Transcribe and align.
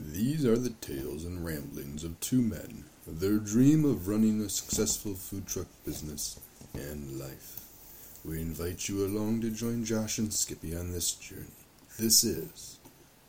These 0.00 0.44
are 0.46 0.56
the 0.56 0.70
tales 0.70 1.24
and 1.24 1.44
ramblings 1.44 2.04
of 2.04 2.20
two 2.20 2.40
men, 2.40 2.84
their 3.04 3.38
dream 3.38 3.84
of 3.84 4.06
running 4.06 4.40
a 4.40 4.48
successful 4.48 5.14
food 5.14 5.48
truck 5.48 5.66
business 5.84 6.38
and 6.72 7.18
life. 7.18 7.64
We 8.24 8.40
invite 8.40 8.88
you 8.88 9.04
along 9.04 9.40
to 9.40 9.50
join 9.50 9.84
Josh 9.84 10.18
and 10.18 10.32
Skippy 10.32 10.76
on 10.76 10.92
this 10.92 11.14
journey. 11.14 11.46
This 11.98 12.22
is 12.22 12.78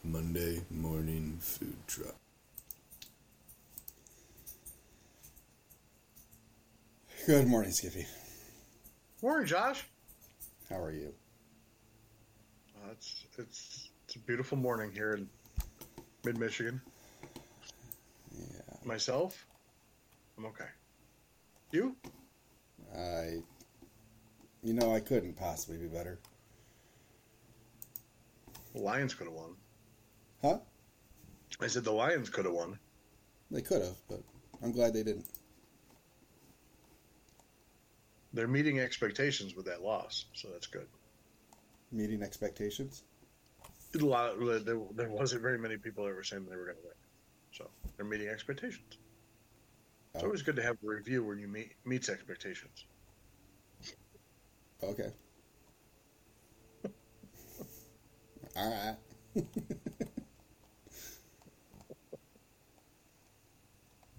Monday 0.04 0.62
Morning 0.70 1.40
Food 1.42 1.76
Truck. 1.88 2.16
Good 7.26 7.48
morning, 7.48 7.72
Skippy. 7.72 8.06
Morning, 9.24 9.48
Josh. 9.48 9.86
How 10.70 10.80
are 10.80 10.92
you? 10.92 11.12
Uh, 12.78 12.92
it's 12.92 13.26
it's 13.40 13.90
it's 14.06 14.16
a 14.18 14.20
beautiful 14.20 14.58
morning 14.58 14.92
here 14.92 15.14
in 15.14 15.28
mid 16.24 16.38
Michigan. 16.38 16.82
Yeah. 18.32 18.78
Myself, 18.84 19.46
I'm 20.38 20.46
okay. 20.46 20.70
You? 21.72 21.96
I. 22.96 23.38
You 24.62 24.74
know, 24.74 24.94
I 24.94 25.00
couldn't 25.00 25.38
possibly 25.38 25.78
be 25.78 25.88
better. 25.88 26.20
The 28.74 28.82
Lions 28.82 29.14
could 29.14 29.28
have 29.28 29.34
won. 29.34 29.56
Huh? 30.42 30.60
I 31.62 31.68
said 31.68 31.84
the 31.84 31.92
Lions 31.92 32.30
could 32.30 32.46
have 32.46 32.54
won. 32.54 32.78
They 33.52 33.62
could 33.62 33.82
have, 33.82 33.98
but 34.10 34.22
I'm 34.62 34.72
glad 34.72 34.94
they 34.94 35.04
didn't. 35.04 35.26
They're 38.34 38.48
meeting 38.48 38.80
expectations 38.80 39.56
with 39.56 39.66
that 39.66 39.82
loss, 39.82 40.26
so 40.34 40.50
that's 40.52 40.68
good. 40.68 40.88
Meeting 41.92 42.22
expectations? 42.22 43.04
A 43.96 43.98
lot. 44.06 44.40
There, 44.40 44.80
there 44.96 45.10
wasn't 45.10 45.42
very 45.42 45.58
many 45.58 45.78
people 45.78 46.06
that 46.06 46.14
were 46.14 46.24
saying 46.24 46.46
they 46.48 46.56
were 46.56 46.66
going 46.66 46.78
to 46.78 46.84
win, 46.84 46.94
so 47.52 47.70
they're 47.98 48.06
meeting 48.06 48.28
expectations. 48.28 48.98
It's 50.14 50.24
always 50.24 50.42
good 50.44 50.56
to 50.58 50.64
have 50.64 50.78
a 50.84 50.88
review 50.88 51.24
when 51.24 51.40
you 51.40 51.48
meet 51.48 51.74
meets 51.86 52.10
expectations. 52.10 52.86
Okay. 54.84 55.10
All 58.56 58.72
right. 58.72 58.96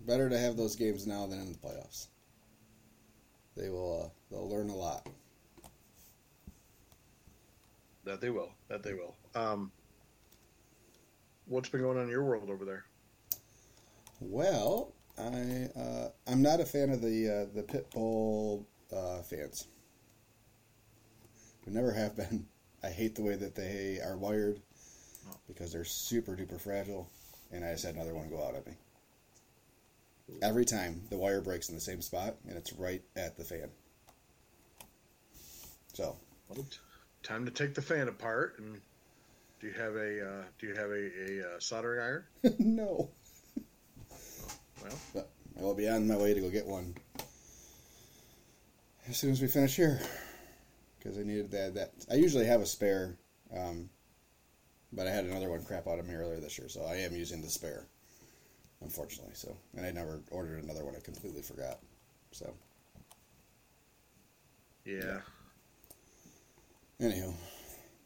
Better 0.00 0.28
to 0.28 0.38
have 0.38 0.56
those 0.56 0.75
games 0.76 1.06
now 1.06 1.26
than 1.26 1.41
in 1.41 1.52
the 1.52 1.58
playoffs. 1.58 2.08
They 3.56 3.69
will. 3.69 4.04
Uh, 4.04 4.08
they'll 4.31 4.48
learn 4.48 4.70
a 4.70 4.76
lot. 4.76 5.06
That 8.05 8.21
they 8.21 8.31
will. 8.31 8.50
That 8.69 8.83
they 8.83 8.94
will. 8.94 9.15
Um, 9.34 9.72
what's 11.47 11.69
been 11.69 11.83
going 11.83 11.99
on 11.99 12.05
in 12.05 12.11
your 12.11 12.25
world 12.25 12.50
over 12.50 12.65
there? 12.65 12.84
Well, 14.21 14.93
I 15.19 15.69
uh, 15.78 16.09
I'm 16.27 16.43
not 16.43 16.61
a 16.61 16.65
fan 16.65 16.91
of 16.91 17.00
the 17.03 17.28
uh, 17.28 17.55
the 17.55 17.62
pit 17.62 17.91
bull 17.91 18.66
uh, 18.94 19.22
fans. 19.22 19.66
I 21.66 21.71
never 21.71 21.93
have 21.93 22.16
been. 22.16 22.47
I 22.83 22.88
hate 22.88 23.15
the 23.15 23.22
way 23.22 23.37
that 23.37 23.55
they 23.55 23.99
are 24.03 24.17
wired 24.17 24.62
because 25.47 25.71
they're 25.72 25.84
super 25.84 26.34
duper 26.34 26.59
fragile, 26.59 27.11
and 27.53 27.62
I 27.62 27.72
just 27.72 27.84
had 27.84 27.94
another 27.94 28.15
one 28.15 28.31
go 28.31 28.43
out 28.43 28.55
at 28.55 28.67
me. 28.67 28.72
Every 30.43 30.65
time 30.65 31.03
the 31.11 31.19
wire 31.19 31.43
breaks 31.43 31.69
in 31.69 31.75
the 31.75 31.81
same 31.81 32.00
spot, 32.00 32.37
and 32.49 32.56
it's 32.56 32.72
right 32.72 33.03
at 33.17 33.37
the 33.37 33.44
fan. 33.44 33.69
So 35.93 36.17
Well, 36.49 36.62
t- 36.62 36.78
time 37.22 37.44
to 37.44 37.50
take 37.50 37.75
the 37.75 37.82
fan 37.82 38.08
apart. 38.08 38.58
And 38.58 38.81
do 39.60 39.66
you 39.66 39.72
have 39.75 39.94
a 39.94 40.26
uh, 40.26 40.42
do 40.58 40.66
you 40.66 40.75
have 40.75 40.91
a, 40.91 41.42
a 41.42 41.56
uh, 41.56 41.60
soldering 41.60 42.00
iron? 42.00 42.25
no, 42.58 43.10
Well, 44.82 45.26
I 45.58 45.62
will 45.62 45.75
be 45.75 45.88
on 45.88 46.08
my 46.08 46.16
way 46.16 46.34
to 46.34 46.41
go 46.41 46.48
get 46.50 46.66
one 46.66 46.94
as 49.08 49.16
soon 49.16 49.31
as 49.31 49.41
we 49.41 49.48
finish 49.48 49.76
here 49.76 50.00
because 50.98 51.19
I 51.19 51.22
needed 51.22 51.50
that. 51.50 51.75
That 51.75 51.92
I 52.10 52.14
usually 52.14 52.47
have 52.47 52.60
a 52.60 52.66
spare, 52.66 53.16
um, 53.54 53.91
but 54.92 55.06
I 55.06 55.10
had 55.10 55.25
another 55.25 55.50
one 55.50 55.64
crap 55.64 55.87
out 55.87 55.98
of 55.98 56.08
me 56.08 56.14
earlier 56.14 56.41
this 56.41 56.58
year, 56.58 56.69
so 56.69 56.84
I 56.84 56.97
am 56.97 57.14
using 57.14 57.42
the 57.42 57.50
spare, 57.50 57.87
unfortunately. 58.81 59.34
So, 59.34 59.56
and 59.76 59.84
I 59.84 59.91
never 59.91 60.20
ordered 60.31 60.62
another 60.62 60.84
one. 60.84 60.94
I 60.97 61.00
completely 61.00 61.42
forgot. 61.42 61.78
So, 62.32 62.54
yeah. 64.84 65.20
Anywho, 67.00 67.34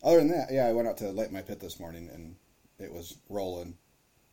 other 0.03 0.19
than 0.19 0.29
that, 0.29 0.53
yeah, 0.53 0.67
I 0.67 0.73
went 0.73 0.89
out 0.89 0.99
to 0.99 1.11
light 1.11 1.33
my 1.33 1.43
pit 1.43 1.61
this 1.61 1.81
morning 1.81 2.09
and 2.13 2.37
it 2.79 2.93
was 2.93 3.19
rolling, 3.29 3.77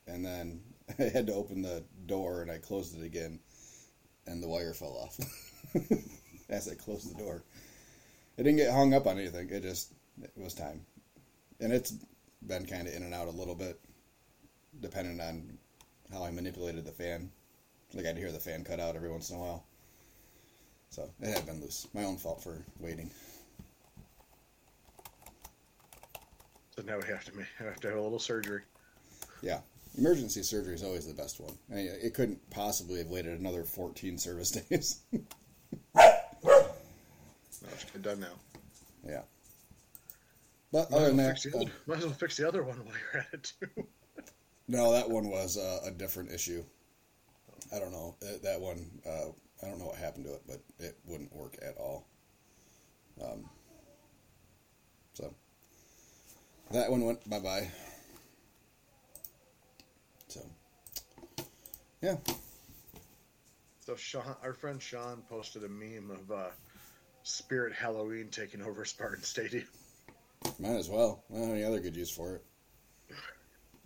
and 0.08 0.26
then 0.26 0.62
I 1.00 1.04
had 1.04 1.28
to 1.28 1.34
open 1.34 1.62
the 1.62 1.84
door 2.06 2.42
and 2.42 2.52
I 2.52 2.58
closed 2.58 2.98
it 3.00 3.06
again, 3.06 3.40
and 4.28 4.42
the 4.42 4.48
wire 4.48 4.74
fell 4.74 4.98
off 4.98 5.20
as 6.50 6.70
I 6.70 6.76
closed 6.76 7.14
the 7.14 7.22
door. 7.22 7.44
It 8.38 8.44
didn't 8.44 8.58
get 8.58 8.72
hung 8.74 8.94
up 8.94 9.08
on 9.08 9.18
anything. 9.18 9.50
It 9.50 9.64
just 9.64 9.94
it 10.22 10.32
was 10.36 10.54
time, 10.54 10.82
and 11.60 11.72
it's 11.72 11.94
been 12.48 12.66
kind 12.66 12.88
of 12.88 12.94
in 12.94 13.04
and 13.04 13.14
out 13.14 13.28
a 13.28 13.32
little 13.32 13.56
bit, 13.56 13.80
depending 14.80 15.20
on 15.20 15.58
how 16.12 16.24
I 16.24 16.32
manipulated 16.32 16.86
the 16.86 16.92
fan. 16.92 17.32
Like 17.94 18.06
I'd 18.06 18.18
hear 18.18 18.32
the 18.32 18.40
fan 18.40 18.64
cut 18.64 18.80
out 18.80 18.96
every 18.96 19.10
once 19.10 19.30
in 19.30 19.38
a 19.38 19.40
while. 19.40 19.66
So 20.90 21.10
it 21.22 21.34
had 21.34 21.46
been 21.46 21.62
loose. 21.62 21.88
My 21.94 22.04
own 22.04 22.18
fault 22.18 22.44
for 22.44 22.66
waiting. 22.80 23.12
So 26.76 26.84
now 26.84 26.98
we 27.00 27.08
have 27.08 27.26
to 27.26 27.36
ma- 27.36 27.44
have 27.60 27.80
to 27.82 27.90
have 27.90 27.98
a 27.98 28.02
little 28.02 28.20
surgery. 28.20 28.62
Yeah, 29.42 29.60
emergency 29.98 30.44
surgery 30.44 30.74
is 30.76 30.84
always 30.84 31.06
the 31.08 31.14
best 31.14 31.40
one. 31.40 31.54
I 31.72 31.76
mean, 31.76 31.90
it 32.02 32.14
couldn't 32.14 32.40
possibly 32.50 33.00
have 33.00 33.08
waited 33.08 33.40
another 33.40 33.64
14 33.64 34.18
service 34.18 34.52
days. 34.70 35.02
No, 35.94 37.68
it's 37.74 37.84
done 38.02 38.20
now. 38.22 38.34
yeah. 39.08 39.22
But 40.72 40.90
Might 40.90 40.98
other 40.98 41.08
than 41.08 41.18
well 41.18 41.28
that, 41.28 41.40
fix 41.40 41.44
the 41.52 41.58
uh, 41.58 41.62
other, 41.62 41.72
might 41.86 41.98
as 41.98 42.06
well 42.06 42.14
fix 42.14 42.38
the 42.38 42.48
other 42.48 42.64
one 42.64 42.78
while 42.86 42.96
you're 43.14 43.22
at 43.22 43.28
it 43.34 43.54
too. 43.60 43.84
no, 44.68 44.92
that 44.94 45.10
one 45.10 45.30
was 45.30 45.58
uh, 45.58 45.80
a 45.86 45.92
different 45.92 46.32
issue. 46.32 46.64
I 47.74 47.80
don't 47.80 47.92
know 47.92 48.16
Uh, 48.24 48.38
that 48.44 48.60
one. 48.60 48.90
Uh, 49.06 49.32
I 49.64 49.68
don't 49.68 49.78
know 49.80 49.86
what 49.88 49.98
happened 49.98 50.26
to 50.26 50.34
it, 50.34 50.42
but 50.48 50.62
it 50.80 50.98
wouldn't 51.06 51.34
work 51.36 51.56
at 51.62 51.78
all. 51.78 52.08
Um, 53.22 53.48
so 55.14 55.34
that 56.74 56.90
one 56.92 57.06
went 57.06 57.30
bye 57.30 57.40
bye. 57.40 57.70
So 60.28 60.42
yeah, 62.02 62.16
So 63.86 63.96
Sean, 63.96 64.36
our 64.44 64.54
friend 64.54 64.82
Sean 64.82 65.22
posted 65.30 65.64
a 65.64 65.70
meme 65.70 66.10
of 66.12 66.32
uh, 66.32 66.50
Spirit 67.24 67.74
Halloween 67.74 68.30
taking 68.32 68.62
over 68.62 68.86
Spartan 68.86 69.24
Stadium. 69.24 69.66
might 70.60 70.76
as 70.78 70.90
well. 70.90 71.24
I 71.30 71.36
don't 71.36 71.44
have 71.48 71.56
any 71.56 71.64
other 71.64 71.80
good 71.80 71.96
use 71.96 72.10
for 72.12 72.36
it. 72.36 72.44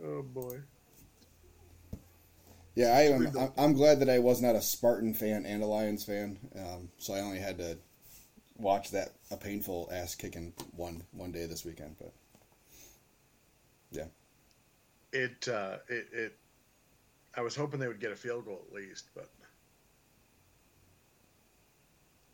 Oh 0.04 0.22
boy. 0.22 0.60
Yeah, 2.76 2.88
I 2.88 3.02
am. 3.04 3.28
I'm- 3.38 3.54
I'm 3.58 3.74
glad 3.74 4.00
that 4.02 4.10
I 4.10 4.20
was 4.20 4.42
not 4.42 4.56
a 4.56 4.62
Spartan 4.62 5.14
fan 5.14 5.46
and 5.46 5.64
a 5.64 5.66
Lions 5.66 6.04
fan, 6.04 6.38
um, 6.58 6.90
so 6.98 7.14
I 7.14 7.22
only 7.22 7.40
had 7.40 7.58
to 7.60 7.78
watch 8.58 8.92
that 8.92 9.14
a 9.32 9.38
painful 9.38 9.90
ass 9.92 10.14
kicking 10.16 10.54
one 10.76 11.04
one 11.12 11.32
day 11.32 11.46
this 11.46 11.64
weekend. 11.66 11.96
But 11.98 12.14
yeah, 13.96 14.08
it 15.12 15.48
uh, 15.48 15.78
it 15.90 16.08
it. 16.12 16.38
I 17.38 17.42
was 17.42 17.56
hoping 17.56 17.80
they 17.80 17.88
would 17.88 18.00
get 18.00 18.12
a 18.12 18.16
field 18.16 18.46
goal 18.46 18.64
at 18.68 18.74
least, 18.74 19.10
but 19.14 19.30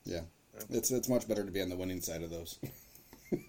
Yeah, 0.05 0.21
it's 0.69 0.91
it's 0.91 1.09
much 1.09 1.27
better 1.27 1.45
to 1.45 1.51
be 1.51 1.61
on 1.61 1.69
the 1.69 1.75
winning 1.75 2.01
side 2.01 2.23
of 2.23 2.29
those. 2.29 2.59
yeah. 3.31 3.39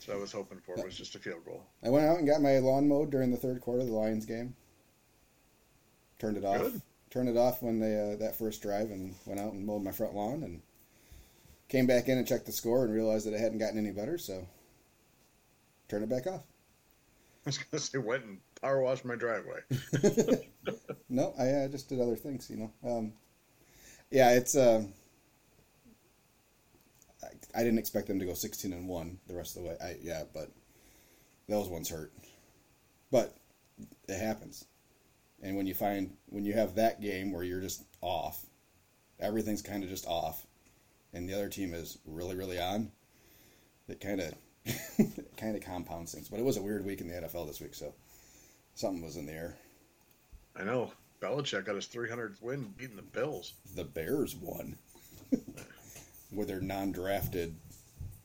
so 0.00 0.12
what 0.12 0.16
I 0.16 0.20
was 0.20 0.32
hoping 0.32 0.58
for 0.64 0.82
was 0.82 0.96
just 0.96 1.14
a 1.14 1.18
field 1.18 1.44
goal. 1.44 1.62
I 1.82 1.90
went 1.90 2.06
out 2.06 2.18
and 2.18 2.26
got 2.26 2.42
my 2.42 2.58
lawn 2.58 2.88
mowed 2.88 3.10
during 3.10 3.30
the 3.30 3.36
third 3.36 3.60
quarter 3.60 3.80
of 3.80 3.86
the 3.86 3.92
Lions 3.92 4.26
game. 4.26 4.54
Turned 6.18 6.36
it 6.36 6.44
off. 6.44 6.60
Good. 6.60 6.82
Turned 7.10 7.28
it 7.28 7.36
off 7.36 7.62
when 7.62 7.80
they 7.80 8.12
uh, 8.12 8.16
that 8.16 8.36
first 8.36 8.62
drive 8.62 8.90
and 8.90 9.14
went 9.26 9.40
out 9.40 9.52
and 9.52 9.66
mowed 9.66 9.82
my 9.82 9.92
front 9.92 10.14
lawn 10.14 10.42
and 10.42 10.62
came 11.68 11.86
back 11.86 12.08
in 12.08 12.18
and 12.18 12.26
checked 12.26 12.46
the 12.46 12.52
score 12.52 12.84
and 12.84 12.94
realized 12.94 13.26
that 13.26 13.34
it 13.34 13.40
hadn't 13.40 13.58
gotten 13.58 13.78
any 13.78 13.90
better, 13.90 14.18
so 14.18 14.46
turned 15.88 16.04
it 16.04 16.10
back 16.10 16.26
off. 16.26 16.42
I 17.46 17.50
was 17.50 17.58
gonna 17.58 17.80
say 17.80 17.98
went 17.98 18.24
and 18.24 18.38
power 18.60 18.80
washed 18.80 19.04
my 19.04 19.16
driveway. 19.16 19.60
No, 21.14 21.32
I 21.38 21.48
uh, 21.50 21.68
just 21.68 21.88
did 21.88 22.00
other 22.00 22.16
things, 22.16 22.50
you 22.50 22.56
know. 22.56 22.72
Um, 22.84 23.12
yeah, 24.10 24.32
it's. 24.32 24.56
Uh, 24.56 24.82
I, 27.22 27.28
I 27.54 27.62
didn't 27.62 27.78
expect 27.78 28.08
them 28.08 28.18
to 28.18 28.24
go 28.24 28.34
sixteen 28.34 28.72
and 28.72 28.88
one 28.88 29.18
the 29.28 29.34
rest 29.34 29.56
of 29.56 29.62
the 29.62 29.68
way. 29.68 29.76
I 29.80 29.96
yeah, 30.02 30.24
but 30.32 30.50
those 31.48 31.68
ones 31.68 31.88
hurt. 31.88 32.12
But 33.12 33.36
it 34.08 34.18
happens, 34.18 34.64
and 35.40 35.56
when 35.56 35.68
you 35.68 35.74
find 35.74 36.16
when 36.30 36.44
you 36.44 36.54
have 36.54 36.74
that 36.74 37.00
game 37.00 37.30
where 37.30 37.44
you're 37.44 37.60
just 37.60 37.84
off, 38.00 38.44
everything's 39.20 39.62
kind 39.62 39.84
of 39.84 39.88
just 39.88 40.06
off, 40.06 40.44
and 41.12 41.28
the 41.28 41.34
other 41.34 41.48
team 41.48 41.74
is 41.74 41.98
really 42.06 42.34
really 42.34 42.58
on. 42.58 42.90
It 43.86 44.00
kind 44.00 44.20
of 44.20 44.34
kind 45.36 45.56
of 45.56 45.62
compounds 45.62 46.12
things. 46.12 46.28
But 46.28 46.40
it 46.40 46.44
was 46.44 46.56
a 46.56 46.62
weird 46.62 46.84
week 46.84 47.00
in 47.00 47.08
the 47.08 47.14
NFL 47.14 47.46
this 47.46 47.60
week, 47.60 47.74
so 47.74 47.94
something 48.74 49.02
was 49.02 49.16
in 49.16 49.26
the 49.26 49.32
air. 49.32 49.56
I 50.56 50.64
know 50.64 50.92
Belichick 51.20 51.64
got 51.64 51.74
his 51.74 51.86
300th 51.86 52.40
win 52.42 52.72
beating 52.76 52.96
the 52.96 53.02
Bills. 53.02 53.54
the 53.74 53.84
Bears 53.84 54.36
won 54.36 54.76
with 56.32 56.48
their 56.48 56.60
non-drafted 56.60 57.54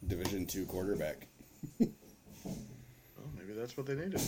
Division 0.07 0.45
two 0.45 0.65
quarterback. 0.65 1.27
Well, 1.79 1.89
maybe 3.37 3.53
that's 3.53 3.75
what 3.75 3.85
they 3.85 3.95
needed. 3.95 4.21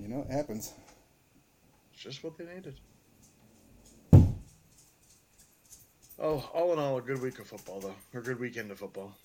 You 0.00 0.08
know, 0.08 0.26
it 0.28 0.30
happens. 0.30 0.72
It's 1.94 2.02
just 2.02 2.22
what 2.22 2.36
they 2.36 2.44
needed. 2.44 2.74
Oh, 6.22 6.50
all 6.52 6.72
in 6.74 6.78
all, 6.78 6.98
a 6.98 7.00
good 7.00 7.22
week 7.22 7.38
of 7.38 7.46
football, 7.46 7.80
though. 7.80 7.94
Or 8.12 8.20
a 8.20 8.22
good 8.22 8.38
weekend 8.38 8.70
of 8.70 8.78
football. 8.78 9.16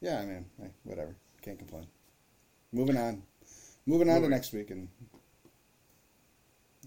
Yeah, 0.00 0.20
I 0.20 0.24
mean, 0.24 0.44
hey, 0.60 0.70
whatever. 0.84 1.16
Can't 1.44 1.58
complain. 1.58 1.86
Moving 2.72 2.96
on. 2.96 3.22
Moving 3.86 4.08
on 4.08 4.22
to 4.22 4.28
next 4.30 4.52
week, 4.54 4.70
and 4.70 4.88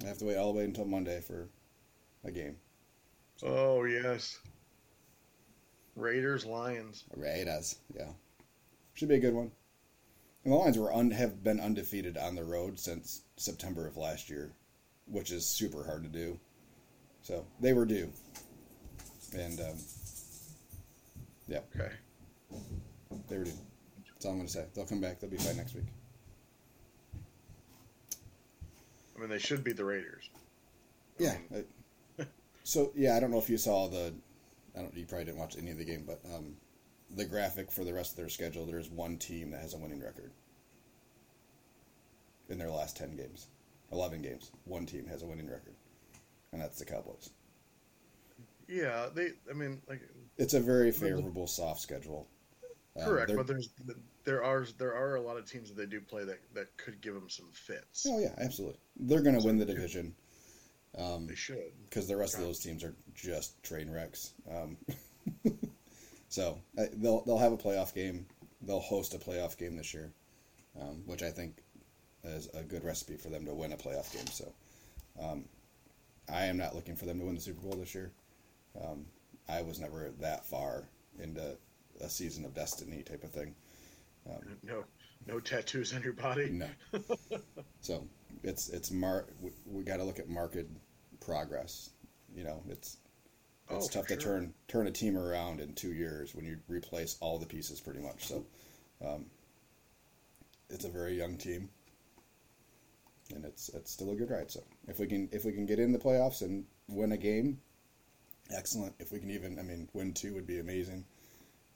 I 0.03 0.07
have 0.07 0.17
to 0.17 0.25
wait 0.25 0.35
all 0.37 0.51
the 0.51 0.57
way 0.57 0.65
until 0.65 0.85
Monday 0.85 1.21
for 1.21 1.47
a 2.23 2.31
game. 2.31 2.55
Oh, 3.43 3.83
yes. 3.83 4.39
Raiders, 5.95 6.43
Lions. 6.43 7.03
Raiders, 7.15 7.75
yeah, 7.95 8.07
should 8.95 9.09
be 9.09 9.15
a 9.15 9.19
good 9.19 9.33
one. 9.35 9.51
And 10.43 10.53
the 10.53 10.57
Lions 10.57 10.77
were 10.77 10.91
un- 10.93 11.11
have 11.11 11.43
been 11.43 11.59
undefeated 11.59 12.17
on 12.17 12.35
the 12.35 12.43
road 12.43 12.79
since 12.79 13.21
September 13.35 13.87
of 13.87 13.95
last 13.97 14.27
year, 14.29 14.51
which 15.05 15.31
is 15.31 15.45
super 15.45 15.83
hard 15.83 16.03
to 16.03 16.09
do. 16.09 16.39
So 17.21 17.45
they 17.59 17.73
were 17.73 17.85
due, 17.85 18.11
and 19.35 19.59
um, 19.59 19.77
yeah, 21.47 21.59
Okay. 21.75 21.91
they 23.29 23.37
were 23.37 23.43
due. 23.45 23.51
That's 24.17 24.25
all 24.25 24.31
I'm 24.31 24.37
going 24.39 24.47
to 24.47 24.53
say. 24.53 24.65
They'll 24.73 24.87
come 24.87 24.99
back. 24.99 25.19
They'll 25.19 25.29
be 25.29 25.37
fine 25.37 25.57
next 25.57 25.75
week. 25.75 25.83
I 29.15 29.19
mean, 29.19 29.29
they 29.29 29.37
should 29.37 29.63
beat 29.63 29.77
the 29.77 29.85
Raiders. 29.85 30.27
Yeah. 31.19 31.37
I- 31.55 31.65
so 32.63 32.91
yeah, 32.95 33.15
I 33.15 33.19
don't 33.19 33.29
know 33.31 33.37
if 33.37 33.49
you 33.49 33.57
saw 33.57 33.87
the. 33.87 34.13
I 34.75 34.81
don't. 34.81 34.93
You 34.97 35.05
probably 35.05 35.25
didn't 35.25 35.37
watch 35.37 35.55
any 35.57 35.69
of 35.71 35.77
the 35.77 35.85
game, 35.85 36.03
but 36.05 36.19
um, 36.35 36.55
the 37.15 37.23
graphic 37.25 37.71
for 37.71 37.85
the 37.85 37.93
rest 37.93 38.11
of 38.11 38.17
their 38.17 38.27
schedule. 38.27 38.65
There's 38.65 38.89
one 38.89 39.17
team 39.17 39.51
that 39.51 39.61
has 39.61 39.73
a 39.73 39.77
winning 39.77 40.01
record 40.03 40.31
in 42.49 42.57
their 42.57 42.69
last 42.69 42.97
ten 42.97 43.15
games, 43.15 43.47
eleven 43.91 44.21
games. 44.21 44.51
One 44.65 44.85
team 44.85 45.05
has 45.07 45.23
a 45.23 45.25
winning 45.27 45.49
record, 45.49 45.75
and 46.51 46.61
that's 46.61 46.77
the 46.79 46.83
Cowboys. 46.85 47.29
Yeah, 48.67 49.07
they. 49.15 49.29
I 49.49 49.53
mean, 49.53 49.81
like 49.87 50.01
It's 50.37 50.53
a 50.53 50.59
very 50.59 50.91
favorable 50.91 51.47
soft 51.47 51.79
schedule. 51.79 52.27
Um, 52.97 53.05
correct, 53.05 53.27
they're- 53.27 53.37
but 53.37 53.47
there's 53.47 53.69
there 54.23 54.43
are 54.43 54.65
there 54.77 54.95
are 54.95 55.15
a 55.15 55.21
lot 55.21 55.37
of 55.37 55.49
teams 55.49 55.69
that 55.69 55.75
they 55.77 55.85
do 55.85 56.01
play 56.01 56.23
that 56.25 56.39
that 56.53 56.75
could 56.77 56.99
give 57.01 57.13
them 57.13 57.29
some 57.29 57.47
fits. 57.53 58.05
Oh 58.09 58.19
yeah, 58.19 58.33
absolutely. 58.37 58.79
They're 58.97 59.21
going 59.21 59.39
to 59.39 59.45
win 59.45 59.57
the 59.57 59.65
division 59.65 60.15
They 60.97 61.35
should. 61.35 61.71
because 61.89 62.07
the 62.07 62.15
rest 62.17 62.35
of 62.35 62.41
those 62.41 62.59
teams 62.59 62.83
are 62.83 62.95
just 63.13 63.61
train 63.63 63.89
wrecks. 63.91 64.33
Um, 64.49 64.77
so 66.29 66.57
they'll 66.93 67.21
they'll 67.25 67.37
have 67.37 67.51
a 67.53 67.57
playoff 67.57 67.93
game. 67.93 68.25
They'll 68.61 68.79
host 68.79 69.13
a 69.13 69.17
playoff 69.19 69.57
game 69.57 69.75
this 69.77 69.93
year, 69.93 70.11
um, 70.81 71.03
which 71.05 71.21
I 71.23 71.29
think 71.29 71.57
is 72.23 72.49
a 72.53 72.63
good 72.63 72.83
recipe 72.83 73.15
for 73.15 73.29
them 73.29 73.45
to 73.45 73.53
win 73.53 73.71
a 73.73 73.77
playoff 73.77 74.11
game. 74.13 74.27
So 74.27 74.51
um, 75.21 75.45
I 76.31 76.45
am 76.45 76.57
not 76.57 76.75
looking 76.75 76.95
for 76.95 77.05
them 77.05 77.19
to 77.19 77.25
win 77.25 77.35
the 77.35 77.41
Super 77.41 77.61
Bowl 77.61 77.77
this 77.77 77.93
year. 77.93 78.11
Um, 78.83 79.05
I 79.47 79.61
was 79.61 79.79
never 79.79 80.11
that 80.19 80.45
far 80.45 80.89
into 81.21 81.55
a 82.01 82.09
season 82.09 82.45
of 82.45 82.53
destiny 82.53 83.03
type 83.03 83.23
of 83.23 83.31
thing. 83.31 83.55
No, 84.61 84.85
no 85.25 85.39
tattoos 85.39 85.93
on 85.93 86.03
your 86.03 86.13
body. 86.13 86.49
No. 86.49 86.67
so 87.81 88.07
it's 88.43 88.69
it's 88.69 88.91
mar. 88.91 89.25
We, 89.41 89.51
we 89.65 89.83
got 89.83 89.97
to 89.97 90.03
look 90.03 90.19
at 90.19 90.29
market 90.29 90.67
progress. 91.19 91.89
You 92.35 92.43
know, 92.43 92.63
it's 92.69 92.97
it's 93.69 93.87
Oh, 93.87 93.89
tough 93.89 94.07
to 94.07 94.15
sure. 94.15 94.17
turn 94.17 94.53
turn 94.67 94.87
a 94.87 94.91
team 94.91 95.17
around 95.17 95.59
in 95.61 95.73
two 95.73 95.93
years 95.93 96.35
when 96.35 96.45
you 96.45 96.59
replace 96.67 97.17
all 97.21 97.39
the 97.39 97.45
pieces 97.45 97.81
pretty 97.81 97.99
much. 98.01 98.25
So, 98.27 98.45
um, 99.05 99.25
it's 100.69 100.85
a 100.85 100.89
very 100.89 101.13
young 101.17 101.37
team, 101.37 101.69
and 103.33 103.45
it's 103.45 103.69
it's 103.69 103.91
still 103.91 104.11
a 104.11 104.15
good 104.15 104.29
ride. 104.29 104.51
So 104.51 104.61
if 104.87 104.99
we 104.99 105.07
can 105.07 105.29
if 105.31 105.45
we 105.45 105.51
can 105.51 105.65
get 105.65 105.79
in 105.79 105.91
the 105.91 105.99
playoffs 105.99 106.41
and 106.41 106.65
win 106.87 107.11
a 107.11 107.17
game, 107.17 107.59
excellent. 108.55 108.95
If 108.99 109.11
we 109.11 109.19
can 109.19 109.31
even 109.31 109.59
I 109.59 109.63
mean 109.63 109.89
win 109.93 110.13
two 110.13 110.33
would 110.35 110.47
be 110.47 110.59
amazing. 110.59 111.05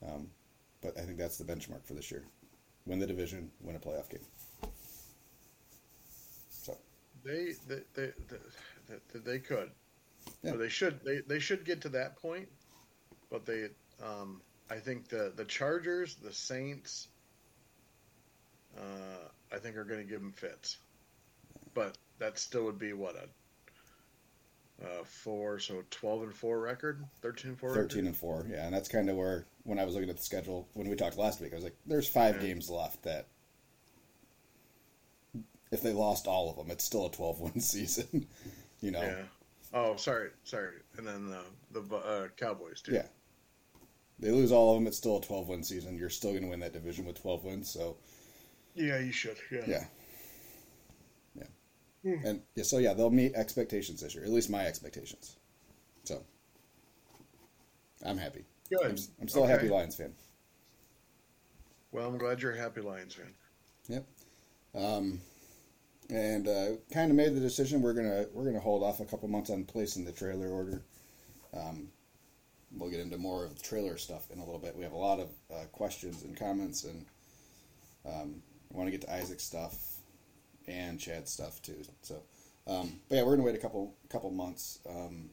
Um, 0.05 0.27
but 0.81 0.97
I 0.97 1.01
think 1.01 1.17
that's 1.17 1.37
the 1.37 1.43
benchmark 1.43 1.85
for 1.85 1.93
this 1.93 2.11
year: 2.11 2.23
win 2.85 2.99
the 2.99 3.07
division, 3.07 3.51
win 3.61 3.75
a 3.75 3.79
playoff 3.79 4.09
game. 4.09 4.25
So 6.49 6.77
They 7.23 7.53
they 7.67 7.81
they 7.93 8.11
they, 9.13 9.19
they, 9.19 9.39
could. 9.39 9.71
Yeah. 10.43 10.53
Or 10.53 10.57
they 10.57 10.69
should 10.69 11.03
they, 11.03 11.19
they 11.27 11.39
should 11.39 11.65
get 11.65 11.81
to 11.81 11.89
that 11.89 12.17
point, 12.21 12.47
but 13.29 13.45
they 13.45 13.69
um, 14.03 14.41
I 14.69 14.77
think 14.77 15.07
the 15.07 15.31
the 15.35 15.45
Chargers, 15.45 16.15
the 16.15 16.33
Saints, 16.33 17.07
uh, 18.77 19.27
I 19.53 19.57
think 19.57 19.77
are 19.77 19.83
going 19.83 19.99
to 20.01 20.07
give 20.07 20.21
them 20.21 20.31
fits, 20.31 20.77
but 21.73 21.97
that 22.19 22.39
still 22.39 22.65
would 22.65 22.79
be 22.79 22.93
what 22.93 23.15
a 23.15 23.27
uh, 24.83 25.03
four 25.03 25.59
so 25.59 25.83
twelve 25.91 26.23
and 26.23 26.33
four 26.33 26.59
record, 26.59 27.03
thirteen 27.21 27.51
and 27.51 27.59
four, 27.59 27.69
13 27.73 27.83
record? 27.83 28.05
and 28.07 28.15
4 28.17 28.45
yeah 28.49 28.65
and 28.65 28.73
that's 28.75 28.89
kind 28.89 29.09
of 29.09 29.15
where 29.15 29.45
when 29.63 29.77
i 29.79 29.85
was 29.85 29.93
looking 29.93 30.09
at 30.09 30.17
the 30.17 30.23
schedule 30.23 30.67
when 30.73 30.87
we 30.89 30.95
talked 30.95 31.17
last 31.17 31.39
week 31.41 31.51
i 31.51 31.55
was 31.55 31.63
like 31.63 31.75
there's 31.85 32.07
five 32.07 32.35
Yeah. 32.37 32.47
games 32.47 32.69
left 32.69 33.03
that 33.03 33.27
if 35.71 35.81
they 35.81 35.93
lost 35.93 36.27
all 36.27 36.49
of 36.49 36.57
them 36.57 36.71
it's 36.71 36.83
still 36.83 37.05
a 37.05 37.11
12 37.11 37.39
win 37.39 37.59
season 37.59 38.25
you 38.81 38.91
know 38.91 39.01
Yeah. 39.01 39.23
Oh, 39.73 39.95
sorry, 39.95 40.31
sorry, 40.43 40.73
and 40.97 41.07
then 41.07 41.29
the 41.71 41.79
the 41.79 41.95
uh, 41.95 42.27
Cowboys 42.35 42.81
too. 42.81 42.91
Yeah. 42.93 43.05
they 44.19 44.29
lose 44.31 44.51
all 44.51 44.71
of 44.73 44.75
them 44.79 44.87
it's 44.87 44.97
still 44.97 45.17
a 45.17 45.21
12 45.21 45.47
win 45.47 45.63
season 45.63 45.97
you're 45.97 46.09
still 46.09 46.31
going 46.31 46.43
to 46.43 46.49
win 46.49 46.59
that 46.59 46.73
division 46.73 47.05
with 47.05 47.21
12 47.21 47.45
wins 47.45 47.69
so 47.69 47.95
Yeah, 48.75 48.99
you 48.99 49.11
should. 49.13 49.37
Yeah. 49.51 49.63
yeah 49.67 49.83
yeah 52.03 52.15
and 52.25 52.41
yeah 52.55 52.63
so 52.63 52.77
yeah 52.77 52.93
they'll 52.93 53.09
meet 53.09 53.33
expectations 53.35 54.01
this 54.01 54.15
year 54.15 54.23
at 54.23 54.29
least 54.31 54.49
my 54.49 54.65
expectations 54.65 55.37
so 56.03 56.23
i'm 58.05 58.17
happy 58.17 58.45
Good. 58.69 58.85
i'm, 58.85 58.97
I'm 59.21 59.27
still 59.27 59.43
a 59.43 59.47
happy 59.47 59.69
lions 59.69 59.95
fan 59.95 60.13
Well, 61.91 62.07
I'm 62.07 62.17
glad 62.17 62.41
you're 62.41 62.53
a 62.53 62.57
happy 62.57 62.81
Lions 62.81 63.15
fan. 63.15 63.33
Yep. 63.89 64.05
Um, 64.73 65.19
and 66.09 66.47
uh, 66.47 66.67
kind 66.93 67.11
of 67.11 67.17
made 67.17 67.35
the 67.35 67.39
decision 67.41 67.81
we're 67.81 67.93
gonna 67.93 68.25
we're 68.33 68.45
gonna 68.45 68.59
hold 68.59 68.83
off 68.83 68.99
a 68.99 69.05
couple 69.05 69.27
months 69.27 69.49
on 69.49 69.65
placing 69.65 70.05
the 70.05 70.11
trailer 70.11 70.47
order. 70.49 70.83
Um, 71.53 71.89
we'll 72.71 72.89
get 72.89 73.01
into 73.01 73.17
more 73.17 73.43
of 73.43 73.55
the 73.55 73.61
trailer 73.61 73.97
stuff 73.97 74.31
in 74.31 74.39
a 74.39 74.45
little 74.45 74.59
bit. 74.59 74.75
We 74.75 74.83
have 74.83 74.93
a 74.93 74.97
lot 74.97 75.19
of 75.19 75.29
uh, 75.53 75.65
questions 75.73 76.23
and 76.23 76.37
comments, 76.37 76.85
and 76.85 77.05
um, 78.05 78.41
I 78.73 78.77
want 78.77 78.87
to 78.87 78.91
get 78.91 79.01
to 79.01 79.13
Isaac's 79.13 79.43
stuff 79.43 79.90
and 80.67 80.99
Chad's 80.99 81.31
stuff 81.31 81.61
too. 81.61 81.83
So, 82.01 82.21
um, 82.67 82.99
but 83.09 83.15
yeah, 83.17 83.23
we're 83.23 83.35
gonna 83.35 83.45
wait 83.45 83.55
a 83.55 83.59
couple 83.59 83.95
couple 84.09 84.31
months. 84.31 84.79
Um, 84.89 85.29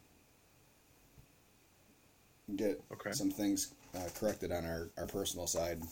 get 2.57 2.83
Okay. 2.93 3.13
some 3.13 3.31
things 3.31 3.75
uh, 3.95 4.09
corrected 4.15 4.53
on 4.53 4.65
our, 4.65 4.91
our 4.97 5.07
personal 5.07 5.47
side 5.47 5.83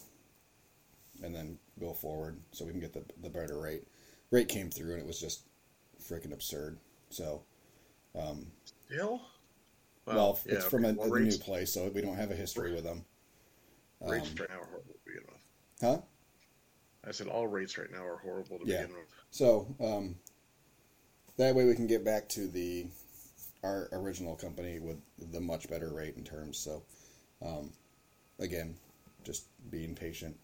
and 1.23 1.35
then 1.35 1.59
go 1.81 1.93
forward 1.93 2.39
so 2.53 2.65
we 2.65 2.71
can 2.73 2.81
get 2.81 2.93
the, 2.93 3.03
the 3.23 3.31
better 3.31 3.59
rate. 3.59 3.85
rate 4.31 4.49
came 4.49 4.71
through 4.71 4.93
and 4.93 5.01
it 5.01 5.07
was 5.07 5.21
just 5.21 5.43
freaking 6.03 6.33
absurd. 6.33 6.79
So, 7.11 7.43
um, 8.15 8.47
Still? 8.87 9.21
well, 10.07 10.39
it's 10.45 10.65
yeah, 10.65 10.69
from 10.69 10.85
a, 10.85 10.93
well, 10.93 11.13
a 11.15 11.21
new 11.21 11.37
place, 11.39 11.73
so 11.73 11.91
we 11.95 12.01
don't 12.03 12.17
have 12.17 12.31
a 12.31 12.35
history 12.37 12.73
with 12.73 12.85
them. 12.85 13.05
rates 14.07 14.29
um, 14.29 14.37
right 14.39 14.49
now 14.51 14.61
are 14.61 14.67
horrible 14.67 14.95
to 14.95 15.01
begin 15.05 15.23
with. 15.27 15.41
Huh? 15.81 15.99
I 17.07 17.13
said 17.13 17.29
all 17.29 17.47
rates 17.47 17.79
right 17.79 17.91
now 17.91 18.05
are 18.05 18.19
horrible 18.19 18.59
to 18.59 18.67
Yeah. 18.67 18.83
begin 18.83 18.97
with. 18.97 19.07
So 19.31 19.75
um, 19.81 20.17
that 21.37 21.55
way 21.55 21.65
we 21.65 21.75
can 21.75 21.87
get 21.87 22.05
back 22.05 22.29
to 22.31 22.49
the 22.49 22.87
our 23.63 23.89
original 23.93 24.37
company 24.37 24.79
with 24.79 25.01
the 25.33 25.41
much 25.41 25.69
better 25.69 25.93
rate 25.93 26.17
in 26.17 26.25
terms. 26.25 26.59
So 26.59 26.83
um, 27.43 27.73
again, 28.39 28.77
just 29.25 29.47
being 29.71 29.95
patient. 29.95 30.37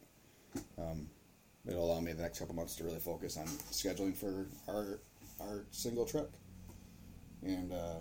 Um, 0.79 1.09
it'll 1.67 1.85
allow 1.85 2.01
me 2.01 2.13
the 2.13 2.23
next 2.23 2.39
couple 2.39 2.55
months 2.55 2.77
to 2.77 2.85
really 2.85 2.99
focus 2.99 3.37
on 3.37 3.47
scheduling 3.47 4.15
for 4.15 4.47
our 4.69 5.01
our 5.41 5.65
single 5.71 6.05
truck 6.05 6.29
and 7.43 7.73
uh, 7.73 7.99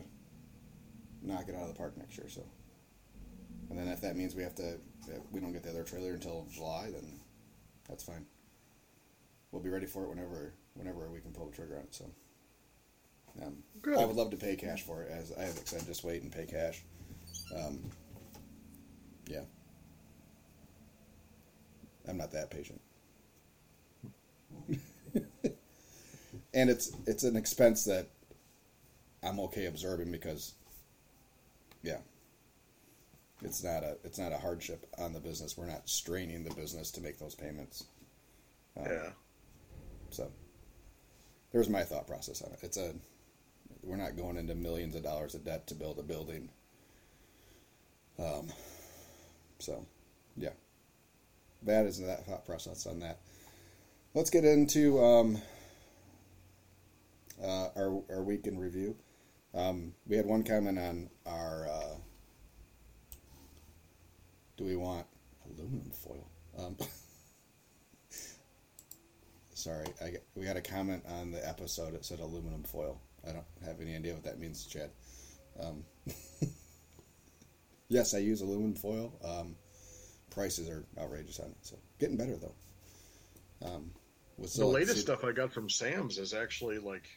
knock 1.22 1.50
it 1.50 1.56
out 1.56 1.64
of 1.64 1.68
the 1.70 1.74
park 1.74 1.98
next 1.98 2.18
year. 2.18 2.30
So, 2.30 2.44
and 3.70 3.80
then 3.80 3.88
if 3.88 4.02
that 4.02 4.16
means 4.16 4.36
we 4.36 4.44
have 4.44 4.56
to, 4.56 4.74
if 5.08 5.22
we 5.32 5.40
don't 5.40 5.52
get 5.54 5.64
the 5.64 5.70
other 5.72 5.84
trailer 5.84 6.14
until 6.14 6.46
July, 6.52 6.92
then 6.92 7.20
that's 7.88 8.04
fine 8.04 8.26
we'll 9.52 9.62
be 9.62 9.70
ready 9.70 9.86
for 9.86 10.04
it 10.04 10.10
whenever 10.10 10.54
whenever 10.76 11.10
we 11.10 11.20
can 11.20 11.32
pull 11.32 11.46
the 11.46 11.56
trigger 11.56 11.78
on 11.78 11.84
it. 11.84 11.94
So, 11.94 12.06
um, 13.42 13.58
Good. 13.82 13.98
I 13.98 14.06
would 14.06 14.16
love 14.16 14.32
to 14.32 14.38
pay 14.38 14.56
cash 14.56 14.84
for 14.84 15.04
it. 15.04 15.12
As 15.12 15.32
I 15.38 15.44
have 15.44 15.60
said, 15.66 15.86
just 15.86 16.04
wait 16.04 16.22
and 16.22 16.32
pay 16.32 16.46
cash. 16.46 16.84
Um, 17.56 17.80
yeah, 19.28 19.42
I'm 22.08 22.18
not 22.18 22.32
that 22.32 22.50
patient. 22.50 22.82
and 26.54 26.70
it's 26.70 26.92
it's 27.06 27.24
an 27.24 27.36
expense 27.36 27.86
that 27.86 28.08
I'm 29.24 29.40
okay 29.42 29.66
absorbing 29.66 30.12
because, 30.12 30.54
yeah, 31.84 32.00
it's 33.44 33.64
not 33.64 33.84
a 33.84 33.98
it's 34.04 34.18
not 34.18 34.32
a 34.32 34.38
hardship 34.38 34.86
on 34.98 35.14
the 35.14 35.20
business. 35.20 35.58
We're 35.58 35.68
not 35.68 35.88
straining 35.90 36.44
the 36.44 36.54
business 36.54 36.92
to 36.92 37.02
make 37.02 37.20
those 37.20 37.36
payments. 37.36 37.86
yeah. 38.78 39.10
So 40.12 40.32
there's 41.52 41.70
my 41.70 41.84
thought 41.84 42.08
process 42.08 42.42
on 42.42 42.52
it. 42.52 42.60
It's 42.62 42.78
a 42.78 42.94
we're 43.84 43.98
not 43.98 44.16
going 44.16 44.38
into 44.38 44.54
millions 44.54 44.96
of 44.96 45.04
dollars 45.04 45.34
of 45.34 45.44
debt 45.44 45.68
to 45.68 45.76
build 45.76 45.98
a 45.98 46.04
building. 46.04 46.50
Um, 48.20 48.50
so 49.60 49.86
yeah, 50.38 50.52
that 51.64 51.86
is 51.86 52.00
that 52.00 52.26
thought 52.26 52.46
process 52.46 52.86
on 52.86 53.00
that. 53.00 53.20
Let's 54.14 54.30
get 54.30 54.46
into 54.46 55.04
um, 55.04 55.42
uh, 57.42 57.70
our 57.76 58.04
our 58.10 58.24
week 58.24 58.48
in 58.48 58.60
review. 58.60 58.96
Um, 59.54 59.94
we 60.08 60.16
had 60.16 60.26
one 60.26 60.44
comment 60.44 60.78
on 60.78 61.10
our. 61.26 61.68
Uh, 61.68 61.96
do 64.58 64.66
we 64.66 64.76
want 64.76 65.08
aluminum 65.46 65.92
foil? 65.92 66.28
Um, 66.60 66.78
sorry, 69.62 69.86
I, 70.02 70.14
we 70.36 70.46
got 70.46 70.58
a 70.58 70.62
comment 70.62 71.04
on 71.08 71.32
the 71.32 71.48
episode. 71.48 71.94
It 71.94 72.06
said 72.06 72.20
aluminum 72.20 72.64
foil. 72.64 73.00
I 73.28 73.32
don't 73.32 73.46
have 73.66 73.80
any 73.82 73.96
idea 73.96 74.14
what 74.14 74.24
that 74.24 74.40
means, 74.40 74.66
Chad. 74.66 74.90
Um, 75.60 75.84
yes, 77.90 78.14
I 78.14 78.20
use 78.20 78.42
aluminum 78.42 78.76
foil. 78.76 79.14
Um, 79.24 79.56
prices 80.30 80.70
are 80.70 80.86
outrageous 81.00 81.40
on 81.40 81.48
it. 81.48 81.58
So 81.62 81.76
getting 82.00 82.18
better 82.18 82.38
though. 82.38 82.56
Um, 83.68 83.92
with 84.38 84.54
The 84.56 84.66
latest 84.66 85.02
stuff 85.02 85.24
I 85.24 85.32
got 85.34 85.54
from 85.54 85.70
Sam's 85.70 86.18
is 86.18 86.34
actually 86.34 86.80
like 86.80 87.08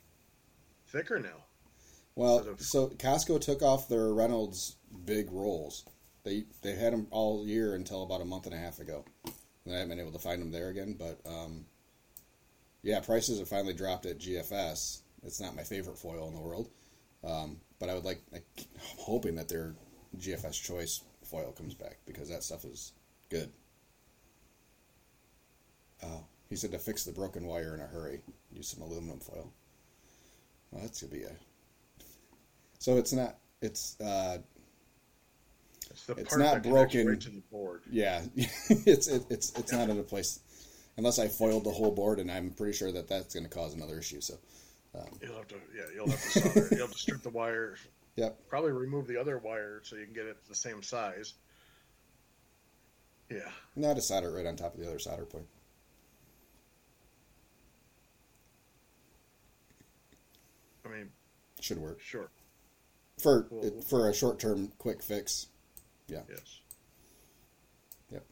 thicker 0.89 1.19
now. 1.19 1.45
Well, 2.17 2.39
of- 2.39 2.61
so 2.61 2.89
Costco 2.89 3.41
took 3.41 3.63
off 3.63 3.89
their 3.89 4.13
Reynolds 4.13 4.77
big 5.05 5.31
rolls. 5.33 5.85
They 6.25 6.45
they 6.63 6.75
had 6.75 6.93
them 6.93 7.07
all 7.11 7.47
year 7.47 7.75
until 7.75 8.03
about 8.03 8.21
a 8.21 8.25
month 8.25 8.47
and 8.47 8.55
a 8.55 8.59
half 8.59 8.79
ago. 8.79 9.05
And 9.65 9.75
I 9.75 9.79
haven't 9.79 9.91
been 9.91 10.01
able 10.01 10.13
to 10.13 10.19
find 10.19 10.43
them 10.43 10.51
there 10.51 10.69
again, 10.69 10.95
but 10.99 11.21
um, 11.27 11.65
yeah, 12.85 13.01
prices 13.01 13.39
have 13.39 13.49
finally 13.49 13.73
dropped 13.73 14.07
at 14.07 14.19
GFS. 14.19 15.01
It's 15.25 15.41
not 15.41 15.57
my 15.57 15.63
favorite 15.63 15.99
foil 15.99 16.29
in 16.29 16.35
the 16.35 16.41
world, 16.41 16.69
um, 17.25 17.57
but 17.81 17.89
I 17.89 17.95
would 17.95 18.05
like. 18.05 18.23
I, 18.33 18.37
I'm 18.37 18.65
hoping 18.99 19.35
that 19.37 19.49
their 19.49 19.75
GFS 20.19 20.63
Choice 20.63 21.03
foil 21.25 21.51
comes 21.53 21.75
back 21.75 21.99
because 22.07 22.29
that 22.29 22.43
stuff 22.45 22.65
is 22.65 22.93
good. 23.31 23.51
Oh, 26.03 26.25
he 26.51 26.57
said 26.57 26.73
to 26.73 26.79
fix 26.79 27.05
the 27.05 27.13
broken 27.13 27.47
wire 27.47 27.75
in 27.75 27.81
a 27.81 27.87
hurry, 27.87 28.21
use 28.53 28.69
some 28.69 28.83
aluminum 28.83 29.19
foil. 29.19 29.51
Well, 30.71 30.83
that's 30.83 31.03
gonna 31.03 31.13
be 31.13 31.23
a 31.23 31.33
so 32.85 32.99
it's 32.99 33.15
not. 33.15 33.39
It's 33.63 33.99
uh, 33.99 34.37
It's 35.91 36.05
the 36.05 36.13
It's 36.17 36.37
not 36.37 36.63
broken. 36.63 37.07
right 37.07 37.21
to 37.23 37.31
the 37.31 37.41
board. 37.51 37.81
yeah. 37.91 38.21
it's 38.37 39.09
it, 39.09 39.25
it's 39.31 39.59
it's 39.59 39.73
not 39.73 39.89
in 39.89 39.99
a 39.99 40.03
place 40.03 40.41
unless 40.97 41.19
I 41.19 41.29
foiled 41.29 41.65
the 41.65 41.71
whole 41.71 41.91
board, 41.91 42.19
and 42.21 42.31
I'm 42.31 42.51
pretty 42.51 42.73
sure 42.73 42.93
that 42.93 43.09
that's 43.09 43.35
going 43.35 43.45
to 43.45 43.51
cause 43.51 43.75
another 43.75 43.99
issue. 43.99 44.21
So, 44.21 44.35
um. 44.95 45.07
You'll 45.23 45.37
have 45.37 45.49
to, 45.49 45.57
yeah, 45.77 45.83
you'll 45.95 46.09
have 46.11 46.21
to 46.23 46.41
solder. 46.41 46.69
you'll 46.71 46.81
have 46.87 46.93
to 46.93 46.99
strip 46.99 47.23
the 47.23 47.31
wire. 47.31 47.77
yep. 48.17 48.39
Probably 48.49 48.73
remove 48.73 49.07
the 49.07 49.17
other 49.21 49.39
wire 49.39 49.81
so 49.85 49.97
you 49.97 50.05
can 50.05 50.15
get 50.15 50.27
it 50.27 50.37
the 50.49 50.55
same 50.55 50.83
size. 50.83 51.35
Yeah, 53.31 53.49
Now 53.75 53.95
to 53.95 54.03
solder 54.03 54.29
it 54.29 54.33
right 54.33 54.47
on 54.47 54.55
top 54.55 54.75
of 54.75 54.81
the 54.81 54.87
other 54.87 54.99
solder 54.99 55.25
point. 55.25 55.47
I 60.85 60.89
mean, 60.91 61.09
Should 61.61 61.79
work 61.79 62.01
sure, 62.01 62.29
for 63.19 63.47
Well, 63.51 63.81
for 63.89 64.11
a 64.11 64.15
short 64.15 64.39
term 64.39 64.71
quick 64.79 65.03
fix. 65.03 65.47
Yeah. 66.07 66.21
yes. 66.29 66.61
Yep. 68.13 68.25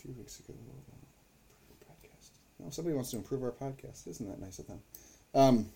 A 0.00 0.02
few 0.02 0.14
weeks 0.14 0.40
ago, 0.40 0.54
our 1.68 1.94
podcast. 1.94 2.30
Oh, 2.64 2.70
somebody 2.70 2.94
wants 2.94 3.10
to 3.10 3.18
improve 3.18 3.42
our 3.42 3.52
podcast. 3.52 4.08
Isn't 4.08 4.30
that 4.30 4.40
nice 4.40 4.58
of 4.58 4.66
them? 4.66 4.80
Um, 5.34 5.66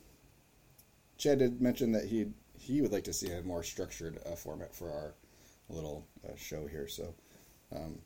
Chad 1.18 1.40
did 1.40 1.60
mention 1.60 1.92
that 1.92 2.06
he 2.06 2.28
he 2.58 2.80
would 2.80 2.90
like 2.90 3.04
to 3.04 3.12
see 3.12 3.30
a 3.30 3.42
more 3.42 3.62
structured 3.62 4.18
uh, 4.24 4.34
format 4.34 4.74
for 4.74 4.90
our 4.90 5.14
little 5.68 6.06
uh, 6.26 6.34
show 6.36 6.66
here. 6.66 6.88
So, 6.88 7.14
um, 7.74 7.98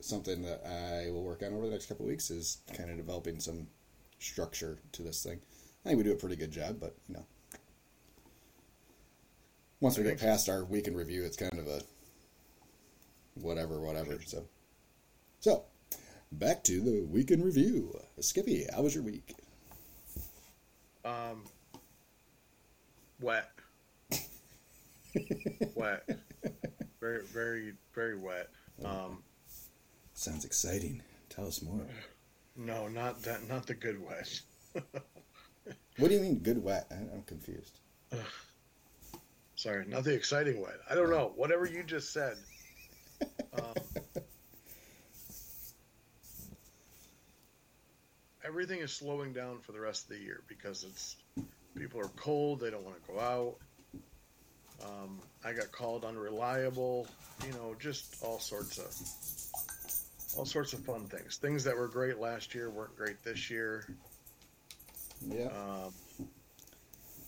something 0.00 0.42
that 0.42 0.62
I 0.66 1.10
will 1.10 1.22
work 1.22 1.42
on 1.42 1.54
over 1.54 1.64
the 1.64 1.72
next 1.72 1.86
couple 1.86 2.04
of 2.04 2.10
weeks 2.10 2.28
is 2.30 2.58
kind 2.76 2.90
of 2.90 2.98
developing 2.98 3.40
some 3.40 3.66
structure 4.18 4.78
to 4.92 5.02
this 5.02 5.22
thing. 5.22 5.40
I 5.86 5.88
think 5.88 5.98
we 5.98 6.04
do 6.04 6.12
a 6.12 6.16
pretty 6.16 6.36
good 6.36 6.50
job, 6.50 6.80
but 6.80 6.94
you 7.08 7.14
know, 7.14 7.24
once 9.80 9.96
we 9.96 10.04
get 10.04 10.20
past 10.20 10.50
our 10.50 10.64
week 10.64 10.86
in 10.86 10.94
review, 10.94 11.24
it's 11.24 11.38
kind 11.38 11.58
of 11.58 11.66
a 11.66 11.80
whatever, 13.36 13.80
whatever. 13.80 14.20
So, 14.26 14.44
so 15.44 15.62
back 16.32 16.64
to 16.64 16.80
the 16.80 17.04
week 17.04 17.30
in 17.30 17.42
review. 17.44 17.94
Skippy, 18.18 18.64
how 18.74 18.80
was 18.80 18.94
your 18.94 19.04
week? 19.04 19.34
Um, 21.04 21.44
wet, 23.20 23.50
wet, 25.74 26.08
very, 26.98 27.26
very, 27.26 27.74
very 27.94 28.16
wet. 28.16 28.48
Um, 28.82 29.22
Sounds 30.14 30.46
exciting. 30.46 31.02
Tell 31.28 31.46
us 31.46 31.60
more. 31.60 31.86
no, 32.56 32.88
not 32.88 33.20
that, 33.24 33.46
not 33.46 33.66
the 33.66 33.74
good 33.74 34.00
wet. 34.02 34.40
What 35.98 36.08
do 36.08 36.14
you 36.14 36.20
mean 36.20 36.38
good 36.40 36.60
wet? 36.64 36.86
I- 36.90 36.94
I'm 37.14 37.22
confused. 37.24 37.78
Sorry, 39.54 39.86
not 39.86 40.02
the 40.02 40.12
exciting 40.12 40.60
wet. 40.60 40.80
I 40.90 40.94
don't 40.96 41.08
know. 41.08 41.32
Whatever 41.36 41.66
you 41.66 41.82
just 41.84 42.12
said. 42.14 42.36
Um, 43.54 44.03
everything 48.44 48.80
is 48.80 48.92
slowing 48.92 49.32
down 49.32 49.60
for 49.60 49.72
the 49.72 49.80
rest 49.80 50.04
of 50.04 50.10
the 50.10 50.22
year 50.22 50.42
because 50.48 50.84
it's 50.84 51.16
people 51.76 52.00
are 52.00 52.10
cold. 52.16 52.60
They 52.60 52.70
don't 52.70 52.84
want 52.84 52.96
to 53.02 53.12
go 53.12 53.20
out. 53.20 53.56
Um, 54.84 55.20
I 55.44 55.52
got 55.52 55.72
called 55.72 56.04
unreliable. 56.04 57.06
You 57.46 57.52
know, 57.52 57.74
just 57.78 58.16
all 58.22 58.38
sorts 58.38 58.78
of 58.78 60.38
all 60.38 60.44
sorts 60.44 60.72
of 60.72 60.84
fun 60.84 61.06
things. 61.06 61.36
Things 61.36 61.64
that 61.64 61.76
were 61.76 61.88
great 61.88 62.18
last 62.18 62.54
year 62.54 62.70
weren't 62.70 62.96
great 62.96 63.22
this 63.22 63.50
year. 63.50 63.86
Yeah. 65.26 65.46
Um, 65.46 65.92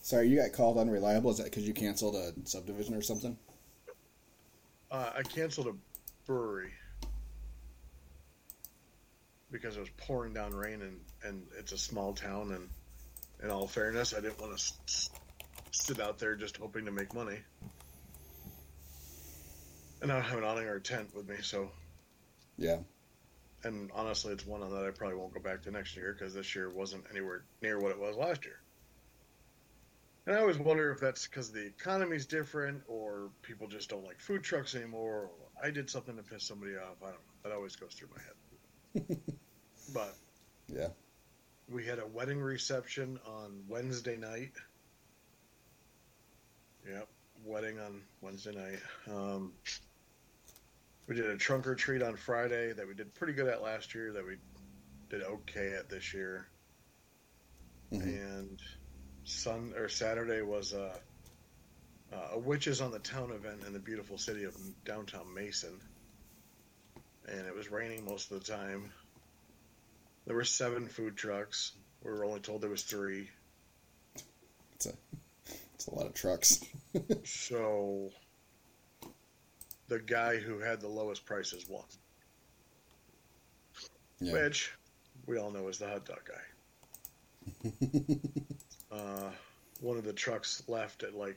Sorry, 0.03 0.29
you 0.29 0.37
got 0.37 0.53
called 0.53 0.79
unreliable. 0.79 1.33
Is 1.33 1.39
that 1.39 1.47
because 1.47 1.67
you 1.67 1.75
canceled 1.75 2.15
a 2.15 2.33
subdivision 2.45 2.95
or 2.95 3.03
something? 3.03 3.37
Uh, 4.89 5.11
I 5.19 5.23
canceled 5.23 5.67
a 5.67 5.73
brewery 6.29 6.71
because 9.61 9.77
it 9.77 9.81
was 9.81 9.91
pouring 9.97 10.33
down 10.35 10.53
rain 10.55 10.83
and, 10.83 11.01
and 11.25 11.43
it's 11.59 11.73
a 11.73 11.79
small 11.79 12.13
town 12.15 12.53
and 12.53 12.69
in 13.43 13.51
all 13.51 13.67
fairness 13.67 14.15
I 14.15 14.21
didn't 14.21 14.41
want 14.41 14.57
to 14.57 14.63
s- 14.87 15.11
sit 15.73 16.01
out 16.01 16.19
there 16.19 16.37
just 16.37 16.57
hoping 16.57 16.85
to 16.87 16.91
make 16.93 17.15
money 17.15 17.39
and 20.03 20.11
I 20.13 20.17
don't 20.17 20.25
have 20.25 20.39
an 20.39 20.45
awning 20.45 20.67
or 20.67 20.77
a 20.77 20.81
tent 20.81 21.15
with 21.15 21.29
me 21.29 21.37
so 21.43 21.71
Yeah. 22.59 22.79
and 23.65 23.91
honestly, 23.95 24.33
it's 24.33 24.47
one 24.47 24.61
that 24.61 24.87
I 24.87 24.91
probably 24.91 25.17
won't 25.17 25.35
go 25.35 25.41
back 25.41 25.63
to 25.63 25.71
next 25.71 25.97
year 25.97 26.15
because 26.17 26.35
this 26.35 26.55
year 26.55 26.71
wasn't 26.71 27.05
anywhere 27.11 27.45
near 27.63 27.79
what 27.81 27.91
it 27.91 27.99
was 27.99 28.17
last 28.17 28.45
year. 28.45 28.61
And 30.27 30.35
I 30.37 30.41
always 30.41 30.59
wonder 30.59 30.91
if 30.91 31.01
that's 31.01 31.27
because 31.27 31.53
the 31.53 31.65
economy's 31.67 32.27
different 32.27 32.83
or 32.89 33.31
people 33.43 33.69
just 33.69 33.89
don't 33.91 34.05
like 34.05 34.21
food 34.21 34.43
trucks 34.43 34.75
anymore. 34.75 35.31
Or 35.31 35.31
I 35.63 35.71
did 35.71 35.89
something 35.89 36.17
to 36.17 36.23
piss 36.25 36.43
somebody 36.45 36.73
off. 36.77 36.97
I 37.01 37.07
don't 37.07 37.15
know. 37.15 37.21
That 37.45 37.53
always 37.53 37.77
goes 37.77 37.95
through 37.95 38.09
my 38.17 38.23
head. 38.23 39.19
but 39.93 40.15
Yeah. 40.69 40.89
we 41.69 41.85
had 41.85 41.99
a 41.99 42.07
wedding 42.07 42.41
reception 42.41 43.19
on 43.27 43.65
Wednesday 43.69 44.17
night. 44.17 44.53
Yep, 46.89 47.09
wedding 47.45 47.79
on 47.81 48.03
Wednesday 48.21 48.55
night. 48.55 48.81
Um, 49.09 49.53
we 51.07 51.15
did 51.17 51.27
a 51.27 51.37
trunk 51.37 51.67
or 51.67 51.75
treat 51.75 52.03
on 52.03 52.17
Friday 52.17 52.73
that 52.73 52.87
we 52.87 52.95
did 52.95 53.13
pretty 53.15 53.33
good 53.33 53.49
at 53.49 53.63
last 53.63 53.95
year. 53.95 54.13
That 54.13 54.25
we 54.25 54.37
did 55.09 55.23
okay 55.23 55.73
at 55.75 55.89
this 55.89 56.13
year. 56.15 56.47
Mhm. 57.93 58.03
And 58.03 58.63
Sun 59.25 59.75
or 59.77 59.89
Saturday 59.89 60.43
was 60.43 60.73
a 60.73 61.01
a 62.13 62.39
witches 62.39 62.81
on 62.81 62.93
the 62.93 62.99
town 63.01 63.31
event 63.33 63.65
in 63.65 63.73
the 63.73 63.79
beautiful 63.81 64.17
city 64.17 64.45
of 64.45 64.57
downtown 64.85 65.35
Mason. 65.35 65.81
And 67.27 67.47
it 67.47 67.55
was 67.55 67.69
raining 67.71 68.05
most 68.05 68.31
of 68.31 68.39
the 68.41 68.47
time. 68.53 68.93
There 70.27 70.35
were 70.37 70.45
seven 70.45 70.89
food 70.89 71.17
trucks. 71.17 71.73
We 72.03 72.11
were 72.11 72.25
only 72.25 72.41
told 72.41 72.61
there 72.63 72.71
was 72.71 72.83
three. 72.83 73.29
It's 74.75 74.87
a 74.87 74.93
it's 75.75 75.87
a 75.87 75.95
lot 75.95 76.07
of 76.07 76.15
trucks. 76.15 76.65
So 77.25 78.11
the 79.89 79.99
guy 79.99 80.39
who 80.39 80.61
had 80.61 80.81
the 80.81 80.89
lowest 80.89 81.27
prices 81.27 81.69
won, 81.69 81.85
Yeah. 84.19 84.33
which 84.33 84.73
we 85.27 85.37
all 85.39 85.51
know 85.51 85.69
is 85.69 85.77
the 85.79 85.89
hot 85.89 86.07
dog 86.07 86.23
guy. 86.27 87.73
uh, 88.97 89.31
one 89.81 89.99
of 89.99 90.05
the 90.05 90.13
trucks 90.15 90.63
left 90.69 91.03
at 91.03 91.15
like 91.15 91.37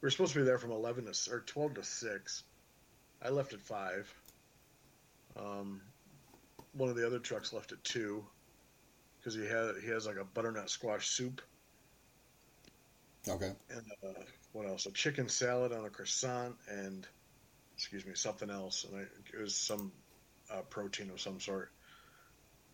we 0.00 0.06
were 0.06 0.10
supposed 0.10 0.32
to 0.32 0.40
be 0.40 0.44
there 0.44 0.58
from 0.58 0.72
eleven 0.72 1.04
to 1.06 1.30
or 1.32 1.40
twelve 1.40 1.74
to 1.74 1.84
six. 1.84 2.42
I 3.22 3.28
left 3.28 3.52
at 3.52 3.60
five. 3.60 4.12
Um, 5.38 5.80
one 6.76 6.88
of 6.90 6.96
the 6.96 7.06
other 7.06 7.18
trucks 7.18 7.52
left 7.52 7.72
at 7.72 7.82
two 7.84 8.24
because 9.18 9.34
he 9.34 9.46
had 9.46 9.74
he 9.82 9.88
has 9.90 10.06
like 10.06 10.16
a 10.16 10.24
butternut 10.24 10.70
squash 10.70 11.08
soup 11.08 11.40
Okay. 13.28 13.52
and 13.70 13.82
uh, 14.04 14.20
what 14.52 14.66
else? 14.68 14.86
A 14.86 14.92
chicken 14.92 15.28
salad 15.28 15.72
on 15.72 15.84
a 15.84 15.90
croissant 15.90 16.54
and 16.70 17.06
excuse 17.76 18.06
me, 18.06 18.12
something 18.14 18.50
else. 18.50 18.84
And 18.84 19.00
I, 19.00 19.02
it 19.36 19.40
was 19.40 19.54
some 19.54 19.90
uh, 20.50 20.60
protein 20.70 21.10
of 21.10 21.20
some 21.20 21.40
sort. 21.40 21.70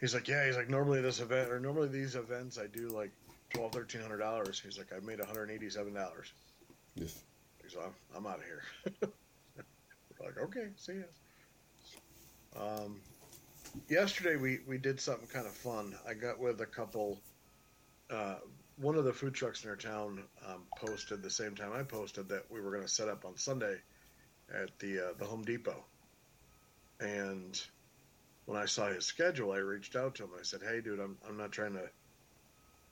He's 0.00 0.12
like, 0.14 0.28
yeah. 0.28 0.44
He's 0.46 0.56
like, 0.56 0.68
normally 0.68 1.00
this 1.00 1.20
event 1.20 1.50
or 1.50 1.58
normally 1.58 1.88
these 1.88 2.16
events, 2.16 2.58
I 2.58 2.66
do 2.66 2.88
like 2.88 3.12
twelve, 3.54 3.72
thirteen 3.72 4.02
hundred 4.02 4.18
dollars. 4.18 4.60
He's 4.62 4.76
like, 4.76 4.92
I 4.94 4.98
made 5.04 5.18
one 5.20 5.26
hundred 5.28 5.50
eighty-seven 5.50 5.94
dollars. 5.94 6.32
If- 6.96 7.18
So 7.70 7.80
I'm, 7.80 7.94
I'm 8.16 8.26
out 8.26 8.40
of 8.40 8.44
here. 8.44 8.62
We're 10.20 10.26
like, 10.26 10.38
okay, 10.38 10.66
see 10.76 10.94
ya. 10.94 12.60
Um, 12.60 13.00
yesterday 13.88 14.36
we, 14.36 14.60
we 14.66 14.78
did 14.78 15.00
something 15.00 15.28
kind 15.28 15.46
of 15.46 15.52
fun. 15.52 15.94
I 16.08 16.14
got 16.14 16.38
with 16.38 16.60
a 16.60 16.66
couple. 16.66 17.20
Uh, 18.10 18.36
one 18.76 18.96
of 18.96 19.04
the 19.04 19.12
food 19.12 19.34
trucks 19.34 19.64
in 19.64 19.70
our 19.70 19.76
town 19.76 20.22
um, 20.48 20.62
posted 20.76 21.22
the 21.22 21.30
same 21.30 21.54
time 21.54 21.72
I 21.74 21.82
posted 21.82 22.28
that 22.28 22.44
we 22.50 22.60
were 22.60 22.70
going 22.70 22.82
to 22.82 22.88
set 22.88 23.08
up 23.08 23.24
on 23.24 23.36
Sunday 23.36 23.76
at 24.52 24.76
the 24.78 24.98
uh, 24.98 25.12
the 25.18 25.24
Home 25.24 25.42
Depot. 25.42 25.84
And 27.00 27.60
when 28.46 28.58
I 28.58 28.64
saw 28.66 28.88
his 28.88 29.06
schedule, 29.06 29.52
I 29.52 29.58
reached 29.58 29.96
out 29.96 30.14
to 30.16 30.24
him. 30.24 30.30
I 30.38 30.42
said, 30.42 30.60
"Hey, 30.66 30.80
dude, 30.80 31.00
I'm 31.00 31.16
I'm 31.28 31.36
not 31.36 31.52
trying 31.52 31.74
to 31.74 31.88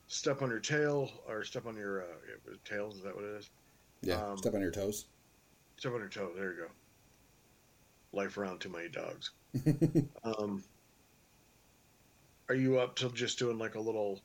step 0.06 0.42
on 0.42 0.50
your 0.50 0.60
tail 0.60 1.10
or 1.28 1.44
step 1.44 1.66
on 1.66 1.76
your 1.76 2.02
uh, 2.02 2.54
tail. 2.64 2.90
Is 2.90 3.02
that 3.02 3.14
what 3.14 3.24
it 3.24 3.36
is? 3.38 3.50
yeah. 4.02 4.22
Um, 4.22 4.36
Step 4.36 4.54
on 4.54 4.60
your 4.60 4.70
toes. 4.70 5.06
Step 5.76 5.92
on 5.92 6.00
your 6.00 6.08
toe. 6.08 6.30
There 6.36 6.52
you 6.52 6.58
go. 6.58 6.66
Life 8.12 8.38
around 8.38 8.60
too 8.60 8.68
many 8.68 8.88
dogs. 8.88 9.30
um, 10.24 10.62
are 12.48 12.54
you 12.54 12.80
up 12.80 12.96
to 12.96 13.10
just 13.10 13.38
doing 13.38 13.58
like 13.58 13.76
a 13.76 13.80
little, 13.80 14.20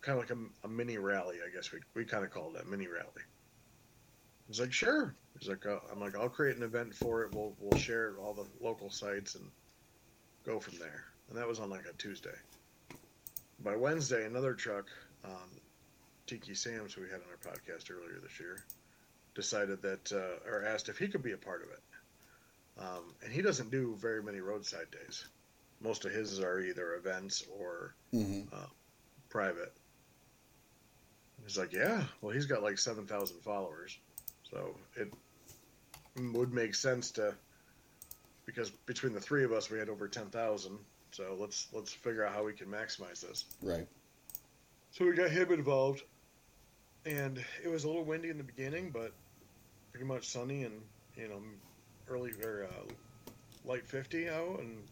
kind 0.00 0.18
of 0.18 0.28
like 0.28 0.36
a, 0.36 0.66
a 0.66 0.68
mini 0.68 0.98
rally? 0.98 1.36
I 1.46 1.54
guess 1.54 1.70
we 1.72 1.78
we 1.94 2.04
kind 2.04 2.24
of 2.24 2.30
called 2.30 2.56
that 2.56 2.68
mini 2.68 2.88
rally. 2.88 3.22
He's 4.48 4.60
like, 4.60 4.72
sure. 4.72 5.14
He's 5.38 5.48
like, 5.48 5.66
uh, 5.66 5.78
I'm 5.92 6.00
like, 6.00 6.16
I'll 6.16 6.28
create 6.28 6.56
an 6.56 6.62
event 6.62 6.94
for 6.94 7.22
it. 7.22 7.34
We'll 7.34 7.54
we'll 7.60 7.78
share 7.78 8.14
all 8.20 8.34
the 8.34 8.46
local 8.60 8.90
sites 8.90 9.34
and 9.34 9.44
go 10.44 10.58
from 10.60 10.78
there. 10.78 11.04
And 11.28 11.38
that 11.38 11.46
was 11.46 11.60
on 11.60 11.70
like 11.70 11.84
a 11.88 11.92
Tuesday. 11.94 12.36
By 13.60 13.74
Wednesday, 13.76 14.26
another 14.26 14.54
truck, 14.54 14.86
um, 15.24 15.50
Tiki 16.26 16.54
Sam's, 16.54 16.92
who 16.94 17.02
we 17.02 17.08
had 17.08 17.20
on 17.20 17.26
our 17.30 17.52
podcast 17.52 17.90
earlier 17.90 18.20
this 18.22 18.38
year, 18.38 18.64
decided 19.34 19.82
that 19.82 20.12
uh, 20.12 20.50
or 20.50 20.64
asked 20.64 20.88
if 20.88 20.98
he 20.98 21.08
could 21.08 21.22
be 21.22 21.32
a 21.32 21.36
part 21.36 21.62
of 21.62 21.70
it. 21.70 21.80
Um, 22.78 23.14
and 23.24 23.32
he 23.32 23.42
doesn't 23.42 23.70
do 23.70 23.96
very 23.98 24.22
many 24.22 24.40
roadside 24.40 24.90
days. 24.90 25.24
Most 25.80 26.04
of 26.04 26.12
his 26.12 26.40
are 26.40 26.60
either 26.60 26.94
events 26.94 27.44
or 27.58 27.94
hmm 28.10 28.42
private. 29.28 29.72
He's 31.44 31.58
like, 31.58 31.72
yeah, 31.72 32.02
well, 32.20 32.32
he's 32.32 32.46
got 32.46 32.62
like 32.62 32.78
seven 32.78 33.06
thousand 33.06 33.40
followers, 33.42 33.98
so 34.50 34.74
it 34.96 35.12
would 36.32 36.52
make 36.52 36.74
sense 36.74 37.10
to 37.12 37.34
because 38.46 38.70
between 38.70 39.12
the 39.12 39.20
three 39.20 39.44
of 39.44 39.52
us, 39.52 39.70
we 39.70 39.78
had 39.78 39.88
over 39.88 40.08
ten 40.08 40.26
thousand. 40.26 40.78
So 41.12 41.36
let's 41.38 41.68
let's 41.72 41.92
figure 41.92 42.24
out 42.24 42.34
how 42.34 42.44
we 42.44 42.52
can 42.52 42.68
maximize 42.68 43.20
this. 43.20 43.44
Right. 43.62 43.86
So 44.90 45.04
we 45.04 45.12
got 45.12 45.30
him 45.30 45.52
involved, 45.52 46.02
and 47.04 47.42
it 47.62 47.68
was 47.68 47.84
a 47.84 47.88
little 47.88 48.04
windy 48.04 48.30
in 48.30 48.38
the 48.38 48.44
beginning, 48.44 48.90
but 48.90 49.12
pretty 49.92 50.06
much 50.06 50.28
sunny 50.28 50.64
and 50.64 50.80
you 51.16 51.28
know 51.28 51.40
early 52.08 52.32
or 52.44 52.68
uh, 52.70 52.92
light 53.64 53.86
fifty 53.86 54.28
out, 54.28 54.60
and 54.60 54.82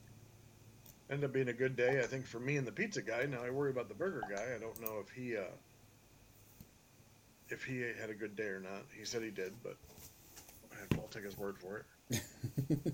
ended 1.11 1.25
up 1.25 1.33
being 1.33 1.49
a 1.49 1.53
good 1.53 1.77
day. 1.77 2.01
I 2.01 2.07
think 2.07 2.27
for 2.27 2.41
me 2.41 2.57
and 2.57 2.67
the 2.67 2.73
pizza 2.73 3.03
guy. 3.03 3.27
Now 3.27 3.43
I 3.45 3.51
worry 3.51 3.71
about 3.71 3.89
the 3.89 3.95
burger 3.95 4.23
guy. 4.29 4.55
I 4.55 4.59
don't 4.59 4.81
know 4.81 4.99
if 5.01 5.11
he 5.11 5.37
uh, 5.37 5.43
if 7.49 7.65
he 7.65 7.81
had 7.81 8.11
a 8.11 8.15
good 8.15 8.37
day 8.37 8.49
or 8.49 8.61
not. 8.61 8.85
He 8.97 9.05
said 9.05 9.23
he 9.23 9.31
did, 9.31 9.53
but 9.63 9.77
I'll 10.95 11.09
take 11.09 11.25
his 11.25 11.37
word 11.39 11.57
for 11.59 11.85
it. 12.11 12.17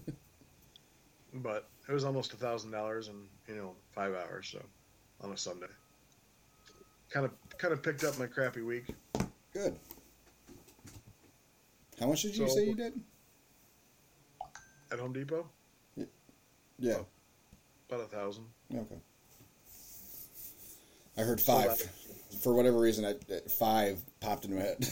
but 1.34 1.68
it 1.88 1.92
was 1.92 2.04
almost 2.04 2.32
a 2.32 2.36
thousand 2.36 2.70
dollars 2.70 3.08
in 3.08 3.14
you 3.48 3.60
know 3.60 3.74
five 3.92 4.14
hours, 4.14 4.48
so 4.52 4.62
on 5.22 5.32
a 5.32 5.36
Sunday 5.36 5.66
kind 7.10 7.26
of 7.26 7.32
kind 7.58 7.72
of 7.72 7.82
picked 7.82 8.04
up 8.04 8.18
my 8.18 8.26
crappy 8.26 8.62
week. 8.62 8.86
Good. 9.52 9.76
How 11.98 12.06
much 12.06 12.22
did 12.22 12.36
you 12.36 12.48
So- 12.48 12.54
say 12.54 12.66
you 12.66 12.74
did? 12.74 12.98
At 14.92 14.98
Home 14.98 15.12
Depot, 15.12 15.48
Yeah. 16.78 17.00
about 17.88 18.00
a 18.00 18.06
thousand. 18.06 18.46
Okay. 18.74 18.96
I 21.16 21.22
heard 21.22 21.40
So 21.40 21.52
five. 21.52 21.78
that- 21.78 21.88
For 22.40 22.54
whatever 22.54 22.78
reason, 22.78 23.04
I, 23.04 23.10
uh, 23.32 23.40
five 23.48 24.00
popped 24.20 24.44
into 24.44 24.56
my 24.56 24.62
head. 24.62 24.86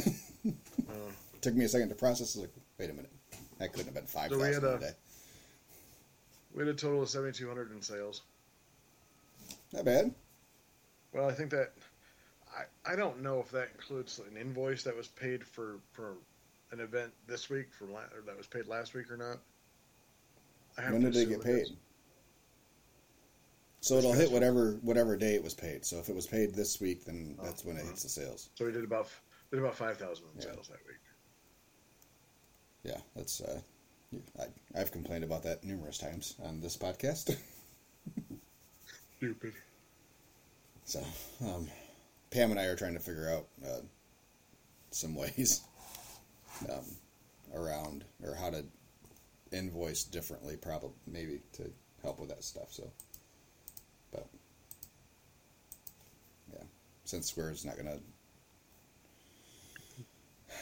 Uh, 0.46 0.92
Took 1.40 1.54
me 1.54 1.64
a 1.64 1.68
second 1.68 1.88
to 1.88 1.94
process. 1.94 2.36
Like, 2.36 2.50
wait 2.78 2.90
a 2.90 2.92
minute. 2.92 3.12
That 3.58 3.70
couldn't 3.72 3.86
have 3.86 3.94
been 3.94 4.06
five 4.06 4.30
So 4.30 4.38
thousand 4.38 4.64
a- 4.64 4.78
day. 4.78 4.92
we 6.54 6.64
had 6.64 6.68
a 6.74 6.76
total 6.78 7.02
of 7.02 7.08
seventy 7.08 7.36
two 7.36 7.48
hundred 7.48 7.70
in 7.72 7.80
sales. 7.80 8.22
Not 9.72 9.84
bad. 9.84 10.14
Well, 11.12 11.28
I 11.28 11.32
think 11.32 11.50
that 11.50 11.72
I 12.54 12.64
I 12.92 12.96
don't 12.96 13.20
know 13.22 13.40
if 13.40 13.50
that 13.52 13.68
includes 13.72 14.18
an 14.18 14.36
invoice 14.36 14.82
that 14.82 14.96
was 14.96 15.08
paid 15.08 15.44
for 15.46 15.76
for 15.92 16.14
an 16.72 16.80
event 16.80 17.12
this 17.26 17.48
week 17.48 17.72
from 17.72 17.92
la- 17.92 18.00
or 18.14 18.20
that 18.26 18.36
was 18.36 18.46
paid 18.46 18.66
last 18.66 18.94
week 18.94 19.10
or 19.10 19.16
not. 19.16 19.38
When 20.86 21.00
did 21.02 21.14
they 21.14 21.24
get 21.24 21.42
paid? 21.42 21.62
is. 21.62 21.72
So 23.80 23.96
it'll 23.96 24.12
hit 24.12 24.30
whatever 24.30 24.72
whatever 24.82 25.16
day 25.16 25.34
it 25.34 25.42
was 25.42 25.54
paid. 25.54 25.84
So 25.84 25.98
if 25.98 26.08
it 26.08 26.14
was 26.14 26.26
paid 26.26 26.54
this 26.54 26.80
week, 26.80 27.04
then 27.04 27.36
that's 27.42 27.64
when 27.64 27.76
it 27.76 27.84
hits 27.84 28.02
the 28.02 28.08
sales. 28.08 28.50
So 28.54 28.64
we 28.64 28.72
did 28.72 28.84
about 28.84 29.08
did 29.50 29.60
about 29.60 29.74
five 29.76 29.96
thousand 29.96 30.26
in 30.34 30.40
Yeah. 30.42 30.52
sales 30.54 30.68
that 30.68 30.78
week. 30.86 30.96
Yeah, 32.84 33.00
that's. 33.16 33.40
Uh, 33.40 33.60
I, 34.40 34.44
I've 34.80 34.90
complained 34.90 35.24
about 35.24 35.42
that 35.42 35.64
numerous 35.64 35.98
times 35.98 36.34
on 36.42 36.60
this 36.60 36.76
podcast. 36.76 37.36
Stupid. 39.18 39.52
So, 40.84 41.04
um, 41.44 41.68
Pam 42.30 42.50
and 42.50 42.58
I 42.58 42.64
are 42.64 42.76
trying 42.76 42.94
to 42.94 43.00
figure 43.00 43.28
out 43.30 43.46
uh, 43.66 43.80
some 44.90 45.14
ways 45.14 45.60
um, 46.70 46.84
around 47.54 48.04
or 48.22 48.34
how 48.34 48.48
to 48.50 48.64
invoice 49.52 50.04
differently, 50.04 50.56
probably 50.56 50.90
maybe 51.06 51.40
to 51.54 51.70
help 52.02 52.18
with 52.20 52.28
that 52.28 52.44
stuff. 52.44 52.72
So, 52.72 52.90
but 54.12 54.26
yeah, 56.52 56.64
since 57.04 57.30
Square's 57.30 57.64
not 57.64 57.76
gonna, 57.76 57.98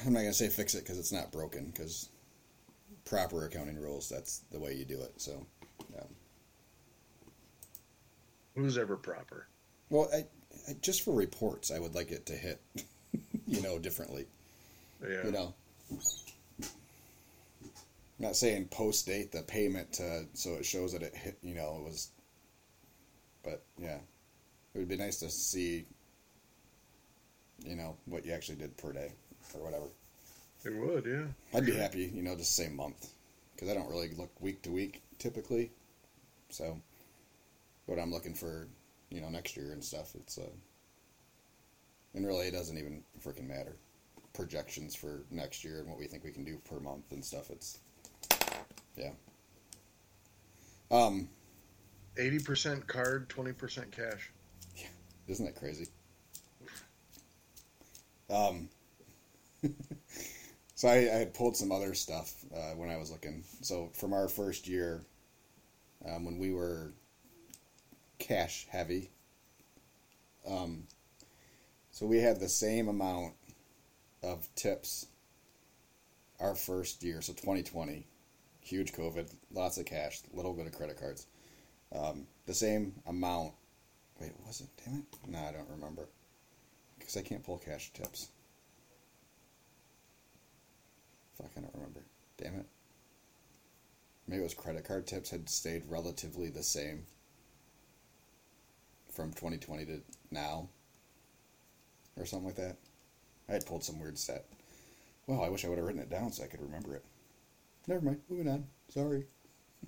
I'm 0.05 0.13
not 0.13 0.21
gonna 0.21 0.33
say 0.33 0.49
fix 0.49 0.75
it 0.75 0.85
because 0.85 0.99
it's 0.99 1.13
not 1.13 1.33
broken. 1.33 1.67
Because 1.67 2.09
proper 3.05 3.47
accounting 3.47 3.81
rules, 3.81 4.09
that's 4.09 4.41
the 4.51 4.59
way 4.59 4.75
you 4.75 4.85
do 4.85 5.01
it. 5.01 5.13
So, 5.17 5.47
um, 5.99 6.09
Who's 8.57 8.79
ever 8.79 8.97
proper? 8.97 9.47
Well, 9.91 10.09
I, 10.13 10.25
I, 10.69 10.75
just 10.81 11.03
for 11.03 11.15
reports, 11.15 11.71
I 11.71 11.79
would 11.79 11.95
like 11.95 12.11
it 12.11 12.27
to 12.27 12.33
hit, 12.33 12.61
you 13.47 13.61
know, 13.63 13.79
differently. 13.79 14.27
Yeah. 15.03 15.27
You 15.27 15.31
know, 15.31 15.55
I'm 18.19 18.27
not 18.27 18.37
saying 18.37 18.69
post 18.69 19.07
date 19.07 19.33
the 19.33 19.43
payment 19.43 19.95
to, 19.95 20.27
so 20.33 20.55
it 20.55 20.65
shows 20.65 20.93
that 20.93 21.03
it 21.03 21.15
hit. 21.15 21.39
You 21.43 21.55
know, 21.55 21.79
it 21.81 21.85
was. 21.85 22.11
But 23.43 23.63
yeah, 23.79 23.99
it 24.75 24.79
would 24.79 24.89
be 24.89 24.97
nice 24.97 25.19
to 25.21 25.31
see. 25.31 25.87
You 27.65 27.77
know 27.77 27.97
what 28.07 28.25
you 28.25 28.33
actually 28.33 28.57
did 28.57 28.77
per 28.77 28.93
day, 28.93 29.13
or 29.55 29.65
whatever. 29.65 29.87
It 30.65 30.75
would, 30.75 31.07
yeah. 31.07 31.27
I'd 31.57 31.65
be 31.65 31.77
happy, 31.77 32.11
you 32.13 32.23
know, 32.23 32.35
just 32.35 32.57
say 32.57 32.69
month, 32.69 33.13
because 33.55 33.71
I 33.71 33.75
don't 33.75 33.89
really 33.89 34.11
look 34.11 34.33
week 34.41 34.63
to 34.63 34.71
week 34.71 35.01
typically. 35.19 35.71
So, 36.51 36.81
what 37.87 38.01
I'm 38.01 38.11
looking 38.11 38.35
for, 38.35 38.67
you 39.11 39.21
know, 39.21 39.29
next 39.29 39.57
year 39.57 39.73
and 39.73 39.83
stuff. 39.83 40.15
It's 40.17 40.39
uh, 40.39 40.51
and 42.15 42.27
really, 42.27 42.49
it 42.49 42.53
doesn't 42.53 42.79
even 42.79 43.05
freaking 43.25 43.47
matter. 43.47 43.77
Projections 44.33 44.95
for 44.95 45.25
next 45.31 45.65
year 45.65 45.81
and 45.81 45.89
what 45.89 45.99
we 45.99 46.07
think 46.07 46.25
we 46.25 46.33
can 46.33 46.45
do 46.45 46.59
per 46.69 46.81
month 46.81 47.13
and 47.13 47.25
stuff. 47.25 47.51
It's, 47.51 47.79
yeah. 48.97 49.11
Um, 50.91 51.29
Eighty 52.19 52.39
percent 52.39 52.87
card, 52.87 53.29
twenty 53.29 53.53
percent 53.53 53.93
cash. 53.93 54.33
Yeah, 54.77 54.87
isn't 55.29 55.45
that 55.45 55.57
crazy? 55.57 55.89
Um. 58.31 58.69
So 60.77 60.89
I, 60.89 60.97
I 60.97 61.19
had 61.19 61.33
pulled 61.33 61.57
some 61.57 61.73
other 61.73 61.95
stuff 61.95 62.35
uh, 62.55 62.75
when 62.75 62.91
I 62.91 62.99
was 62.99 63.11
looking. 63.11 63.45
So 63.63 63.89
from 63.95 64.13
our 64.13 64.29
first 64.29 64.69
year, 64.69 65.07
um, 66.07 66.27
when 66.27 66.39
we 66.39 66.53
were 66.53 66.93
cash 68.19 68.67
heavy, 68.69 69.11
um, 70.47 70.87
so 71.91 72.05
we 72.05 72.19
had 72.19 72.41
the 72.41 72.49
same 72.51 72.89
amount 72.89 73.33
of 74.23 74.55
tips 74.55 75.07
our 76.41 76.55
first 76.55 77.03
year. 77.03 77.21
So 77.23 77.33
2020, 77.33 78.07
huge 78.61 78.93
COVID, 78.93 79.33
lots 79.53 79.79
of 79.79 79.87
cash, 79.87 80.21
little 80.33 80.53
bit 80.53 80.67
of 80.67 80.73
credit 80.73 80.99
cards. 80.99 81.27
Um, 81.95 82.27
the 82.47 82.55
same 82.55 82.95
amount. 83.07 83.53
Wait, 84.21 84.33
was 84.47 84.61
it? 84.61 84.69
Damn 84.85 84.99
it! 84.99 85.31
No, 85.31 85.39
I 85.39 85.53
don't 85.53 85.69
remember 85.69 86.09
because 86.99 87.17
I 87.17 87.23
can't 87.23 87.45
pull 87.45 87.59
cash 87.59 87.93
tips. 87.93 88.29
Fuck, 91.37 91.51
I 91.57 91.61
don't 91.61 91.75
remember. 91.75 92.01
Damn 92.39 92.57
it. 92.57 92.67
Maybe 94.27 94.41
it 94.41 94.45
was 94.45 94.55
credit 94.55 94.85
card 94.85 95.07
tips 95.07 95.31
had 95.31 95.49
stayed 95.49 95.85
relatively 95.89 96.49
the 96.49 96.63
same 96.63 97.05
from 99.13 99.31
2020 99.31 99.85
to 99.87 100.01
now. 100.31 100.69
Or 102.19 102.25
something 102.25 102.47
like 102.47 102.57
that. 102.57 102.77
I 103.49 103.53
had 103.53 103.67
pulled 103.67 103.85
some 103.85 104.01
weird 104.01 104.19
stat. 104.19 104.47
Well, 105.27 105.43
I 105.43 105.49
wish 105.49 105.65
I 105.65 105.69
would 105.69 105.79
have 105.79 105.87
written 105.87 106.03
it 106.03 106.11
down 106.11 106.33
so 106.33 106.45
I 106.45 106.47
could 106.47 106.63
remember 106.63 106.95
it. 106.95 107.05
Never 107.89 108.01
mind. 108.01 108.21
Moving 108.29 108.49
on. 108.49 108.65
Sorry. 108.89 109.25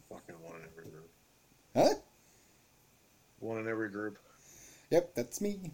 Fucking 0.09 0.35
one 0.43 0.57
in 0.57 0.63
every 0.65 0.91
group. 0.91 1.11
Huh? 1.75 1.95
One 3.39 3.59
in 3.59 3.69
every 3.69 3.89
group. 3.89 4.19
Yep, 4.91 5.15
that's 5.15 5.41
me. 5.41 5.73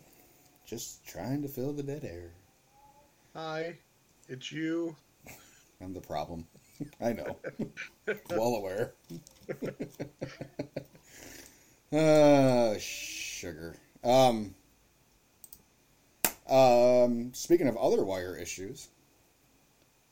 Just 0.67 1.07
trying 1.07 1.41
to 1.43 1.49
fill 1.49 1.73
the 1.73 1.83
dead 1.83 2.05
air. 2.05 2.33
Hi, 3.35 3.79
it's 4.29 4.53
you. 4.53 4.97
I'm 5.81 5.95
the 5.95 6.01
problem. 6.01 6.47
I 7.01 7.13
know. 7.13 7.37
well 8.31 8.55
aware. 8.55 8.93
uh, 11.93 12.79
sugar. 12.79 13.77
Um, 14.03 14.55
um, 16.49 17.33
speaking 17.33 17.69
of 17.69 17.77
other 17.77 18.05
wire 18.05 18.37
issues, 18.37 18.89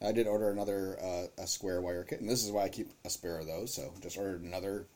I 0.05 0.12
did 0.12 0.27
order 0.27 0.51
another 0.51 0.99
uh, 1.03 1.43
a 1.43 1.47
square 1.47 1.81
wire 1.81 2.05
kit, 2.05 2.21
and 2.21 2.29
this 2.29 2.45
is 2.45 2.51
why 2.51 2.65
I 2.65 2.69
keep 2.69 2.91
a 3.05 3.11
spare 3.11 3.38
of 3.38 3.47
those. 3.47 3.75
So 3.75 3.93
just 4.03 4.17
ordered 4.19 4.43
another 4.43 4.87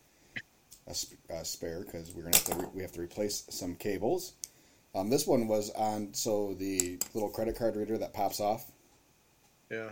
a, 0.89 0.95
sp- 0.95 1.19
a 1.31 1.45
spare 1.45 1.81
because 1.85 2.13
we're 2.15 2.23
gonna 2.23 2.37
have 2.37 2.45
to 2.47 2.55
re- 2.57 2.69
we 2.75 2.83
have 2.83 2.93
to 2.93 3.01
replace 3.03 3.45
some 3.51 3.75
cables. 3.75 4.33
Um, 4.95 5.11
this 5.11 5.27
one 5.27 5.47
was 5.47 5.71
on 5.71 6.15
so 6.15 6.55
the 6.55 6.99
little 7.13 7.29
credit 7.29 7.57
card 7.59 7.77
reader 7.77 7.99
that 7.99 8.15
pops 8.15 8.41
off 8.41 8.71
Yeah. 9.71 9.91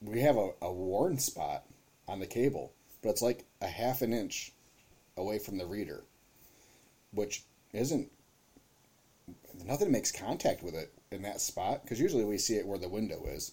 we 0.00 0.20
have 0.20 0.36
a, 0.36 0.50
a 0.62 0.72
worn 0.72 1.18
spot 1.18 1.64
on 2.08 2.20
the 2.20 2.26
cable, 2.26 2.72
but 3.02 3.10
it's 3.10 3.22
like 3.22 3.44
a 3.60 3.66
half 3.66 4.00
an 4.00 4.12
inch 4.14 4.52
away 5.18 5.38
from 5.38 5.58
the 5.58 5.66
reader, 5.66 6.04
which 7.12 7.42
isn't 7.74 8.10
nothing 9.66 9.92
makes 9.92 10.10
contact 10.10 10.62
with 10.62 10.74
it 10.74 10.92
in 11.12 11.22
that 11.22 11.40
spot 11.40 11.82
because 11.82 12.00
usually 12.00 12.24
we 12.24 12.38
see 12.38 12.56
it 12.56 12.66
where 12.66 12.78
the 12.78 12.88
window 12.88 13.24
is, 13.26 13.52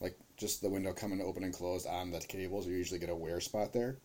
like 0.00 0.18
just 0.36 0.62
the 0.62 0.70
window 0.70 0.92
coming 0.92 1.20
open 1.20 1.44
and 1.44 1.54
closed 1.54 1.86
on 1.86 2.10
the 2.10 2.20
cables. 2.20 2.66
You 2.66 2.74
usually 2.76 3.00
get 3.00 3.10
a 3.10 3.16
wear 3.16 3.40
spot 3.40 3.72
there. 3.72 3.96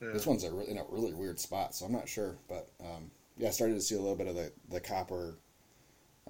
yeah. 0.00 0.12
This 0.12 0.26
one's 0.26 0.44
a 0.44 0.52
re- 0.52 0.68
in 0.68 0.78
a 0.78 0.84
really 0.88 1.14
weird 1.14 1.38
spot, 1.40 1.74
so 1.74 1.86
I'm 1.86 1.92
not 1.92 2.08
sure, 2.08 2.36
but 2.48 2.68
um, 2.80 3.10
yeah, 3.36 3.48
I 3.48 3.52
started 3.52 3.74
to 3.74 3.80
see 3.80 3.94
a 3.94 4.00
little 4.00 4.16
bit 4.16 4.28
of 4.28 4.34
the 4.34 4.52
the 4.70 4.80
copper 4.80 5.38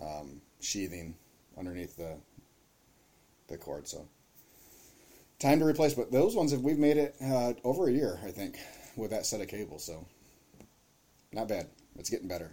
um, 0.01 0.40
sheathing 0.61 1.14
underneath 1.59 1.96
the 1.96 2.16
the 3.49 3.57
cord. 3.57 3.88
So 3.88 4.07
time 5.38 5.59
to 5.61 5.64
replace. 5.64 5.94
But 5.94 6.11
those 6.12 6.35
ones, 6.35 6.53
have 6.53 6.62
we've 6.62 6.79
made 6.79 6.96
it 6.96 7.16
uh, 7.22 7.53
over 7.64 7.88
a 7.88 7.92
year, 7.92 8.18
I 8.25 8.31
think, 8.31 8.59
with 8.96 9.11
that 9.11 9.27
set 9.27 9.40
of 9.40 9.49
cables. 9.49 9.85
So 9.85 10.07
not 11.33 11.49
bad. 11.49 11.68
It's 11.99 12.11
getting 12.11 12.29
better. 12.29 12.53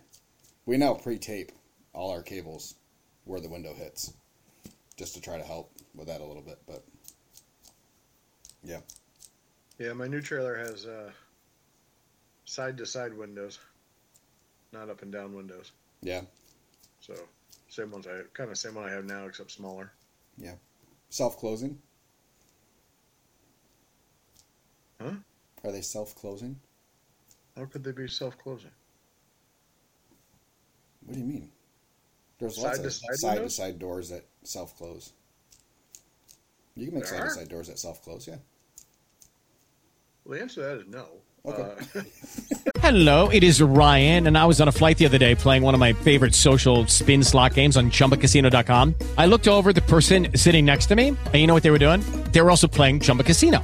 We 0.66 0.78
now 0.78 0.94
pre-tape 0.94 1.52
all 1.94 2.12
our 2.12 2.22
cables 2.22 2.76
where 3.26 3.40
the 3.40 3.50
window 3.50 3.74
hits, 3.74 4.14
just 4.98 5.14
to 5.16 5.22
try 5.22 5.38
to 5.38 5.44
help 5.44 5.72
with 5.96 6.08
that 6.08 6.22
a 6.22 6.26
little 6.26 6.42
bit. 6.42 6.60
But 6.68 6.84
yeah, 8.64 8.80
Yeah, 9.78 9.94
my 9.94 10.08
new 10.08 10.22
trailer 10.22 10.56
has 10.56 10.86
uh, 10.86 11.12
side 12.46 12.78
to 12.78 12.86
side 12.86 13.14
windows, 13.18 13.60
not 14.72 14.90
up 14.90 15.02
and 15.02 15.12
down 15.12 15.34
windows. 15.36 15.72
yeah, 16.02 16.22
So 17.02 17.14
same 17.70 17.92
ones 17.92 18.08
I 18.08 18.22
kind 18.34 18.50
of 18.52 18.58
same 18.58 18.76
one 18.76 18.86
I 18.90 18.92
have 18.92 19.06
now, 19.06 19.26
except 19.26 19.52
smaller. 19.52 19.92
yeah. 20.38 20.56
Self-closing. 21.10 21.78
Huh? 25.00 25.12
Are 25.64 25.72
they 25.72 25.82
self-closing? 25.82 26.60
How 27.56 27.66
could 27.66 27.84
they 27.84 27.92
be 27.92 28.08
self 28.08 28.38
closing? 28.38 28.72
What 31.06 31.14
do 31.14 31.20
you 31.20 31.26
mean? 31.26 31.52
There's 32.44 32.58
Side 32.58 32.64
lots 32.64 32.80
to 32.80 32.88
of 32.88 32.94
side, 32.94 33.16
side 33.16 33.38
to 33.38 33.50
side 33.50 33.80
doors 33.80 34.10
that 34.10 34.26
self 34.44 34.78
close. 34.78 35.14
You 36.76 36.88
can 36.88 36.96
make 36.96 37.06
There 37.06 37.20
side 37.20 37.24
to 37.24 37.34
side 37.36 37.48
doors 37.48 37.68
that 37.68 37.80
self 37.80 38.04
close, 38.04 38.28
yeah. 38.28 38.36
Well, 40.26 40.38
the 40.38 40.42
answer 40.42 40.56
to 40.56 40.68
that 40.68 40.78
is 40.80 40.88
no. 40.88 41.06
Okay. 41.46 41.62
Uh, 41.62 42.02
Hello, 42.82 43.30
it 43.30 43.46
is 43.46 43.62
Ryan, 43.62 44.28
and 44.28 44.38
I 44.38 44.46
was 44.46 44.60
on 44.60 44.68
a 44.68 44.74
flight 44.74 44.98
the 44.98 45.06
other 45.06 45.18
day 45.18 45.36
playing 45.36 45.64
one 45.64 45.74
of 45.74 45.80
my 45.80 45.94
favorite 45.94 46.36
social 46.36 46.86
spin 46.88 47.24
slot 47.24 47.54
games 47.54 47.78
on 47.78 47.92
chumbacasino.com. 47.92 48.96
I 49.18 49.26
looked 49.26 49.48
over 49.48 49.70
at 49.70 49.76
the 49.76 49.82
person 49.82 50.36
sitting 50.36 50.66
next 50.66 50.88
to 50.88 50.98
me, 50.98 51.08
and 51.08 51.36
you 51.36 51.48
know 51.48 51.54
what 51.54 51.64
they 51.64 51.72
were 51.72 51.80
doing? 51.80 52.02
They 52.34 52.42
were 52.42 52.50
also 52.50 52.68
playing 52.68 53.00
Chumba 53.00 53.24
Casino. 53.24 53.64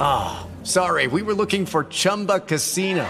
Ah. 0.00 0.46
Sorry, 0.62 1.06
we 1.06 1.22
were 1.22 1.34
looking 1.34 1.64
for 1.64 1.84
Chumba 1.84 2.40
Casino. 2.40 3.08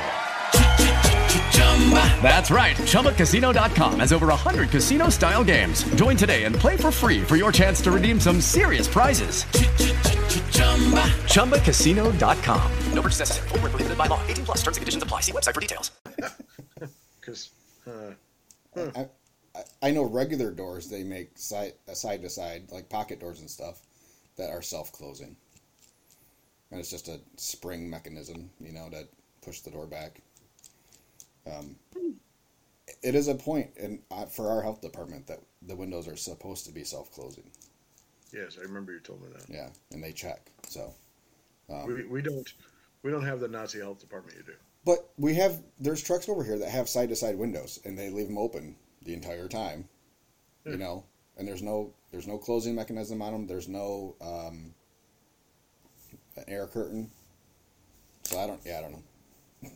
That's 2.22 2.50
right. 2.50 2.76
ChumbaCasino.com 2.76 3.98
has 4.00 4.12
over 4.12 4.28
100 4.28 4.70
casino 4.70 5.08
style 5.08 5.42
games. 5.42 5.82
Join 5.94 6.16
today 6.16 6.44
and 6.44 6.54
play 6.54 6.76
for 6.76 6.92
free 6.92 7.22
for 7.22 7.36
your 7.36 7.50
chance 7.50 7.80
to 7.82 7.90
redeem 7.90 8.20
some 8.20 8.40
serious 8.40 8.86
prizes. 8.86 9.44
ChumbaCasino.com. 11.26 12.72
No 12.92 13.02
purchase 13.02 13.18
necessary. 13.18 13.48
Void 13.48 13.62
were 13.62 13.68
prohibited 13.70 13.98
by 13.98 14.06
law. 14.06 14.20
18 14.28 14.44
plus. 14.44 14.58
Terms 14.58 14.76
and 14.76 14.82
conditions 14.82 15.02
apply. 15.02 15.22
See 15.22 15.32
website 15.32 15.54
for 15.54 15.60
details. 15.60 15.90
Because 17.20 17.50
uh, 17.86 18.14
I, 18.96 19.06
I, 19.54 19.62
I 19.82 19.90
know 19.90 20.04
regular 20.04 20.50
doors 20.50 20.88
they 20.88 21.04
make 21.04 21.36
side 21.36 21.74
uh, 21.86 21.92
side 21.92 22.22
to 22.22 22.30
side, 22.30 22.62
like 22.72 22.88
pocket 22.88 23.20
doors 23.20 23.40
and 23.40 23.50
stuff, 23.50 23.82
that 24.38 24.48
are 24.48 24.62
self 24.62 24.90
closing. 24.90 25.36
And 26.70 26.78
it's 26.80 26.90
just 26.90 27.08
a 27.08 27.20
spring 27.36 27.90
mechanism, 27.90 28.50
you 28.60 28.72
know, 28.72 28.88
to 28.90 29.06
push 29.42 29.60
the 29.60 29.70
door 29.70 29.86
back. 29.86 30.20
Um, 31.46 31.76
it 33.02 33.14
is 33.14 33.28
a 33.28 33.34
point 33.34 33.70
in 33.76 34.00
uh, 34.10 34.26
for 34.26 34.48
our 34.50 34.62
health 34.62 34.80
department 34.80 35.26
that 35.26 35.40
the 35.62 35.74
windows 35.76 36.06
are 36.06 36.16
supposed 36.16 36.66
to 36.66 36.72
be 36.72 36.84
self 36.84 37.10
closing. 37.12 37.50
Yes, 38.32 38.56
I 38.58 38.62
remember 38.62 38.92
you 38.92 39.00
told 39.00 39.22
me 39.22 39.28
that. 39.34 39.48
Yeah, 39.52 39.68
and 39.90 40.02
they 40.02 40.12
check. 40.12 40.50
So, 40.68 40.94
we, 41.86 42.04
we 42.04 42.22
don't 42.22 42.52
we 43.02 43.10
don't 43.10 43.24
have 43.24 43.40
the 43.40 43.48
Nazi 43.48 43.80
health 43.80 43.98
department 44.00 44.36
you 44.36 44.44
do. 44.44 44.52
but 44.84 45.10
we 45.16 45.34
have 45.34 45.60
there's 45.80 46.02
trucks 46.02 46.28
over 46.28 46.44
here 46.44 46.58
that 46.58 46.68
have 46.70 46.88
side 46.88 47.08
to 47.08 47.16
side 47.16 47.36
windows, 47.36 47.80
and 47.84 47.98
they 47.98 48.10
leave 48.10 48.28
them 48.28 48.38
open 48.38 48.76
the 49.02 49.14
entire 49.14 49.48
time. 49.48 49.88
You 50.66 50.76
know, 50.76 51.04
and 51.38 51.48
there's 51.48 51.62
no 51.62 51.92
there's 52.12 52.26
no 52.28 52.38
closing 52.38 52.74
mechanism 52.74 53.22
on 53.22 53.32
them. 53.32 53.46
There's 53.46 53.66
no 53.66 54.14
um, 54.20 54.74
an 56.46 56.52
air 56.52 56.66
curtain. 56.66 57.10
So 58.24 58.38
I 58.38 58.46
don't. 58.46 58.60
Yeah, 58.64 58.78
I 58.78 58.82
don't 58.82 58.92
know. 58.92 59.02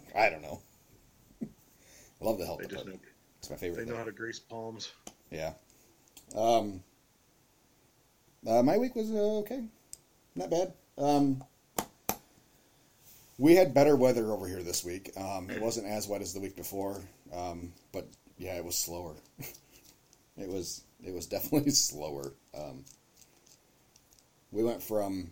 I 0.17 0.31
don't 0.31 0.43
know. 0.43 0.61
I 1.43 1.47
love 2.25 2.39
the 2.39 2.47
health 2.47 2.61
They 2.67 2.75
know. 2.75 2.99
It's 3.39 3.51
my 3.51 3.57
favorite. 3.57 3.81
they 3.81 3.85
know 3.85 3.93
thing. 3.93 3.99
how 3.99 4.05
to 4.05 4.13
grease 4.13 4.39
palms. 4.39 4.93
Yeah. 5.31 5.53
Um, 6.37 6.83
uh, 8.47 8.63
my 8.63 8.79
week 8.79 8.95
was 8.95 9.11
uh, 9.11 9.39
okay. 9.41 9.65
Not 10.35 10.51
bad. 10.51 10.73
Um, 10.97 11.43
we 13.39 13.55
had 13.55 13.75
better 13.75 13.97
weather 13.97 14.33
over 14.33 14.47
here 14.47 14.63
this 14.63 14.85
week. 14.85 15.11
Um, 15.17 15.51
it 15.51 15.61
wasn't 15.61 15.87
as 15.87 16.07
wet 16.09 16.23
as 16.23 16.33
the 16.33 16.41
week 16.41 16.57
before, 16.57 17.03
um, 17.35 17.73
but 17.93 18.07
yeah, 18.39 18.57
it 18.57 18.65
was 18.65 18.77
slower. 18.77 19.15
it 20.39 20.49
was 20.49 20.83
it 21.05 21.13
was 21.13 21.27
definitely 21.27 21.71
slower. 21.71 22.33
Um, 22.57 22.85
we 24.53 24.63
went 24.63 24.83
from 24.83 25.31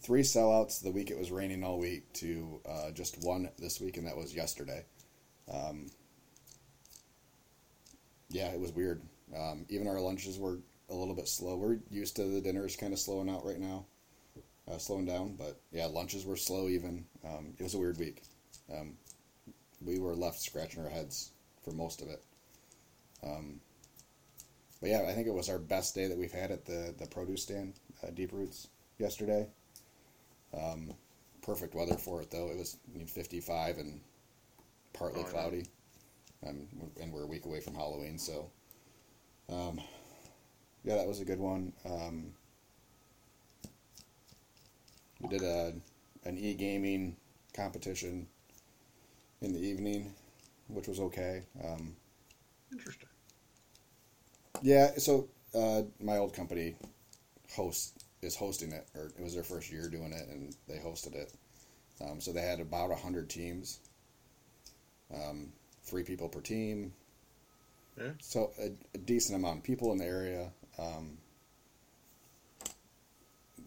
three 0.00 0.22
sellouts 0.22 0.82
the 0.82 0.90
week 0.90 1.10
it 1.10 1.18
was 1.18 1.30
raining 1.30 1.64
all 1.64 1.78
week 1.78 2.12
to 2.14 2.60
uh, 2.68 2.90
just 2.90 3.22
one 3.22 3.48
this 3.58 3.80
week, 3.80 3.96
and 3.96 4.06
that 4.06 4.16
was 4.16 4.34
yesterday. 4.34 4.84
Um, 5.52 5.86
yeah, 8.30 8.48
it 8.48 8.60
was 8.60 8.72
weird. 8.72 9.02
Um, 9.36 9.66
even 9.68 9.88
our 9.88 10.00
lunches 10.00 10.38
were 10.38 10.58
a 10.90 10.94
little 10.94 11.14
bit 11.14 11.28
slow. 11.28 11.56
We're 11.56 11.78
used 11.90 12.16
to 12.16 12.24
the 12.24 12.40
dinners 12.40 12.76
kind 12.76 12.92
of 12.92 12.98
slowing 12.98 13.28
out 13.28 13.44
right 13.44 13.58
now, 13.58 13.86
uh, 14.70 14.78
slowing 14.78 15.06
down. 15.06 15.34
But 15.36 15.60
yeah, 15.72 15.86
lunches 15.86 16.24
were 16.24 16.36
slow. 16.36 16.68
Even 16.68 17.04
um, 17.24 17.54
it 17.58 17.62
was 17.62 17.74
a 17.74 17.78
weird 17.78 17.98
week. 17.98 18.22
Um, 18.72 18.94
we 19.84 19.98
were 19.98 20.14
left 20.14 20.40
scratching 20.40 20.82
our 20.82 20.90
heads 20.90 21.30
for 21.64 21.72
most 21.72 22.02
of 22.02 22.08
it. 22.08 22.22
Um, 23.22 23.60
but 24.80 24.90
yeah, 24.90 25.06
I 25.08 25.12
think 25.12 25.26
it 25.26 25.34
was 25.34 25.48
our 25.48 25.58
best 25.58 25.94
day 25.94 26.06
that 26.06 26.16
we've 26.16 26.32
had 26.32 26.50
at 26.50 26.64
the 26.64 26.94
the 26.98 27.06
produce 27.06 27.42
stand, 27.42 27.74
uh, 28.02 28.10
Deep 28.10 28.32
Roots, 28.32 28.68
yesterday. 28.98 29.48
Um, 30.54 30.94
perfect 31.42 31.74
weather 31.74 31.96
for 31.96 32.22
it 32.22 32.30
though. 32.30 32.50
It 32.50 32.58
was 32.58 32.76
I 32.94 32.98
mean, 32.98 33.06
55 33.06 33.78
and 33.78 34.00
partly 34.92 35.24
Oh, 35.24 35.24
cloudy. 35.24 35.66
Um, 36.46 36.68
and 37.00 37.12
we're 37.12 37.24
a 37.24 37.28
week 37.28 37.46
away 37.46 37.60
from 37.60 37.74
Halloween, 37.74 38.18
so 38.18 38.50
um, 39.48 39.80
yeah, 40.84 40.96
that 40.96 41.06
was 41.06 41.20
a 41.20 41.24
good 41.24 41.38
one. 41.38 41.72
Um, 41.84 42.32
we 45.20 45.28
did 45.28 45.42
a 45.42 45.72
an 46.24 46.36
e 46.38 46.54
gaming 46.54 47.16
competition 47.54 48.26
in 49.40 49.52
the 49.52 49.60
evening, 49.60 50.14
which 50.68 50.88
was 50.88 51.00
okay. 51.00 51.44
Um, 51.64 51.96
Interesting. 52.72 53.08
yeah, 54.62 54.92
so 54.98 55.28
uh, 55.54 55.82
my 56.00 56.16
old 56.18 56.34
company 56.34 56.76
host 57.54 58.04
is 58.22 58.36
hosting 58.36 58.72
it, 58.72 58.88
or 58.94 59.06
it 59.06 59.22
was 59.22 59.34
their 59.34 59.44
first 59.44 59.70
year 59.70 59.88
doing 59.88 60.12
it, 60.12 60.28
and 60.28 60.54
they 60.68 60.76
hosted 60.76 61.14
it. 61.14 61.32
Um, 62.00 62.20
so 62.20 62.32
they 62.32 62.42
had 62.42 62.60
about 62.60 62.96
hundred 62.98 63.28
teams, 63.28 63.80
um, 65.12 65.52
three 65.82 66.02
people 66.02 66.28
per 66.28 66.40
team. 66.40 66.92
Yeah. 67.96 68.10
So 68.20 68.52
a, 68.60 68.70
a 68.94 68.98
decent 68.98 69.38
amount 69.38 69.58
of 69.58 69.64
people 69.64 69.92
in 69.92 69.98
the 69.98 70.04
area. 70.04 70.50
Um, 70.78 71.18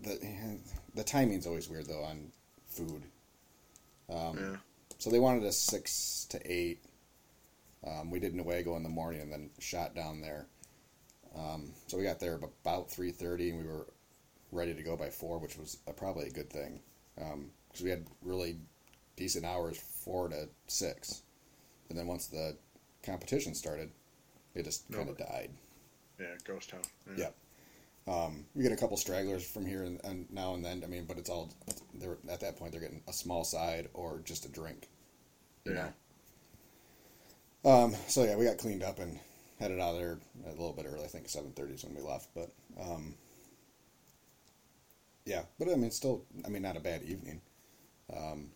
the 0.03 0.59
the 0.95 1.03
timing's 1.03 1.45
always 1.45 1.69
weird 1.69 1.87
though 1.87 2.03
on 2.03 2.31
food. 2.67 3.03
Um, 4.09 4.37
yeah. 4.37 4.55
So 4.97 5.09
they 5.09 5.19
wanted 5.19 5.43
us 5.45 5.57
six 5.57 6.25
to 6.29 6.39
eight. 6.51 6.83
Um, 7.85 8.11
we 8.11 8.19
did 8.19 8.33
Newaygo 8.33 8.77
in 8.77 8.83
the 8.83 8.89
morning 8.89 9.21
and 9.21 9.31
then 9.31 9.49
shot 9.59 9.95
down 9.95 10.21
there. 10.21 10.45
Um, 11.35 11.71
so 11.87 11.97
we 11.97 12.03
got 12.03 12.19
there 12.19 12.39
about 12.63 12.89
three 12.89 13.11
thirty, 13.11 13.49
and 13.49 13.59
we 13.59 13.67
were 13.67 13.87
ready 14.51 14.73
to 14.73 14.83
go 14.83 14.95
by 14.97 15.09
four, 15.09 15.39
which 15.39 15.57
was 15.57 15.77
a, 15.87 15.93
probably 15.93 16.27
a 16.27 16.31
good 16.31 16.49
thing 16.49 16.79
because 17.15 17.81
we 17.83 17.89
had 17.89 18.05
really 18.21 18.57
decent 19.15 19.45
hours, 19.45 19.77
four 19.77 20.29
to 20.29 20.49
six. 20.67 21.21
And 21.89 21.97
then 21.97 22.07
once 22.07 22.27
the 22.27 22.55
competition 23.03 23.53
started, 23.53 23.91
it 24.55 24.63
just 24.63 24.89
kind 24.91 25.09
of 25.09 25.17
died. 25.17 25.51
Yeah, 26.19 26.35
ghost 26.45 26.69
town. 26.69 26.81
Yeah. 27.15 27.29
Um, 28.07 28.45
we 28.55 28.63
get 28.63 28.71
a 28.71 28.75
couple 28.77 28.97
stragglers 28.97 29.47
from 29.47 29.65
here 29.65 29.83
and, 29.83 29.99
and 30.03 30.25
now 30.31 30.53
and 30.55 30.65
then. 30.65 30.81
I 30.83 30.87
mean, 30.87 31.05
but 31.05 31.17
it's 31.17 31.29
all 31.29 31.53
they're 31.93 32.17
at 32.29 32.39
that 32.41 32.57
point 32.57 32.71
they're 32.71 32.81
getting 32.81 33.03
a 33.07 33.13
small 33.13 33.43
side 33.43 33.89
or 33.93 34.21
just 34.23 34.45
a 34.45 34.49
drink. 34.49 34.87
You 35.65 35.73
Yeah. 35.73 35.89
know. 37.63 37.71
Um, 37.71 37.95
so 38.07 38.23
yeah, 38.23 38.35
we 38.35 38.45
got 38.45 38.57
cleaned 38.57 38.83
up 38.83 38.99
and 38.99 39.19
headed 39.59 39.79
out 39.79 39.93
of 39.95 39.99
there 39.99 40.17
a 40.45 40.49
little 40.49 40.73
bit 40.73 40.85
early. 40.87 41.03
I 41.03 41.07
think 41.07 41.29
seven 41.29 41.51
thirty 41.51 41.73
is 41.73 41.83
when 41.83 41.95
we 41.95 42.01
left. 42.01 42.29
But 42.33 42.51
um, 42.79 43.13
yeah, 45.25 45.43
but 45.59 45.69
I 45.69 45.75
mean, 45.75 45.91
still, 45.91 46.23
I 46.45 46.49
mean, 46.49 46.61
not 46.61 46.77
a 46.77 46.81
bad 46.81 47.03
evening. 47.03 47.41
Um, 48.15 48.49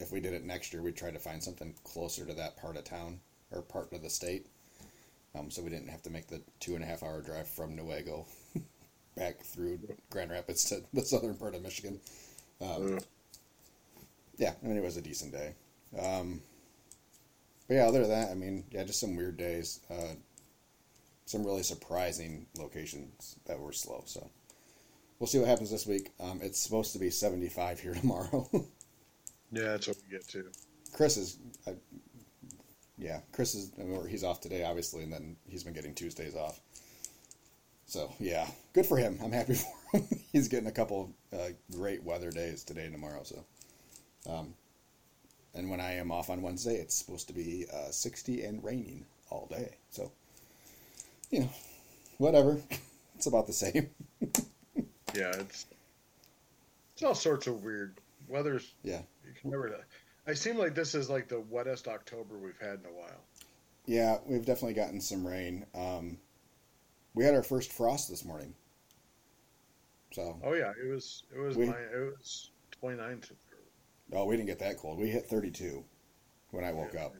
if 0.00 0.12
we 0.12 0.20
did 0.20 0.34
it 0.34 0.44
next 0.44 0.72
year, 0.72 0.82
we'd 0.82 0.96
try 0.96 1.10
to 1.10 1.18
find 1.18 1.42
something 1.42 1.74
closer 1.84 2.24
to 2.24 2.34
that 2.34 2.56
part 2.56 2.76
of 2.76 2.84
town 2.84 3.20
or 3.50 3.62
part 3.62 3.92
of 3.92 4.02
the 4.02 4.10
state. 4.10 4.46
Um, 5.34 5.50
so 5.50 5.62
we 5.62 5.70
didn't 5.70 5.88
have 5.88 6.02
to 6.02 6.10
make 6.10 6.28
the 6.28 6.40
two 6.60 6.74
and 6.74 6.84
a 6.84 6.86
half 6.86 7.02
hour 7.02 7.20
drive 7.20 7.48
from 7.48 7.76
Newaygo 7.76 8.26
back 9.16 9.40
through 9.40 9.78
Grand 10.10 10.30
Rapids 10.30 10.64
to 10.64 10.82
the 10.92 11.02
southern 11.02 11.34
part 11.34 11.54
of 11.54 11.62
Michigan. 11.62 12.00
Um, 12.60 12.96
Ugh. 12.96 13.04
yeah, 14.36 14.54
I 14.62 14.66
mean, 14.66 14.76
it 14.76 14.82
was 14.82 14.96
a 14.96 15.02
decent 15.02 15.32
day. 15.32 15.54
Um, 16.00 16.40
but 17.66 17.74
yeah, 17.74 17.86
other 17.86 18.00
than 18.00 18.10
that, 18.10 18.30
I 18.30 18.34
mean, 18.34 18.64
yeah, 18.70 18.84
just 18.84 19.00
some 19.00 19.16
weird 19.16 19.36
days. 19.36 19.80
Uh, 19.90 20.14
some 21.26 21.44
really 21.44 21.62
surprising 21.62 22.46
locations 22.58 23.36
that 23.44 23.58
were 23.60 23.72
slow. 23.72 24.02
So 24.06 24.30
we'll 25.18 25.26
see 25.26 25.38
what 25.38 25.48
happens 25.48 25.70
this 25.70 25.86
week. 25.86 26.10
Um, 26.20 26.40
it's 26.42 26.58
supposed 26.58 26.92
to 26.92 26.98
be 26.98 27.10
75 27.10 27.80
here 27.80 27.94
tomorrow. 28.00 28.48
Yeah, 29.50 29.62
that's 29.62 29.88
what 29.88 29.96
we 30.04 30.16
get 30.16 30.28
to. 30.28 30.44
Chris 30.92 31.16
is, 31.16 31.38
uh, 31.66 31.72
yeah, 32.98 33.20
Chris 33.32 33.54
is, 33.54 33.72
mean, 33.78 34.06
he's 34.08 34.24
off 34.24 34.40
today, 34.40 34.64
obviously, 34.64 35.02
and 35.02 35.12
then 35.12 35.36
he's 35.48 35.64
been 35.64 35.72
getting 35.74 35.94
Tuesdays 35.94 36.34
off. 36.34 36.60
So, 37.86 38.12
yeah, 38.18 38.46
good 38.74 38.84
for 38.84 38.98
him. 38.98 39.18
I'm 39.22 39.32
happy 39.32 39.54
for 39.90 39.98
him. 39.98 40.06
he's 40.32 40.48
getting 40.48 40.68
a 40.68 40.72
couple 40.72 41.10
uh, 41.32 41.48
great 41.74 42.02
weather 42.02 42.30
days 42.30 42.64
today 42.64 42.84
and 42.84 42.92
tomorrow. 42.92 43.22
So, 43.24 43.44
um, 44.28 44.54
and 45.54 45.70
when 45.70 45.80
I 45.80 45.94
am 45.94 46.12
off 46.12 46.28
on 46.28 46.42
Wednesday, 46.42 46.74
it's 46.74 46.94
supposed 46.94 47.28
to 47.28 47.32
be 47.32 47.66
uh, 47.72 47.90
60 47.90 48.44
and 48.44 48.62
raining 48.62 49.06
all 49.30 49.46
day. 49.50 49.76
So, 49.90 50.12
you 51.30 51.40
know, 51.40 51.50
whatever. 52.18 52.60
it's 53.16 53.26
about 53.26 53.46
the 53.46 53.52
same. 53.52 53.88
Yeah, 55.14 55.32
it's 55.38 55.66
it's 56.94 57.02
all 57.02 57.14
sorts 57.14 57.46
of 57.46 57.62
weird 57.62 57.98
weather's. 58.28 58.74
Yeah. 58.82 59.02
You 59.24 59.32
can 59.40 59.50
never. 59.50 59.84
I 60.26 60.34
seem 60.34 60.56
like 60.58 60.74
this 60.74 60.94
is 60.94 61.08
like 61.08 61.28
the 61.28 61.40
wettest 61.40 61.88
October 61.88 62.36
we've 62.36 62.58
had 62.60 62.80
in 62.80 62.86
a 62.86 62.92
while. 62.94 63.20
Yeah, 63.86 64.18
we've 64.26 64.44
definitely 64.44 64.74
gotten 64.74 65.00
some 65.00 65.26
rain. 65.26 65.64
Um, 65.74 66.18
we 67.14 67.24
had 67.24 67.34
our 67.34 67.42
first 67.42 67.72
frost 67.72 68.10
this 68.10 68.24
morning. 68.24 68.54
So, 70.12 70.38
Oh 70.44 70.54
yeah, 70.54 70.72
it 70.82 70.88
was 70.88 71.24
it 71.34 71.38
was 71.38 71.56
We- 71.56 71.66
my, 71.66 71.76
it 71.78 72.14
was 72.18 72.50
29 72.80 73.20
to 73.20 73.34
oh, 74.12 74.24
we 74.26 74.36
didn't 74.36 74.48
get 74.48 74.58
that 74.60 74.78
cold. 74.78 74.98
We 74.98 75.08
hit 75.08 75.26
32 75.26 75.84
when 76.50 76.64
I 76.64 76.72
woke 76.72 76.92
Yeah. 76.94 77.06
up. 77.06 77.14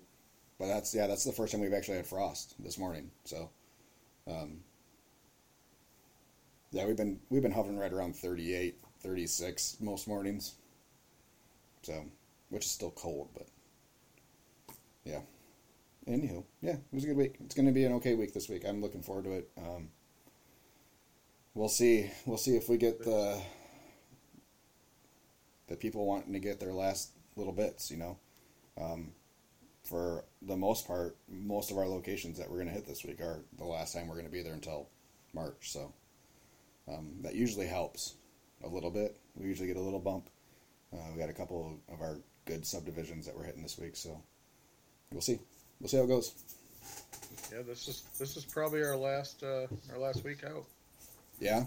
But 0.59 0.67
that's 0.69 0.95
yeah, 0.95 1.07
that's 1.07 1.25
the 1.25 1.33
first 1.33 1.53
time 1.53 1.61
we've 1.61 1.73
actually 1.73 1.97
had 1.99 2.07
frost 2.07 2.55
this 2.59 2.79
morning. 2.79 3.11
So, 3.25 3.51
um, 4.27 4.61
yeah, 6.71 6.87
we've 6.87 6.97
been 6.97 7.21
we've 7.31 7.43
been 7.43 7.53
hovering 7.53 7.79
right 7.79 7.93
around 7.93 8.17
38, 8.17 8.77
36 9.01 9.79
most 9.81 10.07
mornings. 10.07 10.55
So, 11.83 12.05
which 12.51 12.65
is 12.65 12.71
still 12.71 12.91
cold, 12.91 13.29
but 13.35 13.47
yeah. 15.05 15.21
Anywho, 16.07 16.45
yeah, 16.63 16.73
it 16.73 16.83
was 16.93 17.05
a 17.05 17.09
good 17.09 17.17
week. 17.17 17.37
It's 17.41 17.55
going 17.55 17.67
to 17.67 17.73
be 17.73 17.85
an 17.85 17.93
okay 17.95 18.15
week 18.15 18.33
this 18.33 18.49
week. 18.49 18.65
I'm 18.67 18.81
looking 18.81 19.03
forward 19.03 19.25
to 19.25 19.33
it. 19.33 19.51
Um, 19.59 19.89
we'll 21.55 21.69
see. 21.69 22.11
We'll 22.25 22.39
see 22.39 22.57
if 22.57 22.69
we 22.69 22.77
get 22.77 23.05
the 23.05 23.41
the 25.69 25.77
people 25.77 26.07
wanting 26.07 26.33
to 26.33 26.39
get 26.39 26.61
their 26.61 26.73
last 26.73 27.13
little 27.37 27.53
bits. 27.53 27.91
You 27.91 27.99
know, 27.99 28.19
um, 28.81 29.13
for 29.85 30.25
the 30.43 30.57
most 30.57 30.87
part, 30.87 31.17
most 31.29 31.71
of 31.71 31.79
our 31.79 31.87
locations 31.87 32.39
that 32.39 32.51
we're 32.51 32.57
going 32.57 32.69
to 32.69 32.75
hit 32.75 32.87
this 32.87 33.05
week 33.05 33.21
are 33.21 33.41
the 33.57 33.65
last 33.65 33.95
time 33.95 34.09
we're 34.09 34.15
going 34.15 34.27
to 34.27 34.33
be 34.33 34.43
there 34.43 34.55
until 34.55 34.89
March. 35.35 35.73
So 35.73 35.93
um, 36.91 37.11
that 37.23 37.35
usually 37.35 37.67
helps 37.67 38.15
a 38.65 38.69
little 38.69 38.91
bit. 38.91 39.17
We 39.35 39.47
usually 39.47 39.69
get 39.69 39.77
a 39.77 39.81
little 39.81 40.01
bump. 40.01 40.29
Uh, 40.93 40.97
we 41.13 41.21
got 41.21 41.29
a 41.29 41.35
couple 41.35 41.79
of 41.93 42.01
our 42.01 42.19
good 42.45 42.67
subdivisions 42.67 43.27
that 43.27 43.37
we're 43.37 43.45
hitting 43.45 43.63
this 43.63 43.79
week, 43.79 43.95
so 43.97 44.21
we'll 45.13 45.21
see. 45.21 45.39
We'll 45.81 45.89
see 45.89 45.99
how 45.99 46.05
it 46.05 46.09
goes. 46.09 46.33
Yeah, 47.53 47.63
this 47.63 47.89
is 47.89 48.03
this 48.19 48.37
is 48.37 48.45
probably 48.45 48.83
our 48.83 48.97
last 48.97 49.43
uh, 49.43 49.67
our 49.93 49.99
last 49.99 50.25
week 50.25 50.45
out. 50.45 50.65
Yeah. 51.41 51.65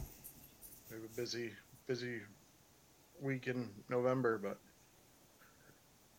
We 0.90 0.98
have 0.98 1.06
a 1.06 1.16
busy 1.16 1.52
busy 1.88 2.22
week 3.22 3.48
in 3.48 3.70
November, 3.90 4.38
but 4.38 4.58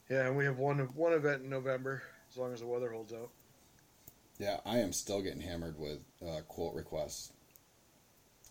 yeah, 0.09 0.27
and 0.27 0.37
we 0.37 0.45
have 0.45 0.59
one 0.59 0.79
one 0.95 1.12
event 1.12 1.43
in 1.43 1.51
November 1.51 2.03
as 2.31 2.37
long 2.37 2.53
as 2.53 2.61
the 2.61 2.67
weather 2.67 2.91
holds 2.91 3.12
out. 3.12 3.31
Yeah, 4.38 4.59
I 4.65 4.79
am 4.79 4.93
still 4.93 5.21
getting 5.21 5.41
hammered 5.41 5.79
with 5.79 6.01
uh, 6.27 6.41
quote 6.49 6.75
requests. 6.75 7.33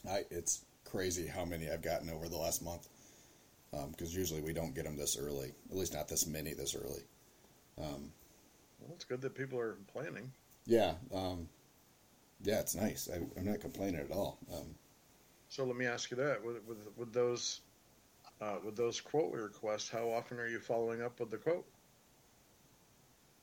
I 0.10 0.26
it's 0.32 0.66
crazy 0.86 1.28
how 1.28 1.46
many 1.46 1.70
I've 1.70 1.82
gotten 1.82 2.10
over 2.10 2.28
the 2.30 2.38
last 2.38 2.62
month. 2.64 2.88
Because 3.92 4.16
usually 4.16 4.42
we 4.42 4.54
don't 4.54 4.76
get 4.76 4.86
them 4.86 4.98
this 4.98 5.18
early, 5.18 5.54
at 5.70 5.78
least 5.78 5.94
not 5.94 6.08
this 6.08 6.26
many 6.28 6.54
this 6.54 6.76
early. 6.76 7.04
Um, 7.78 8.12
Well, 8.80 8.92
it's 8.96 9.06
good 9.06 9.22
that 9.22 9.34
people 9.36 9.60
are 9.60 9.76
planning. 9.88 10.34
yeah, 10.66 10.94
um, 11.14 11.48
yeah, 12.44 12.60
it's 12.60 12.76
nice. 12.76 13.10
I, 13.14 13.18
I'm 13.38 13.46
not 13.46 13.60
complaining 13.60 14.00
at 14.02 14.12
all. 14.12 14.40
Um, 14.54 14.76
So 15.50 15.66
let 15.66 15.76
me 15.76 15.86
ask 15.86 16.10
you 16.10 16.18
that: 16.18 16.44
with 16.44 16.64
with, 16.64 16.80
with 16.98 17.14
those 17.14 17.62
uh, 18.42 18.60
with 18.64 18.76
those 18.78 19.02
quote 19.02 19.34
requests, 19.34 19.90
how 19.90 20.10
often 20.12 20.40
are 20.40 20.48
you 20.48 20.60
following 20.60 21.02
up 21.02 21.20
with 21.20 21.32
the 21.32 21.38
quote? 21.38 21.68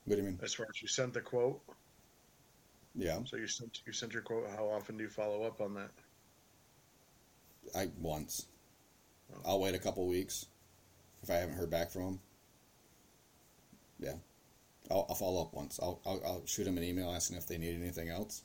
what 0.05 0.15
do 0.15 0.21
you 0.21 0.27
mean? 0.27 0.39
As 0.41 0.53
far 0.53 0.65
as 0.69 0.81
you 0.81 0.89
sent 0.89 1.13
the 1.13 1.21
quote, 1.21 1.61
Yeah, 2.95 3.21
so 3.23 3.37
you 3.37 3.47
sent 3.47 3.79
you 3.85 3.93
sent 3.93 4.13
your 4.13 4.21
quote. 4.23 4.49
How 4.49 4.65
often 4.69 4.97
do 4.97 5.03
you 5.03 5.09
follow 5.09 5.43
up 5.43 5.61
on 5.61 5.73
that? 5.75 5.91
I 7.75 7.89
once. 7.99 8.45
I'll 9.45 9.59
wait 9.59 9.75
a 9.75 9.79
couple 9.79 10.07
weeks 10.07 10.47
if 11.21 11.29
I 11.29 11.35
haven't 11.35 11.55
heard 11.55 11.69
back 11.69 11.91
from 11.91 12.03
them. 12.03 12.19
Yeah, 13.99 14.13
I'll, 14.89 15.05
I'll 15.09 15.15
follow 15.15 15.41
up 15.41 15.53
once. 15.53 15.79
I'll, 15.81 15.99
I'll 16.05 16.21
I'll 16.25 16.45
shoot 16.45 16.63
them 16.63 16.77
an 16.77 16.83
email 16.83 17.11
asking 17.11 17.37
if 17.37 17.47
they 17.47 17.57
need 17.57 17.75
anything 17.75 18.09
else. 18.09 18.43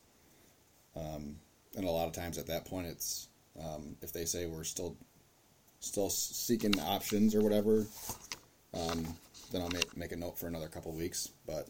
Um, 0.97 1.37
and 1.77 1.85
a 1.85 1.91
lot 1.91 2.07
of 2.07 2.13
times 2.13 2.39
at 2.39 2.47
that 2.49 2.65
point, 2.65 2.87
it's 2.87 3.29
um, 3.63 3.97
if 4.03 4.13
they 4.13 4.25
say 4.25 4.47
we're 4.47 4.65
still 4.65 4.97
still 5.81 6.11
seeking 6.11 6.79
options 6.81 7.35
or 7.35 7.41
whatever, 7.41 7.87
um, 8.75 9.07
then 9.53 9.63
I'll 9.63 9.71
make 9.71 9.97
make 9.97 10.13
a 10.13 10.17
note 10.17 10.39
for 10.39 10.47
another 10.47 10.69
couple 10.69 10.93
weeks. 10.93 11.29
But 11.47 11.69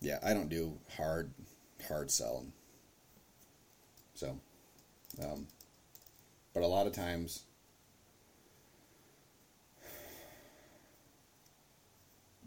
yeah, 0.00 0.18
I 0.22 0.34
don't 0.34 0.48
do 0.48 0.72
hard 0.96 1.30
hard 1.88 2.10
selling. 2.10 2.52
So, 4.14 4.38
um, 5.22 5.46
but 6.56 6.64
a 6.64 6.66
lot 6.66 6.86
of 6.86 6.94
times 6.94 7.42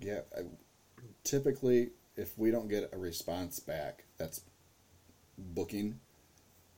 yeah 0.01 0.21
I, 0.35 0.41
typically 1.23 1.91
if 2.17 2.35
we 2.35 2.49
don't 2.49 2.67
get 2.67 2.89
a 2.91 2.97
response 2.97 3.59
back 3.59 4.05
that's 4.17 4.41
booking 5.37 5.99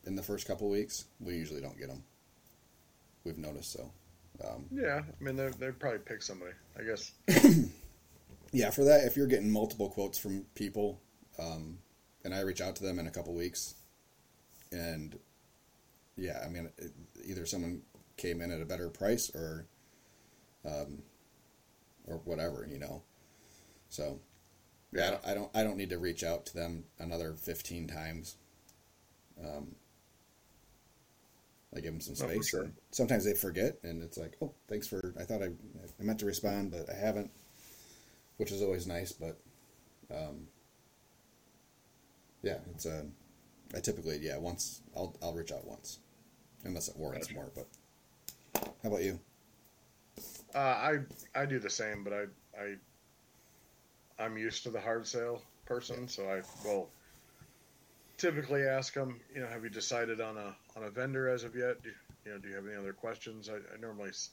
in 0.06 0.18
the 0.18 0.22
first 0.22 0.46
couple 0.46 0.70
weeks 0.70 1.06
we 1.22 1.36
usually 1.36 1.62
don't 1.62 1.80
get 1.80 1.88
them 1.88 2.04
we've 3.24 3.38
noticed 3.38 3.72
so 3.72 3.90
um, 4.44 4.66
Yeah, 4.70 5.02
I 5.08 5.24
mean 5.24 5.38
they 5.38 5.72
probably 5.72 6.00
pick 6.00 6.24
somebody. 6.24 6.52
I 6.78 6.84
guess. 6.84 7.12
yeah 8.52 8.72
for 8.72 8.84
that 8.84 9.06
if 9.06 9.16
you're 9.16 9.28
getting 9.28 9.50
multiple 9.50 9.88
quotes 9.88 10.18
from 10.18 10.46
people 10.54 11.00
um, 11.40 11.78
and 12.26 12.36
i 12.36 12.42
reach 12.42 12.60
out 12.60 12.76
to 12.76 12.84
them 12.84 13.00
in 13.00 13.08
a 13.08 13.12
couple 13.12 13.34
weeks 13.34 13.76
and 14.74 15.18
yeah 16.16 16.40
i 16.46 16.50
mean 16.50 16.70
it, 16.78 16.92
either 17.26 17.46
someone 17.46 17.82
came 18.18 18.42
in 18.42 18.52
at 18.52 18.62
a 18.62 18.66
better 18.66 18.90
price 18.90 19.32
or 19.34 19.66
um, 20.66 21.02
or 22.06 22.18
whatever 22.26 22.68
you 22.70 22.78
know 22.78 23.02
so 23.90 24.20
yeah, 24.94 25.08
I 25.08 25.10
don't, 25.10 25.26
I 25.26 25.34
don't 25.34 25.52
I 25.56 25.64
don't 25.64 25.78
need 25.78 25.90
to 25.90 25.98
reach 25.98 26.24
out 26.24 26.46
to 26.48 26.54
them 26.54 26.84
another 27.00 27.34
15 27.34 27.88
times 27.88 28.36
um, 29.44 29.76
I 31.76 31.80
give 31.80 31.94
them 31.94 32.02
some 32.02 32.16
space 32.16 32.50
sure. 32.50 32.72
sometimes 32.92 33.26
they 33.26 33.34
forget 33.34 33.78
and 33.84 34.04
it's 34.04 34.18
like 34.18 34.36
oh 34.42 34.54
thanks 34.68 34.88
for 34.88 35.14
I 35.20 35.24
thought 35.24 35.42
I 35.42 35.52
I 36.00 36.04
meant 36.04 36.20
to 36.20 36.26
respond 36.26 36.72
but 36.72 36.90
I 36.90 36.98
haven't 36.98 37.32
which 38.38 38.52
is 38.52 38.62
always 38.62 38.86
nice 38.86 39.12
but 39.14 39.40
um, 40.14 40.48
yeah 42.44 42.58
it's 42.72 42.86
a 42.86 43.06
I 43.76 43.80
typically 43.80 44.18
yeah 44.18 44.38
once 44.38 44.82
I'll 44.96 45.16
I'll 45.22 45.34
reach 45.34 45.52
out 45.52 45.66
once 45.66 46.00
unless 46.64 46.88
it 46.90 46.98
warrants 46.98 47.28
Gotcha. 47.28 47.40
more 47.40 47.52
but 47.56 47.68
how 48.84 48.90
about 48.90 49.04
you 49.04 49.20
Uh, 50.54 50.58
I 50.60 51.00
I 51.34 51.46
do 51.46 51.60
the 51.60 51.70
same, 51.70 52.04
but 52.04 52.14
I 52.14 52.26
I 52.60 52.76
I'm 54.20 54.38
used 54.38 54.64
to 54.64 54.70
the 54.70 54.82
hard 54.82 55.08
sale 55.08 55.42
person, 55.66 56.08
so 56.08 56.30
I 56.30 56.42
will 56.68 56.90
typically 58.18 58.64
ask 58.64 58.94
them. 58.94 59.20
You 59.34 59.42
know, 59.42 59.48
have 59.48 59.64
you 59.64 59.70
decided 59.70 60.20
on 60.22 60.38
a 60.38 60.56
on 60.76 60.84
a 60.84 60.90
vendor 60.90 61.30
as 61.30 61.44
of 61.44 61.56
yet? 61.56 61.82
Do, 61.82 61.90
you 62.26 62.32
know, 62.34 62.38
do 62.40 62.50
you 62.50 62.56
have 62.56 62.68
any 62.68 62.76
other 62.76 62.94
questions? 62.94 63.50
I, 63.50 63.56
I 63.56 63.80
normally 63.80 64.10
s- 64.10 64.32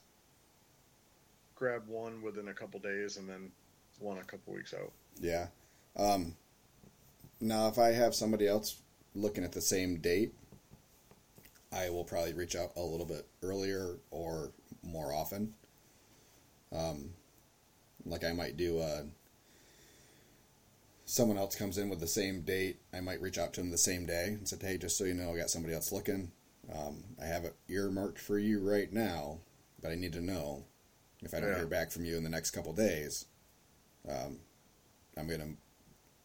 grab 1.55 1.87
one 1.87 2.21
within 2.21 2.49
a 2.49 2.53
couple 2.53 2.79
days, 2.79 3.17
and 3.17 3.27
then 3.29 3.51
one 3.99 4.17
a 4.17 4.23
couple 4.23 4.53
weeks 4.53 4.73
out. 4.73 4.91
Yeah. 5.19 5.47
Um, 5.95 6.35
now, 7.39 7.67
if 7.67 7.77
I 7.79 7.91
have 7.91 8.13
somebody 8.13 8.47
else 8.47 8.81
looking 9.15 9.43
at 9.43 9.51
the 9.53 9.61
same 9.61 9.97
date, 9.97 10.33
I 11.71 11.89
will 11.89 12.03
probably 12.03 12.33
reach 12.33 12.55
out 12.55 12.73
a 12.75 12.81
little 12.81 13.05
bit 13.05 13.27
earlier 13.41 13.97
or 14.11 14.51
more 14.83 15.13
often. 15.13 15.53
Um, 16.71 17.13
like 18.05 18.23
I 18.23 18.33
might 18.33 18.57
do 18.57 18.79
uh 18.79 19.03
someone 21.05 21.37
else 21.37 21.55
comes 21.55 21.77
in 21.77 21.89
with 21.89 21.99
the 21.99 22.07
same 22.07 22.41
date, 22.41 22.79
I 22.93 22.99
might 23.01 23.21
reach 23.21 23.37
out 23.37 23.53
to 23.53 23.61
them 23.61 23.71
the 23.71 23.77
same 23.77 24.05
day 24.05 24.27
and 24.27 24.47
said, 24.47 24.61
"Hey, 24.61 24.77
just 24.77 24.97
so 24.97 25.03
you 25.05 25.13
know, 25.13 25.33
I 25.33 25.37
got 25.37 25.49
somebody 25.49 25.73
else 25.73 25.91
looking. 25.91 26.31
Um, 26.71 27.03
I 27.21 27.25
have 27.25 27.45
it 27.45 27.55
earmarked 27.67 28.19
for 28.19 28.37
you 28.37 28.59
right 28.59 28.91
now, 28.93 29.39
but 29.81 29.91
I 29.91 29.95
need 29.95 30.13
to 30.13 30.21
know 30.21 30.65
if 31.21 31.33
I 31.33 31.39
don't 31.39 31.49
Yeah. 31.49 31.55
hear 31.55 31.67
back 31.67 31.91
from 31.91 32.05
you 32.05 32.17
in 32.17 32.23
the 32.23 32.29
next 32.29 32.51
couple 32.51 32.73
days. 32.73 33.25
Um, 34.07 34.39
I'm 35.17 35.27
gonna 35.27 35.55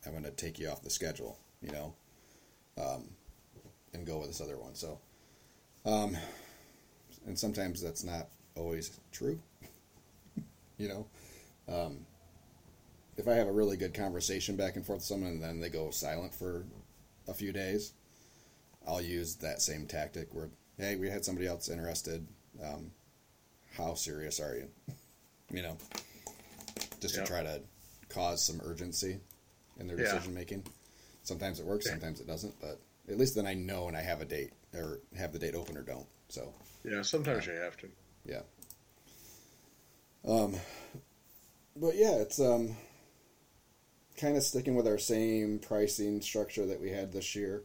I'm 0.07 0.13
gonna 0.15 0.31
take 0.31 0.59
you 0.59 0.69
off 0.69 0.83
the 0.83 0.91
schedule, 0.91 1.39
you 1.63 1.71
know, 1.73 1.95
um, 2.81 3.09
and 3.93 4.07
go 4.07 4.19
with 4.19 4.29
this 4.29 4.41
other 4.41 4.59
one. 4.59 4.75
So, 4.75 4.99
um, 5.85 6.17
and 7.27 7.39
sometimes 7.39 7.81
that's 7.81 8.05
not 8.05 8.29
always 8.57 8.99
true, 9.13 9.39
you 10.79 10.89
know. 10.89 11.07
Um, 11.73 12.07
if 13.17 13.29
I 13.29 13.35
have 13.35 13.47
a 13.47 13.53
really 13.53 13.77
good 13.77 13.95
conversation 13.95 14.57
back 14.57 14.77
and 14.77 14.85
forth 14.85 14.99
with 14.99 15.05
someone 15.05 15.31
and 15.31 15.43
then 15.43 15.61
they 15.61 15.69
go 15.69 15.91
silent 15.91 16.35
for 16.35 16.65
a 17.29 17.35
few 17.35 17.53
days, 17.53 17.93
I'll 18.87 19.01
use 19.01 19.37
that 19.37 19.63
same 19.63 19.87
tactic 19.87 20.35
where, 20.35 20.51
hey, 20.79 20.97
we 20.97 21.09
had 21.09 21.25
somebody 21.25 21.47
else 21.47 21.69
interested. 21.69 22.27
Um, 22.63 22.91
how 23.77 23.95
serious 23.95 24.41
are 24.41 24.57
you? 24.57 24.69
you 25.51 25.63
know, 25.63 25.77
just 27.01 27.17
Yep. 27.17 27.25
to 27.25 27.31
try 27.31 27.43
to 27.43 27.61
cause 28.09 28.45
some 28.45 28.61
urgency 28.65 29.21
in 29.79 29.87
their 29.87 29.97
Yeah. 29.97 30.05
decision 30.05 30.35
making. 30.35 30.65
Sometimes 31.25 31.59
it 31.59 31.67
works, 31.67 31.89
sometimes 31.89 32.21
it 32.21 32.27
doesn't, 32.27 32.55
but 32.61 32.79
at 33.09 33.19
least 33.19 33.35
then 33.35 33.47
I 33.47 33.55
know 33.55 33.89
and 33.89 33.97
I 33.97 34.03
have 34.03 34.21
a 34.21 34.25
date 34.25 34.53
or 34.75 35.01
have 35.17 35.33
the 35.33 35.39
date 35.39 35.55
open 35.55 35.77
or 35.77 35.83
don't. 35.83 36.07
So, 36.29 36.53
Yeah, 36.85 37.03
sometimes 37.03 37.47
you 37.47 37.55
have 37.55 37.77
to. 37.79 37.89
yeah. 38.25 38.43
Um, 40.27 40.55
but 41.77 41.97
yeah, 41.97 42.17
it's 42.17 42.39
um, 42.41 42.77
kind 44.19 44.37
of 44.37 44.43
sticking 44.43 44.75
with 44.75 44.87
our 44.87 44.99
same 44.99 45.59
pricing 45.59 46.21
structure 46.21 46.67
that 46.67 46.81
we 46.81 46.91
had 46.91 47.13
this 47.13 47.35
year. 47.35 47.63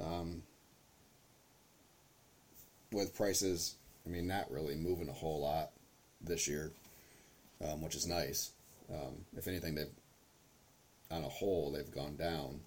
Um, 0.00 0.42
with 2.92 3.14
prices, 3.14 3.76
I 4.06 4.08
mean, 4.10 4.26
not 4.26 4.50
really 4.50 4.74
moving 4.74 5.08
a 5.08 5.12
whole 5.12 5.40
lot 5.40 5.70
this 6.20 6.48
year, 6.48 6.72
um, 7.64 7.82
which 7.82 7.94
is 7.94 8.06
nice. 8.06 8.50
Um, 8.92 9.24
if 9.36 9.46
anything, 9.46 9.74
they've 9.74 9.86
on 11.10 11.24
a 11.24 11.28
whole 11.28 11.72
they've 11.72 11.90
gone 11.90 12.16
down. 12.16 12.60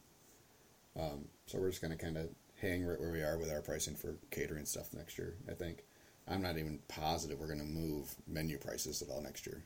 Um, 0.99 1.25
so 1.45 1.57
we're 1.57 1.69
just 1.69 1.81
going 1.81 1.97
to 1.97 2.03
kind 2.03 2.17
of 2.17 2.29
hang 2.61 2.85
right 2.85 2.99
where 2.99 3.11
we 3.11 3.21
are 3.21 3.37
with 3.37 3.51
our 3.51 3.61
pricing 3.61 3.95
for 3.95 4.15
catering 4.31 4.65
stuff 4.65 4.93
next 4.93 5.17
year. 5.17 5.35
I 5.49 5.53
think 5.53 5.83
I'm 6.27 6.41
not 6.41 6.57
even 6.57 6.79
positive 6.87 7.39
we're 7.39 7.47
going 7.47 7.59
to 7.59 7.65
move 7.65 8.13
menu 8.27 8.57
prices 8.57 9.01
at 9.01 9.09
all 9.09 9.21
next 9.21 9.45
year. 9.45 9.63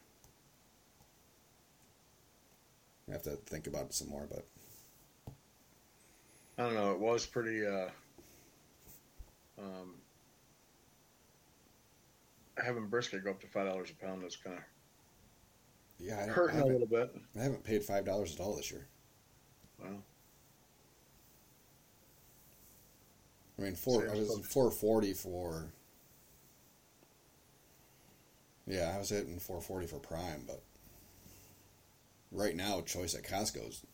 I 3.10 3.14
have 3.14 3.24
to 3.24 3.38
think 3.46 3.68
about 3.68 3.86
it 3.86 3.94
some 3.94 4.10
more, 4.10 4.28
but 4.30 4.46
I 6.58 6.64
don't 6.64 6.74
know. 6.74 6.92
It 6.92 7.00
was 7.00 7.26
pretty. 7.26 7.66
Uh, 7.66 7.88
um, 9.60 9.94
having 12.58 12.88
brisket 12.88 13.24
go 13.24 13.32
up 13.32 13.42
to 13.42 13.48
five 13.48 13.68
dollars 13.68 13.92
a 13.92 14.06
pound 14.06 14.24
is 14.24 14.36
kind 14.36 14.58
of 14.58 14.64
yeah, 16.00 16.20
I, 16.20 16.28
hurting 16.28 16.56
a 16.56 16.60
haven't, 16.60 16.74
little 16.80 16.88
bit. 16.88 17.16
I 17.38 17.44
haven't 17.44 17.64
paid 17.64 17.84
five 17.84 18.06
dollars 18.06 18.34
at 18.34 18.40
all 18.42 18.56
this 18.56 18.72
year. 18.72 18.88
Wow. 19.80 19.98
I 23.58 23.62
mean, 23.64 23.76
four. 23.76 24.08
I 24.10 24.14
was 24.14 24.46
four 24.48 24.70
forty 24.72 25.14
for. 25.14 25.68
Yeah, 28.68 28.92
I 28.94 28.98
was 29.00 29.10
hitting 29.10 29.40
four 29.40 29.62
forty 29.62 29.88
for 29.88 29.98
prime, 30.00 30.44
but 30.46 30.62
right 32.32 32.56
now, 32.56 32.82
choice 32.82 33.16
at 33.16 33.24
Costco 33.24 33.70
is 33.70 33.86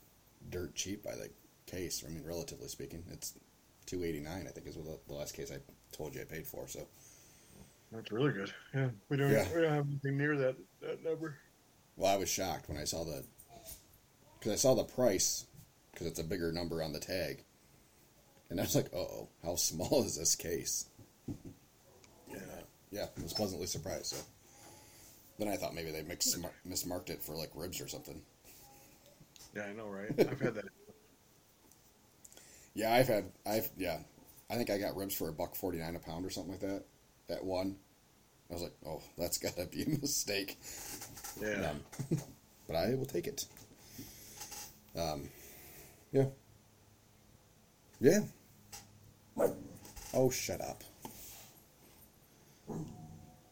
dirt 0.49 0.75
cheap 0.75 1.03
by 1.03 1.15
the 1.15 1.29
case. 1.67 2.03
I 2.05 2.09
mean, 2.09 2.23
relatively 2.25 2.67
speaking, 2.67 3.03
it's 3.11 3.35
two 3.85 4.03
eighty 4.03 4.19
nine. 4.19 4.45
I 4.47 4.51
think 4.51 4.67
is 4.67 4.77
what 4.77 5.07
the 5.07 5.13
last 5.13 5.35
case 5.35 5.51
I 5.51 5.59
told 5.95 6.15
you 6.15 6.21
I 6.21 6.25
paid 6.25 6.47
for. 6.47 6.67
So 6.67 6.87
That's 7.91 8.11
really 8.11 8.33
good. 8.33 8.51
Yeah, 8.73 8.89
we 9.09 9.17
don't, 9.17 9.31
Yeah. 9.31 9.45
we 9.55 9.61
don't 9.61 9.71
have 9.71 9.87
anything 9.87 10.17
near 10.17 10.35
that, 10.37 10.55
that 10.81 11.03
number. 11.03 11.35
Well, 11.95 12.11
I 12.11 12.17
was 12.17 12.29
shocked 12.29 12.69
when 12.69 12.77
I 12.77 12.85
saw 12.85 13.03
the 13.03 13.23
because 14.39 14.51
I 14.51 14.55
saw 14.55 14.75
the 14.75 14.83
price 14.83 15.45
because 15.91 16.07
it's 16.07 16.19
a 16.19 16.23
bigger 16.23 16.51
number 16.51 16.83
on 16.83 16.93
the 16.93 16.99
tag, 16.99 17.43
and 18.49 18.59
I 18.59 18.63
was 18.63 18.75
like, 18.75 18.93
"Oh, 18.93 19.29
how 19.43 19.55
small 19.55 20.03
is 20.03 20.17
this 20.17 20.35
case?" 20.35 20.85
Yeah. 22.29 22.39
Yeah, 22.91 23.05
I 23.17 23.23
was 23.23 23.33
pleasantly 23.33 23.67
surprised. 23.67 24.07
So 24.07 24.17
then 25.39 25.47
I 25.47 25.55
thought 25.55 25.73
maybe 25.73 25.91
they 25.91 26.03
mixed, 26.03 26.37
mismarked 26.67 27.09
it 27.09 27.23
for 27.23 27.35
like 27.35 27.51
ribs 27.55 27.81
or 27.81 27.87
something. 27.87 28.21
Yeah, 29.55 29.65
I 29.65 29.73
know, 29.73 29.87
right? 29.87 30.09
I've 30.19 30.39
had 30.39 30.55
that. 30.55 30.65
Yeah, 32.73 32.93
I've 32.93 33.07
had 33.07 33.25
I've 33.45 33.69
yeah, 33.77 33.99
I 34.49 34.55
think 34.55 34.69
I 34.69 34.77
got 34.77 34.95
ribs 34.95 35.15
for 35.15 35.29
a 35.29 35.33
buck 35.33 35.55
forty 35.55 35.77
nine 35.77 35.95
a 35.95 35.99
pound 35.99 36.25
or 36.25 36.29
something 36.29 36.53
like 36.53 36.61
that 36.61 36.83
at 37.29 37.43
one. 37.43 37.77
I 38.53 38.55
was 38.55 38.63
like, 38.63 38.77
"Oh, 38.85 39.01
that's 39.17 39.39
got 39.39 39.55
to 39.55 39.65
be 39.65 39.81
a 39.81 39.89
mistake." 40.01 40.59
Yeah. 41.41 41.71
Um, 41.71 42.19
but 42.67 42.75
I 42.75 42.93
will 42.93 43.05
take 43.05 43.25
it. 43.25 43.45
Um, 44.95 45.27
yeah. 46.11 46.25
Yeah. 47.99 48.19
Oh, 50.13 50.29
shut 50.29 50.61
up. 50.61 50.83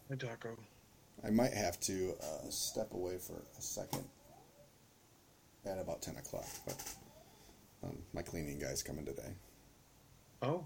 Hey, 0.07 0.15
Taco. 0.19 0.55
I 1.25 1.31
might 1.31 1.53
have 1.53 1.79
to 1.81 2.13
uh, 2.21 2.49
step 2.49 2.93
away 2.93 3.17
for 3.17 3.41
a 3.57 3.61
second 3.61 4.03
at 5.65 5.79
about 5.79 6.03
10 6.03 6.17
o'clock, 6.17 6.45
but 6.65 6.95
um, 7.83 7.97
my 8.13 8.21
cleaning 8.21 8.59
guy's 8.59 8.83
coming 8.83 9.05
today. 9.05 9.33
Oh. 10.43 10.65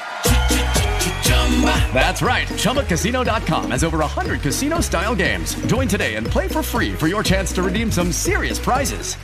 That's 1.93 2.21
right. 2.23 2.47
ChumbaCasino.com 2.47 3.71
has 3.71 3.83
over 3.83 3.99
100 3.99 4.41
casino 4.41 4.79
style 4.79 5.15
games. 5.15 5.53
Join 5.67 5.87
today 5.87 6.15
and 6.15 6.25
play 6.25 6.47
for 6.47 6.63
free 6.63 6.93
for 6.93 7.07
your 7.07 7.21
chance 7.21 7.51
to 7.53 7.61
redeem 7.61 7.91
some 7.91 8.11
serious 8.11 8.57
prizes. 8.57 9.15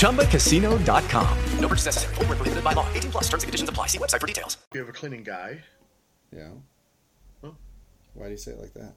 ChumbaCasino.com. 0.00 1.38
No 1.60 1.68
purchase 1.68 1.86
necessary. 1.86 2.14
Void 2.14 2.28
where 2.28 2.36
prohibited 2.36 2.64
by 2.64 2.72
law. 2.72 2.86
18 2.94 3.10
plus 3.10 3.24
terms 3.24 3.42
and 3.42 3.48
conditions 3.48 3.68
apply. 3.68 3.88
See 3.88 3.98
website 3.98 4.20
for 4.20 4.26
details. 4.26 4.56
You 4.72 4.80
have 4.80 4.88
a 4.88 4.92
cleaning 4.92 5.24
guy. 5.24 5.62
Yeah. 6.34 6.50
Huh? 7.42 7.50
Why 8.14 8.26
do 8.26 8.30
you 8.30 8.38
say 8.38 8.52
it 8.52 8.60
like 8.60 8.72
that? 8.74 8.94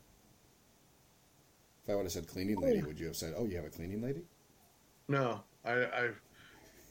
If 1.84 1.90
I 1.90 1.96
would 1.96 2.04
have 2.04 2.12
said 2.12 2.28
cleaning 2.28 2.62
lady, 2.62 2.82
oh. 2.84 2.88
would 2.88 3.00
you 3.00 3.08
have 3.08 3.16
said, 3.16 3.34
oh, 3.36 3.46
you 3.46 3.56
have 3.56 3.66
a 3.66 3.70
cleaning 3.70 4.02
lady? 4.02 4.22
No, 5.08 5.42
I, 5.66 5.72
I 5.72 6.10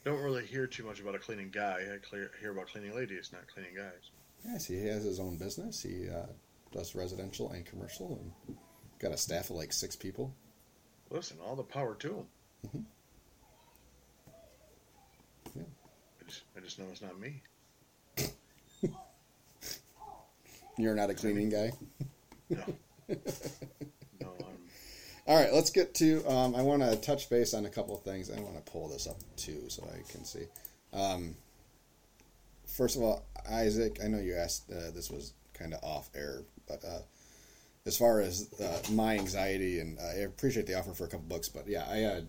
don't 0.03 0.21
really 0.21 0.45
hear 0.45 0.67
too 0.67 0.83
much 0.83 0.99
about 0.99 1.15
a 1.15 1.19
cleaning 1.19 1.49
guy. 1.51 1.83
I 1.93 1.97
clear, 2.05 2.31
hear 2.41 2.51
about 2.51 2.67
cleaning 2.67 2.93
ladies, 2.95 3.29
not 3.31 3.47
cleaning 3.47 3.75
guys. 3.75 4.11
Yes, 4.45 4.65
he 4.65 4.85
has 4.87 5.03
his 5.03 5.19
own 5.19 5.37
business. 5.37 5.81
He 5.81 6.09
uh, 6.09 6.25
does 6.71 6.95
residential 6.95 7.51
and 7.51 7.65
commercial 7.65 8.19
and 8.21 8.57
got 8.99 9.11
a 9.11 9.17
staff 9.17 9.49
of 9.49 9.55
like 9.57 9.71
six 9.73 9.95
people. 9.95 10.33
Listen, 11.09 11.37
all 11.45 11.55
the 11.55 11.63
power 11.63 11.95
to 11.95 12.07
him. 12.13 12.25
Mhm. 12.67 12.83
Yeah. 15.55 15.63
I 16.21 16.25
just, 16.27 16.43
I 16.55 16.59
just 16.59 16.79
know 16.79 16.85
it's 16.91 17.01
not 17.01 17.19
me. 17.19 17.41
You're 20.77 20.95
not 20.95 21.09
a 21.09 21.13
cleaning 21.13 21.49
guy? 21.49 21.71
No. 22.51 22.63
no, 24.19 24.27
I'm. 24.39 24.57
All 25.27 25.39
right, 25.39 25.53
let's 25.53 25.69
get 25.69 25.93
to. 25.95 26.25
Um, 26.27 26.55
I 26.55 26.63
want 26.63 26.81
to 26.81 26.95
touch 26.95 27.29
base 27.29 27.53
on 27.53 27.67
a 27.67 27.69
couple 27.69 27.95
of 27.95 28.01
things. 28.03 28.31
I 28.31 28.39
want 28.39 28.55
to 28.55 28.71
pull 28.71 28.87
this 28.87 29.05
up 29.05 29.17
too 29.35 29.65
so 29.67 29.87
I 29.93 30.01
can 30.11 30.25
see. 30.25 30.45
Um, 30.91 31.35
first 32.69 32.95
of 32.95 33.03
all, 33.03 33.25
Isaac, 33.49 33.99
I 34.03 34.07
know 34.07 34.19
you 34.19 34.35
asked. 34.35 34.71
Uh, 34.71 34.91
this 34.93 35.09
was 35.09 35.33
kind 35.53 35.73
of 35.73 35.83
off 35.83 36.09
air, 36.15 36.43
but 36.67 36.83
uh, 36.85 37.01
as 37.85 37.97
far 37.97 38.21
as 38.21 38.53
uh, 38.61 38.91
my 38.91 39.17
anxiety, 39.17 39.79
and 39.79 39.97
I 39.99 40.19
appreciate 40.21 40.67
the 40.67 40.77
offer 40.77 40.93
for 40.93 41.05
a 41.05 41.07
couple 41.07 41.27
books, 41.27 41.49
but 41.49 41.67
yeah, 41.67 41.85
I 41.89 42.03
uh, 42.03 42.21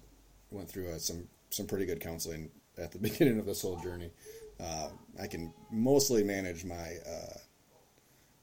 went 0.51 0.69
through 0.69 0.91
uh, 0.91 0.99
some 0.99 1.29
some 1.51 1.67
pretty 1.67 1.85
good 1.87 2.01
counseling 2.01 2.51
at 2.79 2.93
the 2.93 2.99
beginning 3.09 3.39
of 3.39 3.47
this 3.47 3.63
whole 3.63 3.77
journey. 3.77 4.11
Uh, 4.59 4.89
I 5.21 5.27
can 5.27 5.53
mostly 5.71 6.23
manage 6.23 6.65
my 6.65 6.97
uh, 7.07 7.39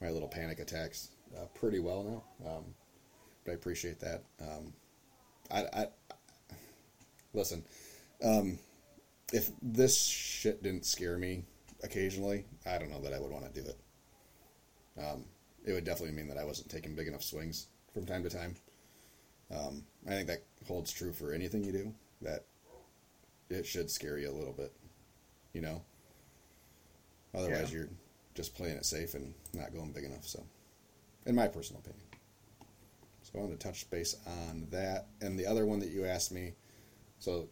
my 0.02 0.10
little 0.10 0.28
panic 0.28 0.60
attacks 0.60 1.10
uh, 1.36 1.46
pretty 1.56 1.80
well 1.80 2.04
now. 2.04 2.50
Um, 2.50 2.64
but 3.46 3.52
I 3.52 3.56
appreciate 3.56 4.00
that. 4.02 4.24
Um, 4.42 4.74
I, 5.52 5.66
I 5.74 5.88
listen. 7.34 7.64
Um, 8.24 8.60
if 9.34 9.52
this 9.62 9.98
shit 9.98 10.64
didn't 10.64 10.86
scare 10.86 11.18
me 11.18 11.44
occasionally, 11.84 12.46
I 12.66 12.78
don't 12.78 12.90
know 12.92 13.02
that 13.02 13.14
I 13.14 13.20
would 13.20 13.32
want 13.32 13.54
to 13.54 13.62
do 13.62 13.68
it. 13.68 13.80
Um, 15.00 15.26
it 15.66 15.74
would 15.74 15.84
definitely 15.84 16.16
mean 16.16 16.28
that 16.28 16.38
I 16.38 16.44
wasn't 16.46 16.70
taking 16.70 16.96
big 16.96 17.08
enough 17.08 17.24
swings 17.24 17.68
from 17.94 18.06
time 18.06 18.24
to 18.24 18.30
time. 18.30 18.56
Um, 19.52 19.84
I 20.06 20.12
think 20.12 20.28
that 20.28 20.44
holds 20.68 20.92
true 20.92 21.14
for 21.14 21.32
anything 21.34 21.64
you 21.64 21.72
do. 21.72 21.94
That 22.22 22.46
it 23.50 23.66
should 23.66 23.90
scare 23.90 24.18
you 24.18 24.30
a 24.30 24.32
little 24.32 24.54
bit, 24.54 24.74
you 25.54 25.62
know. 25.62 25.82
Otherwise, 27.34 27.72
Yeah. 27.72 27.80
you're 27.80 27.90
just 28.34 28.56
playing 28.56 28.78
it 28.78 28.86
safe 28.86 29.14
and 29.14 29.34
not 29.54 29.74
going 29.74 29.92
big 29.92 30.04
enough. 30.04 30.28
So, 30.28 30.44
in 31.26 31.36
my 31.36 31.48
personal 31.48 31.82
opinion. 31.82 32.04
So 33.24 33.40
I 33.40 33.42
want 33.42 33.60
to 33.60 33.68
touch 33.68 33.90
base 33.90 34.16
on 34.26 34.68
that. 34.72 35.08
And 35.22 35.38
the 35.38 35.46
other 35.46 35.66
one 35.66 35.80
that 35.80 35.90
you 35.90 36.06
asked 36.06 36.32
me, 36.32 36.54
so 37.20 37.50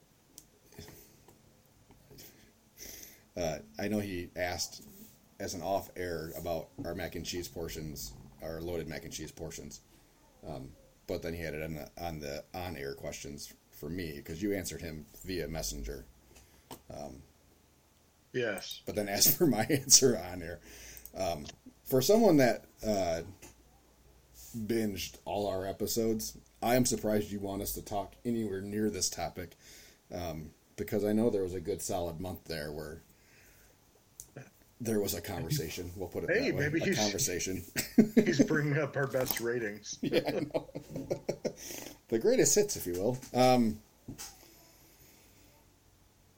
uh, 3.38 3.58
I 3.80 3.88
know 3.88 4.00
he 4.00 4.30
asked 4.36 4.84
as 5.40 5.54
an 5.54 5.62
off 5.62 5.90
air 5.96 6.32
about 6.38 6.70
our 6.86 6.96
mac 6.96 7.16
and 7.16 7.26
cheese 7.26 7.48
portions, 7.48 8.14
our 8.42 8.62
loaded 8.62 8.88
mac 8.88 9.04
and 9.04 9.14
cheese 9.14 9.32
portions. 9.32 9.82
Um, 10.48 10.70
but 11.08 11.22
then 11.22 11.34
he 11.34 11.42
had 11.42 11.54
it 11.54 11.64
on 11.64 11.74
the 11.76 11.90
on 12.02 12.20
the 12.20 12.44
on 12.54 12.78
air 12.78 12.94
questions 12.94 13.54
for 13.70 13.90
me 13.90 14.14
because 14.16 14.42
you 14.42 14.54
answered 14.54 14.82
him 14.82 15.06
via 15.26 15.48
messenger. 15.48 16.06
Yes. 18.34 18.82
but 18.86 18.96
then 18.96 19.08
asked 19.08 19.38
for 19.38 19.48
my 19.48 19.64
answer 19.70 20.18
on 20.32 20.42
air. 20.42 20.60
Um, 21.18 21.46
for 21.86 22.02
someone 22.02 22.38
that 22.38 22.66
uh, 22.86 23.22
binged 24.58 25.18
all 25.26 25.48
our 25.48 25.66
episodes, 25.66 26.38
I 26.62 26.76
am 26.76 26.86
surprised 26.86 27.32
you 27.32 27.40
want 27.40 27.62
us 27.62 27.74
to 27.74 27.82
talk 27.82 28.14
anywhere 28.26 28.62
near 28.62 28.90
this 28.90 29.10
topic 29.10 29.52
um, 30.14 30.52
because 30.76 31.06
I 31.06 31.14
know 31.14 31.30
there 31.30 31.44
was 31.44 31.54
a 31.54 31.60
good 31.60 31.82
solid 31.82 32.20
month 32.20 32.46
there 32.46 32.72
where 32.72 33.02
there 34.82 35.00
was 35.00 35.14
a 35.14 35.22
conversation. 35.22 35.90
We'll 35.96 36.10
put 36.10 36.24
it 36.26 36.30
Hey, 36.30 36.52
that 36.52 36.56
way. 36.58 36.64
maybe 36.70 36.82
a 36.82 36.86
he's- 36.86 36.98
conversation. 37.00 37.64
He's 38.16 38.42
bringing 38.48 38.78
up 38.78 38.96
our 38.98 39.08
best 39.08 39.40
ratings. 39.42 39.98
yeah, 40.02 40.22
the 42.10 42.20
greatest 42.20 42.56
hits, 42.56 42.76
if 42.76 42.86
you 42.86 42.94
will. 42.94 43.18
Um, 43.34 43.80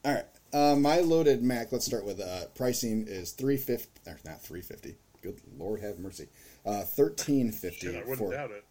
all 0.06 0.14
right, 0.14 0.26
uh, 0.54 0.76
my 0.76 1.00
loaded 1.00 1.42
Mac. 1.44 1.72
Let's 1.72 1.86
start 1.86 2.06
with 2.06 2.20
uh, 2.20 2.46
pricing 2.56 3.06
is 3.08 3.32
three 3.32 3.58
fifty. 3.58 3.90
Or 4.08 4.20
not 4.26 4.42
three 4.42 4.62
fifty. 4.62 4.96
Good 5.22 5.40
Lord, 5.58 5.82
have 5.82 6.00
mercy. 6.00 6.28
Uh, 6.66 6.82
Thirteen 6.82 7.52
fifty 7.52 7.90
I 7.96 8.00
wouldn't 8.02 8.18
for 8.18 8.32
doubt 8.34 8.52
it. 8.52 8.66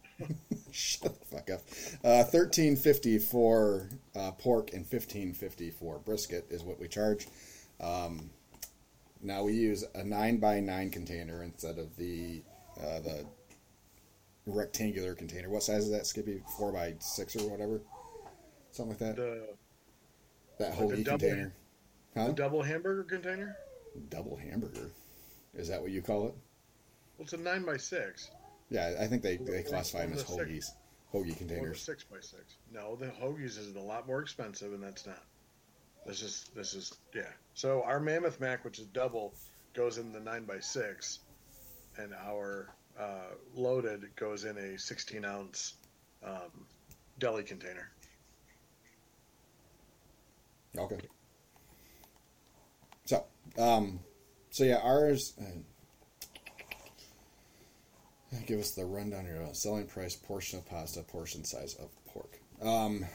shut 0.71 1.17
the 1.19 1.25
fuck 1.25 1.49
up. 1.49 1.61
Uh, 2.03 2.23
Thirteen 2.25 2.75
fifty 2.75 3.17
for 3.17 3.89
uh, 4.15 4.31
pork 4.31 4.73
and 4.73 4.85
fifteen 4.85 5.33
fifty 5.33 5.71
for 5.71 5.99
brisket 5.99 6.47
is 6.49 6.63
what 6.63 6.79
we 6.79 6.87
charge. 6.87 7.27
Um, 7.81 8.29
now 9.21 9.43
we 9.43 9.53
use 9.53 9.83
a 9.95 10.03
nine 10.03 10.37
by 10.37 10.59
nine 10.59 10.89
container 10.89 11.43
instead 11.43 11.77
of 11.77 11.95
the 11.97 12.41
uh, 12.79 12.99
the 12.99 13.25
rectangular 14.45 15.13
container. 15.15 15.49
What 15.49 15.63
size 15.63 15.85
is 15.85 15.91
that, 15.91 16.05
Skippy? 16.05 16.41
Four 16.57 16.71
by 16.71 16.95
six 16.99 17.35
or 17.35 17.49
whatever, 17.49 17.81
something 18.71 18.91
like 18.91 18.99
that. 18.99 19.15
The, 19.15 19.47
that 20.59 20.69
like 20.69 20.79
hoagie 20.79 21.03
double- 21.05 21.19
container. 21.19 21.53
Huh? 22.15 22.27
the 22.27 22.33
double 22.33 22.61
hamburger 22.61 23.03
container? 23.03 23.55
Double 24.09 24.35
hamburger. 24.35 24.89
Is 25.55 25.67
that 25.69 25.81
what 25.81 25.91
you 25.91 26.01
call 26.01 26.27
it? 26.27 26.35
Well, 27.17 27.23
it's 27.23 27.33
a 27.33 27.37
9 27.37 27.63
by 27.65 27.77
6 27.77 28.31
Yeah, 28.69 28.95
I 28.99 29.07
think 29.07 29.21
they, 29.21 29.37
they 29.37 29.63
classify 29.63 30.01
them 30.01 30.13
as 30.13 30.23
the 30.23 30.33
six. 30.33 30.41
hoagies. 30.43 30.71
Hoagie 31.13 31.37
containers. 31.37 31.81
6 31.81 32.03
by 32.05 32.17
6 32.19 32.35
No, 32.73 32.95
the 32.95 33.07
Hoagies 33.07 33.57
is 33.57 33.75
a 33.75 33.79
lot 33.79 34.07
more 34.07 34.21
expensive, 34.21 34.73
and 34.73 34.81
that's 34.83 35.05
not. 35.05 35.23
This 36.05 36.21
is, 36.21 36.49
this 36.55 36.73
is, 36.73 36.93
yeah. 37.13 37.23
So 37.53 37.83
our 37.83 37.99
Mammoth 37.99 38.39
Mac, 38.39 38.63
which 38.65 38.79
is 38.79 38.85
double, 38.87 39.33
goes 39.73 39.97
in 39.97 40.11
the 40.11 40.19
9 40.19 40.45
by 40.45 40.59
6 40.59 41.19
and 41.97 42.13
our 42.13 42.73
uh, 42.99 43.33
loaded 43.55 44.05
goes 44.15 44.45
in 44.45 44.57
a 44.57 44.77
16 44.77 45.25
ounce 45.25 45.75
um, 46.25 46.65
deli 47.19 47.43
container. 47.43 47.89
Okay. 50.77 50.99
So, 53.05 53.25
um, 53.57 53.99
so 54.49 54.63
yeah, 54.63 54.79
ours. 54.83 55.33
Uh, 55.39 55.45
give 58.45 58.59
us 58.59 58.71
the 58.71 58.85
rundown 58.85 59.25
here. 59.25 59.45
Uh, 59.49 59.53
selling 59.53 59.87
price, 59.87 60.15
portion 60.15 60.59
of 60.59 60.65
pasta, 60.65 61.01
portion 61.03 61.43
size 61.43 61.75
of 61.75 61.89
pork. 62.05 62.39
Um, 62.61 63.05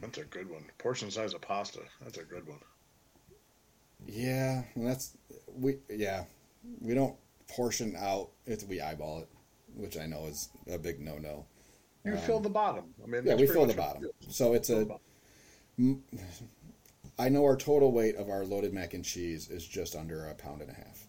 That's 0.00 0.18
a 0.18 0.24
good 0.24 0.50
one. 0.50 0.64
Portion 0.78 1.10
size 1.10 1.32
of 1.32 1.40
pasta. 1.40 1.80
That's 2.02 2.18
a 2.18 2.24
good 2.24 2.46
one. 2.46 2.58
Yeah, 4.04 4.62
and 4.74 4.86
that's 4.86 5.16
we. 5.54 5.78
Yeah, 5.88 6.24
we 6.80 6.94
don't 6.94 7.16
portion 7.48 7.94
out. 7.96 8.30
if 8.46 8.66
we 8.66 8.80
eyeball 8.80 9.20
it, 9.20 9.28
which 9.74 9.96
I 9.98 10.06
know 10.06 10.26
is 10.26 10.48
a 10.70 10.78
big 10.78 11.00
no 11.00 11.18
no. 11.18 11.46
You 12.04 12.16
fill 12.16 12.40
the 12.40 12.48
bottom. 12.48 12.84
I 13.02 13.06
mean, 13.08 13.22
Yeah, 13.24 13.34
we 13.34 13.46
fill 13.46 13.66
the 13.66 13.74
bottom. 13.74 14.04
So 14.28 14.54
it's 14.54 14.70
a. 14.70 14.86
I 17.18 17.28
know 17.28 17.44
our 17.44 17.56
total 17.56 17.92
weight 17.92 18.16
of 18.16 18.28
our 18.28 18.44
loaded 18.44 18.72
mac 18.72 18.94
and 18.94 19.04
cheese 19.04 19.48
is 19.50 19.66
just 19.66 19.96
under 19.96 20.26
a 20.28 20.34
pound 20.34 20.60
and 20.62 20.70
a 20.70 20.74
half. 20.74 21.06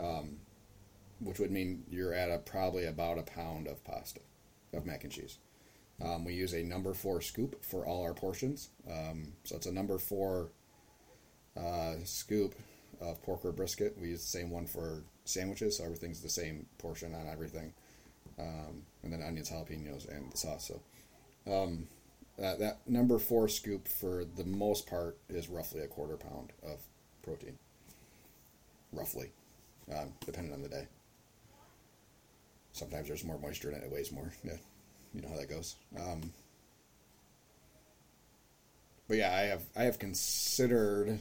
Um, 0.00 0.36
which 1.20 1.38
would 1.38 1.50
mean 1.50 1.82
you're 1.90 2.14
at 2.14 2.30
a 2.30 2.38
probably 2.38 2.86
about 2.86 3.18
a 3.18 3.22
pound 3.22 3.66
of 3.66 3.82
pasta, 3.84 4.20
of 4.72 4.86
mac 4.86 5.02
and 5.04 5.12
cheese. 5.12 5.38
Um, 6.00 6.24
we 6.24 6.32
use 6.32 6.54
a 6.54 6.62
number 6.62 6.94
four 6.94 7.20
scoop 7.20 7.64
for 7.64 7.84
all 7.84 8.02
our 8.02 8.14
portions. 8.14 8.70
Um, 8.88 9.32
so 9.42 9.56
it's 9.56 9.66
a 9.66 9.72
number 9.72 9.98
four 9.98 10.52
uh, 11.58 11.94
scoop 12.04 12.54
of 13.00 13.22
pork 13.22 13.44
or 13.44 13.52
brisket. 13.52 13.96
We 14.00 14.08
use 14.10 14.22
the 14.22 14.38
same 14.38 14.50
one 14.50 14.66
for 14.66 15.02
sandwiches, 15.24 15.78
so 15.78 15.84
everything's 15.84 16.20
the 16.20 16.28
same 16.28 16.66
portion 16.78 17.14
on 17.14 17.28
everything. 17.28 17.72
Um, 18.38 18.82
and 19.02 19.12
then 19.12 19.22
onions, 19.22 19.50
jalapenos, 19.50 20.08
and 20.08 20.32
the 20.32 20.36
sauce. 20.36 20.70
So 21.46 21.52
um, 21.52 21.88
that, 22.38 22.58
that 22.60 22.78
number 22.88 23.18
four 23.18 23.48
scoop 23.48 23.88
for 23.88 24.24
the 24.24 24.44
most 24.44 24.86
part 24.86 25.18
is 25.28 25.48
roughly 25.48 25.82
a 25.82 25.86
quarter 25.86 26.16
pound 26.16 26.52
of 26.64 26.78
protein. 27.22 27.58
Roughly, 28.92 29.30
um, 29.94 30.12
depending 30.24 30.52
on 30.52 30.62
the 30.62 30.68
day. 30.68 30.86
Sometimes 32.72 33.08
there's 33.08 33.24
more 33.24 33.38
moisture 33.38 33.70
in 33.70 33.76
it; 33.76 33.84
it 33.84 33.90
weighs 33.90 34.12
more. 34.12 34.32
Yeah, 34.44 34.56
you 35.14 35.22
know 35.22 35.28
how 35.28 35.36
that 35.36 35.50
goes. 35.50 35.76
Um, 35.98 36.32
but 39.08 39.16
yeah, 39.16 39.34
I 39.34 39.40
have 39.42 39.62
I 39.76 39.82
have 39.84 39.98
considered 39.98 41.18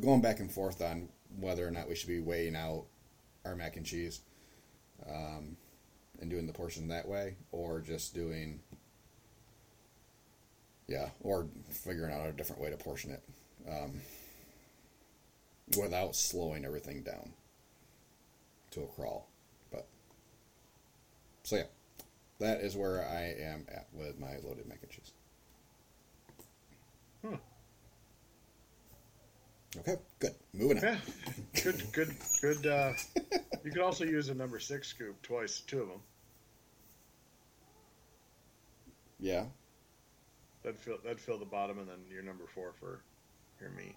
going 0.00 0.20
back 0.20 0.40
and 0.40 0.50
forth 0.50 0.82
on 0.82 1.08
whether 1.38 1.66
or 1.66 1.70
not 1.70 1.88
we 1.88 1.94
should 1.94 2.08
be 2.08 2.20
weighing 2.20 2.56
out 2.56 2.84
our 3.44 3.54
mac 3.54 3.76
and 3.76 3.86
cheese 3.86 4.20
um, 5.08 5.56
and 6.20 6.30
doing 6.30 6.46
the 6.46 6.52
portion 6.52 6.88
that 6.88 7.08
way, 7.08 7.36
or 7.52 7.80
just 7.80 8.14
doing 8.14 8.60
yeah, 10.86 11.08
or 11.22 11.46
figuring 11.70 12.12
out 12.12 12.28
a 12.28 12.32
different 12.32 12.60
way 12.60 12.70
to 12.70 12.76
portion 12.76 13.10
it 13.10 13.22
um, 13.68 14.00
without 15.80 16.14
slowing 16.14 16.64
everything 16.64 17.02
down 17.02 17.32
to 18.70 18.82
a 18.82 18.86
crawl. 18.86 19.28
But 19.70 19.86
so 21.42 21.56
yeah, 21.56 21.62
that 22.38 22.60
is 22.60 22.76
where 22.76 23.02
I 23.02 23.34
am 23.42 23.66
at 23.68 23.86
with 23.92 24.18
my 24.18 24.36
loaded 24.42 24.66
mac 24.66 24.80
and 24.82 24.90
cheese. 24.90 25.12
Hmm. 27.22 27.53
Okay, 29.76 29.96
good. 30.20 30.34
Moving 30.52 30.78
on. 30.78 30.84
Yeah, 30.84 30.96
good, 31.62 31.82
good, 31.92 32.14
good. 32.40 32.66
Uh, 32.66 32.92
you 33.64 33.70
could 33.72 33.82
also 33.82 34.04
use 34.04 34.28
a 34.28 34.34
number 34.34 34.58
six 34.60 34.88
scoop 34.88 35.20
twice, 35.22 35.60
two 35.66 35.80
of 35.82 35.88
them. 35.88 36.00
Yeah. 39.18 39.44
That'd 40.62 40.78
fill 40.78 40.98
that'd 41.02 41.20
fill 41.20 41.38
the 41.38 41.44
bottom, 41.44 41.78
and 41.78 41.88
then 41.88 41.98
your 42.10 42.22
number 42.22 42.44
four 42.54 42.72
for 42.78 43.00
your 43.60 43.70
meat. 43.70 43.96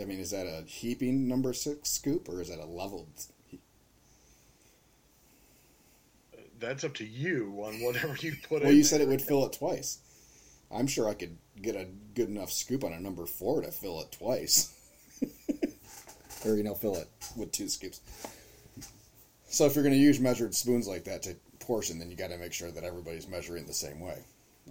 I 0.00 0.04
mean, 0.04 0.20
is 0.20 0.30
that 0.30 0.46
a 0.46 0.62
heaping 0.66 1.26
number 1.26 1.52
six 1.52 1.90
scoop 1.90 2.28
or 2.28 2.40
is 2.40 2.48
that 2.48 2.58
a 2.58 2.64
leveled? 2.64 3.08
he- 3.46 3.60
That's 6.60 6.84
up 6.84 6.94
to 6.94 7.04
you 7.04 7.52
on 7.64 7.74
whatever 7.82 8.14
you 8.20 8.34
put 8.48 8.56
in. 8.58 8.62
Well, 8.62 8.70
in. 8.70 8.76
you 8.76 8.84
said 8.84 9.00
there. 9.00 9.08
it 9.08 9.10
would 9.10 9.22
fill 9.22 9.44
it 9.46 9.52
twice. 9.54 9.98
I'm 10.72 10.86
sure 10.86 11.08
I 11.08 11.14
could 11.14 11.36
get 11.60 11.76
a 11.76 11.86
good 12.14 12.28
enough 12.28 12.52
scoop 12.52 12.84
on 12.84 12.92
a 12.92 13.00
number 13.00 13.26
four 13.26 13.62
to 13.62 13.70
fill 13.70 14.00
it 14.00 14.12
twice. 14.12 14.72
or, 16.44 16.56
you 16.56 16.62
know, 16.62 16.74
fill 16.74 16.96
it 16.96 17.08
with 17.36 17.52
two 17.52 17.68
scoops. 17.68 18.00
So 19.48 19.66
if 19.66 19.74
you're 19.74 19.82
going 19.82 19.94
to 19.94 20.00
use 20.00 20.20
measured 20.20 20.54
spoons 20.54 20.86
like 20.86 21.04
that 21.04 21.22
to 21.24 21.34
portion, 21.58 21.98
then 21.98 22.10
you 22.10 22.16
got 22.16 22.30
to 22.30 22.38
make 22.38 22.52
sure 22.52 22.70
that 22.70 22.84
everybody's 22.84 23.28
measuring 23.28 23.66
the 23.66 23.72
same 23.72 24.00
way. 24.00 24.18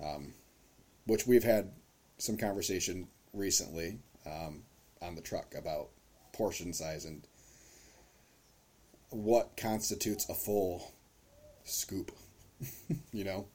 Um, 0.02 0.34
which 1.06 1.28
we've 1.28 1.44
had 1.44 1.72
some 2.18 2.38
conversation 2.38 3.08
recently 3.34 4.00
um, 4.26 4.64
on 5.02 5.16
the 5.16 5.22
truck 5.22 5.56
about 5.58 5.90
portion 6.34 6.72
size 6.74 7.06
and 7.06 7.28
what 9.10 9.58
constitutes 9.58 10.30
a 10.30 10.34
full 10.34 10.94
scoop. 11.64 12.12
you 13.12 13.24
know, 13.24 13.48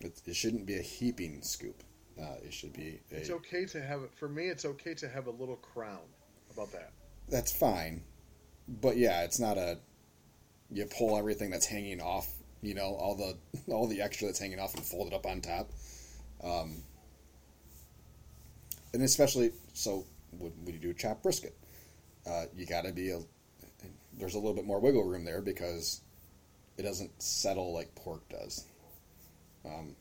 it, 0.00 0.20
it 0.26 0.36
shouldn't 0.36 0.66
be 0.66 0.76
a 0.76 0.82
heaping 0.82 1.42
scoop. 1.42 1.82
Uh, 2.20 2.36
it 2.44 2.52
should 2.52 2.72
be 2.72 3.00
a. 3.12 3.16
It's 3.16 3.30
okay 3.30 3.66
to 3.66 3.82
have 3.82 4.02
it. 4.02 4.10
For 4.14 4.28
me, 4.28 4.46
it's 4.48 4.64
okay 4.64 4.94
to 4.94 5.08
have 5.08 5.26
a 5.26 5.30
little 5.30 5.56
crown. 5.56 6.00
How 6.48 6.62
about 6.62 6.72
that? 6.72 6.92
That's 7.28 7.52
fine, 7.52 8.02
but 8.80 8.96
yeah, 8.96 9.22
it's 9.22 9.38
not 9.38 9.58
a. 9.58 9.78
You 10.70 10.86
pull 10.86 11.16
everything 11.16 11.50
that's 11.50 11.66
hanging 11.66 12.00
off. 12.00 12.28
You 12.62 12.74
know, 12.74 12.96
all 12.98 13.14
the 13.14 13.36
all 13.72 13.86
the 13.86 14.00
extra 14.00 14.28
that's 14.28 14.38
hanging 14.38 14.58
off 14.58 14.74
and 14.74 14.84
fold 14.84 15.08
it 15.08 15.14
up 15.14 15.26
on 15.26 15.40
top. 15.40 15.70
Um, 16.42 16.82
and 18.94 19.02
especially 19.02 19.52
so 19.74 20.06
when, 20.38 20.52
when 20.64 20.74
you 20.74 20.80
do 20.80 20.90
a 20.90 20.94
chopped 20.94 21.22
brisket, 21.22 21.54
uh, 22.26 22.44
you 22.56 22.66
got 22.66 22.84
to 22.84 22.92
be 22.92 23.10
a. 23.10 23.20
There's 24.18 24.34
a 24.34 24.38
little 24.38 24.54
bit 24.54 24.64
more 24.64 24.80
wiggle 24.80 25.04
room 25.04 25.26
there 25.26 25.42
because 25.42 26.00
it 26.78 26.82
doesn't 26.82 27.22
settle 27.22 27.74
like 27.74 27.94
pork 27.94 28.26
does. 28.30 28.64
Um, 29.66 29.96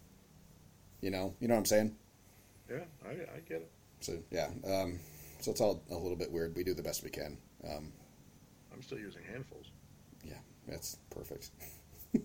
you 1.01 1.09
know, 1.11 1.33
you 1.39 1.47
know 1.47 1.55
what 1.55 1.59
I'm 1.59 1.65
saying. 1.65 1.95
Yeah, 2.69 2.83
I, 3.05 3.11
I 3.11 3.39
get 3.47 3.61
it. 3.61 3.71
So 3.99 4.17
yeah, 4.31 4.49
um, 4.67 4.99
so 5.39 5.51
it's 5.51 5.61
all 5.61 5.81
a 5.91 5.95
little 5.95 6.17
bit 6.17 6.31
weird. 6.31 6.55
We 6.55 6.63
do 6.63 6.73
the 6.73 6.83
best 6.83 7.03
we 7.03 7.09
can. 7.09 7.37
Um, 7.67 7.91
I'm 8.73 8.81
still 8.81 8.99
using 8.99 9.21
handfuls. 9.31 9.67
yeah, 10.23 10.37
that's 10.67 10.97
perfect. 11.09 11.51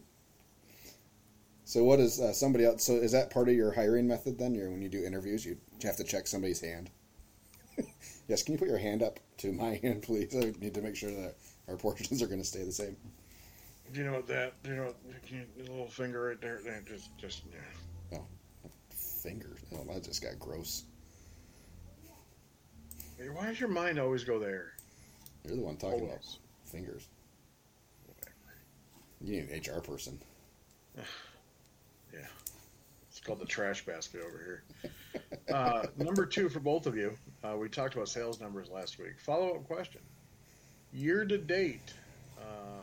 so 1.64 1.84
what 1.84 2.00
is 2.00 2.20
uh, 2.20 2.32
somebody 2.32 2.64
else? 2.64 2.84
So 2.84 2.94
is 2.94 3.12
that 3.12 3.30
part 3.30 3.48
of 3.48 3.54
your 3.54 3.72
hiring 3.72 4.08
method 4.08 4.38
then? 4.38 4.54
Your 4.54 4.70
when 4.70 4.82
you 4.82 4.88
do 4.88 5.04
interviews, 5.04 5.44
you 5.44 5.56
have 5.82 5.96
to 5.96 6.04
check 6.04 6.26
somebody's 6.26 6.60
hand. 6.60 6.90
yes, 8.28 8.42
can 8.42 8.54
you 8.54 8.58
put 8.58 8.68
your 8.68 8.78
hand 8.78 9.02
up 9.02 9.20
to 9.38 9.52
my 9.52 9.76
hand, 9.82 10.02
please? 10.02 10.34
I 10.34 10.52
need 10.60 10.74
to 10.74 10.82
make 10.82 10.96
sure 10.96 11.10
that 11.10 11.36
our 11.68 11.76
portions 11.76 12.22
are 12.22 12.26
going 12.26 12.40
to 12.40 12.46
stay 12.46 12.64
the 12.64 12.72
same. 12.72 12.96
Do 13.92 13.98
you 14.00 14.06
know 14.06 14.12
what 14.12 14.26
that? 14.28 14.62
Do 14.62 14.70
you 14.70 14.76
know 14.76 14.84
what, 14.84 14.96
can 15.26 15.38
you, 15.38 15.64
the 15.64 15.70
little 15.70 15.88
finger 15.88 16.28
right 16.28 16.40
there? 16.40 16.60
there, 16.64 16.82
Just, 16.86 17.16
just 17.18 17.42
yeah. 17.52 18.18
Oh, 18.18 18.24
fingers. 18.90 19.58
Oh, 19.74 19.84
that 19.92 20.04
just 20.04 20.22
got 20.22 20.38
gross. 20.38 20.84
Hey, 23.18 23.28
Why 23.28 23.46
does 23.46 23.58
your 23.60 23.68
mind 23.68 23.98
always 23.98 24.24
go 24.24 24.38
there? 24.38 24.72
You're 25.44 25.56
the 25.56 25.62
one 25.62 25.76
talking 25.76 25.98
about 26.00 26.10
Always. 26.10 26.38
fingers. 26.66 27.08
You 29.20 29.32
need 29.42 29.50
an 29.50 29.60
HR 29.76 29.80
person. 29.80 30.18
Yeah, 32.12 32.26
it's 33.08 33.20
called 33.20 33.38
the 33.38 33.44
trash 33.46 33.86
basket 33.86 34.20
over 34.26 34.38
here. 34.38 34.90
Uh, 35.52 35.86
number 35.96 36.26
two 36.26 36.48
for 36.48 36.60
both 36.60 36.86
of 36.86 36.96
you. 36.96 37.12
Uh, 37.42 37.56
we 37.56 37.68
talked 37.68 37.94
about 37.94 38.08
sales 38.08 38.40
numbers 38.40 38.68
last 38.68 38.98
week. 39.00 39.14
Follow 39.18 39.50
up 39.56 39.64
question: 39.66 40.00
Year 40.92 41.24
to 41.24 41.38
date, 41.38 41.92
uh, 42.38 42.82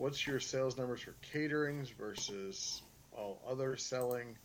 what's 0.00 0.26
your 0.26 0.40
sales 0.40 0.76
numbers 0.78 1.02
for 1.02 1.14
caterings 1.22 1.90
versus 1.90 2.82
all 3.12 3.40
other 3.48 3.76
selling? 3.76 4.36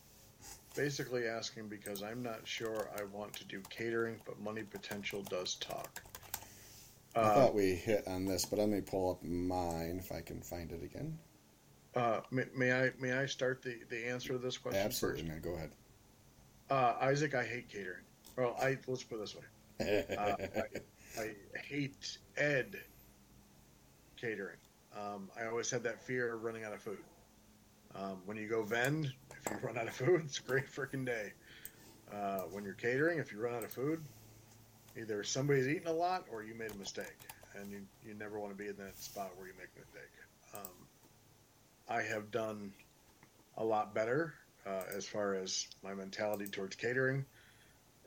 Basically 0.76 1.26
asking 1.26 1.68
because 1.68 2.02
I'm 2.02 2.22
not 2.22 2.40
sure 2.46 2.90
I 2.96 3.04
want 3.04 3.32
to 3.34 3.44
do 3.46 3.62
catering, 3.70 4.20
but 4.26 4.38
money 4.38 4.62
potential 4.62 5.22
does 5.22 5.54
talk. 5.56 6.02
I 7.14 7.20
Uh, 7.20 7.34
thought 7.34 7.54
we 7.54 7.74
hit 7.74 8.06
on 8.06 8.26
this, 8.26 8.44
but 8.44 8.58
let 8.58 8.68
me 8.68 8.82
pull 8.82 9.10
up 9.12 9.22
mine 9.22 9.98
if 9.98 10.12
I 10.12 10.20
can 10.20 10.42
find 10.42 10.70
it 10.70 10.82
again. 10.82 11.18
Uh, 11.94 12.20
may, 12.30 12.44
may 12.54 12.72
I 12.74 12.90
may 13.00 13.14
I 13.14 13.24
start 13.24 13.62
the, 13.62 13.78
the 13.88 14.06
answer 14.06 14.34
to 14.34 14.38
this 14.38 14.58
question 14.58 14.82
Absolutely, 14.84 15.22
first? 15.22 15.32
man. 15.32 15.40
Go 15.40 15.54
ahead. 15.54 15.70
Uh, 16.68 16.94
Isaac, 17.00 17.34
I 17.34 17.44
hate 17.44 17.70
catering. 17.70 18.02
Well, 18.36 18.54
I 18.60 18.76
let's 18.86 19.02
put 19.02 19.16
it 19.16 19.20
this 19.20 19.34
way: 19.34 20.04
uh, 20.18 20.36
I, 21.18 21.22
I 21.22 21.58
hate 21.58 22.18
Ed 22.36 22.76
catering. 24.20 24.58
Um, 24.96 25.30
I 25.38 25.46
always 25.46 25.70
had 25.70 25.82
that 25.82 26.02
fear 26.02 26.34
of 26.34 26.42
running 26.42 26.64
out 26.64 26.72
of 26.72 26.80
food. 26.80 27.02
Um, 27.94 28.18
when 28.24 28.36
you 28.36 28.48
go 28.48 28.62
vend, 28.62 29.12
if 29.30 29.50
you 29.50 29.58
run 29.62 29.78
out 29.78 29.88
of 29.88 29.94
food, 29.94 30.22
it's 30.24 30.38
a 30.38 30.42
great 30.42 30.66
freaking 30.66 31.04
day. 31.04 31.32
Uh, 32.12 32.42
when 32.50 32.64
you're 32.64 32.74
catering, 32.74 33.18
if 33.18 33.32
you 33.32 33.40
run 33.40 33.54
out 33.54 33.64
of 33.64 33.72
food, 33.72 34.02
either 34.98 35.22
somebody's 35.22 35.68
eating 35.68 35.88
a 35.88 35.92
lot 35.92 36.24
or 36.30 36.42
you 36.42 36.54
made 36.54 36.70
a 36.70 36.78
mistake, 36.78 37.16
and 37.54 37.70
you, 37.70 37.80
you 38.06 38.14
never 38.14 38.38
want 38.38 38.56
to 38.56 38.62
be 38.62 38.68
in 38.68 38.76
that 38.76 38.96
spot 38.98 39.30
where 39.36 39.46
you 39.46 39.54
make 39.58 39.68
a 39.76 39.80
mistake. 39.80 40.12
Um, 40.54 40.86
I 41.88 42.02
have 42.02 42.30
done 42.30 42.72
a 43.56 43.64
lot 43.64 43.94
better 43.94 44.34
uh, 44.66 44.82
as 44.94 45.06
far 45.06 45.34
as 45.34 45.66
my 45.82 45.94
mentality 45.94 46.46
towards 46.46 46.76
catering, 46.76 47.24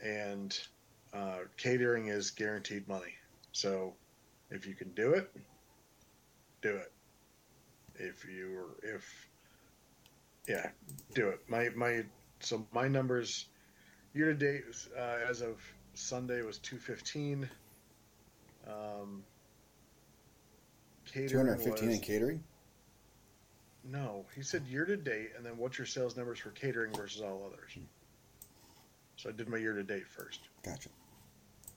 and 0.01 0.57
uh, 1.13 1.39
catering 1.57 2.07
is 2.07 2.31
guaranteed 2.31 2.87
money. 2.87 3.15
So 3.51 3.93
if 4.49 4.65
you 4.65 4.75
can 4.75 4.89
do 4.91 5.13
it, 5.13 5.31
do 6.61 6.75
it. 6.75 6.91
If 7.95 8.25
you 8.25 8.51
were, 8.51 8.95
if 8.95 9.29
yeah, 10.47 10.69
do 11.13 11.27
it. 11.29 11.41
My 11.47 11.69
my 11.75 12.03
so 12.39 12.65
my 12.71 12.87
numbers 12.87 13.45
year 14.13 14.27
to 14.27 14.33
date 14.33 14.63
uh, 14.97 15.29
as 15.29 15.41
of 15.41 15.61
Sunday 15.93 16.41
was 16.41 16.57
two 16.59 16.77
fifteen. 16.77 17.49
Um, 18.67 19.23
catering 21.05 21.29
Two 21.29 21.37
hundred 21.37 21.61
fifteen 21.61 21.91
in 21.91 21.99
catering. 21.99 22.43
No, 23.83 24.25
he 24.35 24.43
said 24.43 24.63
year 24.67 24.85
to 24.85 24.97
date, 24.97 25.29
and 25.35 25.45
then 25.45 25.57
what's 25.57 25.77
your 25.77 25.87
sales 25.87 26.15
numbers 26.15 26.39
for 26.39 26.51
catering 26.51 26.93
versus 26.93 27.21
all 27.21 27.43
others? 27.45 27.77
So 29.15 29.29
I 29.29 29.31
did 29.31 29.49
my 29.49 29.57
year 29.57 29.73
to 29.73 29.83
date 29.83 30.07
first. 30.07 30.41
Gotcha. 30.63 30.89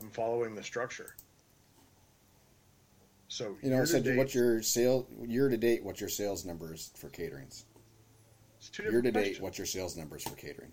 I'm 0.00 0.10
following 0.10 0.54
the 0.54 0.62
structure. 0.62 1.14
So 3.32 3.56
You 3.62 3.70
know, 3.70 3.82
so 3.86 3.98
date, 3.98 4.18
what's 4.18 4.34
your 4.34 4.60
sale 4.60 5.08
year 5.26 5.48
to 5.48 5.56
date? 5.56 5.82
What's 5.82 6.00
your 6.02 6.10
sales 6.10 6.44
numbers 6.44 6.90
for 6.94 7.08
caterings? 7.08 7.64
it's 8.58 8.68
two 8.68 8.82
Year 8.82 9.00
to 9.00 9.10
date, 9.10 9.12
questions. 9.12 9.40
what's 9.40 9.56
your 9.56 9.66
sales 9.66 9.96
numbers 9.96 10.22
for 10.22 10.36
catering? 10.36 10.70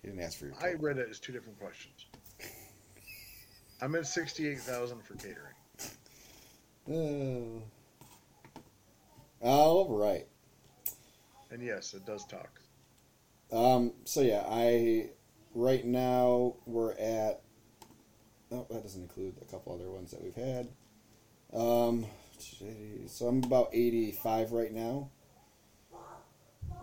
He 0.00 0.08
didn't 0.08 0.22
ask 0.22 0.38
for 0.38 0.46
your. 0.46 0.54
I 0.62 0.74
read 0.74 0.98
it 0.98 1.08
as 1.10 1.18
two 1.18 1.32
different 1.32 1.58
questions. 1.58 2.06
I'm 3.82 3.96
at 3.96 4.06
sixty-eight 4.06 4.60
thousand 4.60 5.02
for 5.02 5.16
catering. 5.16 5.54
Oh. 6.88 7.62
All 9.40 9.88
right. 9.88 10.28
And 11.50 11.64
yes, 11.64 11.94
it 11.94 12.06
does 12.06 12.24
talk. 12.26 12.60
Um, 13.50 13.92
so 14.04 14.20
yeah, 14.20 14.44
I 14.48 15.10
right 15.52 15.84
now 15.84 16.54
we're 16.64 16.92
at. 16.92 17.40
Oh, 18.52 18.68
that 18.70 18.84
doesn't 18.84 19.02
include 19.02 19.34
a 19.42 19.46
couple 19.46 19.74
other 19.74 19.90
ones 19.90 20.12
that 20.12 20.22
we've 20.22 20.36
had. 20.36 20.68
Um, 21.54 22.06
so 23.06 23.26
I'm 23.26 23.42
about 23.44 23.68
85 23.72 24.52
right 24.52 24.72
now. 24.72 25.10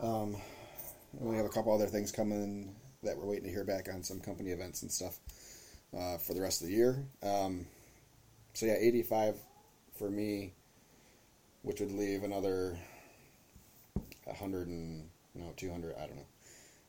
Um, 0.01 0.35
we 1.13 1.35
have 1.35 1.45
a 1.45 1.49
couple 1.49 1.73
other 1.73 1.87
things 1.87 2.11
coming 2.11 2.75
that 3.03 3.17
we're 3.17 3.25
waiting 3.25 3.45
to 3.45 3.49
hear 3.49 3.63
back 3.63 3.89
on 3.91 4.03
some 4.03 4.19
company 4.19 4.51
events 4.51 4.83
and 4.83 4.91
stuff 4.91 5.19
uh, 5.97 6.17
for 6.17 6.33
the 6.33 6.41
rest 6.41 6.61
of 6.61 6.67
the 6.67 6.73
year. 6.73 7.03
Um, 7.23 7.65
so 8.53 8.67
yeah, 8.67 8.75
85 8.79 9.37
for 9.97 10.09
me, 10.09 10.53
which 11.63 11.79
would 11.79 11.91
leave 11.91 12.23
another 12.23 12.77
100 14.25 14.67
and 14.67 15.09
no 15.33 15.51
200. 15.57 15.95
I 15.95 16.01
don't 16.01 16.15
know. 16.15 16.27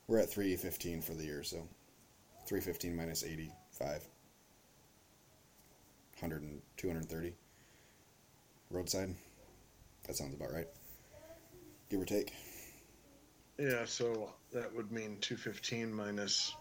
We're 0.06 0.18
at 0.18 0.30
315 0.30 1.02
for 1.02 1.14
the 1.14 1.24
year, 1.24 1.42
so 1.42 1.56
315 2.46 2.94
minus 2.94 3.24
85. 3.24 4.04
100 6.20 6.42
and 6.42 6.60
230. 6.76 7.32
Roadside. 8.70 9.14
That 10.06 10.16
sounds 10.16 10.34
about 10.34 10.52
right. 10.52 10.68
Give 11.90 12.00
or 12.00 12.04
take. 12.04 12.32
Yeah, 13.58 13.84
so 13.84 14.32
that 14.52 14.74
would 14.74 14.90
mean 14.90 15.18
two 15.20 15.36
fifteen 15.36 15.92
minus 15.92 16.54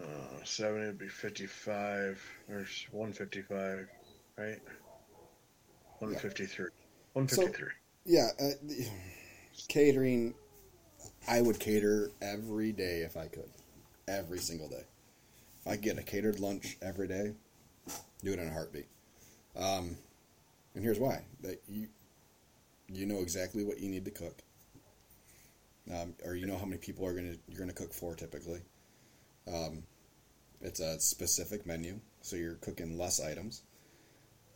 uh, 0.00 0.44
seventy 0.44 0.86
would 0.86 0.98
be 0.98 1.08
fifty-five. 1.08 2.22
or 2.48 2.66
one 2.92 3.12
fifty-five, 3.12 3.88
right? 4.36 4.60
One 5.98 6.14
fifty-three. 6.14 6.68
One 7.14 7.26
fifty-three. 7.26 7.70
Yeah, 8.04 8.28
uh, 8.40 8.50
catering. 9.68 10.34
I 11.28 11.40
would 11.40 11.58
cater 11.58 12.10
every 12.22 12.70
day 12.70 13.00
if 13.00 13.16
I 13.16 13.26
could, 13.26 13.50
every 14.06 14.38
single 14.38 14.68
day. 14.68 14.84
If 15.60 15.72
I 15.72 15.76
get 15.76 15.98
a 15.98 16.02
catered 16.02 16.38
lunch 16.38 16.76
every 16.80 17.08
day, 17.08 17.32
do 18.22 18.32
it 18.32 18.38
in 18.38 18.46
a 18.46 18.52
heartbeat. 18.52 18.86
Um, 19.56 19.96
and 20.76 20.84
here's 20.84 21.00
why: 21.00 21.24
that 21.40 21.60
you 21.68 21.88
you 22.88 23.06
know 23.06 23.18
exactly 23.18 23.64
what 23.64 23.80
you 23.80 23.88
need 23.88 24.04
to 24.04 24.12
cook, 24.12 24.42
um, 25.92 26.14
or 26.24 26.36
you 26.36 26.46
know 26.46 26.56
how 26.56 26.66
many 26.66 26.78
people 26.78 27.04
are 27.04 27.14
gonna 27.14 27.34
you're 27.48 27.58
gonna 27.58 27.72
cook 27.72 27.92
for 27.92 28.14
typically. 28.14 28.60
Um, 29.52 29.82
it's 30.60 30.78
a 30.78 31.00
specific 31.00 31.66
menu, 31.66 31.98
so 32.20 32.36
you're 32.36 32.54
cooking 32.54 32.96
less 32.96 33.20
items, 33.20 33.62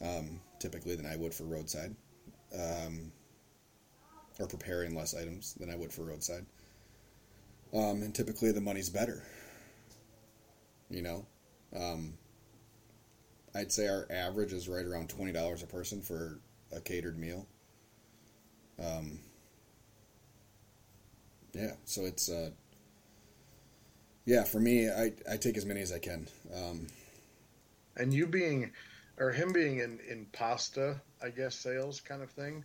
um, 0.01 0.41
typically 0.61 0.95
than 0.95 1.07
I 1.07 1.17
would 1.17 1.35
for 1.35 1.45
roadside 1.45 1.97
um, 2.55 3.13
or 4.39 4.47
preparing 4.47 4.95
less 4.95 5.15
items 5.15 5.55
than 5.55 5.71
I 5.71 5.77
would 5.77 5.93
for 5.93 6.03
roadside. 6.03 6.47
Um, 7.73 8.03
and 8.03 8.15
typically 8.15 8.53
the 8.53 8.61
money's 8.61 8.91
better. 8.91 9.23
You 10.89 11.03
know, 11.03 11.27
um, 11.77 12.15
I'd 13.55 13.73
say 13.73 13.89
our 13.89 14.07
average 14.11 14.53
is 14.53 14.69
right 14.69 14.85
around 14.85 15.09
twenty 15.09 15.33
dollars 15.33 15.63
a 15.63 15.67
person 15.67 16.01
for 16.01 16.39
a 16.73 16.81
catered 16.81 17.19
meal. 17.19 17.47
Um, 18.79 19.19
yeah, 21.53 21.73
so 21.85 22.05
it's 22.05 22.31
uh, 22.31 22.51
yeah 24.25 24.45
for 24.45 24.61
me. 24.61 24.89
I 24.89 25.13
I 25.31 25.37
take 25.37 25.57
as 25.57 25.67
many 25.67 25.81
as 25.81 25.93
I 25.93 25.99
can. 25.99 26.29
Um, 26.55 26.87
And 27.97 28.15
you 28.15 28.27
being, 28.27 28.71
or 29.19 29.33
him 29.33 29.53
being 29.53 29.79
in 29.79 29.99
in 30.09 30.27
pasta, 30.33 31.01
I 31.23 31.31
guess 31.31 31.57
sales 31.57 32.01
kind 32.01 32.23
of 32.23 32.31
thing. 32.31 32.65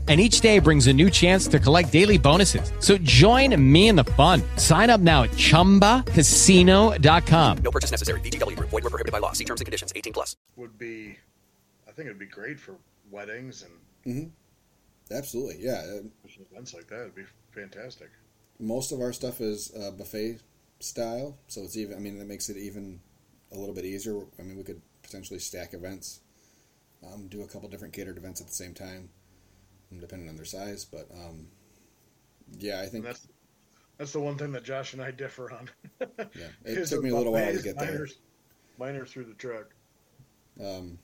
And 0.07 0.19
each 0.19 0.41
day 0.41 0.57
brings 0.57 0.87
a 0.87 0.93
new 0.93 1.09
chance 1.09 1.47
to 1.49 1.59
collect 1.59 1.91
daily 1.93 2.17
bonuses. 2.17 2.71
So 2.79 2.97
join 2.97 3.55
me 3.71 3.87
in 3.87 3.95
the 3.95 4.03
fun. 4.03 4.41
Sign 4.57 4.89
up 4.89 4.99
now 4.99 5.23
at 5.23 5.29
chumbacasino.com. 5.31 7.57
No 7.59 7.71
purchase 7.71 7.91
necessary. 7.91 8.19
VGW 8.21 8.57
Group. 8.57 8.71
Void 8.71 8.83
where 8.83 8.89
prohibited 8.89 9.11
by 9.13 9.19
law. 9.19 9.31
See 9.31 9.45
terms 9.45 9.61
and 9.61 9.65
conditions. 9.65 9.93
18 9.95 10.11
plus. 10.11 10.35
Would 10.57 10.77
be, 10.79 11.17
I 11.87 11.91
think 11.91 12.07
it'd 12.07 12.17
be 12.17 12.25
great 12.25 12.59
for 12.59 12.77
weddings 13.11 13.63
and 13.63 13.71
mm-hmm. 14.05 14.29
Absolutely, 15.11 15.57
yeah. 15.59 15.83
Events 16.51 16.73
like 16.73 16.87
that. 16.87 17.01
It'd 17.01 17.15
be 17.15 17.25
fantastic. 17.51 18.09
most 18.59 18.91
of 18.91 19.01
our 19.01 19.11
stuff 19.11 19.41
is 19.41 19.73
uh, 19.75 19.91
buffet 19.91 20.39
style, 20.79 21.37
so 21.47 21.61
it's 21.61 21.75
even. 21.77 21.97
I 21.97 21.99
mean, 21.99 22.17
that 22.19 22.27
makes 22.27 22.49
it 22.49 22.57
even 22.57 22.99
a 23.51 23.57
little 23.57 23.75
bit 23.75 23.85
easier. 23.85 24.21
I 24.39 24.43
mean, 24.43 24.57
we 24.57 24.63
could 24.63 24.81
potentially 25.03 25.39
stack 25.39 25.73
events, 25.73 26.21
um, 27.05 27.27
do 27.27 27.41
a 27.41 27.47
couple 27.47 27.67
different 27.69 27.93
catered 27.93 28.17
events 28.17 28.39
at 28.41 28.47
the 28.47 28.53
same 28.53 28.73
time, 28.73 29.09
depending 29.99 30.29
on 30.29 30.35
their 30.35 30.45
size. 30.45 30.85
But 30.85 31.07
um, 31.13 31.47
yeah, 32.57 32.81
I 32.81 32.85
think 32.87 33.03
that's 33.05 33.27
that's 33.97 34.11
the 34.13 34.19
one 34.19 34.37
thing 34.37 34.51
that 34.53 34.63
Josh 34.63 34.93
and 34.93 35.01
I 35.01 35.11
differ 35.11 35.51
on. 35.51 35.69
yeah, 36.35 36.47
it 36.65 36.87
took 36.87 37.03
me 37.03 37.09
a 37.09 37.15
little 37.15 37.33
while 37.33 37.51
to 37.53 37.61
get 37.61 37.77
there. 37.77 37.91
miners- 37.91 38.17
Miners 38.77 39.11
through 39.11 39.25
the 39.25 39.33
truck. 39.35 39.67
Um, 40.59 40.97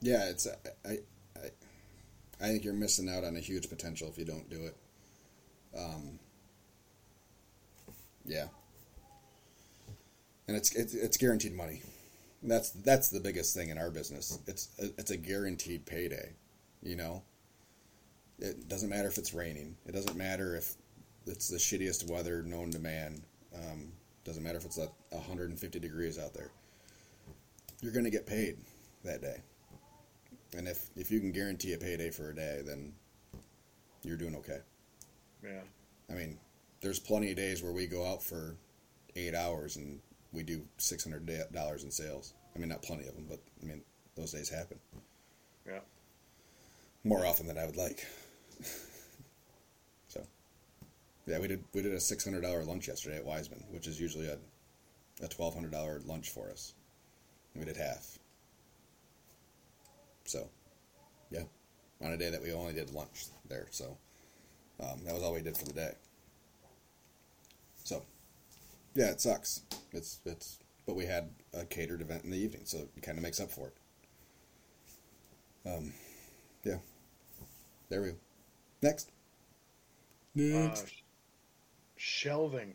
yeah, 0.00 0.28
it's 0.28 0.46
I, 0.46 0.88
I 0.88 0.98
I 1.36 1.50
I 2.40 2.46
think 2.48 2.64
you're 2.64 2.74
missing 2.74 3.08
out 3.08 3.24
on 3.24 3.36
a 3.36 3.40
huge 3.40 3.68
potential 3.68 4.08
if 4.08 4.18
you 4.18 4.24
don't 4.24 4.48
do 4.48 4.66
it. 4.66 4.76
Um, 5.76 6.18
yeah, 8.24 8.46
and 10.46 10.56
it's 10.56 10.74
it's, 10.74 10.94
it's 10.94 11.16
guaranteed 11.16 11.54
money. 11.54 11.82
That's 12.42 12.70
that's 12.70 13.08
the 13.08 13.20
biggest 13.20 13.54
thing 13.56 13.70
in 13.70 13.78
our 13.78 13.90
business. 13.90 14.38
It's 14.46 14.68
it's 14.78 15.10
a 15.10 15.16
guaranteed 15.16 15.86
payday. 15.86 16.30
You 16.82 16.96
know, 16.96 17.22
it 18.38 18.68
doesn't 18.68 18.88
matter 18.88 19.08
if 19.08 19.18
it's 19.18 19.32
raining. 19.34 19.76
It 19.86 19.92
doesn't 19.92 20.16
matter 20.16 20.56
if 20.56 20.74
it's 21.26 21.48
the 21.48 21.58
shittiest 21.58 22.10
weather 22.10 22.42
known 22.42 22.70
to 22.72 22.78
man. 22.78 23.22
Um, 23.54 23.92
doesn't 24.24 24.42
matter 24.42 24.58
if 24.58 24.64
it's 24.64 24.78
like 24.78 24.90
150 25.10 25.78
degrees 25.78 26.18
out 26.18 26.34
there. 26.34 26.50
you're 27.80 27.92
going 27.92 28.04
to 28.04 28.10
get 28.10 28.26
paid 28.26 28.56
that 29.04 29.20
day. 29.20 29.42
And 30.56 30.68
if 30.68 30.90
if 30.96 31.10
you 31.10 31.20
can 31.20 31.32
guarantee 31.32 31.72
a 31.72 31.78
payday 31.78 32.10
for 32.10 32.30
a 32.30 32.34
day, 32.34 32.60
then 32.64 32.92
you're 34.02 34.16
doing 34.16 34.36
okay. 34.36 34.58
Yeah. 35.42 35.62
I 36.10 36.14
mean, 36.14 36.38
there's 36.80 36.98
plenty 36.98 37.30
of 37.30 37.36
days 37.36 37.62
where 37.62 37.72
we 37.72 37.86
go 37.86 38.06
out 38.06 38.22
for 38.22 38.56
eight 39.16 39.34
hours 39.34 39.76
and 39.76 40.00
we 40.32 40.42
do 40.42 40.62
six 40.78 41.04
hundred 41.04 41.30
dollars 41.52 41.84
in 41.84 41.90
sales. 41.90 42.34
I 42.54 42.58
mean, 42.58 42.68
not 42.68 42.82
plenty 42.82 43.08
of 43.08 43.14
them, 43.14 43.26
but 43.28 43.40
I 43.62 43.66
mean, 43.66 43.82
those 44.14 44.32
days 44.32 44.50
happen. 44.50 44.78
More 47.04 47.26
often 47.26 47.46
than 47.46 47.58
I 47.58 47.66
would 47.66 47.76
like. 47.76 48.06
so, 50.08 50.22
yeah, 51.26 51.38
we 51.38 51.48
did 51.48 51.64
we 51.72 51.82
did 51.82 51.92
a 51.92 52.00
six 52.00 52.24
hundred 52.24 52.42
dollar 52.42 52.64
lunch 52.64 52.88
yesterday 52.88 53.16
at 53.16 53.24
Wiseman, 53.24 53.64
which 53.70 53.86
is 53.86 54.00
usually 54.00 54.28
a 54.28 54.38
a 55.22 55.28
twelve 55.28 55.54
hundred 55.54 55.72
dollar 55.72 56.00
lunch 56.06 56.30
for 56.30 56.50
us. 56.50 56.74
We 57.54 57.64
did 57.64 57.76
half. 57.76 58.18
So, 60.24 60.48
yeah, 61.30 61.42
on 62.00 62.12
a 62.12 62.16
day 62.16 62.30
that 62.30 62.42
we 62.42 62.52
only 62.52 62.72
did 62.72 62.92
lunch 62.92 63.26
there, 63.48 63.66
so 63.70 63.98
um, 64.80 65.04
that 65.04 65.14
was 65.14 65.22
all 65.22 65.34
we 65.34 65.42
did 65.42 65.56
for 65.56 65.64
the 65.64 65.72
day. 65.72 65.92
So, 67.84 68.02
yeah, 68.94 69.10
it 69.10 69.20
sucks. 69.20 69.62
It's 69.92 70.20
it's, 70.24 70.58
but 70.86 70.94
we 70.94 71.04
had 71.04 71.30
a 71.52 71.64
catered 71.64 72.00
event 72.00 72.24
in 72.24 72.30
the 72.30 72.38
evening, 72.38 72.62
so 72.64 72.78
it 72.96 73.02
kind 73.02 73.18
of 73.18 73.22
makes 73.22 73.40
up 73.40 73.50
for 73.50 73.68
it. 73.68 73.74
Um, 75.68 75.92
yeah. 76.64 76.78
There 77.92 78.00
we 78.00 78.08
go. 78.08 78.14
Next. 78.80 79.10
Next. 80.34 80.82
Uh, 80.84 80.86
shelving. 81.96 82.72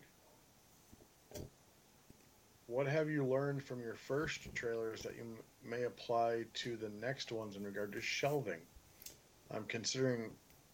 What 2.68 2.86
have 2.86 3.10
you 3.10 3.26
learned 3.26 3.64
from 3.64 3.80
your 3.82 3.96
first 3.96 4.54
trailers 4.54 5.02
that 5.02 5.16
you 5.16 5.22
m- 5.22 5.38
may 5.68 5.86
apply 5.86 6.44
to 6.54 6.76
the 6.78 6.90
next 7.02 7.32
ones 7.32 7.56
in 7.56 7.64
regard 7.64 7.94
to 7.94 8.00
shelving? 8.02 8.60
I'm 9.50 9.64
considering 9.64 10.30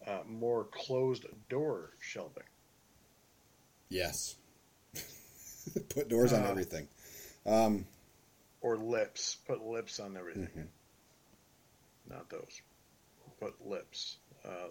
uh, 0.06 0.18
more 0.28 0.64
closed 0.64 1.24
door 1.48 1.92
shelving. 2.00 2.44
yes. 3.88 4.36
Put 5.88 6.10
doors 6.10 6.34
on 6.34 6.42
Uh, 6.42 6.48
everything. 6.50 6.86
Um, 7.46 7.86
Or 8.60 8.76
lips. 8.76 9.38
Put 9.46 9.64
lips 9.64 10.00
on 10.00 10.18
everything. 10.18 10.50
mhm. 10.54 10.66
Not 12.10 12.28
those. 12.28 12.60
Put 13.40 13.66
lips. 13.66 14.18
Uh, 14.44 14.68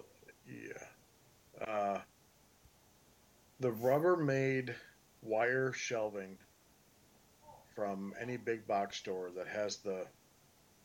yeah. 0.48 1.66
Uh, 1.68 2.00
the 3.60 3.72
Rubbermaid 3.72 4.74
wire 5.22 5.72
shelving 5.74 6.38
from 7.76 8.14
any 8.20 8.38
big 8.38 8.68
box 8.68 8.98
store 8.98 9.32
that 9.36 9.48
has 9.48 9.78
the 9.78 10.06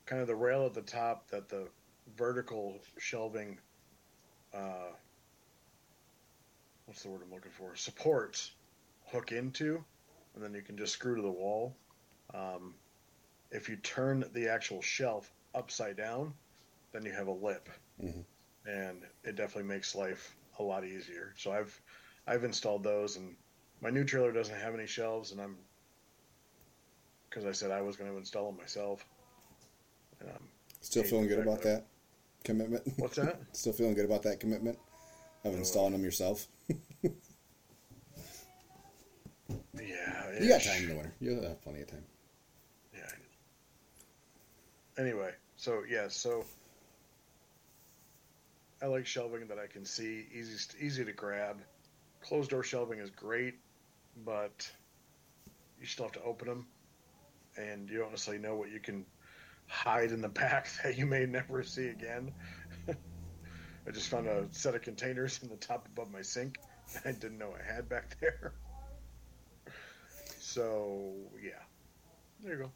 kind 0.07 0.22
of 0.22 0.28
the 0.28 0.34
rail 0.34 0.64
at 0.64 0.74
the 0.74 0.82
top 0.82 1.28
that 1.30 1.49
the 1.49 1.68
vertical 2.16 2.78
shelving 2.99 3.59
uh, 4.55 4.93
what's 6.86 7.03
the 7.03 7.11
word 7.11 7.20
I'm 7.24 7.32
looking 7.34 7.53
for 7.53 7.76
supports 7.76 8.53
hook 9.07 9.32
into 9.32 9.84
and 10.34 10.43
then 10.43 10.55
you 10.55 10.62
can 10.62 10.78
just 10.78 10.95
screw 10.95 11.16
to 11.16 11.22
the 11.22 11.30
wall 11.30 11.74
um, 12.32 12.74
if 13.51 13.68
you 13.68 13.76
turn 13.76 14.24
the 14.32 14.49
actual 14.49 14.80
shelf 14.80 15.30
upside 15.55 15.97
down 15.97 16.32
then 16.93 17.05
you 17.05 17.12
have 17.12 17.26
a 17.26 17.32
lip 17.32 17.68
Mhm. 18.03 18.24
And 18.69 19.03
it 19.25 19.37
definitely 19.37 19.69
makes 19.69 19.95
life 19.95 20.37
a 20.59 20.62
lot 20.62 20.85
easier 20.85 21.33
so 21.37 21.53
I've 21.53 21.81
I've 22.27 22.45
installed 22.45 22.85
those 22.85 23.16
and 23.16 23.35
my 23.81 23.91
new 23.91 24.05
trailer 24.05 24.33
doesn't 24.33 24.59
have 24.59 24.75
any 24.75 24.87
shelves 24.87 25.33
and 25.33 25.41
I'm 25.41 25.57
because 27.29 27.45
I 27.45 27.53
said 27.53 27.71
I 27.71 27.81
was 27.83 27.97
going 27.97 28.11
to 28.11 28.16
install 28.16 28.47
them 28.47 28.57
myself. 28.59 29.05
Um, 30.23 30.49
Still 30.81 31.03
feeling 31.03 31.29
good 31.29 31.41
about 31.41 31.62
that 31.62 31.87
commitment? 32.45 32.83
What's 32.97 33.16
that? 33.16 33.41
Still 33.53 33.73
feeling 33.73 33.95
good 33.95 34.05
about 34.05 34.23
that 34.23 34.41
commitment 34.41 34.79
of 35.45 35.55
installing 35.55 35.93
them 35.93 36.03
yourself? 36.03 36.47
yeah, 36.69 37.12
You 40.41 40.49
got 40.49 40.62
time 40.62 40.83
in 40.83 40.89
the 40.89 40.95
winter. 40.95 41.14
You'll 41.21 41.43
have 41.43 41.62
plenty 41.62 41.83
of 41.83 41.89
time. 41.89 42.05
Yeah. 42.95 43.11
Anyway, 44.99 45.33
so 45.57 45.83
yeah, 45.89 46.09
so 46.09 46.45
I 48.81 48.87
like 48.87 49.07
shelving 49.07 49.47
that 49.49 49.59
I 49.59 49.66
can 49.66 49.85
see, 49.85 50.26
easy 50.33 50.57
easy 50.81 51.05
to 51.05 51.12
grab. 51.12 51.61
Closed 52.20 52.51
door 52.51 52.62
shelving 52.62 53.01
is 53.01 53.11
great, 53.11 53.55
but 54.24 54.70
you 55.81 55.87
still 55.87 56.07
have 56.07 56.12
to 56.12 56.22
open 56.22 56.49
them, 56.49 56.66
and 57.57 57.89
you 57.91 57.99
don't 57.99 58.11
necessarily 58.11 58.43
know 58.43 58.55
what 58.55 58.70
you 58.70 58.79
can 58.79 59.05
hide 59.66 60.12
in 60.12 60.20
the 60.20 60.29
back 60.43 60.68
that 60.83 60.97
you 60.97 61.07
may 61.07 61.26
never 61.26 61.62
see 61.62 61.89
again. 61.89 62.33
I 62.89 63.91
just 63.91 64.09
found 64.09 64.26
a 64.26 64.47
set 64.51 64.74
of 64.74 64.83
containers 64.83 65.41
in 65.43 65.49
the 65.49 65.57
top 65.57 65.87
above 65.87 66.12
my 66.12 66.22
sink 66.22 66.59
that 66.93 67.07
I 67.07 67.12
didn't 67.12 67.39
know 67.39 67.55
I 67.59 67.74
had 67.74 67.89
back 67.89 68.16
there. 68.20 68.53
So 70.39 71.14
yeah, 71.43 71.62
there 72.43 72.59
you 72.59 72.70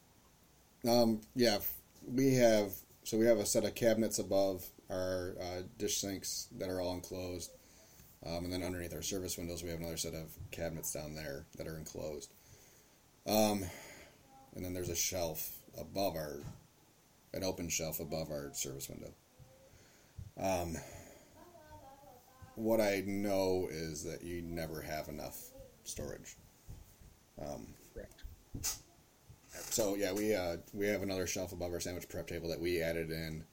go. 0.85 1.03
Um, 1.03 1.21
yeah, 1.37 1.59
we 2.07 2.35
have 2.35 2.73
so 3.05 3.19
we 3.19 3.27
have 3.27 3.39
a 3.39 3.47
set 3.47 3.65
of 3.65 3.75
cabinets 3.75 4.19
above 4.19 4.67
our 4.91 5.35
uh, 5.41 5.63
dish 5.79 5.99
sinks 6.01 6.49
that 6.59 6.69
are 6.69 6.81
all 6.81 6.95
enclosed, 6.95 7.51
um, 8.27 8.45
and 8.45 8.53
then 8.53 8.63
underneath 8.63 8.95
our 8.95 9.03
service 9.03 9.37
windows 9.37 9.63
we 9.63 9.71
have 9.71 9.81
another 9.81 9.97
set 9.97 10.15
of 10.15 10.31
cabinets 10.51 10.93
down 10.93 11.15
there 11.15 11.47
that 11.57 11.67
are 11.67 11.77
enclosed. 11.77 12.33
Um, 13.27 13.65
and 14.55 14.65
then 14.65 14.75
there's 14.75 14.89
a 14.89 14.97
shelf 14.97 15.59
above 15.79 16.17
our, 16.17 16.41
an 17.33 17.45
open 17.45 17.69
shelf 17.69 18.01
above 18.01 18.31
our 18.31 18.51
service 18.53 18.89
window. 18.89 19.13
Um, 20.39 20.77
what 22.55 22.81
I 22.81 23.03
know 23.07 23.69
is 23.71 24.05
that 24.05 24.23
you 24.23 24.43
never 24.43 24.83
have 24.83 25.09
enough 25.09 25.39
storage. 25.85 26.37
Um, 27.41 27.69
Correct. 27.95 28.25
So 29.71 29.95
yeah, 29.95 30.13
we 30.13 30.35
uh, 30.35 30.57
we 30.73 30.87
have 30.87 31.03
another 31.03 31.27
shelf 31.27 31.53
above 31.53 31.73
our 31.73 31.81
sandwich 31.81 32.09
prep 32.09 32.27
table 32.27 32.49
that 32.49 32.61
we 32.61 32.81
added 32.83 33.11
in. 33.11 33.45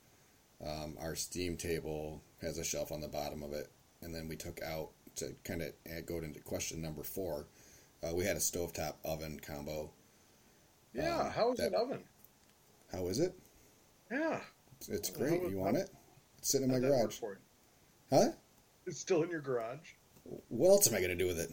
Um, 0.66 0.98
our 1.00 1.16
steam 1.16 1.56
table 1.58 2.22
has 2.42 2.58
a 2.58 2.64
shelf 2.64 2.92
on 2.92 3.00
the 3.02 3.08
bottom 3.08 3.44
of 3.44 3.54
it, 3.54 3.70
and 4.02 4.14
then 4.14 4.28
we 4.28 4.36
took 4.36 4.62
out 4.62 4.90
to 5.16 5.34
kind 5.44 5.62
of 5.62 5.72
go 6.06 6.18
into 6.18 6.40
question 6.42 6.82
number 6.82 7.04
four. 7.04 7.48
Uh, 8.04 8.14
we 8.14 8.26
had 8.26 8.36
a 8.36 8.40
stovetop 8.40 8.96
oven 9.06 9.40
combo. 9.46 9.90
Yeah, 10.94 11.20
Um, 11.22 11.32
how 11.32 11.52
is 11.54 11.60
that- 11.60 11.74
oven? 11.74 12.04
How 12.92 13.08
is 13.08 13.20
it? 13.20 13.38
Yeah, 14.10 14.42
It's, 14.78 14.90
it's 14.90 15.10
great. 15.12 15.42
would- 15.42 15.52
You 15.52 15.58
want 15.60 15.76
how- 15.78 15.84
it? 15.84 15.90
It's 16.40 16.50
sitting 16.52 16.66
in 16.66 16.72
my 16.72 16.76
how'd 16.76 16.84
that 16.84 16.98
work 16.98 17.20
garage. 17.20 17.38
Huh? 18.10 18.32
It's 18.86 19.00
still 19.00 19.24
in 19.24 19.30
your 19.30 19.42
garage. 19.42 19.92
What 20.48 20.70
else 20.70 20.88
am 20.88 20.96
I 20.96 21.02
gonna 21.02 21.16
do 21.16 21.28
with 21.28 21.40
it? 21.40 21.52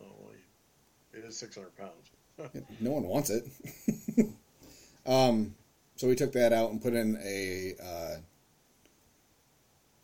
Oh, 0.00 0.04
well, 0.20 0.32
it 1.12 1.24
is 1.24 1.38
six 1.38 1.54
hundred 1.54 1.76
pounds. 1.76 2.10
No 2.80 2.92
one 2.92 3.04
wants 3.04 3.30
it. 3.30 3.46
um, 5.06 5.54
so 5.96 6.08
we 6.08 6.16
took 6.16 6.32
that 6.32 6.52
out 6.52 6.70
and 6.70 6.82
put 6.82 6.94
in 6.94 7.16
a, 7.22 7.74
uh, 7.82 8.16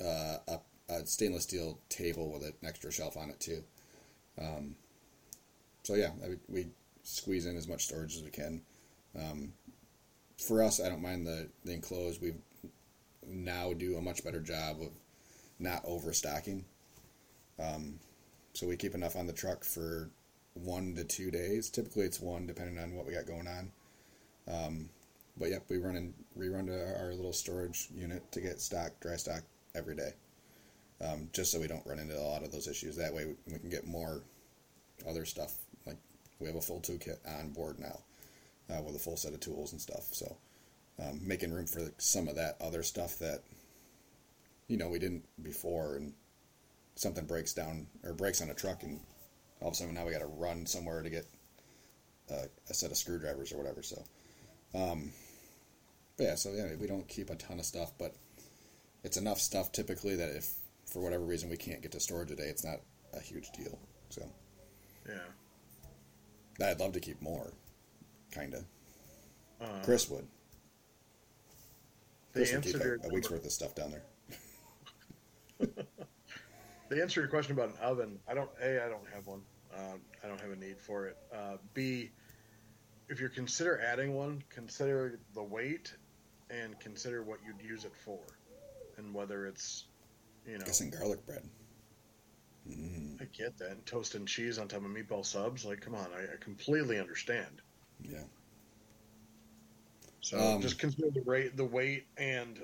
uh, 0.05 0.37
a, 0.49 0.59
a 0.93 1.07
stainless 1.07 1.45
steel 1.45 1.79
table 1.89 2.33
with 2.33 2.45
an 2.45 2.55
extra 2.65 2.93
shelf 2.93 3.17
on 3.17 3.31
it 3.31 3.41
too. 3.41 3.63
Um, 4.41 4.77
so 5.83 5.95
yeah, 5.95 6.11
I, 6.23 6.37
we 6.49 6.67
squeeze 7.03 7.47
in 7.47 7.57
as 7.57 7.67
much 7.69 7.87
storage 7.87 8.17
as 8.17 8.23
we 8.23 8.31
can. 8.31 8.63
Um, 9.19 9.53
for 10.39 10.63
us, 10.63 10.81
I 10.81 10.89
don't 10.89 11.03
mind 11.03 11.27
the, 11.27 11.49
the 11.65 11.73
enclosed. 11.73 12.23
We 12.23 12.35
now 13.27 13.73
do 13.73 13.97
a 13.97 14.03
much 14.03 14.23
better 14.23 14.41
job 14.41 14.81
of 14.81 14.91
not 15.59 15.83
overstocking. 15.85 16.65
Um, 17.59 17.99
so 18.53 18.67
we 18.67 18.77
keep 18.77 18.95
enough 18.95 19.17
on 19.17 19.27
the 19.27 19.33
truck 19.33 19.65
for 19.65 20.11
one 20.65 20.95
to 20.97 21.05
two 21.05 21.31
days. 21.31 21.71
Typically, 21.71 22.05
it's 22.05 22.21
one, 22.21 22.47
depending 22.47 22.79
on 22.79 22.95
what 22.95 23.07
we 23.07 23.13
got 23.13 23.27
going 23.27 23.47
on. 23.47 23.73
Um, 24.47 24.89
but 25.37 25.51
yep, 25.51 25.65
we 25.69 25.79
run 25.79 25.97
and 25.97 26.15
we 26.35 26.49
run 26.49 26.67
to 26.67 26.97
our 26.99 27.13
little 27.13 27.33
storage 27.33 27.89
unit 27.95 28.31
to 28.33 28.41
get 28.41 28.61
stock, 28.61 28.93
dry 29.01 29.17
stock 29.17 29.43
every 29.75 29.95
day, 29.95 30.13
um, 31.01 31.29
just 31.33 31.53
so 31.53 31.61
we 31.61 31.69
don't 31.69 31.87
run 31.87 31.99
into 31.99 32.19
a 32.19 32.21
lot 32.21 32.43
of 32.43 32.51
those 32.51 32.67
issues. 32.67 32.97
That 32.97 33.15
way, 33.15 33.27
we, 33.27 33.53
we 33.53 33.59
can 33.59 33.71
get 33.71 33.87
more 33.87 34.23
other 35.09 35.25
stuff. 35.25 35.55
Like 35.87 35.99
we 36.41 36.47
have 36.47 36.57
a 36.57 36.61
full 36.61 36.81
toolkit 36.81 37.19
on 37.39 37.51
board 37.51 37.79
now 37.79 38.01
uh, 38.71 38.83
with 38.83 38.97
a 38.97 38.99
full 38.99 39.17
set 39.17 39.33
of 39.33 39.41
tools 39.41 39.73
and 39.73 39.81
stuff. 39.81 40.07
So 40.13 40.37
um, 41.01 41.21
making 41.23 41.53
room 41.53 41.67
for 41.67 41.93
some 41.99 42.29
of 42.29 42.37
that 42.37 42.57
other 42.61 42.83
stuff 42.83 43.19
that 43.19 43.43
you 44.67 44.77
know 44.77 44.89
we 44.89 44.99
didn't 44.99 45.25
before, 45.43 45.97
and 45.97 46.13
something 46.95 47.27
breaks 47.27 47.55
down 47.55 47.87
or 48.05 48.13
breaks 48.13 48.43
on 48.43 48.51
a 48.51 48.55
truck, 48.55 48.83
and 48.83 49.01
all 49.61 49.69
of 49.69 49.75
a 49.75 49.77
sudden 49.77 49.95
now 49.95 50.05
we 50.07 50.13
got 50.13 50.21
to 50.21 50.27
run 50.27 50.67
somewhere 50.67 51.03
to 51.03 51.11
get 51.11 51.27
uh, 52.31 52.47
a 52.69 52.75
set 52.75 52.91
of 52.91 52.97
screwdrivers 52.97 53.53
or 53.53 53.57
whatever. 53.59 53.83
So, 53.83 54.03
um, 54.75 55.13
yeah, 56.19 56.35
so 56.35 56.53
yeah, 56.53 56.75
we 56.79 56.87
don't 56.87 57.07
keep 57.09 57.31
a 57.31 57.35
ton 57.37 57.59
of 57.59 57.65
stuff, 57.65 57.93
but 57.99 58.15
it's 59.05 59.17
enough 59.17 59.39
stuff 59.41 59.73
typically 59.73 60.17
that 60.17 60.31
if 60.37 60.53
for 60.87 61.01
whatever 61.01 61.25
reason 61.25 61.49
we 61.51 61.57
can't 61.57 61.83
get 61.83 61.93
to 61.93 62.01
storage 62.01 62.29
today, 62.29 62.49
it's 62.49 62.65
not 62.65 62.81
a 63.15 63.21
huge 63.21 63.51
deal. 63.53 63.79
So 64.11 64.23
Yeah. 65.09 66.67
I'd 66.67 66.81
love 66.81 66.93
to 66.95 67.01
keep 67.01 67.23
more, 67.23 67.53
kinda. 68.33 68.65
Uh, 69.61 69.81
Chris 69.85 70.09
would. 70.11 70.27
Chris 72.33 72.53
would 72.53 72.63
keep 72.63 72.77
a, 72.77 72.97
a 73.05 73.09
week's 73.13 73.31
worth 73.31 73.45
of 73.45 73.53
stuff 73.53 73.75
down 73.75 73.93
there. 73.93 74.03
The 76.89 77.03
answer 77.03 77.15
to 77.17 77.21
your 77.21 77.29
question 77.29 77.53
about 77.53 77.69
an 77.71 77.77
oven, 77.83 78.19
I 78.27 78.35
don't. 78.35 78.51
A, 78.63 78.85
I 78.85 78.89
don't 78.89 79.07
have 79.15 79.27
one. 79.27 79.43
Uh, 79.75 79.97
I 80.25 80.29
don't 80.29 80.41
have 80.41 80.51
a 80.51 80.57
need 80.57 80.81
for 80.81 81.07
it. 81.07 81.17
Uh, 81.35 81.57
B, 81.75 82.11
if 83.09 83.21
you're 83.21 83.29
consider 83.29 83.81
adding 83.81 84.15
one, 84.15 84.43
consider 84.51 85.21
the 85.35 85.43
weight 85.43 85.93
and 86.51 86.79
consider 86.81 87.23
what 87.23 87.41
you'd 87.47 87.61
use 87.61 87.85
it 87.85 87.93
for, 88.05 88.21
and 88.97 89.15
whether 89.15 89.47
it's, 89.47 89.85
you 90.47 90.59
know, 90.59 90.65
Guessing 90.65 90.91
garlic 90.91 91.27
bread. 91.27 91.43
Mm, 92.67 93.21
I 93.21 93.27
get 93.37 93.59
that. 93.59 93.71
And 93.71 93.85
toast 93.85 94.15
and 94.15 94.27
cheese 94.27 94.59
on 94.59 94.69
top 94.69 94.81
of 94.81 94.87
meatball 94.91 95.25
subs, 95.27 95.65
like, 95.67 95.81
come 95.83 95.95
on, 95.95 96.07
I, 96.17 96.23
I 96.23 96.37
completely 96.41 96.99
understand. 96.99 97.61
yeah. 98.01 98.25
So 100.21 100.39
Um, 100.39 100.63
just 100.63 100.79
consider 100.79 101.09
the 101.11 101.23
rate, 101.27 101.57
the 101.57 101.65
weight, 101.65 102.07
and 102.17 102.59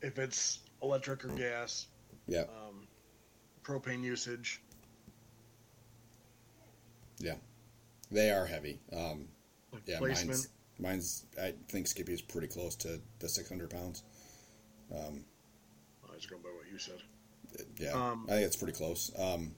if 0.00 0.18
it's 0.18 0.60
electric 0.82 1.24
or 1.24 1.28
gas, 1.28 1.86
Yeah. 2.26 2.42
um, 2.42 2.83
propane 3.64 4.02
usage. 4.02 4.60
Yeah. 7.18 7.34
They 8.10 8.30
are 8.30 8.46
heavy. 8.46 8.78
Um, 8.92 9.28
yeah, 9.86 9.98
Placement. 9.98 10.28
mine's, 10.30 10.48
mine's, 10.78 11.26
I 11.40 11.54
think 11.68 11.86
Skippy's 11.86 12.20
pretty 12.22 12.46
close 12.48 12.76
to 12.76 13.00
the 13.18 13.28
600 13.28 13.70
pounds. 13.70 14.02
Um, 14.94 15.24
I 16.08 16.14
was 16.14 16.26
going 16.26 16.42
by 16.42 16.50
what 16.50 16.70
you 16.70 16.78
said. 16.78 17.02
yeah, 17.78 17.92
Um, 17.92 18.26
I 18.28 18.32
think 18.34 18.46
it's 18.46 18.56
pretty 18.56 18.74
close. 18.74 19.10
Um, 19.18 19.54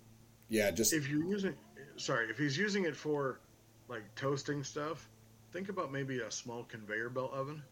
yeah, 0.48 0.70
just 0.70 0.92
if 0.92 1.08
you're 1.08 1.24
using 1.24 1.54
sorry 1.96 2.28
if 2.30 2.38
he's 2.38 2.56
using 2.56 2.84
it 2.84 2.94
for 2.94 3.40
like 3.88 4.02
toasting 4.14 4.62
stuff 4.62 5.08
think 5.52 5.70
about 5.70 5.90
maybe 5.90 6.20
a 6.20 6.30
small 6.30 6.62
conveyor 6.64 7.08
belt 7.08 7.32
oven 7.32 7.62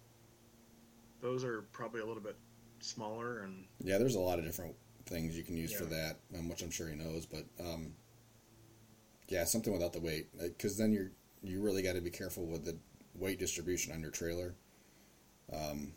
those 1.21 1.45
are 1.45 1.63
probably 1.73 2.01
a 2.01 2.07
little 2.07 2.23
bit 2.23 2.35
smaller 2.81 3.41
and 3.41 3.65
Yeah, 3.83 3.99
there's 3.99 4.15
a 4.15 4.21
lot 4.21 4.39
of 4.39 4.45
different 4.47 4.75
things 5.07 5.37
you 5.37 5.45
can 5.45 5.57
use 5.57 5.73
for 5.73 5.85
that, 5.85 6.17
um, 6.39 6.49
which 6.49 6.63
I'm 6.63 6.71
sure 6.71 6.89
he 6.89 6.95
knows. 6.95 7.27
But 7.27 7.45
um, 7.61 7.93
yeah, 9.29 9.45
something 9.45 9.73
without 9.73 9.93
the 9.93 10.01
weight, 10.01 10.29
because 10.41 10.77
then 10.77 10.93
you're 10.93 11.11
you 11.43 11.61
really 11.61 11.83
got 11.83 11.95
to 11.95 12.01
be 12.01 12.11
careful 12.11 12.47
with 12.47 12.65
the 12.65 12.77
weight 13.15 13.39
distribution 13.39 13.93
on 13.93 14.01
your 14.01 14.11
trailer. 14.11 14.55
Um, 15.53 15.93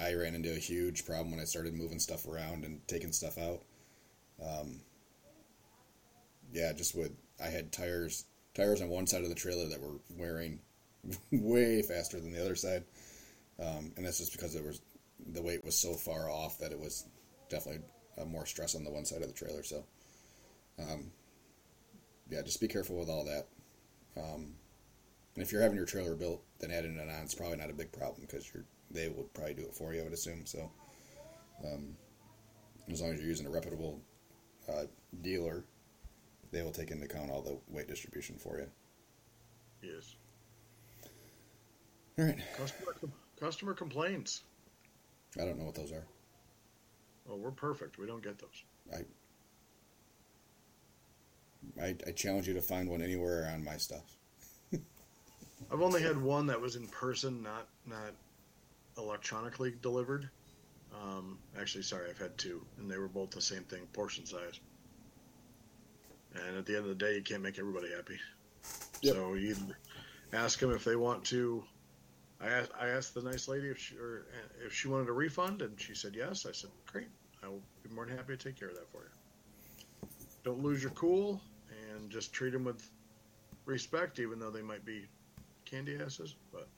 I 0.00 0.14
ran 0.14 0.34
into 0.34 0.52
a 0.52 0.58
huge 0.58 1.06
problem 1.06 1.30
when 1.30 1.40
I 1.40 1.44
started 1.44 1.74
moving 1.74 1.98
stuff 1.98 2.26
around 2.26 2.64
and 2.64 2.86
taking 2.86 3.12
stuff 3.12 3.38
out. 3.38 3.62
Um, 4.42 4.80
yeah, 6.52 6.72
just 6.72 6.94
with 6.94 7.12
I 7.42 7.48
had 7.48 7.72
tires 7.72 8.24
tires 8.54 8.82
on 8.82 8.88
one 8.88 9.06
side 9.06 9.22
of 9.22 9.28
the 9.28 9.34
trailer 9.34 9.68
that 9.68 9.80
were 9.80 9.98
wearing 10.16 10.60
way 11.32 11.82
faster 11.82 12.20
than 12.20 12.32
the 12.32 12.40
other 12.40 12.56
side, 12.56 12.84
um, 13.58 13.92
and 13.96 14.06
that's 14.06 14.18
just 14.18 14.32
because 14.32 14.54
it 14.54 14.64
was 14.64 14.80
the 15.32 15.42
weight 15.42 15.64
was 15.64 15.78
so 15.78 15.94
far 15.94 16.28
off 16.30 16.58
that 16.58 16.72
it 16.72 16.78
was 16.78 17.06
definitely 17.48 17.82
uh, 18.20 18.24
more 18.24 18.46
stress 18.46 18.74
on 18.74 18.84
the 18.84 18.90
one 18.90 19.04
side 19.04 19.22
of 19.22 19.28
the 19.28 19.34
trailer. 19.34 19.62
So, 19.62 19.84
um, 20.78 21.10
yeah, 22.30 22.42
just 22.42 22.60
be 22.60 22.68
careful 22.68 22.96
with 22.98 23.08
all 23.08 23.24
that. 23.24 23.46
Um, 24.16 24.54
and 25.34 25.42
if 25.42 25.50
you're 25.52 25.62
having 25.62 25.76
your 25.76 25.86
trailer 25.86 26.14
built, 26.14 26.42
then 26.60 26.70
adding 26.70 26.96
it 26.96 27.00
on 27.00 27.24
is 27.24 27.34
probably 27.34 27.56
not 27.56 27.70
a 27.70 27.74
big 27.74 27.92
problem 27.92 28.22
because 28.22 28.50
you're 28.54 28.64
they 28.90 29.08
will 29.08 29.24
probably 29.34 29.54
do 29.54 29.62
it 29.62 29.74
for 29.74 29.92
you. 29.92 30.00
I 30.00 30.04
would 30.04 30.12
assume 30.12 30.46
so. 30.46 30.70
Um, 31.64 31.96
as 32.90 33.00
long 33.00 33.12
as 33.12 33.18
you're 33.18 33.28
using 33.28 33.46
a 33.46 33.50
reputable 33.50 34.00
uh, 34.68 34.84
dealer, 35.22 35.64
they 36.52 36.62
will 36.62 36.70
take 36.72 36.90
into 36.90 37.04
account 37.04 37.30
all 37.30 37.42
the 37.42 37.58
weight 37.68 37.88
distribution 37.88 38.36
for 38.38 38.58
you. 38.58 38.66
yes 39.82 40.16
All 42.18 42.24
right. 42.24 42.38
customer 42.56 42.94
customer 43.38 43.74
complaints 43.74 44.44
I 45.40 45.44
don't 45.44 45.58
know 45.58 45.64
what 45.64 45.74
those 45.74 45.92
are. 45.92 46.06
Well 47.26 47.38
we're 47.38 47.50
perfect. 47.50 47.98
We 47.98 48.06
don't 48.06 48.22
get 48.22 48.38
those. 48.38 48.64
I 48.92 49.04
I, 51.82 51.96
I 52.06 52.12
challenge 52.12 52.46
you 52.46 52.54
to 52.54 52.62
find 52.62 52.88
one 52.88 53.02
anywhere 53.02 53.50
on 53.52 53.64
my 53.64 53.76
stuff. 53.76 54.16
i've 54.72 55.80
only 55.80 56.02
had 56.02 56.20
one 56.20 56.46
that 56.46 56.60
was 56.60 56.76
in 56.76 56.86
person 56.88 57.42
not 57.42 57.68
not 57.86 58.12
electronically 58.98 59.74
delivered. 59.82 60.28
Um, 60.94 61.38
actually 61.58 61.82
sorry 61.82 62.08
i've 62.08 62.18
had 62.18 62.38
two 62.38 62.64
and 62.78 62.88
they 62.88 62.98
were 62.98 63.08
both 63.08 63.30
the 63.30 63.40
same 63.40 63.64
thing 63.64 63.86
portion 63.92 64.26
size. 64.26 64.60
And 66.34 66.56
at 66.56 66.66
the 66.66 66.76
end 66.76 66.84
of 66.84 66.88
the 66.88 67.04
day 67.04 67.14
you 67.16 67.22
can't 67.22 67.42
make 67.42 67.58
everybody 67.58 67.88
happy. 67.94 68.18
Yep. 69.02 69.14
so 69.14 69.34
you 69.34 69.56
ask 70.32 70.58
them 70.58 70.70
if 70.72 70.84
they 70.84 70.96
want 70.96 71.24
to 71.26 71.64
I 72.44 72.48
asked, 72.48 72.70
I 72.78 72.88
asked 72.88 73.14
the 73.14 73.22
nice 73.22 73.48
lady 73.48 73.68
if 73.68 73.78
she 73.78 73.96
or 73.96 74.26
if 74.64 74.72
she 74.72 74.88
wanted 74.88 75.08
a 75.08 75.12
refund, 75.12 75.62
and 75.62 75.80
she 75.80 75.94
said 75.94 76.14
yes. 76.14 76.44
I 76.46 76.52
said, 76.52 76.70
"Great, 76.86 77.08
I 77.42 77.48
will 77.48 77.62
be 77.82 77.94
more 77.94 78.04
than 78.04 78.16
happy 78.16 78.36
to 78.36 78.44
take 78.48 78.58
care 78.58 78.68
of 78.68 78.74
that 78.74 78.90
for 78.92 79.02
you." 79.02 80.08
Don't 80.44 80.62
lose 80.62 80.82
your 80.82 80.92
cool, 80.92 81.40
and 81.70 82.10
just 82.10 82.32
treat 82.34 82.50
them 82.50 82.64
with 82.64 82.90
respect, 83.64 84.18
even 84.18 84.38
though 84.38 84.50
they 84.50 84.60
might 84.60 84.84
be 84.84 85.06
candy 85.64 85.98
asses. 85.98 86.34
But 86.52 86.68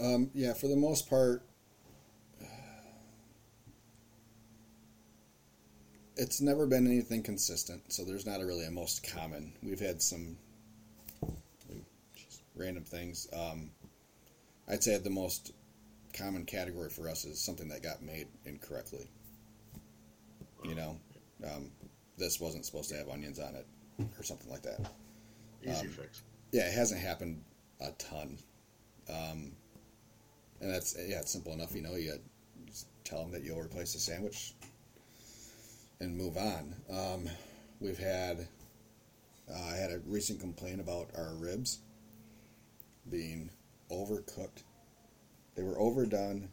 Um, 0.00 0.30
yeah, 0.34 0.54
for 0.54 0.66
the 0.68 0.76
most 0.76 1.08
part, 1.08 1.42
it's 6.16 6.40
never 6.40 6.66
been 6.66 6.86
anything 6.86 7.22
consistent, 7.22 7.92
so 7.92 8.04
there's 8.04 8.26
not 8.26 8.40
a 8.40 8.46
really 8.46 8.64
a 8.66 8.70
most 8.70 9.06
common. 9.06 9.52
We've 9.62 9.78
had 9.78 10.02
some 10.02 10.36
random 12.56 12.84
things. 12.84 13.28
Um, 13.32 13.70
I'd 14.72 14.82
say 14.82 14.96
the 14.96 15.10
most 15.10 15.52
common 16.14 16.46
category 16.46 16.88
for 16.88 17.06
us 17.06 17.26
is 17.26 17.38
something 17.38 17.68
that 17.68 17.82
got 17.82 18.02
made 18.02 18.28
incorrectly. 18.46 19.06
You 20.64 20.74
know, 20.74 20.98
um, 21.44 21.70
this 22.16 22.40
wasn't 22.40 22.64
supposed 22.64 22.88
to 22.88 22.96
have 22.96 23.08
onions 23.10 23.38
on 23.38 23.54
it, 23.54 23.66
or 24.18 24.22
something 24.22 24.50
like 24.50 24.62
that. 24.62 24.80
easy 25.62 25.86
Um, 25.86 25.88
fix. 25.88 26.22
Yeah, 26.52 26.68
it 26.68 26.72
hasn't 26.72 27.02
happened 27.02 27.42
a 27.80 27.90
ton. 27.92 28.38
Um, 29.10 29.52
and 30.62 30.72
that's 30.72 30.96
yeah, 30.96 31.20
it's 31.20 31.30
simple 31.30 31.52
enough. 31.52 31.74
You 31.74 31.82
know, 31.82 31.96
you 31.96 32.18
just 32.66 32.86
tell 33.04 33.22
them 33.22 33.32
that 33.32 33.42
you'll 33.42 33.60
replace 33.60 33.92
the 33.92 33.98
sandwich 33.98 34.54
and 36.00 36.16
move 36.16 36.38
on. 36.38 36.74
Um, 36.88 37.28
we've 37.80 37.98
had 37.98 38.46
uh, 39.52 39.64
I 39.70 39.76
had 39.76 39.90
a 39.90 39.98
recent 40.06 40.40
complaint 40.40 40.80
about 40.80 41.10
our 41.14 41.34
ribs 41.34 41.80
being 43.10 43.50
overcooked. 43.92 44.62
They 45.54 45.62
were 45.62 45.78
overdone, 45.78 46.48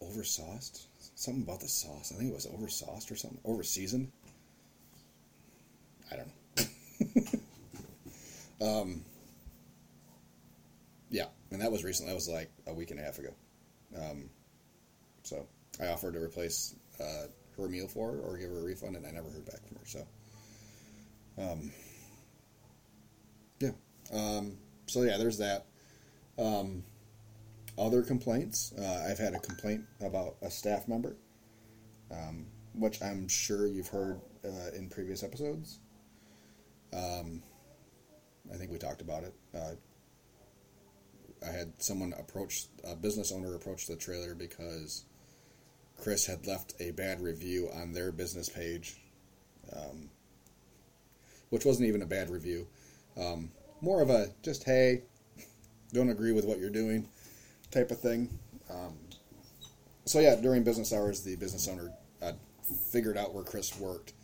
oversauced. 0.00 0.86
Something 1.14 1.42
about 1.42 1.60
the 1.60 1.68
sauce. 1.68 2.12
I 2.14 2.18
think 2.18 2.30
it 2.30 2.34
was 2.34 2.46
oversauced 2.46 3.10
or 3.10 3.16
something. 3.16 3.40
Overseasoned. 3.44 4.08
I 6.10 6.16
don't 6.16 6.30
know. 8.60 8.80
um, 8.80 9.04
yeah, 11.10 11.26
and 11.50 11.60
that 11.60 11.70
was 11.70 11.84
recently. 11.84 12.10
That 12.10 12.16
was 12.16 12.28
like 12.28 12.50
a 12.66 12.72
week 12.72 12.90
and 12.90 13.00
a 13.00 13.02
half 13.02 13.18
ago. 13.18 13.34
Um, 13.96 14.30
so 15.22 15.46
I 15.80 15.88
offered 15.88 16.14
to 16.14 16.20
replace 16.20 16.74
uh, 17.00 17.26
her 17.56 17.68
meal 17.68 17.88
for 17.88 18.12
her 18.12 18.18
or 18.20 18.38
give 18.38 18.50
her 18.50 18.58
a 18.58 18.62
refund, 18.62 18.96
and 18.96 19.06
I 19.06 19.10
never 19.10 19.28
heard 19.28 19.44
back 19.44 19.66
from 19.66 19.76
her. 19.76 19.86
So, 19.86 20.06
um. 21.38 21.70
Um, 24.12 24.58
so 24.86 25.02
yeah, 25.02 25.16
there's 25.18 25.38
that. 25.38 25.66
Um, 26.38 26.84
other 27.78 28.02
complaints. 28.02 28.72
Uh, 28.76 29.06
I've 29.08 29.18
had 29.18 29.34
a 29.34 29.38
complaint 29.38 29.84
about 30.00 30.36
a 30.42 30.50
staff 30.50 30.88
member, 30.88 31.16
um, 32.10 32.46
which 32.74 33.00
I'm 33.02 33.28
sure 33.28 33.66
you've 33.66 33.88
heard 33.88 34.20
uh, 34.44 34.76
in 34.76 34.88
previous 34.88 35.22
episodes. 35.22 35.78
Um, 36.92 37.42
I 38.52 38.56
think 38.56 38.70
we 38.70 38.78
talked 38.78 39.00
about 39.02 39.24
it. 39.24 39.34
Uh, 39.54 39.74
I 41.46 41.52
had 41.52 41.80
someone 41.80 42.14
approach 42.18 42.66
a 42.84 42.96
business 42.96 43.30
owner 43.30 43.54
approach 43.54 43.86
the 43.86 43.96
trailer 43.96 44.34
because 44.34 45.04
Chris 46.00 46.26
had 46.26 46.46
left 46.46 46.74
a 46.80 46.90
bad 46.92 47.20
review 47.20 47.68
on 47.72 47.92
their 47.92 48.10
business 48.10 48.48
page, 48.48 48.96
um, 49.76 50.10
which 51.50 51.64
wasn't 51.64 51.88
even 51.88 52.02
a 52.02 52.06
bad 52.06 52.30
review. 52.30 52.66
Um, 53.16 53.50
more 53.80 54.02
of 54.02 54.10
a 54.10 54.28
just 54.42 54.64
hey, 54.64 55.02
don't 55.92 56.10
agree 56.10 56.32
with 56.32 56.44
what 56.44 56.58
you're 56.58 56.70
doing 56.70 57.08
type 57.70 57.90
of 57.90 58.00
thing. 58.00 58.28
Um, 58.70 58.94
so 60.04 60.20
yeah, 60.20 60.36
during 60.36 60.64
business 60.64 60.92
hours, 60.92 61.22
the 61.22 61.36
business 61.36 61.68
owner 61.68 61.92
uh, 62.22 62.32
figured 62.90 63.16
out 63.16 63.34
where 63.34 63.44
Chris 63.44 63.78
worked, 63.78 64.14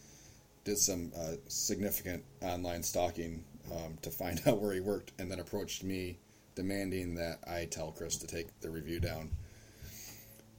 did 0.65 0.79
some 0.79 1.13
uh, 1.17 1.33
significant 1.49 2.25
online 2.43 2.83
stalking 2.83 3.45
um, 3.73 3.97
to 4.03 4.11
find 4.11 4.41
out 4.47 4.61
where 4.61 4.73
he 4.73 4.81
worked, 4.81 5.13
and 5.19 5.31
then 5.31 5.41
approached 5.41 5.85
me 5.85 6.19
demanding 6.55 7.15
that 7.17 7.39
I 7.47 7.67
tell 7.67 7.93
Chris 7.93 8.17
to 8.19 8.27
take 8.27 8.61
the 8.61 8.71
review 8.71 9.01
down 9.01 9.31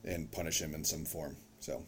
and 0.04 0.32
punish 0.32 0.62
him 0.62 0.76
in 0.76 0.84
some 0.84 1.06
form. 1.06 1.36
So 1.60 1.82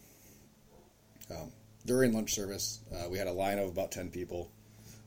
um, 1.30 1.52
during 1.86 2.12
lunch 2.12 2.34
service, 2.34 2.80
uh, 2.92 3.08
we 3.08 3.18
had 3.18 3.28
a 3.28 3.32
line 3.32 3.58
of 3.58 3.68
about 3.68 3.92
ten 3.92 4.10
people, 4.10 4.50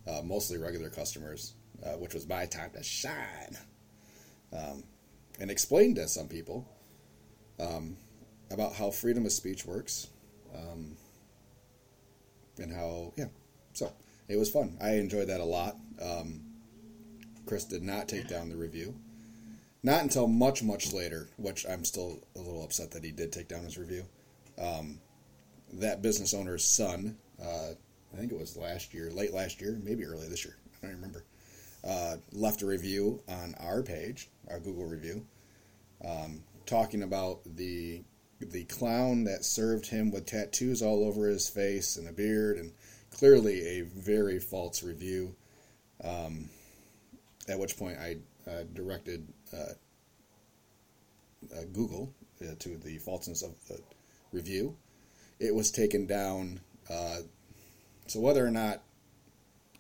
uh, 0.08 0.22
mostly 0.24 0.58
regular 0.58 0.90
customers. 0.90 1.54
Uh, 1.86 1.98
which 1.98 2.14
was 2.14 2.28
my 2.28 2.46
time 2.46 2.72
to 2.72 2.84
shine, 2.84 3.58
um, 4.54 4.84
and 5.40 5.50
explained 5.50 5.96
to 5.96 6.08
some 6.08 6.28
people 6.28 6.68
um, 7.60 7.96
about 8.50 8.74
how 8.74 8.92
freedom 8.92 9.26
of 9.26 9.32
speech 9.32 9.66
works, 9.66 10.08
um, 10.56 10.96
and 12.58 12.72
how 12.74 13.14
yeah. 13.16 13.28
So 13.74 13.92
it 14.28 14.38
was 14.38 14.50
fun. 14.50 14.78
I 14.82 14.96
enjoyed 14.96 15.28
that 15.28 15.40
a 15.40 15.46
lot. 15.46 15.78
Um, 16.02 16.42
Chris 17.46 17.66
did 17.66 17.84
not 17.84 18.08
take 18.08 18.28
down 18.28 18.50
the 18.50 18.56
review. 18.56 18.96
Not 19.84 20.04
until 20.04 20.28
much, 20.28 20.62
much 20.62 20.94
later, 20.94 21.28
which 21.38 21.66
I'm 21.68 21.84
still 21.84 22.20
a 22.36 22.40
little 22.40 22.64
upset 22.64 22.92
that 22.92 23.04
he 23.04 23.12
did 23.12 23.32
take 23.32 23.48
down 23.48 23.64
his 23.64 23.78
review. 23.78 24.06
Um, 24.60 25.00
that 25.74 26.02
business 26.02 26.34
owner's 26.34 26.64
son, 26.64 27.18
uh, 27.42 27.72
I 28.14 28.18
think 28.18 28.32
it 28.32 28.38
was 28.38 28.56
last 28.56 28.94
year, 28.94 29.10
late 29.10 29.34
last 29.34 29.60
year, 29.60 29.80
maybe 29.84 30.06
early 30.06 30.28
this 30.28 30.46
year, 30.46 30.56
I 30.84 30.88
don't 30.88 30.96
remember, 30.96 31.24
uh, 31.84 32.18
left 32.32 32.62
a 32.62 32.66
review 32.66 33.22
on 33.28 33.56
our 33.60 33.82
page, 33.82 34.30
our 34.50 34.60
Google 34.60 34.86
review, 34.86 35.26
um, 36.06 36.44
talking 36.66 37.04
about 37.04 37.40
the 37.46 38.02
the 38.40 38.64
clown 38.66 39.24
that 39.26 39.46
served 39.46 39.86
him 39.86 40.10
with 40.10 40.26
tattoos 40.26 40.82
all 40.82 41.06
over 41.06 41.28
his 41.28 41.48
face 41.48 41.96
and 41.96 42.08
a 42.08 42.12
beard, 42.12 42.58
and 42.58 42.72
clearly 43.12 43.80
a 43.80 43.82
very 43.82 44.40
false 44.40 44.82
review. 44.82 45.36
Um, 46.04 46.50
at 47.48 47.60
which 47.60 47.78
point 47.78 47.98
I 48.00 48.18
uh, 48.50 48.64
directed 48.74 49.28
uh, 49.54 49.74
Google 51.74 52.14
uh, 52.42 52.56
to 52.60 52.78
the 52.78 52.98
falseness 52.98 53.44
of 53.44 53.56
the 53.68 53.80
review. 54.32 54.76
It 55.40 55.54
was 55.54 55.72
taken 55.72 56.06
down. 56.06 56.60
So 58.08 58.20
whether 58.20 58.46
or 58.46 58.52
not 58.52 58.82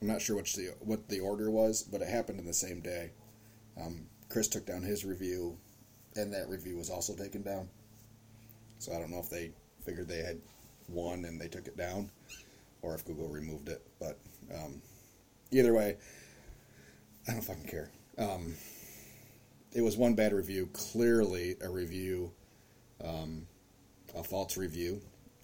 I'm 0.02 0.08
not 0.08 0.22
sure 0.22 0.36
which 0.36 0.56
the 0.56 0.70
what 0.80 1.08
the 1.10 1.20
order 1.20 1.52
was, 1.52 1.84
but 1.84 2.02
it 2.02 2.10
happened 2.10 2.40
in 2.40 2.46
the 2.46 2.54
same 2.54 2.82
day. 2.82 3.12
Um, 3.80 4.08
Chris 4.30 4.48
took 4.48 4.66
down 4.66 4.82
his 4.82 5.06
review, 5.06 5.58
and 6.16 6.34
that 6.34 6.50
review 6.50 6.78
was 6.78 6.90
also 6.90 7.14
taken 7.16 7.44
down. 7.44 7.70
So 8.80 8.94
I 8.94 9.00
don't 9.00 9.12
know 9.12 9.20
if 9.20 9.30
they 9.30 9.52
figured 9.86 10.08
they 10.08 10.24
had 10.24 10.42
won 10.90 11.26
and 11.26 11.40
they 11.40 11.48
took 11.48 11.68
it 11.68 11.78
down, 11.78 12.10
or 12.82 12.96
if 12.96 13.06
Google 13.06 13.28
removed 13.28 13.70
it. 13.70 13.82
But 14.00 14.18
um, 14.54 14.82
either 15.52 15.74
way, 15.74 15.98
I 17.28 17.34
don't 17.34 17.44
fucking 17.44 17.68
care. 17.68 17.92
Um, 18.18 18.56
it 19.72 19.82
was 19.82 19.98
one 19.98 20.16
bad 20.16 20.34
review, 20.34 20.68
clearly 20.74 21.56
a 21.62 21.70
review, 21.70 22.32
um, 23.04 23.46
a 24.16 24.24
false 24.24 24.58
review, 24.58 25.02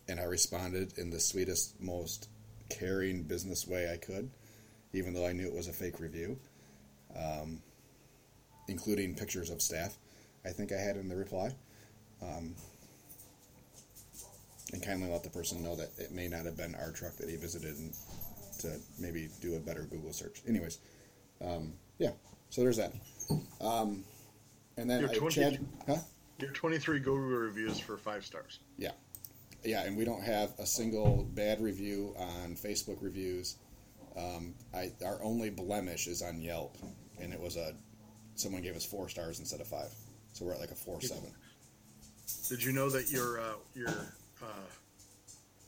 and 0.08 0.20
I 0.20 0.24
responded 0.24 0.98
in 0.98 1.12
the 1.12 1.20
sweetest, 1.20 1.80
most 1.80 2.28
caring 2.70 3.24
business 3.24 3.68
way 3.68 3.92
I 3.92 3.98
could, 3.98 4.32
even 4.94 5.14
though 5.14 5.26
I 5.26 5.34
knew 5.34 5.48
it 5.48 5.54
was 5.54 5.68
a 5.68 5.74
fake 5.74 6.00
review, 6.00 6.38
um, 7.16 7.62
including 8.68 9.16
pictures 9.16 9.50
of 9.50 9.62
staff. 9.62 9.98
I 10.46 10.50
think 10.50 10.72
I 10.72 10.78
had 10.78 10.96
in 10.96 11.10
the 11.10 11.16
reply, 11.16 11.52
um, 12.22 12.56
and 14.74 14.84
kindly 14.84 15.10
let 15.10 15.24
the 15.24 15.30
person 15.30 15.64
know 15.64 15.76
that 15.76 15.90
it 15.98 16.12
may 16.12 16.28
not 16.28 16.46
have 16.46 16.58
been 16.58 16.76
our 16.76 16.92
truck 16.92 17.16
that 17.18 17.30
he 17.30 17.36
visited, 17.36 17.76
and 17.78 17.94
to 18.60 18.78
maybe 19.00 19.30
do 19.42 19.56
a 19.56 19.60
better 19.60 19.84
Google 19.84 20.14
search. 20.14 20.42
Anyways, 20.48 20.80
um, 21.42 21.74
yeah. 22.00 22.12
So 22.50 22.62
there's 22.62 22.78
that. 22.78 22.94
Um, 23.60 24.04
and 24.78 24.90
then 24.90 25.02
Your 25.02 25.10
I, 25.10 25.16
20 25.16 25.36
Chad, 25.36 25.66
huh? 25.86 25.98
Your 26.40 26.52
23 26.52 27.00
Google 27.00 27.18
reviews 27.18 27.80
for 27.80 27.98
five 27.98 28.26
stars. 28.26 28.60
Yeah, 28.78 28.92
yeah, 29.64 29.84
and 29.84 29.98
we 29.98 30.06
don't 30.06 30.24
have 30.24 30.54
a 30.60 30.66
single 30.66 31.28
bad 31.34 31.62
review 31.62 32.16
on 32.18 32.56
Facebook 32.56 32.98
reviews. 33.02 33.58
Um, 34.18 34.54
I 34.74 34.92
our 35.06 35.22
only 35.24 35.50
blemish 35.50 36.08
is 36.08 36.22
on 36.22 36.42
Yelp, 36.42 36.78
and 37.22 37.34
it 37.34 37.40
was 37.40 37.56
a 37.56 37.74
someone 38.36 38.62
gave 38.62 38.76
us 38.76 38.86
four 38.86 39.10
stars 39.10 39.40
instead 39.40 39.62
of 39.62 39.68
five, 39.68 39.94
so 40.34 40.46
we're 40.46 40.54
at 40.54 40.60
like 40.60 40.72
a 40.72 40.76
four 40.76 41.02
seven. 41.02 41.32
Did 42.50 42.64
you 42.64 42.72
know 42.72 42.90
that 42.90 43.12
your 43.12 43.40
uh, 43.40 43.54
your 43.76 43.90
uh, 44.42 44.66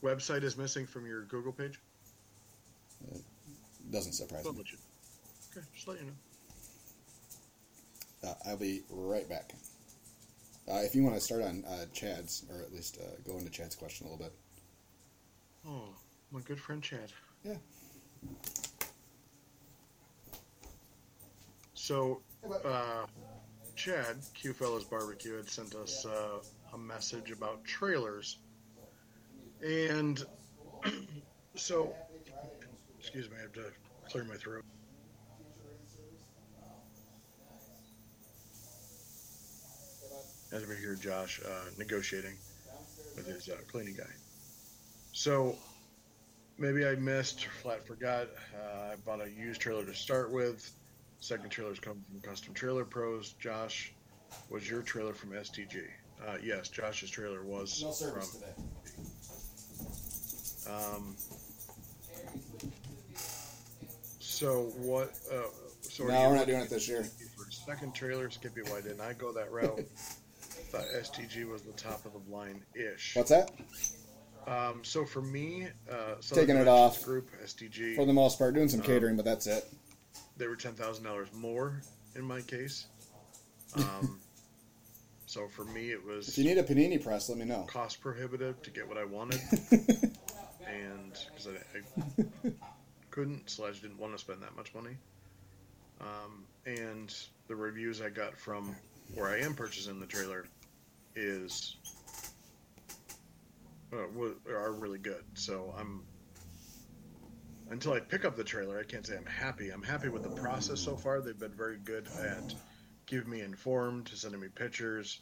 website 0.04 0.44
is 0.44 0.58
missing 0.58 0.86
from 0.88 1.06
your 1.06 1.24
Google 1.24 1.52
page? 1.52 1.80
It 3.12 3.22
Doesn't 3.92 4.14
surprise 4.14 4.44
Don't 4.44 4.58
me. 4.58 4.64
you- 4.72 4.78
Okay, 5.52 5.66
just 5.74 5.88
let 5.88 6.00
you 6.00 6.06
know. 6.06 6.14
Uh, 8.30 8.34
I'll 8.48 8.58
be 8.58 8.84
right 8.90 9.28
back. 9.28 9.54
Uh, 10.72 10.82
if 10.84 10.94
you 10.94 11.02
want 11.02 11.16
to 11.16 11.22
start 11.22 11.42
on 11.42 11.64
uh, 11.66 11.86
Chad's, 11.92 12.46
or 12.52 12.62
at 12.62 12.72
least 12.72 13.00
uh, 13.02 13.06
go 13.26 13.40
into 13.40 13.50
Chad's 13.50 13.76
question 13.76 14.06
a 14.06 14.12
little 14.12 14.24
bit. 14.24 14.34
Oh, 15.68 15.90
my 16.32 16.40
good 16.42 16.60
friend 16.60 16.84
Chad. 16.84 17.12
Yeah. 17.44 17.56
So, 21.90 22.22
uh, 22.66 23.06
Chad, 23.76 24.18
Q 24.36 24.54
Fellas 24.54 24.84
Barbecue, 24.84 25.38
had 25.38 25.50
sent 25.50 25.74
us 25.74 26.06
uh, 26.06 26.40
a 26.74 26.78
message 26.78 27.32
about 27.32 27.64
trailers. 27.64 28.38
And 29.66 30.24
so, 31.56 31.96
excuse 33.00 33.28
me, 33.30 33.38
I 33.40 33.42
have 33.42 33.54
to 33.54 33.72
clear 34.08 34.24
my 34.26 34.36
throat. 34.36 34.64
As 40.52 40.68
we 40.68 40.76
hear 40.76 40.94
Josh 40.94 41.42
uh, 41.44 41.70
negotiating 41.78 42.36
with 43.16 43.26
his 43.26 43.50
uh, 43.50 43.56
cleaning 43.68 43.96
guy. 43.96 44.04
So, 45.12 45.56
maybe 46.60 46.86
I 46.86 46.96
missed 46.96 47.46
flat 47.62 47.86
forgot. 47.88 48.28
Uh, 48.56 48.92
I 48.94 48.96
bought 49.06 49.22
a 49.26 49.30
used 49.30 49.62
trailer 49.62 49.86
to 49.86 49.94
start 49.94 50.32
with. 50.32 50.72
Second 51.20 51.50
trailer's 51.50 51.80
come 51.80 52.04
from 52.10 52.22
Custom 52.22 52.54
Trailer 52.54 52.86
Pros. 52.86 53.34
Josh, 53.40 53.92
was 54.50 54.70
your 54.70 54.82
trailer 54.82 55.14
from 55.14 55.32
SDG? 55.32 55.84
Uh, 56.26 56.36
yes, 56.44 56.70
Josh's 56.70 57.10
trailer 57.10 57.44
was 57.44 57.82
No 57.84 57.92
service 57.92 58.30
from. 58.30 58.40
today. 58.42 58.54
Um, 60.70 61.16
so 64.20 64.72
what? 64.78 65.12
Uh, 65.32 65.42
so 65.82 66.06
are 66.06 66.08
No, 66.10 66.30
we're 66.30 66.36
not 66.36 66.48
doing 66.48 66.62
it 66.62 66.70
this 66.70 66.88
year. 66.88 67.04
for 67.36 67.46
a 67.48 67.52
Second 67.52 67.94
trailer, 67.96 68.30
Skippy. 68.30 68.62
Why 68.64 68.82
didn't 68.82 69.02
I 69.02 69.14
go 69.14 69.32
that 69.34 69.52
route? 69.52 69.80
Thought 70.72 70.86
SDG 70.96 71.50
was 71.50 71.64
the 71.64 71.72
top 71.74 72.06
of 72.06 72.14
the 72.14 72.32
line 72.34 72.62
ish. 72.76 73.16
What's 73.16 73.30
that? 73.32 73.52
Um, 74.48 74.84
so 74.84 75.06
for 75.06 75.22
me, 75.22 75.68
uh, 75.92 76.16
Taking 76.22 76.56
it 76.58 76.68
off. 76.68 77.04
Group 77.04 77.30
SDG 77.44 77.96
For 77.96 78.06
the 78.06 78.14
most 78.14 78.38
part, 78.40 78.54
doing 78.56 78.70
some 78.70 78.80
Um, 78.80 78.86
catering, 78.86 79.16
but 79.16 79.26
that's 79.26 79.46
it. 79.48 79.68
they 80.38 80.48
were 80.48 80.56
ten 80.56 80.74
thousand 80.74 81.04
dollars 81.04 81.28
more 81.34 81.82
in 82.16 82.24
my 82.24 82.42
case. 82.42 82.88
Um, 83.76 84.20
so 85.28 85.48
for 85.48 85.66
me, 85.66 85.92
it 85.92 86.04
was 86.04 86.28
If 86.30 86.38
you 86.38 86.44
need 86.46 86.58
a 86.58 86.64
panini 86.64 87.02
press, 87.04 87.30
let 87.30 87.38
me 87.38 87.46
know. 87.46 87.64
cost 87.70 88.02
prohibitive 88.02 88.62
to 88.64 88.72
get 88.72 88.88
what 88.88 88.98
I 88.98 89.06
wanted, 89.06 89.40
and 89.72 91.14
because 91.30 91.48
I, 91.48 91.78
I 92.48 92.52
couldn't 93.12 93.50
slash 93.50 93.80
didn't 93.82 94.00
want 94.00 94.14
to 94.14 94.18
spend 94.20 94.42
that 94.42 94.56
much 94.56 94.74
money. 94.74 94.96
Um, 96.02 96.46
and 96.66 97.14
the 97.48 97.56
reviews 97.56 98.02
I 98.02 98.10
got 98.10 98.38
from 98.38 98.76
where 99.16 99.28
I 99.28 99.40
am 99.40 99.54
purchasing 99.54 100.00
the 100.00 100.06
trailer 100.06 100.46
is 101.16 101.76
are 103.94 104.72
really 104.72 105.00
good. 105.00 105.24
So 105.34 105.74
I'm 105.78 106.04
until 107.72 107.94
I 107.94 108.00
pick 108.00 108.26
up 108.26 108.36
the 108.36 108.44
trailer, 108.44 108.80
I 108.80 108.84
can't 108.84 109.06
say 109.06 109.16
I'm 109.16 109.26
happy. 109.26 109.70
I'm 109.70 109.84
happy 109.84 110.10
with 110.10 110.24
the 110.24 110.30
process 110.42 110.80
so 110.80 110.96
far. 110.96 111.22
They've 111.22 111.38
been 111.38 111.56
very 111.56 111.78
good 111.78 112.08
at 112.20 112.54
keeping 113.06 113.30
me 113.30 113.42
informed, 113.42 114.10
sending 114.14 114.40
me 114.42 114.48
pictures, 114.48 115.20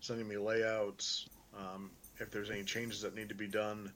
sending 0.00 0.28
me 0.28 0.36
layouts. 0.36 1.26
Um, 1.56 1.90
if 2.18 2.30
there's 2.30 2.50
any 2.50 2.64
changes 2.64 3.02
that 3.02 3.14
need 3.14 3.30
to 3.30 3.34
be 3.34 3.46
done, 3.48 3.92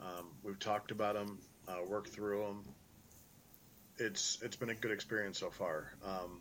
um, 0.00 0.28
we've 0.44 0.58
talked 0.58 0.90
about 0.92 1.14
them, 1.14 1.38
uh, 1.66 1.78
worked 1.86 2.08
through 2.10 2.42
them. 2.42 2.64
It's 3.98 4.38
it's 4.42 4.56
been 4.56 4.70
a 4.70 4.74
good 4.74 4.90
experience 4.92 5.38
so 5.38 5.50
far. 5.50 5.92
Um, 6.04 6.40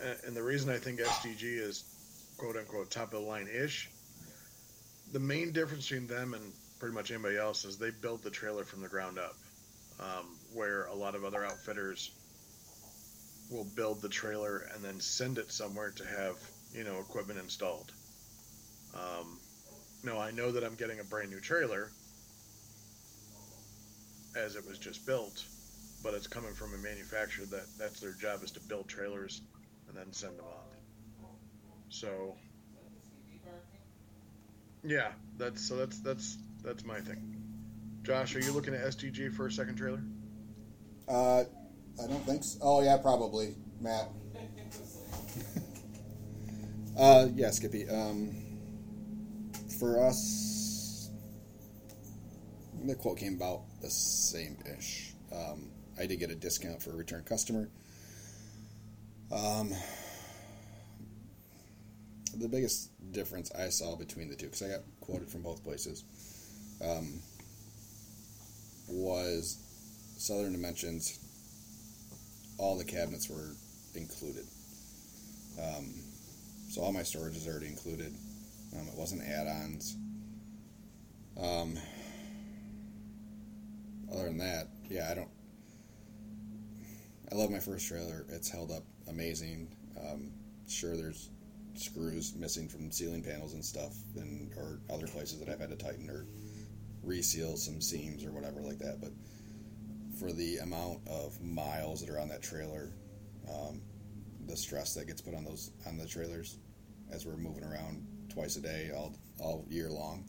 a- 0.00 0.26
and 0.26 0.36
the 0.36 0.42
reason 0.42 0.70
I 0.70 0.78
think 0.78 1.00
SDG 1.00 1.58
is 1.58 1.84
quote 2.38 2.56
unquote 2.56 2.90
top 2.90 3.12
of 3.12 3.20
the 3.22 3.26
line 3.26 3.48
ish, 3.48 3.88
the 5.12 5.20
main 5.20 5.52
difference 5.52 5.88
between 5.88 6.06
them 6.06 6.34
and 6.34 6.52
pretty 6.78 6.94
much 6.94 7.10
anybody 7.10 7.36
else 7.36 7.64
is 7.64 7.78
they 7.78 7.90
built 7.90 8.22
the 8.22 8.30
trailer 8.30 8.64
from 8.64 8.80
the 8.80 8.88
ground 8.88 9.18
up, 9.18 9.36
um, 10.00 10.36
where 10.54 10.86
a 10.86 10.94
lot 10.94 11.14
of 11.14 11.24
other 11.24 11.44
outfitters 11.44 12.10
will 13.50 13.66
build 13.76 14.00
the 14.00 14.08
trailer 14.08 14.68
and 14.74 14.84
then 14.84 15.00
send 15.00 15.38
it 15.38 15.50
somewhere 15.50 15.90
to 15.90 16.04
have 16.04 16.36
you 16.72 16.84
know 16.84 16.98
equipment 17.00 17.38
installed. 17.38 17.92
Um, 18.94 19.38
no, 20.02 20.18
I 20.18 20.30
know 20.30 20.52
that 20.52 20.64
I'm 20.64 20.74
getting 20.74 21.00
a 21.00 21.04
brand 21.04 21.30
new 21.30 21.40
trailer 21.40 21.90
as 24.36 24.56
it 24.56 24.66
was 24.66 24.78
just 24.78 25.04
built, 25.06 25.44
but 26.02 26.14
it's 26.14 26.26
coming 26.26 26.54
from 26.54 26.74
a 26.74 26.78
manufacturer 26.78 27.46
that 27.46 27.66
that's 27.78 28.00
their 28.00 28.12
job 28.12 28.42
is 28.42 28.52
to 28.52 28.60
build 28.60 28.88
trailers 28.88 29.42
and 29.88 29.96
then 29.96 30.12
send 30.12 30.38
them 30.38 30.46
off. 30.46 30.70
So, 31.88 32.36
yeah, 34.82 35.08
that's 35.38 35.66
so 35.66 35.76
that's 35.76 36.00
that's 36.00 36.38
that's 36.62 36.84
my 36.84 37.00
thing. 37.00 37.36
Josh, 38.02 38.34
are 38.34 38.40
you 38.40 38.52
looking 38.52 38.74
at 38.74 38.80
SDG 38.80 39.32
for 39.32 39.46
a 39.46 39.52
second 39.52 39.76
trailer? 39.76 40.02
Uh, 41.08 41.44
I 42.02 42.06
don't 42.06 42.24
think 42.24 42.44
so. 42.44 42.58
Oh 42.62 42.82
yeah, 42.82 42.96
probably 42.96 43.54
Matt. 43.80 44.08
uh, 46.98 47.26
yeah, 47.34 47.50
Skippy. 47.50 47.88
Um, 47.88 48.34
for 49.78 50.04
us, 50.06 51.10
the 52.84 52.94
quote 52.94 53.18
came 53.18 53.34
about 53.34 53.62
the 53.80 53.90
same 53.90 54.56
ish. 54.78 55.14
Um, 55.32 55.70
I 55.98 56.06
did 56.06 56.18
get 56.18 56.30
a 56.30 56.34
discount 56.34 56.82
for 56.82 56.92
a 56.92 56.96
return 56.96 57.22
customer. 57.24 57.68
Um, 59.32 59.72
the 62.38 62.48
biggest 62.48 62.90
difference 63.12 63.50
I 63.52 63.68
saw 63.68 63.96
between 63.96 64.28
the 64.28 64.36
two, 64.36 64.46
because 64.46 64.62
I 64.62 64.68
got 64.68 64.80
quoted 65.00 65.28
from 65.28 65.42
both 65.42 65.64
places, 65.64 66.04
um, 66.82 67.20
was 68.88 69.58
Southern 70.18 70.52
Dimensions. 70.52 71.18
All 72.58 72.76
the 72.76 72.84
cabinets 72.84 73.28
were 73.28 73.54
included, 73.94 74.44
um, 75.58 75.94
so 76.68 76.82
all 76.82 76.92
my 76.92 77.02
storage 77.02 77.36
is 77.36 77.48
already 77.48 77.66
included. 77.68 78.14
Um, 78.76 78.86
it 78.86 78.94
wasn't 78.94 79.22
add-ons. 79.22 79.96
Um, 81.40 81.76
other 84.12 84.24
than 84.24 84.38
that, 84.38 84.68
yeah, 84.88 85.08
I 85.10 85.14
don't. 85.14 85.30
I 87.32 87.36
love 87.36 87.50
my 87.50 87.60
first 87.60 87.86
trailer. 87.88 88.26
It's 88.28 88.50
held 88.50 88.70
up 88.70 88.82
amazing. 89.08 89.68
Um, 89.98 90.32
sure, 90.68 90.96
there's 90.96 91.30
screws 91.80 92.34
missing 92.34 92.68
from 92.68 92.90
ceiling 92.90 93.22
panels 93.22 93.54
and 93.54 93.64
stuff, 93.64 93.94
and 94.16 94.52
or 94.56 94.80
other 94.92 95.06
places 95.06 95.38
that 95.40 95.48
I've 95.48 95.60
had 95.60 95.70
to 95.70 95.76
tighten 95.76 96.08
or 96.10 96.26
reseal 97.02 97.56
some 97.56 97.80
seams 97.80 98.24
or 98.24 98.32
whatever 98.32 98.60
like 98.60 98.78
that. 98.78 99.00
But 99.00 99.12
for 100.18 100.32
the 100.32 100.58
amount 100.58 101.00
of 101.08 101.40
miles 101.40 102.00
that 102.00 102.10
are 102.10 102.20
on 102.20 102.28
that 102.28 102.42
trailer, 102.42 102.92
um, 103.48 103.80
the 104.46 104.56
stress 104.56 104.94
that 104.94 105.06
gets 105.06 105.20
put 105.20 105.34
on 105.34 105.44
those 105.44 105.70
on 105.86 105.96
the 105.96 106.06
trailers 106.06 106.58
as 107.10 107.26
we're 107.26 107.36
moving 107.36 107.64
around 107.64 108.06
twice 108.28 108.56
a 108.56 108.60
day 108.60 108.90
all 108.94 109.14
all 109.38 109.64
year 109.68 109.90
long, 109.90 110.24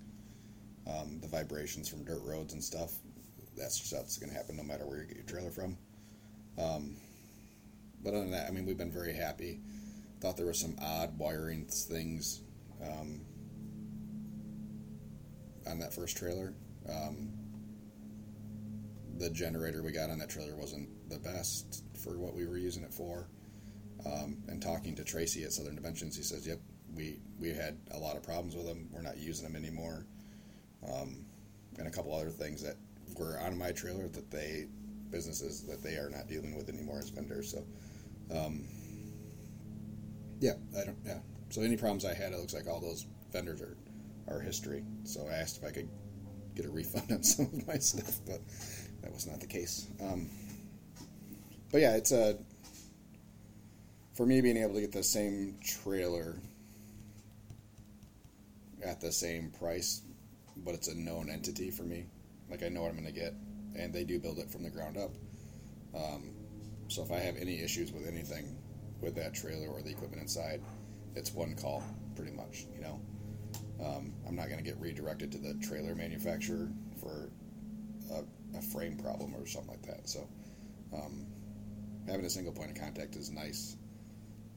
um, 0.87 1.19
the 1.21 1.27
vibrations 1.27 1.89
from 1.89 2.03
dirt 2.05 2.21
roads 2.23 2.53
and 2.53 2.63
stuff, 2.63 2.93
that's 3.57 3.89
that's 3.89 4.17
going 4.17 4.29
to 4.31 4.35
happen 4.35 4.55
no 4.55 4.63
matter 4.63 4.85
where 4.85 4.99
you 4.99 5.07
get 5.07 5.17
your 5.17 5.25
trailer 5.25 5.51
from. 5.51 5.77
Um, 6.57 6.95
but 8.03 8.13
other 8.13 8.21
than 8.21 8.31
that, 8.31 8.47
I 8.47 8.51
mean, 8.51 8.65
we've 8.65 8.77
been 8.77 8.91
very 8.91 9.13
happy. 9.13 9.59
Thought 10.21 10.37
there 10.37 10.45
were 10.45 10.53
some 10.53 10.75
odd 10.79 11.17
wiring 11.17 11.65
things 11.65 12.43
um, 12.81 13.21
on 15.67 15.79
that 15.79 15.93
first 15.93 16.15
trailer. 16.15 16.53
Um, 16.87 17.31
the 19.17 19.31
generator 19.31 19.81
we 19.81 19.91
got 19.91 20.09
on 20.11 20.19
that 20.19 20.29
trailer 20.29 20.55
wasn't 20.55 20.89
the 21.09 21.17
best 21.17 21.83
for 22.03 22.19
what 22.19 22.35
we 22.35 22.45
were 22.45 22.57
using 22.57 22.83
it 22.83 22.93
for. 22.93 23.27
Um, 24.05 24.37
and 24.47 24.61
talking 24.61 24.95
to 24.95 25.03
Tracy 25.03 25.43
at 25.43 25.53
Southern 25.53 25.75
Dimensions, 25.75 26.15
he 26.15 26.23
says, 26.23 26.47
"Yep, 26.47 26.59
we 26.95 27.19
we 27.39 27.49
had 27.49 27.77
a 27.91 27.97
lot 27.97 28.15
of 28.15 28.23
problems 28.23 28.55
with 28.55 28.65
them. 28.65 28.89
We're 28.91 29.01
not 29.01 29.17
using 29.17 29.45
them 29.45 29.55
anymore." 29.55 30.05
Um, 30.87 31.25
and 31.77 31.87
a 31.87 31.91
couple 31.91 32.13
other 32.13 32.29
things 32.29 32.61
that 32.63 32.77
were 33.17 33.39
on 33.39 33.57
my 33.57 33.71
trailer 33.71 34.07
that 34.07 34.31
they 34.31 34.67
businesses 35.11 35.63
that 35.63 35.83
they 35.83 35.95
are 35.95 36.09
not 36.09 36.27
dealing 36.27 36.55
with 36.55 36.69
anymore 36.69 36.99
as 36.99 37.09
vendors. 37.09 37.51
So, 37.51 37.63
um, 38.35 38.63
yeah, 40.41 40.53
I 40.77 40.85
don't. 40.85 40.97
Yeah. 41.05 41.19
So 41.49 41.61
any 41.61 41.77
problems 41.77 42.03
I 42.03 42.13
had, 42.13 42.33
it 42.33 42.39
looks 42.39 42.53
like 42.53 42.67
all 42.67 42.81
those 42.81 43.05
vendors 43.31 43.61
are 43.61 43.77
are 44.27 44.39
history. 44.39 44.83
So 45.03 45.27
I 45.29 45.35
asked 45.35 45.57
if 45.57 45.63
I 45.63 45.71
could 45.71 45.87
get 46.55 46.65
a 46.65 46.69
refund 46.69 47.11
on 47.11 47.23
some 47.23 47.45
of 47.45 47.67
my 47.67 47.77
stuff, 47.77 48.19
but 48.25 48.41
that 49.01 49.13
was 49.13 49.27
not 49.27 49.39
the 49.39 49.47
case. 49.47 49.87
Um, 50.01 50.29
but 51.71 51.81
yeah, 51.81 51.95
it's 51.95 52.11
a 52.11 52.37
for 54.13 54.25
me 54.25 54.41
being 54.41 54.57
able 54.57 54.73
to 54.73 54.81
get 54.81 54.91
the 54.91 55.03
same 55.03 55.57
trailer 55.63 56.35
at 58.83 58.99
the 58.99 59.11
same 59.11 59.51
price, 59.51 60.01
but 60.57 60.73
it's 60.73 60.87
a 60.87 60.95
known 60.95 61.29
entity 61.29 61.69
for 61.69 61.83
me. 61.83 62.05
Like 62.49 62.63
I 62.63 62.69
know 62.69 62.81
what 62.81 62.89
I'm 62.89 62.99
going 62.99 63.05
to 63.05 63.19
get, 63.19 63.35
and 63.75 63.93
they 63.93 64.03
do 64.03 64.19
build 64.19 64.39
it 64.39 64.49
from 64.49 64.63
the 64.63 64.71
ground 64.71 64.97
up. 64.97 65.11
Um, 65.95 66.31
so 66.87 67.03
if 67.03 67.11
I 67.11 67.19
have 67.19 67.37
any 67.37 67.61
issues 67.61 67.91
with 67.91 68.07
anything 68.07 68.57
with 69.01 69.15
that 69.15 69.33
trailer 69.33 69.67
or 69.67 69.81
the 69.81 69.89
equipment 69.89 70.21
inside, 70.21 70.61
it's 71.15 71.33
one 71.33 71.55
call, 71.55 71.83
pretty 72.15 72.31
much. 72.31 72.65
You 72.75 72.81
know, 72.81 73.01
um, 73.83 74.13
I'm 74.27 74.35
not 74.35 74.47
going 74.47 74.57
to 74.57 74.63
get 74.63 74.79
redirected 74.79 75.31
to 75.33 75.37
the 75.37 75.55
trailer 75.55 75.95
manufacturer 75.95 76.69
for 76.99 77.29
a, 78.11 78.57
a, 78.57 78.61
frame 78.61 78.97
problem 78.97 79.35
or 79.35 79.45
something 79.47 79.71
like 79.71 79.81
that. 79.83 80.07
So 80.07 80.27
um, 80.93 81.25
having 82.07 82.25
a 82.25 82.29
single 82.29 82.53
point 82.53 82.71
of 82.71 82.77
contact 82.77 83.15
is 83.15 83.31
nice, 83.31 83.75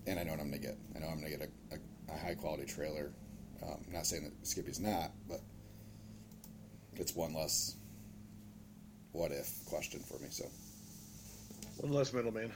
and 0.07 0.19
I 0.19 0.25
know 0.25 0.33
what 0.33 0.41
I'm 0.41 0.51
going 0.51 0.61
to 0.61 0.67
get. 0.67 0.79
I 0.95 0.99
know 0.99 1.09
I'm 1.09 1.21
going 1.21 1.33
to 1.33 1.39
get 1.39 1.49
a, 1.49 1.75
a, 1.75 2.15
a, 2.15 2.19
high 2.19 2.35
quality 2.35 2.67
trailer. 2.67 3.13
Um, 3.63 3.79
I'm 3.87 3.93
not 3.93 4.07
saying 4.07 4.25
that 4.25 4.47
Skippy's 4.47 4.81
not, 4.81 5.13
but 5.29 5.41
it's 6.97 7.15
one 7.15 7.35
less 7.35 7.77
what 9.13 9.31
if 9.31 9.65
question 9.65 10.01
for 10.01 10.19
me. 10.19 10.29
So 10.31 10.45
one 11.79 11.93
less 11.93 12.13
middleman. 12.13 12.53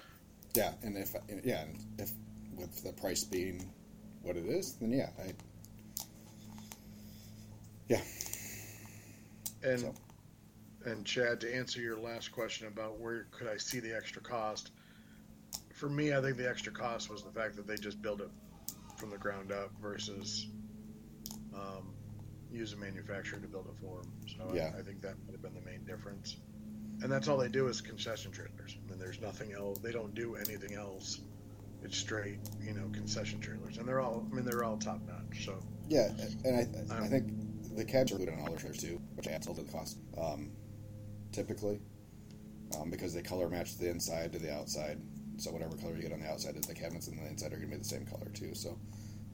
Yeah, 0.54 0.72
and 0.82 0.96
if 0.96 1.14
yeah, 1.44 1.62
and 1.62 1.78
if 1.98 2.10
with 2.56 2.82
the 2.82 2.92
price 2.92 3.24
being 3.24 3.70
what 4.22 4.36
it 4.36 4.46
is, 4.46 4.74
then 4.74 4.90
yeah, 4.92 5.10
I 5.18 5.32
yeah. 7.88 8.00
And 9.62 9.80
so. 9.80 9.94
and 10.86 11.04
Chad, 11.04 11.40
to 11.40 11.54
answer 11.54 11.80
your 11.80 11.98
last 11.98 12.32
question 12.32 12.66
about 12.66 12.98
where 13.00 13.26
could 13.30 13.48
I 13.48 13.56
see 13.56 13.80
the 13.80 13.96
extra 13.96 14.22
cost, 14.22 14.70
for 15.74 15.88
me, 15.88 16.12
I 16.12 16.20
think 16.20 16.36
the 16.36 16.48
extra 16.48 16.72
cost 16.72 17.10
was 17.10 17.22
the 17.22 17.30
fact 17.30 17.56
that 17.56 17.66
they 17.66 17.76
just 17.76 18.02
built 18.02 18.20
it 18.20 18.30
from 18.96 19.10
the 19.10 19.18
ground 19.18 19.52
up 19.52 19.70
versus 19.80 20.48
um, 21.54 21.94
use 22.50 22.72
a 22.72 22.76
manufacturer 22.76 23.38
to 23.38 23.46
build 23.46 23.66
it 23.66 23.80
for 23.80 24.02
them. 24.02 24.12
So 24.26 24.54
yeah. 24.54 24.72
I, 24.74 24.80
I 24.80 24.82
think 24.82 25.00
that 25.02 25.14
would 25.26 25.32
have 25.32 25.42
been 25.42 25.54
the 25.54 25.70
main 25.70 25.84
difference. 25.84 26.36
And 27.00 27.12
that's 27.12 27.28
all 27.28 27.36
they 27.36 27.48
do 27.48 27.68
is 27.68 27.80
concession 27.80 28.32
trailers. 28.32 28.76
I 28.98 29.00
mean, 29.00 29.10
there's 29.10 29.20
nothing 29.20 29.52
else. 29.52 29.78
They 29.78 29.92
don't 29.92 30.14
do 30.14 30.36
anything 30.36 30.74
else. 30.74 31.20
It's 31.82 31.96
straight, 31.96 32.38
you 32.60 32.74
know, 32.74 32.88
concession 32.92 33.40
trailers, 33.40 33.78
and 33.78 33.86
they're 33.86 34.00
all. 34.00 34.26
I 34.30 34.34
mean, 34.34 34.44
they're 34.44 34.64
all 34.64 34.76
top 34.76 35.00
notch. 35.06 35.44
So 35.44 35.54
yeah, 35.88 36.08
and 36.44 36.90
I, 36.90 37.04
I 37.04 37.06
think 37.06 37.76
the 37.76 37.84
cabs 37.84 38.10
are 38.10 38.16
included 38.16 38.34
on 38.34 38.40
all 38.40 38.50
their 38.50 38.58
trailers 38.58 38.78
too, 38.78 39.00
which 39.14 39.28
adds 39.28 39.46
to 39.46 39.52
the 39.52 39.62
cost. 39.70 39.98
Um, 40.20 40.50
typically, 41.30 41.80
um, 42.78 42.90
because 42.90 43.14
they 43.14 43.22
color 43.22 43.48
match 43.48 43.78
the 43.78 43.88
inside 43.88 44.32
to 44.32 44.38
the 44.38 44.52
outside. 44.52 45.00
So 45.36 45.52
whatever 45.52 45.76
color 45.76 45.94
you 45.94 46.02
get 46.02 46.12
on 46.12 46.20
the 46.20 46.28
outside 46.28 46.56
is 46.56 46.66
the 46.66 46.74
cabinets, 46.74 47.06
and 47.06 47.18
the 47.18 47.26
inside 47.26 47.52
are 47.52 47.56
going 47.56 47.70
to 47.70 47.76
be 47.76 47.76
the 47.76 47.84
same 47.84 48.06
color 48.06 48.28
too. 48.34 48.54
So 48.54 48.76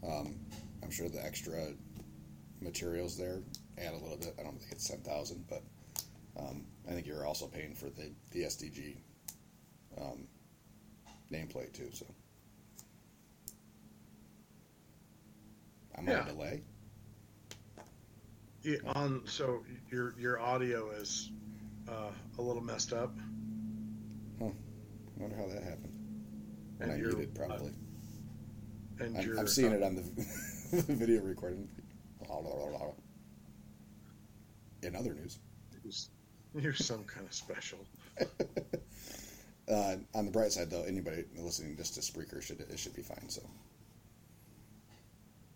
um, 0.07 0.37
I'm 0.83 0.91
sure 0.91 1.09
the 1.09 1.25
extra 1.25 1.69
materials 2.61 3.17
there 3.17 3.41
add 3.79 3.95
a 3.95 3.99
little 3.99 4.19
bit. 4.19 4.35
I 4.39 4.43
don't 4.43 4.59
think 4.59 4.73
it's 4.73 4.87
ten 4.87 5.01
thousand, 5.01 5.47
but 5.49 5.63
um, 6.39 6.67
I 6.87 6.93
think 6.93 7.07
you're 7.07 7.27
also 7.27 7.47
paying 7.47 7.75
for 7.75 7.87
the 7.87 8.13
the 8.33 8.43
SDG 8.43 8.99
um, 10.01 10.27
nameplate 11.33 11.73
too. 11.73 11.89
So 11.93 12.07
I'm 15.97 16.07
Yeah. 16.09 16.21
on 16.23 16.29
a 16.29 16.33
delay. 16.33 16.63
Yeah, 18.63 18.77
on 18.95 19.23
so 19.27 19.63
your 19.91 20.15
your 20.19 20.41
audio 20.41 20.91
is 20.91 21.31
uh, 21.89 22.11
a 22.39 22.43
little 22.43 22.63
messed 22.63 22.93
up. 22.93 23.15
Huh. 24.39 24.47
I 24.47 25.21
wonder 25.23 25.37
how 25.37 25.47
that 25.47 25.63
happened. 25.63 25.93
And 26.81 26.91
And 26.91 26.93
I 26.93 26.97
muted 26.97 27.35
probably. 27.35 27.73
And 29.01 29.17
I'm, 29.19 29.39
I'm 29.39 29.47
seeing 29.49 29.73
uh, 29.73 29.77
it 29.77 29.83
on 29.83 29.97
the, 29.97 30.03
the 30.83 30.95
video 30.95 31.23
recording. 31.23 31.69
In 34.83 34.97
other 34.97 35.15
news, 35.15 35.39
You're 36.55 36.75
some 36.75 37.05
kind 37.05 37.27
of 37.27 37.35
special. 37.35 37.79
uh, 39.71 39.97
on 40.15 40.27
the 40.27 40.31
bright 40.31 40.53
side 40.53 40.71
though, 40.71 40.83
anybody 40.83 41.25
listening 41.37 41.77
just 41.77 41.95
to 41.95 42.01
Spreaker 42.01 42.43
should 42.43 42.61
it 42.61 42.79
should 42.79 42.95
be 42.95 43.03
fine. 43.03 43.29
So, 43.29 43.43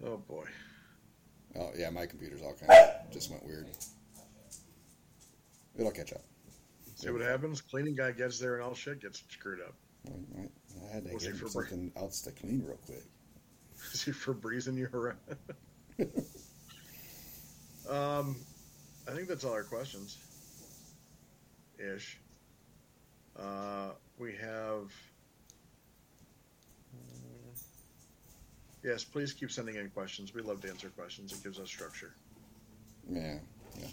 Oh 0.04 0.16
boy. 0.16 0.44
oh 1.58 1.70
yeah, 1.76 1.90
my 1.90 2.06
computer's 2.06 2.42
all 2.42 2.54
kind 2.54 2.70
of 2.72 3.12
just 3.12 3.30
went 3.30 3.44
weird. 3.44 3.66
It'll 5.76 5.90
catch 5.92 6.12
up. 6.12 6.22
See 6.96 7.10
what 7.10 7.20
happens? 7.20 7.60
Cleaning 7.60 7.94
guy 7.94 8.10
gets 8.12 8.38
there 8.40 8.54
and 8.56 8.64
all 8.64 8.74
shit 8.74 9.00
gets 9.00 9.22
screwed 9.28 9.60
up. 9.60 9.74
Right, 10.34 10.50
I 10.90 10.94
had 10.94 11.04
to 11.04 11.14
Was 11.14 11.26
get 11.26 11.36
something 11.36 11.92
else 11.96 12.22
to 12.22 12.32
clean 12.32 12.62
real 12.66 12.78
quick. 12.86 13.04
Is 13.92 14.02
he 14.02 14.10
for 14.12 14.32
breezing 14.32 14.76
you 14.76 14.88
around? 14.92 15.18
um, 17.88 18.36
I 19.06 19.12
think 19.12 19.28
that's 19.28 19.44
all 19.44 19.52
our 19.52 19.62
questions. 19.62 20.18
Ish. 21.78 22.18
Uh, 23.38 23.90
we 24.18 24.34
have. 24.34 24.92
Yes, 28.82 29.04
please 29.04 29.32
keep 29.32 29.50
sending 29.50 29.74
in 29.74 29.90
questions. 29.90 30.32
We 30.32 30.40
love 30.40 30.60
to 30.62 30.68
answer 30.68 30.88
questions. 30.88 31.32
It 31.32 31.42
gives 31.42 31.58
us 31.58 31.68
structure. 31.68 32.14
Yeah, 33.08 33.38
yeah. 33.78 33.88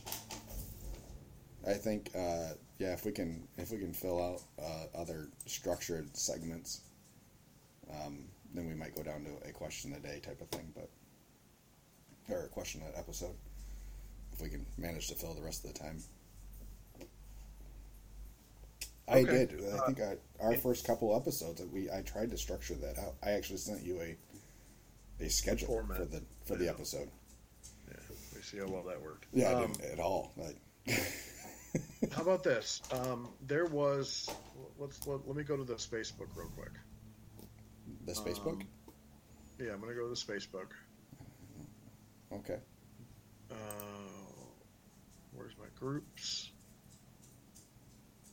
I 1.67 1.73
think 1.73 2.11
uh, 2.15 2.53
yeah, 2.77 2.93
if 2.93 3.05
we 3.05 3.11
can 3.11 3.47
if 3.57 3.71
we 3.71 3.77
can 3.77 3.93
fill 3.93 4.21
out 4.21 4.41
uh, 4.63 4.99
other 4.99 5.29
structured 5.45 6.15
segments, 6.15 6.81
um, 7.91 8.25
then 8.53 8.67
we 8.67 8.73
might 8.73 8.95
go 8.95 9.03
down 9.03 9.25
to 9.25 9.49
a 9.49 9.51
question 9.51 9.93
a 9.93 9.99
day 9.99 10.19
type 10.19 10.41
of 10.41 10.49
thing, 10.49 10.71
but 10.75 10.89
or 12.29 12.45
a 12.45 12.49
question 12.49 12.81
an 12.81 12.93
episode. 12.95 13.35
If 14.33 14.41
we 14.41 14.49
can 14.49 14.65
manage 14.77 15.07
to 15.07 15.15
fill 15.15 15.33
the 15.33 15.41
rest 15.41 15.65
of 15.65 15.73
the 15.73 15.79
time. 15.79 15.99
I 19.07 19.19
Okay. 19.19 19.45
did. 19.45 19.63
I 19.73 19.85
think 19.85 20.01
I, 20.01 20.17
our 20.39 20.55
first 20.55 20.85
couple 20.85 21.15
episodes 21.15 21.59
that 21.61 21.71
we 21.71 21.89
I 21.91 22.01
tried 22.01 22.31
to 22.31 22.37
structure 22.37 22.73
that 22.75 22.97
out. 22.97 23.13
I 23.23 23.31
actually 23.31 23.57
sent 23.57 23.83
you 23.83 24.01
a 24.01 24.15
a 25.23 25.29
schedule 25.29 25.67
Format. 25.67 25.97
for 25.97 26.05
the 26.05 26.23
for 26.45 26.55
the 26.55 26.67
episode. 26.69 27.09
Yeah, 27.87 27.95
we 28.35 28.41
see 28.41 28.57
how 28.57 28.67
well 28.67 28.83
that 28.83 29.01
worked. 29.01 29.27
Yeah, 29.31 29.49
I 29.51 29.53
Um, 29.63 29.71
didn't 29.73 29.91
at 29.91 29.99
all. 29.99 30.33
Like, 30.37 30.57
How 32.11 32.21
about 32.21 32.43
this? 32.43 32.81
Um, 32.91 33.29
there 33.45 33.65
was. 33.65 34.29
Let's 34.79 35.05
let, 35.07 35.27
let 35.27 35.35
me 35.37 35.43
go 35.43 35.55
to 35.57 35.63
the 35.63 35.77
space 35.79 36.11
book 36.11 36.29
real 36.35 36.49
quick. 36.55 36.71
the 38.05 38.15
space 38.15 38.39
book. 38.39 38.55
Um, 38.61 38.67
Yeah, 39.59 39.73
I'm 39.73 39.81
gonna 39.81 39.93
go 39.93 40.03
to 40.03 40.09
the 40.09 40.15
space 40.15 40.45
book. 40.47 40.73
Okay. 42.33 42.57
Uh, 43.51 43.55
where's 45.33 45.55
my 45.59 45.67
groups? 45.79 46.51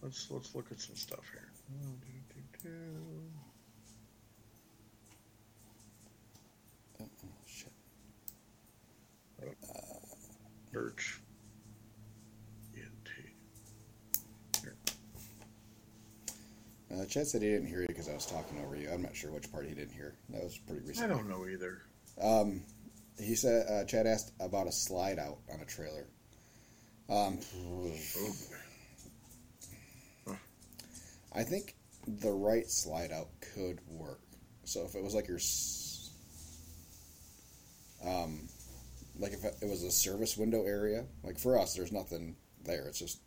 Let's 0.03 0.29
let's 0.31 0.55
look 0.55 0.67
at 0.73 0.81
some 0.81 0.97
stuff 0.97 1.25
here. 1.33 1.49
Oh, 7.01 7.07
shit. 7.47 7.73
ENT. 12.75 13.09
Here. 14.63 14.77
Uh, 16.93 17.05
Chad 17.07 17.27
said 17.27 17.43
he 17.43 17.49
didn't 17.49 17.69
hear 17.69 17.83
you 17.83 17.87
because 17.87 18.09
I 18.09 18.15
was 18.15 18.27
talking 18.27 18.61
over 18.65 18.75
you. 18.75 18.91
I'm 18.93 19.03
not 19.03 19.15
sure 19.15 19.31
which 19.31 19.51
part 19.53 19.67
he 19.67 19.75
didn't 19.75 19.93
hear. 19.93 20.15
That 20.31 20.43
was 20.43 20.59
pretty 20.59 20.85
recent. 20.87 21.11
I 21.11 21.15
don't 21.15 21.29
know 21.29 21.47
either. 21.47 21.83
Um, 22.21 22.63
he 23.19 23.37
said 23.37 23.67
uh, 23.71 23.85
Chad 23.85 24.07
asked 24.09 24.33
about 24.41 24.67
a 24.67 24.73
slide 24.73 25.21
out 25.21 25.39
on 25.53 25.61
a 25.61 25.65
trailer. 25.65 26.07
Um, 27.09 27.39
I 31.35 31.43
think 31.43 31.77
the 32.07 32.31
right 32.31 32.69
slide 32.69 33.13
out 33.13 33.29
could 33.55 33.81
work. 33.89 34.21
So 34.65 34.85
if 34.85 34.95
it 34.95 35.03
was 35.03 35.15
like 35.15 35.29
your, 35.29 35.39
um, 38.07 38.49
like 39.19 39.33
if 39.33 39.45
it 39.45 39.69
was 39.69 39.83
a 39.83 39.91
service 39.91 40.37
window 40.37 40.65
area, 40.65 41.05
like 41.23 41.39
for 41.39 41.59
us, 41.59 41.75
there's 41.75 41.93
nothing 41.93 42.37
there. 42.65 42.87
It's 42.89 42.99
just 42.99 43.21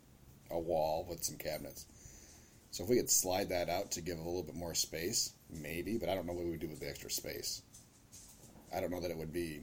a 0.52 0.60
wall 0.60 1.06
with 1.10 1.24
some 1.24 1.38
cabinets. 1.38 1.86
So 2.72 2.84
if 2.84 2.90
we 2.90 2.98
could 2.98 3.10
slide 3.10 3.50
that 3.50 3.70
out 3.70 3.92
to 3.92 4.02
give 4.02 4.18
a 4.18 4.22
little 4.22 4.44
bit 4.44 4.56
more 4.56 4.76
space, 4.76 5.34
maybe. 5.50 5.98
But 5.98 6.10
I 6.10 6.16
don't 6.16 6.26
know 6.26 6.34
what 6.34 6.44
we 6.44 6.52
would 6.52 6.60
do 6.60 6.68
with 6.68 6.80
the 6.80 6.90
extra 6.90 7.10
space. 7.10 7.62
I 8.76 8.82
don't 8.82 8.92
know 8.92 9.00
that 9.00 9.12
it 9.12 9.18
would 9.18 9.32
be 9.32 9.62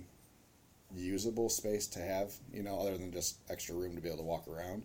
usable 0.94 1.48
space 1.48 1.86
to 1.88 1.98
have, 2.00 2.32
you 2.52 2.62
know, 2.62 2.78
other 2.78 2.96
than 2.96 3.12
just 3.12 3.38
extra 3.50 3.74
room 3.74 3.94
to 3.94 4.00
be 4.00 4.08
able 4.08 4.18
to 4.18 4.24
walk 4.24 4.48
around. 4.48 4.84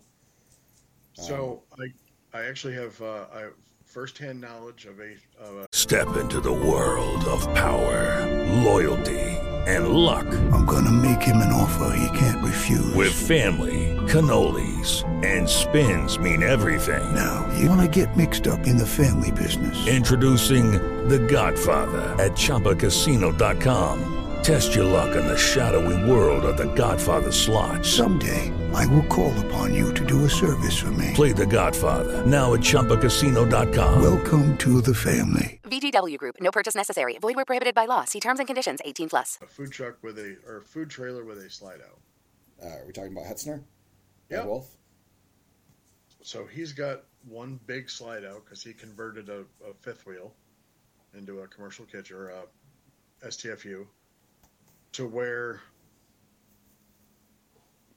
So 1.14 1.62
I 1.78 1.86
I 2.34 2.44
actually 2.44 2.74
have 2.74 3.00
uh, 3.00 3.24
I 3.34 3.40
have 3.40 3.52
firsthand 3.86 4.40
knowledge 4.40 4.84
of 4.84 5.00
a 5.00 5.16
of 5.42 5.56
a 5.56 5.66
Step 5.72 6.16
into 6.16 6.40
the 6.40 6.52
world 6.52 7.24
of 7.24 7.42
power, 7.54 8.26
loyalty, 8.62 9.18
and 9.66 9.88
luck. 9.88 10.26
I'm 10.52 10.66
gonna 10.66 10.90
make 10.90 11.22
him 11.22 11.36
an 11.38 11.52
offer 11.52 11.96
he 11.96 12.18
can't 12.18 12.44
refuse. 12.44 12.94
With 12.94 13.12
family, 13.12 13.96
cannolis, 14.08 15.04
and 15.24 15.48
spins 15.48 16.18
mean 16.18 16.42
everything. 16.42 17.14
Now, 17.14 17.50
you 17.58 17.68
wanna 17.68 17.88
get 17.88 18.14
mixed 18.16 18.46
up 18.46 18.66
in 18.66 18.76
the 18.76 18.86
family 18.86 19.30
business. 19.30 19.86
Introducing 19.86 20.72
The 21.08 21.18
Godfather 21.20 22.14
at 22.22 22.32
ChumbaCasino.com. 22.32 24.17
Test 24.48 24.74
your 24.74 24.86
luck 24.86 25.14
in 25.14 25.26
the 25.26 25.36
shadowy 25.36 26.10
world 26.10 26.42
of 26.46 26.56
The 26.56 26.72
Godfather 26.72 27.30
slot. 27.30 27.84
Someday, 27.84 28.50
I 28.72 28.86
will 28.86 29.02
call 29.02 29.38
upon 29.44 29.74
you 29.74 29.92
to 29.92 30.06
do 30.06 30.24
a 30.24 30.30
service 30.30 30.80
for 30.80 30.90
me. 30.92 31.12
Play 31.12 31.32
The 31.34 31.44
Godfather 31.44 32.24
now 32.24 32.54
at 32.54 32.60
ChumbaCasino.com. 32.60 34.00
Welcome 34.00 34.56
to 34.56 34.80
the 34.80 34.94
family. 34.94 35.60
VGW 35.64 36.16
Group. 36.16 36.36
No 36.40 36.50
purchase 36.50 36.74
necessary. 36.74 37.18
Void 37.18 37.36
where 37.36 37.44
prohibited 37.44 37.74
by 37.74 37.84
law. 37.84 38.04
See 38.04 38.20
terms 38.20 38.40
and 38.40 38.46
conditions. 38.46 38.80
18 38.82 39.10
plus. 39.10 39.36
a 39.42 39.46
food 39.46 39.70
truck 39.70 40.02
with 40.02 40.18
a 40.18 40.38
or 40.46 40.56
a 40.56 40.62
food 40.62 40.88
trailer 40.88 41.26
with 41.26 41.36
a 41.36 41.50
slide 41.50 41.80
out. 41.82 42.00
Uh, 42.64 42.78
are 42.78 42.86
we 42.86 42.94
talking 42.94 43.12
about 43.12 43.26
Hetzner? 43.26 43.62
Yeah. 44.30 44.38
Ed 44.38 44.46
Wolf? 44.46 44.78
So 46.22 46.46
he's 46.46 46.72
got 46.72 47.02
one 47.28 47.60
big 47.66 47.90
slide 47.90 48.24
out 48.24 48.46
because 48.46 48.62
he 48.62 48.72
converted 48.72 49.28
a, 49.28 49.40
a 49.62 49.74
fifth 49.82 50.06
wheel 50.06 50.32
into 51.12 51.40
a 51.40 51.48
commercial 51.48 51.84
kitchen 51.84 52.16
or 52.16 52.30
a 52.30 52.44
STFU 53.26 53.84
to 54.98 55.06
where 55.06 55.60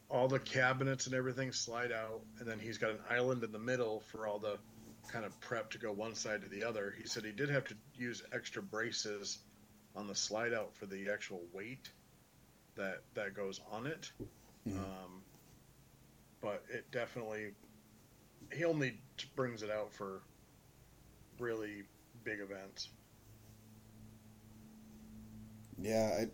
all 0.08 0.28
the 0.28 0.38
cabinets 0.38 1.08
and 1.08 1.16
everything 1.16 1.52
slide 1.52 1.92
out, 1.92 2.22
and 2.38 2.48
then 2.48 2.60
he's 2.60 2.78
got 2.78 2.92
an 2.92 3.00
island 3.10 3.44
in 3.44 3.52
the 3.52 3.58
middle 3.58 4.04
for 4.12 4.28
all 4.28 4.38
the 4.38 4.56
kind 5.12 5.26
of 5.26 5.40
prep 5.40 5.72
to 5.72 5.80
go 5.80 5.92
one 5.92 6.14
side 6.14 6.44
to 6.44 6.48
the 6.48 6.64
other. 6.64 6.94
He 6.96 7.08
said 7.08 7.26
he 7.26 7.32
did 7.32 7.50
have 7.50 7.66
to 7.66 7.76
use 7.98 8.22
extra 8.32 8.62
braces 8.62 9.40
on 9.96 10.08
the 10.08 10.14
slide 10.14 10.54
out 10.54 10.76
for 10.76 10.86
the 10.86 11.10
actual 11.12 11.42
weight 11.54 11.90
that 12.76 13.02
that 13.16 13.34
goes 13.34 13.60
on 13.72 13.88
it. 13.88 14.12
Um, 14.68 15.24
but 16.40 16.64
it 16.70 16.86
definitely 16.92 17.48
he 18.54 18.64
only 18.64 19.00
brings 19.36 19.64
it 19.64 19.72
out 19.72 19.92
for 19.92 20.22
really 21.40 21.82
big 22.24 22.42
events. 22.42 22.90
Yeah, 25.82 26.12
I, 26.22 26.28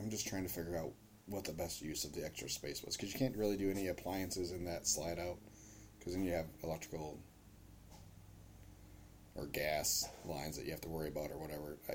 I'm 0.00 0.10
just 0.10 0.26
trying 0.26 0.42
to 0.44 0.52
figure 0.52 0.76
out 0.76 0.92
what 1.26 1.44
the 1.44 1.52
best 1.52 1.82
use 1.82 2.04
of 2.04 2.12
the 2.12 2.24
extra 2.24 2.48
space 2.48 2.82
was 2.84 2.96
because 2.96 3.12
you 3.12 3.18
can't 3.18 3.36
really 3.36 3.56
do 3.56 3.70
any 3.70 3.88
appliances 3.88 4.52
in 4.52 4.64
that 4.64 4.86
slide 4.86 5.18
out 5.18 5.38
because 5.98 6.14
then 6.14 6.22
you 6.22 6.32
have 6.32 6.46
electrical 6.62 7.18
or 9.34 9.46
gas 9.46 10.08
lines 10.24 10.56
that 10.56 10.64
you 10.64 10.70
have 10.70 10.80
to 10.80 10.88
worry 10.88 11.08
about 11.08 11.30
or 11.30 11.38
whatever. 11.38 11.76
I, 11.88 11.94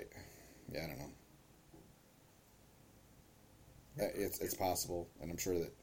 yeah, 0.72 0.84
I 0.84 0.88
don't 0.88 1.00
know. 1.00 1.12
It's 3.98 4.40
it's 4.40 4.56
possible, 4.56 5.10
and 5.22 5.30
I'm 5.30 5.38
sure 5.38 5.60
that 5.60 5.74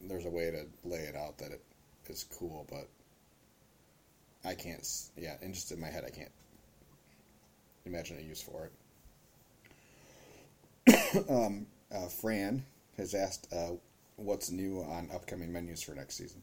there's 0.00 0.24
a 0.24 0.30
way 0.30 0.50
to 0.50 0.66
lay 0.88 1.00
it 1.00 1.16
out 1.16 1.38
that 1.38 1.50
it 1.50 1.62
is 2.08 2.24
cool, 2.38 2.66
but 2.70 2.88
I 4.48 4.54
can't. 4.54 4.86
Yeah, 5.16 5.34
and 5.42 5.52
just 5.52 5.72
in 5.72 5.80
my 5.80 5.88
head, 5.88 6.04
I 6.06 6.10
can't 6.10 6.30
imagine 7.84 8.18
a 8.18 8.22
use 8.22 8.40
for 8.40 8.66
it. 8.66 8.72
um, 11.28 11.66
uh, 11.94 12.08
Fran 12.08 12.64
has 12.96 13.14
asked 13.14 13.48
uh, 13.52 13.72
what's 14.16 14.50
new 14.50 14.80
on 14.82 15.08
upcoming 15.14 15.52
menus 15.52 15.82
for 15.82 15.94
next 15.94 16.16
season. 16.16 16.42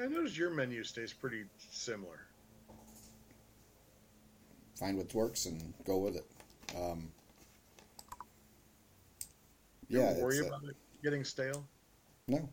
I 0.00 0.06
noticed 0.06 0.36
your 0.38 0.50
menu 0.50 0.82
stays 0.84 1.12
pretty 1.12 1.44
similar. 1.70 2.20
Find 4.78 4.96
what 4.96 5.12
works 5.14 5.46
and 5.46 5.74
go 5.84 5.98
with 5.98 6.16
it. 6.16 6.26
Um, 6.76 7.12
You 9.88 10.00
yeah, 10.00 10.06
ever 10.06 10.20
worry 10.20 10.40
uh, 10.40 10.44
about 10.46 10.64
it 10.64 10.76
getting 11.02 11.24
stale? 11.24 11.68
no. 12.28 12.48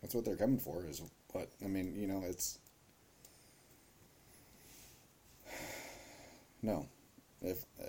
That's 0.00 0.14
what 0.14 0.24
they're 0.24 0.36
coming 0.36 0.58
for. 0.58 0.84
Is 0.86 1.02
what 1.32 1.50
I 1.64 1.68
mean. 1.68 1.94
You 1.96 2.06
know, 2.06 2.22
it's 2.24 2.58
no. 6.66 6.88
If 7.40 7.64
uh, 7.80 7.86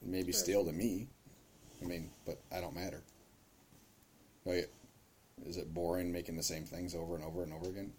maybe 0.00 0.32
stale 0.32 0.64
to 0.64 0.72
me, 0.72 1.08
I 1.82 1.84
mean, 1.84 2.10
but 2.24 2.40
I 2.52 2.60
don't 2.60 2.74
matter. 2.74 3.02
Like, 4.44 4.72
is 5.44 5.56
it 5.56 5.74
boring 5.74 6.12
making 6.12 6.36
the 6.36 6.42
same 6.42 6.64
things 6.64 6.94
over 6.94 7.16
and 7.16 7.24
over 7.24 7.42
and 7.42 7.52
over 7.52 7.68
again? 7.68 7.92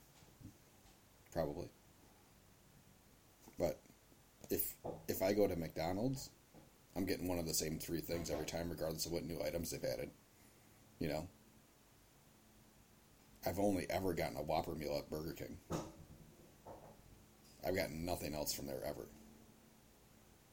Probably. 1.34 1.68
But 3.60 3.80
if 4.50 4.74
if 5.08 5.22
I 5.22 5.34
go 5.34 5.48
to 5.48 5.56
McDonald's, 5.56 6.30
I'm 6.96 7.06
getting 7.06 7.28
one 7.28 7.40
of 7.40 7.46
the 7.46 7.54
same 7.54 7.78
three 7.78 8.02
things 8.02 8.32
every 8.32 8.46
time, 8.46 8.70
regardless 8.70 9.06
of 9.06 9.12
what 9.12 9.26
new 9.26 9.42
items 9.46 9.72
they've 9.72 9.84
added. 9.84 10.12
You 11.00 11.10
know, 11.10 11.28
I've 13.46 13.60
only 13.60 13.86
ever 13.90 14.14
gotten 14.14 14.38
a 14.38 14.44
Whopper 14.44 14.76
meal 14.76 14.98
at 14.98 15.10
Burger 15.10 15.34
King. 15.34 15.58
I've 17.66 17.76
gotten 17.76 18.06
nothing 18.06 18.34
else 18.36 18.54
from 18.54 18.68
there 18.68 18.82
ever. 18.86 19.08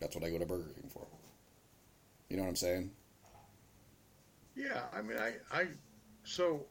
That's 0.01 0.15
what 0.15 0.25
I 0.25 0.31
go 0.31 0.39
to 0.39 0.47
Burger 0.47 0.71
King 0.75 0.91
for. 0.91 1.07
You 2.29 2.37
know 2.37 2.43
what 2.43 2.51
I'm 2.51 2.57
saying? 2.57 2.91
Yeah, 4.57 4.81
I 4.93 5.03
mean, 5.03 5.19
I, 5.19 5.35
I, 5.53 5.67
so, 6.25 6.65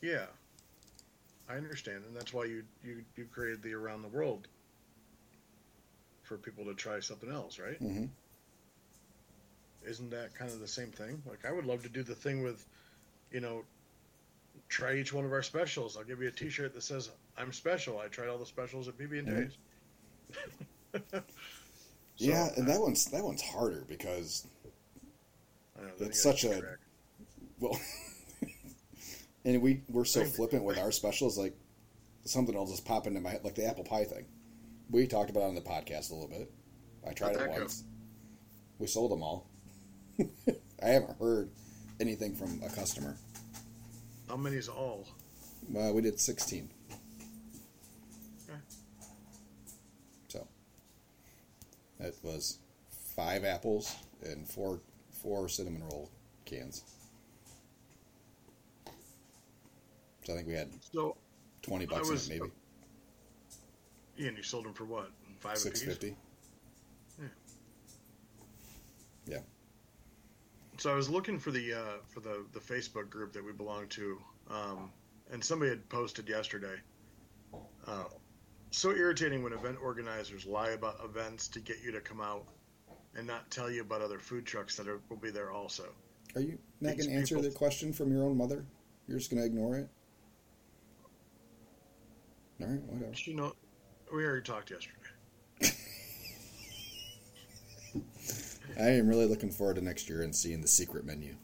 yeah, 0.00 0.26
I 1.48 1.54
understand, 1.56 2.04
and 2.06 2.14
that's 2.16 2.32
why 2.32 2.44
you 2.44 2.62
you 2.84 3.04
you 3.16 3.24
created 3.32 3.62
the 3.62 3.74
around 3.74 4.02
the 4.02 4.08
world 4.08 4.46
for 6.22 6.36
people 6.36 6.64
to 6.64 6.74
try 6.74 7.00
something 7.00 7.30
else, 7.30 7.58
right? 7.58 7.82
Mm-hmm. 7.82 8.06
isn't 9.86 10.10
that 10.10 10.34
kind 10.34 10.50
of 10.50 10.60
the 10.60 10.68
same 10.68 10.90
thing? 10.90 11.22
Like, 11.28 11.44
I 11.46 11.52
would 11.52 11.64
love 11.66 11.82
to 11.84 11.88
do 11.88 12.02
the 12.02 12.14
thing 12.14 12.42
with, 12.42 12.64
you 13.30 13.40
know, 13.40 13.62
try 14.68 14.94
each 14.96 15.12
one 15.12 15.24
of 15.24 15.32
our 15.32 15.42
specials. 15.42 15.96
I'll 15.96 16.04
give 16.04 16.20
you 16.20 16.28
a 16.28 16.32
T-shirt 16.32 16.74
that 16.74 16.82
says 16.82 17.10
"I'm 17.38 17.52
special." 17.52 17.98
I 17.98 18.08
tried 18.08 18.28
all 18.28 18.38
the 18.38 18.46
specials 18.46 18.88
at 18.88 18.96
PB 18.98 19.18
and 19.20 19.28
Mhm. 19.28 19.50
J's. 20.92 21.02
yeah, 22.18 22.48
and 22.56 22.66
that 22.68 22.80
one's 22.80 23.04
that 23.06 23.22
one's 23.24 23.42
harder 23.42 23.84
because 23.88 24.46
know, 25.76 25.88
it's 26.00 26.22
such 26.22 26.44
a 26.44 26.60
track. 26.60 26.78
well, 27.60 27.78
and 29.44 29.60
we 29.62 29.82
we're 29.88 30.04
so 30.04 30.24
flippant 30.24 30.64
with 30.64 30.78
our 30.78 30.90
specials. 30.92 31.36
Like 31.38 31.56
something 32.24 32.54
will 32.54 32.66
just 32.66 32.84
pop 32.84 33.06
into 33.06 33.20
my 33.20 33.30
head, 33.30 33.44
like 33.44 33.54
the 33.54 33.66
apple 33.66 33.84
pie 33.84 34.04
thing. 34.04 34.26
We 34.90 35.06
talked 35.06 35.30
about 35.30 35.40
it 35.42 35.48
on 35.48 35.54
the 35.54 35.60
podcast 35.60 36.10
a 36.10 36.14
little 36.14 36.28
bit. 36.28 36.50
I 37.06 37.12
tried 37.12 37.36
How'd 37.36 37.36
it 37.36 37.38
that 37.50 37.54
go? 37.56 37.60
once. 37.62 37.84
We 38.78 38.86
sold 38.86 39.10
them 39.10 39.22
all. 39.22 39.48
I 40.82 40.86
haven't 40.88 41.18
heard 41.18 41.50
anything 42.00 42.34
from 42.34 42.60
a 42.64 42.68
customer. 42.70 43.16
How 44.28 44.36
many 44.36 44.56
is 44.56 44.68
all? 44.68 45.06
Uh, 45.76 45.92
we 45.92 46.02
did 46.02 46.18
sixteen. 46.20 46.70
Okay. 48.48 48.58
So 50.28 50.46
it 52.00 52.14
was 52.22 52.58
five 53.14 53.44
apples 53.44 53.94
and 54.22 54.46
four 54.48 54.80
four 55.22 55.48
cinnamon 55.48 55.82
roll 55.84 56.10
cans. 56.44 56.82
So 60.24 60.32
I 60.32 60.36
think 60.36 60.48
we 60.48 60.54
had 60.54 60.68
So 60.92 61.16
twenty 61.62 61.86
bucks 61.86 62.08
was- 62.10 62.28
in 62.28 62.36
it, 62.36 62.40
maybe 62.40 62.52
Yeah, 64.16 64.28
and 64.28 64.36
you 64.36 64.42
sold 64.42 64.64
them 64.64 64.74
for 64.74 64.84
what? 64.84 65.10
Five 65.38 65.58
six 65.58 65.82
fifty. 65.82 66.16
Yeah. 67.20 67.28
Yeah. 69.26 69.38
So 70.78 70.92
I 70.92 70.94
was 70.96 71.08
looking 71.08 71.38
for 71.38 71.50
the 71.50 71.72
uh, 71.74 71.98
for 72.08 72.20
the 72.20 72.44
the 72.52 72.60
Facebook 72.60 73.08
group 73.10 73.32
that 73.32 73.44
we 73.44 73.52
belong 73.52 73.88
to, 73.88 74.18
um, 74.50 74.90
and 75.30 75.42
somebody 75.44 75.70
had 75.70 75.88
posted 75.88 76.28
yesterday. 76.28 76.76
Uh, 77.86 78.04
so 78.76 78.90
irritating 78.90 79.42
when 79.42 79.54
event 79.54 79.78
organizers 79.82 80.44
lie 80.44 80.70
about 80.70 80.96
events 81.02 81.48
to 81.48 81.60
get 81.60 81.78
you 81.82 81.90
to 81.92 82.00
come 82.00 82.20
out 82.20 82.44
and 83.14 83.26
not 83.26 83.50
tell 83.50 83.70
you 83.70 83.80
about 83.80 84.02
other 84.02 84.18
food 84.18 84.44
trucks 84.44 84.76
that 84.76 84.86
are, 84.86 85.00
will 85.08 85.16
be 85.16 85.30
there 85.30 85.50
also. 85.50 85.84
Are 86.34 86.42
you 86.42 86.58
not 86.82 86.98
going 86.98 87.08
to 87.08 87.14
answer 87.16 87.36
people- 87.36 87.50
the 87.50 87.56
question 87.56 87.94
from 87.94 88.12
your 88.12 88.24
own 88.24 88.36
mother? 88.36 88.66
You're 89.08 89.16
just 89.16 89.30
going 89.30 89.40
to 89.40 89.46
ignore 89.46 89.78
it? 89.78 89.88
All 92.60 92.66
right, 92.66 92.82
whatever. 92.82 93.12
You 93.24 93.34
know, 93.34 93.54
we 94.14 94.24
already 94.24 94.42
talked 94.42 94.70
yesterday. 94.70 94.94
I 98.78 98.90
am 98.90 99.08
really 99.08 99.26
looking 99.26 99.50
forward 99.50 99.76
to 99.76 99.82
next 99.82 100.08
year 100.08 100.20
and 100.20 100.36
seeing 100.36 100.60
the 100.60 100.68
secret 100.68 101.06
menu. 101.06 101.34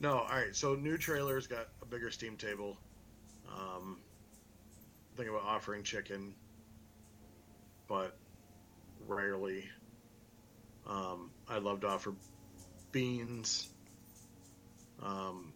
No, 0.00 0.18
all 0.18 0.28
right. 0.28 0.54
So 0.54 0.74
new 0.74 0.98
trailers 0.98 1.46
got 1.46 1.68
a 1.80 1.86
bigger 1.86 2.10
steam 2.10 2.36
table. 2.36 2.76
Um, 3.52 3.98
thinking 5.16 5.34
about 5.34 5.46
offering 5.46 5.82
chicken, 5.82 6.34
but 7.88 8.16
rarely. 9.06 9.68
Um, 10.86 11.30
I'd 11.48 11.62
love 11.62 11.80
to 11.80 11.88
offer 11.88 12.14
beans. 12.92 13.68
Um, 15.02 15.52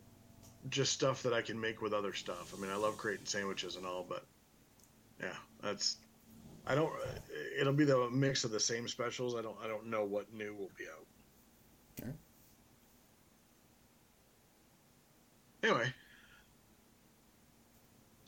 just 0.68 0.92
stuff 0.92 1.22
that 1.22 1.32
I 1.32 1.42
can 1.42 1.60
make 1.60 1.80
with 1.80 1.92
other 1.92 2.12
stuff. 2.12 2.52
I 2.56 2.60
mean, 2.60 2.70
I 2.70 2.76
love 2.76 2.96
creating 2.98 3.26
sandwiches 3.26 3.76
and 3.76 3.86
all, 3.86 4.04
but 4.08 4.24
yeah, 5.20 5.36
that's. 5.62 5.96
I 6.66 6.74
don't. 6.74 6.92
It'll 7.58 7.72
be 7.72 7.84
the 7.84 8.10
mix 8.10 8.44
of 8.44 8.50
the 8.50 8.60
same 8.60 8.86
specials. 8.86 9.34
I 9.34 9.42
don't. 9.42 9.56
I 9.62 9.68
don't 9.68 9.86
know 9.86 10.04
what 10.04 10.32
new 10.32 10.54
will 10.54 10.70
be 10.76 10.84
out. 10.84 11.06
Alright. 12.02 12.16
Anyway, 15.62 15.92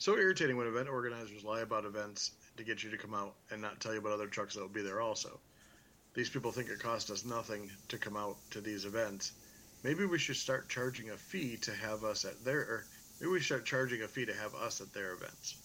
so 0.03 0.17
irritating 0.17 0.57
when 0.57 0.67
event 0.67 0.89
organizers 0.89 1.45
lie 1.45 1.61
about 1.61 1.85
events 1.85 2.31
to 2.57 2.63
get 2.65 2.83
you 2.83 2.89
to 2.91 2.97
come 2.97 3.13
out 3.13 3.35
and 3.51 3.61
not 3.61 3.79
tell 3.79 3.93
you 3.93 3.99
about 3.99 4.11
other 4.11 4.27
trucks 4.27 4.53
that 4.53 4.59
will 4.59 4.67
be 4.67 4.81
there 4.81 4.99
also. 4.99 5.39
These 6.13 6.29
people 6.29 6.51
think 6.51 6.67
it 6.67 6.79
costs 6.79 7.09
us 7.09 7.23
nothing 7.23 7.71
to 7.87 7.97
come 7.97 8.17
out 8.17 8.35
to 8.51 8.59
these 8.59 8.83
events. 8.83 9.31
Maybe 9.81 10.03
we 10.05 10.19
should 10.19 10.35
start 10.35 10.67
charging 10.67 11.11
a 11.11 11.15
fee 11.15 11.55
to 11.61 11.71
have 11.71 12.03
us 12.03 12.25
at 12.25 12.43
their, 12.43 12.59
or 12.59 12.85
maybe 13.21 13.31
we 13.31 13.39
should 13.39 13.45
start 13.45 13.65
charging 13.65 14.01
a 14.01 14.07
fee 14.09 14.25
to 14.25 14.33
have 14.33 14.53
us 14.55 14.81
at 14.81 14.93
their 14.93 15.13
events. 15.13 15.55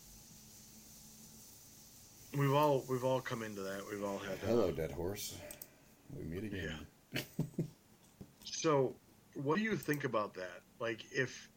We've 2.37 2.55
all 2.55 2.85
we've 2.89 3.05
all 3.05 3.21
come 3.21 3.43
into 3.43 3.63
that. 3.63 3.81
We've 3.91 4.05
all 4.05 4.19
had. 4.19 4.35
uh, 4.35 4.47
Hello, 4.47 4.71
dead 4.71 4.93
horse. 4.93 5.37
We 6.17 6.23
meet 6.23 6.45
again. 6.45 6.79
Yeah. 7.13 7.23
So, 8.45 8.95
what 9.35 9.57
do 9.57 9.63
you 9.63 9.77
think 9.77 10.05
about 10.05 10.35
that? 10.35 10.63
Like, 10.81 11.05
if 11.13 11.49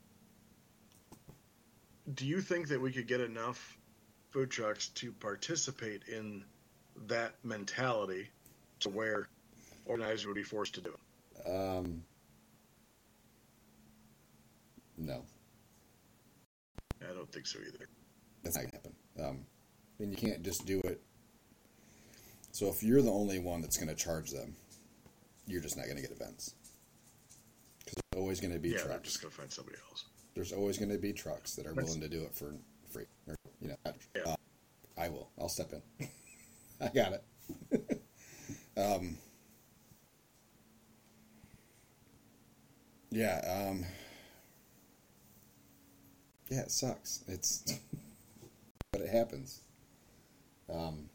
do 2.15 2.25
you 2.25 2.41
think 2.41 2.67
that 2.69 2.81
we 2.81 2.91
could 2.91 3.07
get 3.07 3.21
enough 3.21 3.77
food 4.31 4.49
trucks 4.49 4.89
to 4.89 5.11
participate 5.11 6.03
in 6.07 6.43
that 7.07 7.33
mentality 7.43 8.29
to 8.79 8.89
where 8.89 9.27
organizers 9.85 10.25
would 10.25 10.35
be 10.35 10.43
forced 10.43 10.75
to 10.75 10.81
do 10.81 10.93
it? 10.93 11.49
Um, 11.49 12.03
no, 14.97 15.23
I 17.01 17.13
don't 17.13 17.31
think 17.31 17.47
so 17.47 17.59
either. 17.59 17.88
that's 18.43 18.55
not 18.55 18.61
going 18.61 18.71
to 18.71 18.77
happen. 18.77 18.95
Um, 19.19 19.45
and 19.99 20.11
you 20.11 20.17
can't 20.17 20.43
just 20.43 20.65
do 20.65 20.79
it. 20.83 21.01
So 22.51 22.67
if 22.67 22.83
you're 22.83 23.01
the 23.01 23.11
only 23.11 23.39
one 23.39 23.61
that's 23.61 23.77
going 23.77 23.89
to 23.89 23.95
charge 23.95 24.29
them, 24.31 24.55
you're 25.47 25.61
just 25.61 25.77
not 25.77 25.85
going 25.85 25.95
to 25.95 26.01
get 26.01 26.11
events. 26.11 26.53
Because 27.79 27.95
always 28.15 28.39
going 28.39 28.53
to 28.53 28.59
be 28.59 28.69
yeah, 28.69 28.83
they're 28.85 28.99
just 28.99 29.21
gonna 29.21 29.31
find 29.31 29.51
somebody 29.51 29.77
else. 29.89 30.05
There's 30.33 30.51
always 30.53 30.77
going 30.77 30.91
to 30.91 30.97
be 30.97 31.13
trucks 31.13 31.55
that 31.55 31.65
are 31.65 31.73
That's- 31.73 31.85
willing 31.87 32.01
to 32.01 32.09
do 32.09 32.23
it 32.23 32.33
for 32.35 32.55
free. 32.89 33.05
Or, 33.27 33.35
you 33.59 33.69
know, 33.69 33.75
Yeah. 34.15 34.21
uh, 34.25 34.35
I 34.97 35.09
will. 35.09 35.29
I'll 35.39 35.49
step 35.49 35.71
in. 35.73 36.07
I 36.81 36.87
got 36.89 37.13
it. 37.13 38.01
um, 38.77 39.17
yeah. 43.09 43.67
Um, 43.69 43.85
yeah, 46.49 46.61
it 46.61 46.71
sucks. 46.71 47.23
It's, 47.27 47.79
but 48.91 49.01
it 49.01 49.09
happens. 49.09 49.61
Um, 50.73 51.09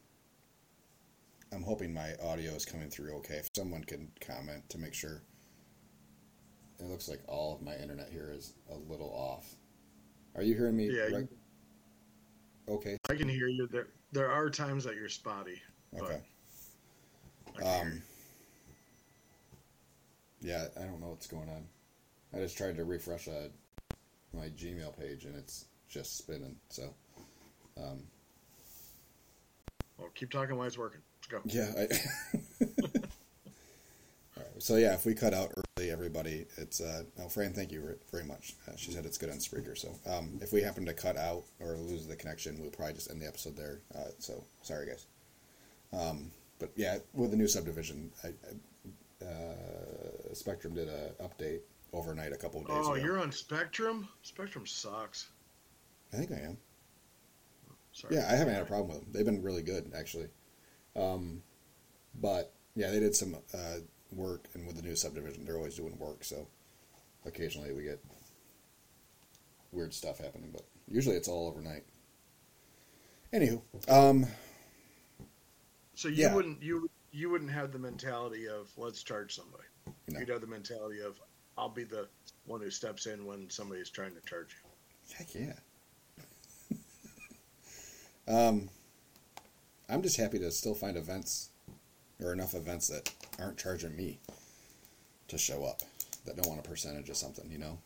I'm 1.52 1.62
hoping 1.62 1.92
my 1.94 2.14
audio 2.22 2.52
is 2.52 2.64
coming 2.64 2.90
through 2.90 3.14
okay. 3.16 3.34
If 3.36 3.48
someone 3.56 3.84
can 3.84 4.10
comment 4.20 4.68
to 4.70 4.78
make 4.78 4.94
sure. 4.94 5.22
It 6.78 6.86
looks 6.86 7.08
like 7.08 7.20
all 7.26 7.54
of 7.54 7.62
my 7.62 7.74
internet 7.76 8.08
here 8.10 8.30
is 8.32 8.52
a 8.70 8.76
little 8.90 9.10
off. 9.10 9.54
Are 10.34 10.42
you 10.42 10.54
hearing 10.54 10.76
me? 10.76 10.90
Yeah, 10.92 11.16
right? 11.16 11.28
Okay. 12.68 12.96
I 13.08 13.14
can 13.14 13.28
hear 13.28 13.48
you. 13.48 13.66
There, 13.66 13.88
there 14.12 14.30
are 14.30 14.50
times 14.50 14.84
that 14.84 14.94
you're 14.96 15.08
spotty. 15.08 15.60
Okay. 15.98 16.20
But 17.46 17.56
I 17.56 17.60
can 17.60 17.66
hear 17.88 17.92
Um, 17.96 18.02
yeah, 20.40 20.66
I 20.76 20.82
don't 20.82 21.00
know 21.00 21.08
what's 21.08 21.26
going 21.26 21.48
on. 21.48 21.64
I 22.34 22.38
just 22.42 22.56
tried 22.58 22.76
to 22.76 22.84
refresh 22.84 23.26
a, 23.28 23.48
my 24.34 24.48
Gmail 24.48 24.98
page 24.98 25.24
and 25.24 25.34
it's 25.34 25.64
just 25.88 26.18
spinning. 26.18 26.56
So, 26.68 26.92
um, 27.78 28.02
Well, 29.96 30.08
keep 30.14 30.30
talking 30.30 30.56
while 30.56 30.66
it's 30.66 30.76
working. 30.76 31.00
Let's 31.22 31.28
go. 31.28 31.40
yeah. 31.46 31.72
I 31.76 32.64
All 34.36 34.42
right. 34.42 34.46
So 34.62 34.76
yeah, 34.76 34.92
if 34.94 35.06
we 35.06 35.14
cut 35.14 35.32
out 35.32 35.52
early, 35.56 35.64
everybody, 35.84 36.46
it's 36.56 36.80
uh, 36.80 37.02
oh, 37.20 37.28
Fran, 37.28 37.52
thank 37.52 37.70
you 37.70 37.96
very 38.10 38.24
much. 38.24 38.54
Uh, 38.66 38.72
she 38.76 38.90
said 38.92 39.04
it's 39.04 39.18
good 39.18 39.28
on 39.30 39.36
Spreaker. 39.36 39.76
So 39.76 39.90
um, 40.10 40.38
if 40.40 40.52
we 40.52 40.62
happen 40.62 40.86
to 40.86 40.94
cut 40.94 41.16
out 41.18 41.44
or 41.60 41.76
lose 41.76 42.06
the 42.06 42.16
connection, 42.16 42.58
we'll 42.60 42.70
probably 42.70 42.94
just 42.94 43.10
end 43.10 43.20
the 43.20 43.26
episode 43.26 43.56
there. 43.56 43.80
Uh, 43.94 44.08
so 44.18 44.42
sorry, 44.62 44.86
guys. 44.86 45.06
Um, 45.92 46.30
but 46.58 46.70
yeah, 46.76 46.98
with 47.12 47.30
the 47.30 47.36
new 47.36 47.46
subdivision, 47.46 48.10
I, 48.24 48.28
I, 48.28 49.24
uh, 49.26 50.34
Spectrum 50.34 50.74
did 50.74 50.88
a 50.88 51.10
update 51.22 51.60
overnight 51.92 52.32
a 52.32 52.36
couple 52.36 52.60
of 52.62 52.66
days 52.68 52.76
Oh, 52.80 52.94
ago. 52.94 53.04
you're 53.04 53.20
on 53.20 53.30
Spectrum. 53.30 54.08
Spectrum 54.22 54.66
sucks. 54.66 55.28
I 56.12 56.16
think 56.16 56.32
I 56.32 56.36
am. 56.46 56.56
Sorry. 57.92 58.14
Yeah, 58.16 58.26
I 58.30 58.34
haven't 58.34 58.54
had 58.54 58.62
a 58.62 58.66
problem 58.66 58.88
with 58.88 59.00
them. 59.00 59.08
They've 59.12 59.24
been 59.26 59.42
really 59.42 59.62
good, 59.62 59.92
actually. 59.96 60.28
Um, 60.94 61.42
but 62.18 62.52
yeah, 62.74 62.90
they 62.90 63.00
did 63.00 63.14
some 63.14 63.36
uh, 63.54 63.58
work, 64.12 64.48
and 64.54 64.66
with 64.66 64.76
the 64.76 64.82
new 64.82 64.96
subdivision, 64.96 65.44
they're 65.44 65.56
always 65.56 65.76
doing 65.76 65.98
work. 65.98 66.24
So 66.24 66.48
occasionally 67.26 67.72
we 67.72 67.84
get 67.84 68.02
weird 69.72 69.94
stuff 69.94 70.18
happening, 70.18 70.50
but 70.52 70.62
usually 70.88 71.16
it's 71.16 71.28
all 71.28 71.48
overnight. 71.48 71.84
Anywho, 73.32 73.60
um, 73.88 74.26
So 75.94 76.08
you 76.08 76.22
Yeah. 76.22 76.34
wouldn't 76.34 76.62
you 76.62 76.90
you 77.10 77.28
wouldn't 77.30 77.50
have 77.50 77.72
the 77.72 77.78
mentality 77.78 78.46
of 78.48 78.70
let's 78.76 79.02
charge 79.02 79.34
somebody. 79.34 79.64
No. 80.08 80.20
You'd 80.20 80.28
have 80.28 80.40
the 80.40 80.46
mentality 80.46 81.00
of 81.00 81.20
I'll 81.58 81.68
be 81.70 81.84
the 81.84 82.08
one 82.44 82.60
who 82.60 82.70
steps 82.70 83.06
in 83.06 83.24
when 83.26 83.50
somebody's 83.50 83.90
trying 83.90 84.14
to 84.14 84.20
charge 84.20 84.54
you. 84.54 84.60
heck 85.16 85.34
yeah. 85.34 85.54
um, 88.28 88.68
I'm 89.88 90.02
just 90.02 90.16
happy 90.16 90.38
to 90.40 90.50
still 90.50 90.74
find 90.74 90.96
events 90.96 91.50
or 92.22 92.32
enough 92.32 92.54
events 92.54 92.88
that 92.88 93.10
aren't 93.38 93.58
charging 93.58 93.94
me 93.96 94.18
to 95.28 95.38
show 95.38 95.64
up 95.64 95.82
that 96.24 96.36
don't 96.36 96.48
want 96.48 96.60
a 96.64 96.68
percentage 96.68 97.08
of 97.08 97.16
something, 97.16 97.50
you 97.50 97.58
know. 97.58 97.78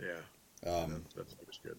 Yeah. 0.00 0.70
Um, 0.70 1.04
that's, 1.14 1.14
that's 1.14 1.36
always 1.40 1.58
good. 1.62 1.76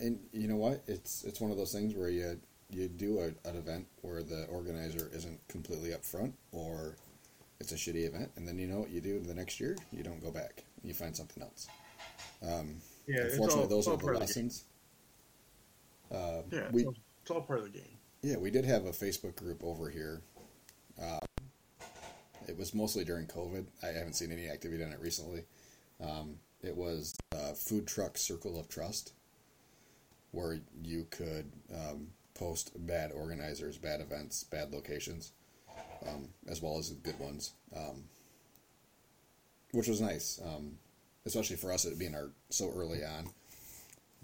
and 0.00 0.18
you 0.32 0.48
know 0.48 0.56
what? 0.56 0.82
It's 0.86 1.24
it's 1.24 1.40
one 1.40 1.50
of 1.50 1.56
those 1.56 1.72
things 1.72 1.94
where 1.94 2.08
you 2.10 2.38
you 2.70 2.88
do 2.88 3.18
a, 3.20 3.26
an 3.48 3.56
event 3.56 3.86
where 4.02 4.22
the 4.22 4.46
organizer 4.46 5.10
isn't 5.14 5.38
completely 5.48 5.90
upfront, 5.90 6.32
or 6.52 6.96
it's 7.60 7.72
a 7.72 7.74
shitty 7.76 8.06
event, 8.06 8.30
and 8.36 8.46
then 8.48 8.58
you 8.58 8.66
know 8.66 8.80
what 8.80 8.90
you 8.90 9.00
do 9.00 9.20
the 9.20 9.34
next 9.34 9.60
year? 9.60 9.76
You 9.92 10.02
don't 10.02 10.22
go 10.22 10.30
back. 10.30 10.64
You 10.82 10.94
find 10.94 11.14
something 11.16 11.42
else. 11.42 11.68
Um, 12.42 12.76
Yeah, 13.06 13.22
unfortunately, 13.24 13.62
all- 13.64 13.68
those 13.68 13.88
are 13.88 13.96
the 13.96 14.06
of 14.08 14.26
the 14.26 14.60
Uh, 16.10 16.42
Yeah, 16.50 16.58
it's, 16.60 16.72
we 16.72 16.84
all, 16.86 16.94
it's 17.20 17.30
all 17.30 17.42
part 17.42 17.58
of 17.60 17.64
the 17.66 17.78
game. 17.78 17.96
Yeah 18.22 18.36
we 18.36 18.50
did 18.50 18.64
have 18.64 18.86
a 18.86 18.90
Facebook 18.90 19.36
group 19.36 19.62
over 19.62 19.90
here. 19.90 20.22
Um, 21.00 21.18
it 22.48 22.56
was 22.58 22.74
mostly 22.74 23.04
during 23.04 23.26
COVID. 23.26 23.66
I 23.82 23.88
haven't 23.88 24.14
seen 24.14 24.32
any 24.32 24.48
activity 24.48 24.82
on 24.82 24.92
it 24.92 25.00
recently. 25.00 25.44
Um, 26.00 26.36
it 26.62 26.76
was 26.76 27.16
uh, 27.32 27.52
food 27.52 27.86
truck 27.86 28.18
circle 28.18 28.58
of 28.58 28.68
trust, 28.68 29.12
where 30.30 30.60
you 30.82 31.06
could 31.10 31.52
um, 31.72 32.08
post 32.34 32.72
bad 32.86 33.12
organizers, 33.12 33.78
bad 33.78 34.00
events, 34.00 34.44
bad 34.44 34.72
locations, 34.72 35.32
um, 36.06 36.28
as 36.48 36.62
well 36.62 36.78
as 36.78 36.90
good 36.90 37.18
ones, 37.18 37.52
um, 37.76 38.04
which 39.72 39.88
was 39.88 40.00
nice, 40.00 40.40
um, 40.44 40.72
especially 41.26 41.56
for 41.56 41.72
us 41.72 41.84
it 41.84 41.98
being 41.98 42.14
our 42.14 42.30
so 42.50 42.72
early 42.74 43.04
on. 43.04 43.28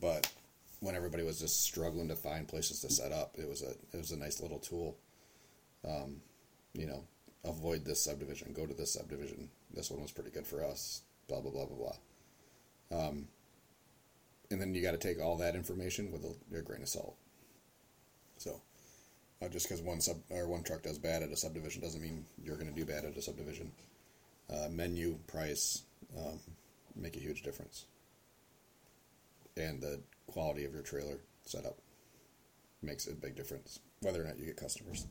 But 0.00 0.30
when 0.80 0.94
everybody 0.94 1.22
was 1.22 1.40
just 1.40 1.62
struggling 1.62 2.08
to 2.08 2.16
find 2.16 2.46
places 2.46 2.80
to 2.80 2.90
set 2.90 3.12
up, 3.12 3.34
it 3.38 3.48
was 3.48 3.62
a 3.62 3.70
it 3.70 3.98
was 3.98 4.12
a 4.12 4.16
nice 4.16 4.40
little 4.40 4.58
tool. 4.58 4.96
Um, 5.86 6.20
you 6.72 6.86
know, 6.86 7.04
avoid 7.44 7.84
this 7.84 8.02
subdivision, 8.02 8.52
go 8.52 8.66
to 8.66 8.74
this 8.74 8.92
subdivision. 8.92 9.48
This 9.74 9.90
one 9.90 10.02
was 10.02 10.12
pretty 10.12 10.30
good 10.30 10.46
for 10.46 10.64
us. 10.64 11.02
Blah 11.28 11.40
blah 11.40 11.50
blah 11.50 11.66
blah 11.66 11.76
blah. 11.76 13.08
Um, 13.08 13.28
and 14.50 14.60
then 14.60 14.74
you 14.74 14.82
got 14.82 14.92
to 14.92 14.98
take 14.98 15.20
all 15.20 15.36
that 15.38 15.54
information 15.54 16.10
with 16.10 16.24
a, 16.24 16.58
a 16.58 16.62
grain 16.62 16.82
of 16.82 16.88
salt. 16.88 17.16
So, 18.38 18.60
uh, 19.42 19.48
just 19.48 19.68
because 19.68 19.82
one 19.82 20.00
sub 20.00 20.16
or 20.30 20.46
one 20.46 20.62
truck 20.62 20.82
does 20.82 20.98
bad 20.98 21.22
at 21.22 21.30
a 21.30 21.36
subdivision 21.36 21.82
doesn't 21.82 22.00
mean 22.00 22.24
you're 22.42 22.56
going 22.56 22.72
to 22.72 22.74
do 22.74 22.86
bad 22.86 23.04
at 23.04 23.16
a 23.16 23.22
subdivision. 23.22 23.72
Uh, 24.50 24.68
menu, 24.70 25.18
price, 25.26 25.82
um, 26.16 26.38
make 26.96 27.16
a 27.16 27.20
huge 27.20 27.42
difference, 27.42 27.84
and 29.58 29.82
the 29.82 30.00
quality 30.28 30.64
of 30.64 30.72
your 30.72 30.82
trailer 30.82 31.18
setup 31.44 31.78
makes 32.82 33.06
a 33.06 33.14
big 33.14 33.34
difference. 33.34 33.80
Whether 34.00 34.22
or 34.22 34.26
not 34.26 34.38
you 34.38 34.46
get 34.46 34.56
customers. 34.56 35.06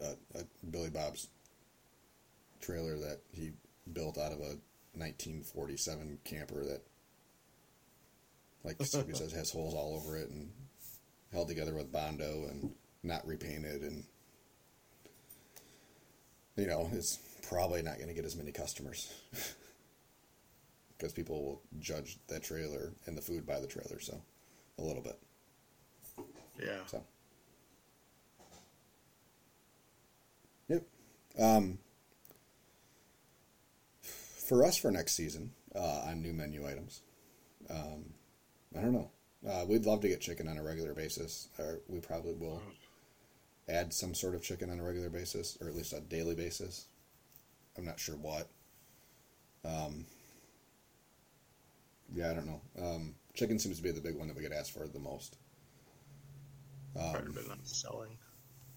Uh, 0.00 0.14
uh, 0.36 0.42
Billy 0.70 0.90
Bob's 0.90 1.28
trailer 2.60 2.96
that 2.98 3.18
he 3.32 3.50
built 3.92 4.16
out 4.16 4.30
of 4.30 4.38
a 4.38 4.58
1947 4.94 6.18
camper 6.24 6.64
that, 6.64 6.82
like 8.62 8.76
Stevie 8.82 9.14
says, 9.14 9.32
has 9.32 9.50
holes 9.50 9.74
all 9.74 9.96
over 9.96 10.16
it 10.16 10.28
and 10.28 10.50
held 11.32 11.48
together 11.48 11.74
with 11.74 11.92
bondo 11.92 12.46
and 12.48 12.72
not 13.02 13.26
repainted 13.26 13.82
and 13.82 14.04
you 16.56 16.66
know 16.66 16.88
it's 16.92 17.18
probably 17.48 17.82
not 17.82 17.96
going 17.96 18.08
to 18.08 18.14
get 18.14 18.24
as 18.24 18.36
many 18.36 18.50
customers 18.50 19.12
because 20.98 21.12
people 21.12 21.42
will 21.42 21.62
judge 21.78 22.18
that 22.26 22.42
trailer 22.42 22.92
and 23.06 23.16
the 23.16 23.22
food 23.22 23.46
by 23.46 23.60
the 23.60 23.66
trailer 23.66 24.00
so 24.00 24.20
a 24.78 24.82
little 24.82 25.02
bit. 25.02 25.18
Yeah. 26.60 26.84
so. 26.86 27.02
Yep. 30.68 30.82
Um, 31.38 31.78
for 34.02 34.64
us 34.64 34.76
for 34.76 34.90
next 34.90 35.12
season 35.12 35.52
uh, 35.74 36.02
on 36.06 36.22
new 36.22 36.32
menu 36.32 36.66
items 36.66 37.02
um, 37.70 38.06
i 38.76 38.80
don't 38.80 38.92
know. 38.92 39.10
Uh, 39.48 39.64
we'd 39.66 39.86
love 39.86 40.00
to 40.00 40.08
get 40.08 40.20
chicken 40.20 40.48
on 40.48 40.58
a 40.58 40.62
regular 40.62 40.94
basis 40.94 41.48
or 41.58 41.80
we 41.86 42.00
probably 42.00 42.34
will 42.34 42.60
add 43.68 43.92
some 43.92 44.14
sort 44.14 44.34
of 44.34 44.42
chicken 44.42 44.70
on 44.70 44.80
a 44.80 44.82
regular 44.82 45.10
basis 45.10 45.56
or 45.60 45.68
at 45.68 45.76
least 45.76 45.92
a 45.92 46.00
daily 46.00 46.34
basis. 46.34 46.86
I'm 47.76 47.84
not 47.84 48.00
sure 48.00 48.16
what. 48.16 48.48
Um, 49.64 50.06
yeah 52.14 52.30
i 52.30 52.34
don't 52.34 52.46
know 52.46 52.60
um, 52.82 53.14
chicken 53.34 53.58
seems 53.58 53.76
to 53.76 53.82
be 53.82 53.90
the 53.90 54.00
big 54.00 54.16
one 54.16 54.28
that 54.28 54.36
we 54.36 54.42
get 54.42 54.52
asked 54.52 54.72
for 54.72 54.86
the 54.88 54.98
most 54.98 55.36
tired 57.10 57.26
um, 57.26 57.30
of 57.30 57.36
it 57.36 57.48
not 57.48 57.66
selling. 57.66 58.18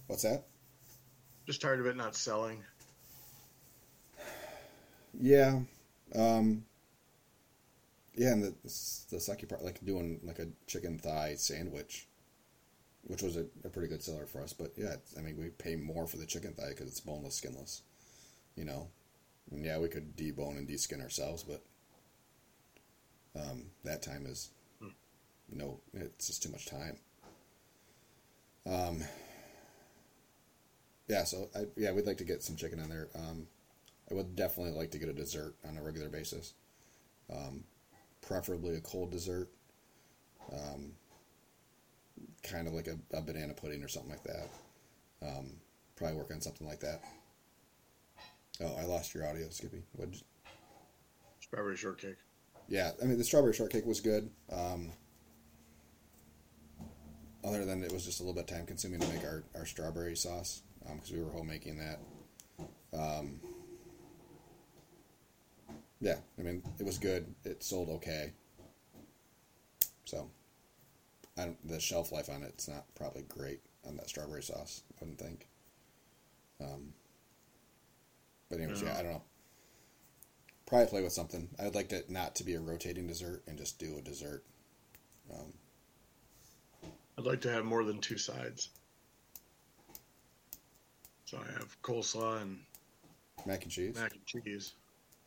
what's 0.08 0.24
that 0.24 0.46
Just 1.46 1.62
tired 1.62 1.80
of 1.80 1.86
it 1.86 1.96
not 1.96 2.16
selling. 2.16 2.64
Yeah. 5.20 5.62
Um, 6.16 6.66
yeah, 8.16 8.32
and 8.34 8.44
the 8.44 8.54
the 8.64 9.18
sucky 9.18 9.48
part, 9.48 9.64
like 9.64 9.84
doing 9.86 10.20
like 10.24 10.40
a 10.40 10.48
chicken 10.68 10.98
thigh 11.00 11.36
sandwich, 11.38 12.08
which 13.04 13.22
was 13.22 13.38
a, 13.38 13.46
a 13.64 13.70
pretty 13.70 13.88
good 13.88 14.04
seller 14.04 14.26
for 14.26 14.42
us. 14.42 14.54
But 14.54 14.74
yeah, 14.78 14.96
I 15.18 15.22
mean, 15.22 15.38
we 15.38 15.50
pay 15.50 15.76
more 15.76 16.08
for 16.08 16.18
the 16.18 16.26
chicken 16.26 16.54
thigh 16.54 16.70
because 16.70 16.88
it's 16.88 17.00
boneless, 17.00 17.36
skinless. 17.36 17.84
You 18.56 18.66
know, 18.66 18.90
and 19.52 19.64
yeah, 19.66 19.80
we 19.80 19.88
could 19.88 20.16
debone 20.18 20.58
and 20.58 20.68
deskin 20.68 21.02
ourselves, 21.02 21.44
but 21.44 21.64
um, 23.36 23.66
that 23.84 24.02
time 24.02 24.26
is 24.26 24.52
no, 25.52 25.80
it's 25.94 26.28
just 26.28 26.44
too 26.44 26.50
much 26.50 26.66
time. 26.66 26.98
Um, 28.66 29.04
yeah, 31.08 31.24
so 31.24 31.50
I, 31.56 31.66
yeah, 31.76 31.92
we'd 31.92 32.06
like 32.06 32.18
to 32.18 32.24
get 32.24 32.42
some 32.42 32.56
chicken 32.56 32.80
on 32.80 32.90
there. 32.90 33.10
Um, 33.16 33.48
I 34.10 34.14
would 34.14 34.36
definitely 34.36 34.74
like 34.74 34.92
to 34.92 34.98
get 34.98 35.10
a 35.10 35.14
dessert 35.14 35.56
on 35.68 35.78
a 35.78 35.84
regular 35.84 36.10
basis, 36.10 36.54
um, 37.32 37.64
preferably 38.22 38.76
a 38.76 38.82
cold 38.82 39.12
dessert, 39.12 39.50
um, 40.54 40.94
kind 42.44 42.68
of 42.68 42.74
like 42.74 42.88
a, 42.88 42.98
a 43.16 43.22
banana 43.22 43.54
pudding 43.54 43.84
or 43.84 43.88
something 43.88 44.12
like 44.12 44.24
that. 44.24 44.50
Um, 45.22 45.54
probably 45.96 46.18
work 46.18 46.32
on 46.32 46.42
something 46.42 46.68
like 46.68 46.80
that. 46.80 47.02
Oh, 48.62 48.76
I 48.80 48.86
lost 48.86 49.14
your 49.14 49.28
audio, 49.28 49.50
Skippy. 49.50 49.84
What? 49.94 50.10
Strawberry 51.40 51.76
shortcake. 51.76 52.18
Yeah, 52.72 52.92
I 53.02 53.06
mean 53.06 53.18
the 53.18 53.26
strawberry 53.26 53.52
shortcake 53.52 53.86
was 53.86 54.00
good. 54.00 54.30
Um, 54.50 54.94
other 57.44 57.66
than 57.66 57.84
it 57.84 57.92
was 57.92 58.06
just 58.06 58.22
a 58.22 58.24
little 58.24 58.34
bit 58.34 58.48
time 58.48 58.66
consuming 58.66 59.02
to 59.02 59.08
make 59.10 59.26
our, 59.26 59.44
our 59.56 59.66
strawberry 59.66 60.16
sauce 60.16 60.62
because 60.80 61.12
we 61.12 61.22
were 61.22 61.32
home 61.32 61.48
making 61.48 61.80
that. 61.80 62.00
Um, 62.98 63.42
yeah, 66.00 66.16
I 66.40 66.44
mean 66.44 66.64
it 66.80 66.86
was 66.86 66.98
good. 66.98 67.36
It 67.44 67.62
sold 67.62 67.90
okay. 67.90 68.32
So, 70.06 70.30
I 71.38 71.46
don't, 71.46 71.68
the 71.68 71.80
shelf 71.80 72.14
life 72.14 72.30
on 72.30 72.42
it's 72.44 72.70
not 72.70 72.86
probably 72.96 73.24
great 73.24 73.60
on 73.86 73.98
that 73.98 74.08
strawberry 74.08 74.44
sauce. 74.44 74.84
I 74.94 74.96
wouldn't 75.02 75.20
think. 75.20 75.46
Um, 76.62 76.94
but 78.50 78.60
anyways, 78.60 78.82
yeah, 78.82 78.96
I 78.98 79.04
don't 79.04 79.12
know. 79.12 79.24
Probably 80.72 80.88
play 80.88 81.04
with 81.04 81.12
something. 81.12 81.50
I 81.60 81.66
would 81.66 81.76
like 81.76 81.92
it 81.92 82.10
not 82.10 82.34
to 82.36 82.46
be 82.46 82.54
a 82.54 82.60
rotating 82.62 83.06
dessert 83.06 83.44
and 83.46 83.58
just 83.58 83.78
do 83.78 83.98
a 83.98 84.02
dessert. 84.02 84.42
Um, 85.30 85.52
I'd 87.18 87.26
like 87.26 87.42
to 87.42 87.52
have 87.52 87.66
more 87.66 87.84
than 87.84 88.00
two 88.00 88.18
sides. 88.18 88.70
So 91.26 91.38
I 91.40 91.52
have 91.60 91.76
coleslaw 91.82 92.42
and 92.42 92.58
mac 93.46 93.64
and 93.64 93.72
cheese. 93.72 93.96
mac 93.98 94.14
and 94.14 94.26
cheese. 94.26 94.72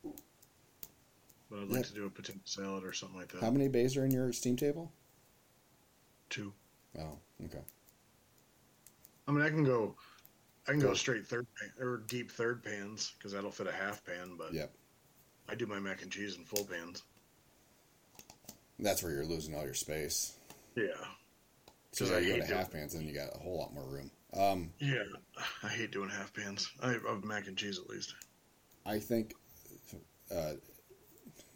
But 0.03 1.59
I'd 1.59 1.67
Yeah. 1.67 1.73
like 1.75 1.85
to 1.85 1.93
do 1.93 2.07
a 2.07 2.09
potato 2.09 2.39
salad 2.45 2.83
or 2.83 2.91
something 2.91 3.19
like 3.19 3.27
that. 3.33 3.41
How 3.41 3.51
many 3.51 3.67
bays 3.67 3.95
are 3.97 4.03
in 4.03 4.09
your 4.09 4.33
steam 4.33 4.57
table? 4.57 4.91
Two. 6.31 6.51
Oh, 6.97 7.19
okay. 7.43 7.61
I 9.27 9.31
mean, 9.31 9.43
I 9.43 9.49
can 9.51 9.63
go, 9.63 9.95
I 10.67 10.71
can 10.71 10.79
go 10.79 10.87
Go. 10.87 10.93
straight 10.95 11.27
third 11.27 11.45
pan, 11.53 11.71
or 11.79 11.97
deep 11.97 12.31
third 12.31 12.63
pans 12.63 13.11
because 13.15 13.31
that'll 13.33 13.51
fit 13.51 13.67
a 13.67 13.71
half 13.71 14.03
pan. 14.03 14.37
But 14.37 14.51
Yep. 14.55 14.75
I 15.49 15.55
do 15.55 15.65
my 15.65 15.79
mac 15.79 16.01
and 16.01 16.11
cheese 16.11 16.35
in 16.37 16.43
full 16.43 16.65
pans. 16.65 17.03
That's 18.79 19.03
where 19.03 19.11
you're 19.13 19.25
losing 19.25 19.55
all 19.55 19.63
your 19.63 19.73
space. 19.73 20.37
Yeah. 20.75 20.85
So 21.91 22.05
'Cause 22.05 22.11
yeah, 22.11 22.17
I 22.17 22.19
you 22.19 22.27
go 22.33 22.39
to 22.41 22.47
doing- 22.47 22.57
half 22.57 22.71
pans, 22.71 22.93
and 22.95 23.05
you 23.07 23.13
got 23.13 23.33
a 23.35 23.39
whole 23.39 23.57
lot 23.57 23.73
more 23.73 23.85
room. 23.85 24.11
Um, 24.33 24.73
Yeah, 24.79 25.03
I 25.63 25.69
hate 25.69 25.91
doing 25.91 26.09
half 26.09 26.33
pans. 26.33 26.69
I 26.81 26.95
of 26.95 27.23
mac 27.23 27.47
and 27.47 27.55
cheese 27.57 27.79
at 27.79 27.87
least. 27.87 28.13
I 28.85 28.99
think 28.99 29.33
uh, 30.29 30.53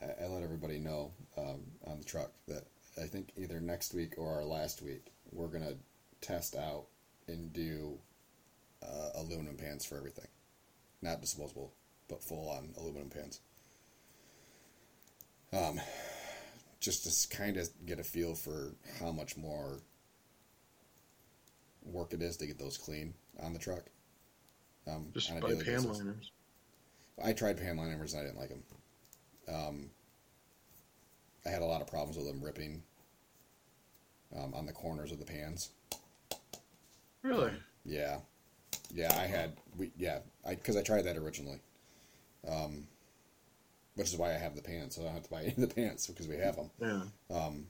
I, 0.00 0.24
I 0.24 0.26
let 0.28 0.42
everybody 0.42 0.78
know 0.78 1.12
um, 1.36 1.62
on 1.86 1.98
the 1.98 2.04
truck 2.04 2.30
that 2.46 2.64
I 3.00 3.06
think 3.06 3.32
either 3.36 3.60
next 3.60 3.92
week 3.94 4.14
or 4.16 4.32
our 4.32 4.44
last 4.44 4.80
week 4.82 5.12
we're 5.30 5.48
gonna 5.48 5.74
test 6.20 6.56
out 6.56 6.86
and 7.26 7.52
do 7.52 7.98
uh, 8.82 9.10
aluminum 9.16 9.56
pans 9.56 9.84
for 9.84 9.96
everything, 9.98 10.28
not 11.02 11.20
disposable, 11.20 11.72
but 12.08 12.22
full 12.22 12.48
on 12.48 12.70
aluminum 12.78 13.10
pans. 13.10 13.40
Um, 15.52 15.80
just 16.80 17.28
to 17.30 17.36
kind 17.36 17.56
of 17.56 17.68
get 17.86 17.98
a 17.98 18.04
feel 18.04 18.34
for 18.34 18.74
how 19.00 19.12
much 19.12 19.36
more 19.36 19.78
work 21.84 22.12
it 22.12 22.22
is 22.22 22.36
to 22.38 22.46
get 22.46 22.58
those 22.58 22.76
clean 22.76 23.14
on 23.42 23.52
the 23.52 23.58
truck. 23.58 23.84
Um, 24.86 25.08
Just 25.12 25.30
on 25.30 25.40
by 25.40 25.48
pan 25.48 25.58
basis. 25.58 25.84
liners. 25.86 26.32
I 27.22 27.32
tried 27.32 27.58
pan 27.58 27.76
liners 27.76 28.14
and 28.14 28.22
I 28.22 28.24
didn't 28.24 28.38
like 28.38 28.48
them. 28.48 28.62
Um, 29.48 29.90
I 31.46 31.50
had 31.50 31.62
a 31.62 31.66
lot 31.66 31.80
of 31.80 31.86
problems 31.86 32.16
with 32.16 32.26
them 32.26 32.42
ripping 32.42 32.82
um, 34.36 34.54
on 34.54 34.66
the 34.66 34.72
corners 34.72 35.12
of 35.12 35.18
the 35.18 35.24
pans. 35.24 35.70
Really? 37.22 37.52
Yeah, 37.84 38.18
yeah. 38.94 39.14
I 39.18 39.26
had 39.26 39.56
we 39.76 39.90
yeah 39.96 40.18
I 40.46 40.54
because 40.54 40.76
I 40.76 40.82
tried 40.82 41.02
that 41.02 41.16
originally, 41.16 41.60
um, 42.50 42.86
which 43.94 44.08
is 44.08 44.16
why 44.16 44.34
I 44.34 44.38
have 44.38 44.54
the 44.54 44.62
pants. 44.62 44.96
So 44.96 45.02
I 45.02 45.04
don't 45.06 45.14
have 45.14 45.24
to 45.24 45.30
buy 45.30 45.42
any 45.42 45.52
of 45.52 45.60
the 45.60 45.74
pants 45.74 46.06
because 46.06 46.28
we 46.28 46.36
have 46.36 46.56
them. 46.56 46.70
Yeah. 46.80 47.36
Um, 47.36 47.66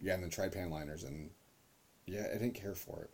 yeah, 0.00 0.14
and 0.14 0.22
then 0.22 0.30
tried 0.30 0.52
pan 0.52 0.70
liners 0.70 1.04
and 1.04 1.30
yeah, 2.06 2.26
I 2.28 2.38
didn't 2.38 2.54
care 2.54 2.74
for 2.74 3.02
it. 3.02 3.10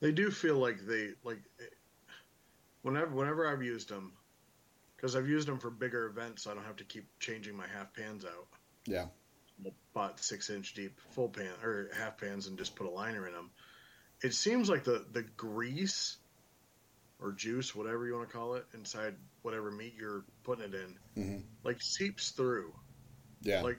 They 0.00 0.10
do 0.10 0.30
feel 0.30 0.56
like 0.56 0.84
they 0.84 1.10
like 1.22 1.38
eh, 1.60 1.64
whenever 2.82 3.12
whenever 3.12 3.46
I've 3.46 3.62
used 3.62 3.88
them 3.88 4.12
because 4.96 5.14
I've 5.14 5.28
used 5.28 5.46
them 5.46 5.58
for 5.58 5.70
bigger 5.70 6.06
events, 6.06 6.42
so 6.42 6.50
I 6.50 6.54
don't 6.54 6.64
have 6.64 6.76
to 6.76 6.84
keep 6.84 7.06
changing 7.20 7.56
my 7.56 7.66
half 7.68 7.94
pans 7.94 8.24
out. 8.24 8.48
Yeah, 8.84 9.06
I 9.64 9.70
bought 9.94 10.18
six 10.18 10.50
inch 10.50 10.74
deep 10.74 10.98
full 11.10 11.28
pan 11.28 11.52
or 11.62 11.90
half 11.96 12.18
pans 12.18 12.48
and 12.48 12.58
just 12.58 12.74
put 12.74 12.88
a 12.88 12.90
liner 12.90 13.28
in 13.28 13.32
them. 13.32 13.50
It 14.22 14.34
seems 14.34 14.68
like 14.68 14.82
the 14.82 15.06
the 15.12 15.22
grease 15.22 16.16
or 17.20 17.30
juice, 17.30 17.72
whatever 17.72 18.04
you 18.04 18.16
want 18.16 18.28
to 18.28 18.36
call 18.36 18.54
it, 18.54 18.66
inside 18.74 19.14
whatever 19.42 19.70
meat 19.70 19.94
you're 19.94 20.24
putting 20.44 20.64
it 20.66 20.74
in, 20.74 20.98
hmm 21.16 21.42
like 21.64 21.80
seeps 21.82 22.30
through. 22.32 22.74
yeah, 23.42 23.64
Like 23.64 23.78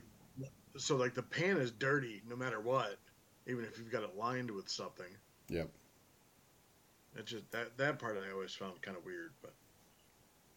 so, 0.77 0.95
like 0.97 1.15
the 1.15 1.23
pan 1.23 1.57
is 1.57 1.71
dirty 1.71 2.21
no 2.27 2.35
matter 2.35 2.61
what, 2.61 2.99
even 3.47 3.65
if 3.65 3.77
you've 3.79 3.91
got 3.91 4.03
it 4.03 4.15
lined 4.15 4.51
with 4.51 4.69
something. 4.69 5.17
yep, 5.49 5.69
It's 7.15 7.31
just 7.31 7.49
that 7.51 7.75
that 7.77 7.97
part 7.97 8.17
I 8.19 8.31
always 8.31 8.53
found 8.53 8.81
kind 8.83 8.95
of 8.97 9.03
weird, 9.03 9.33
but 9.41 9.55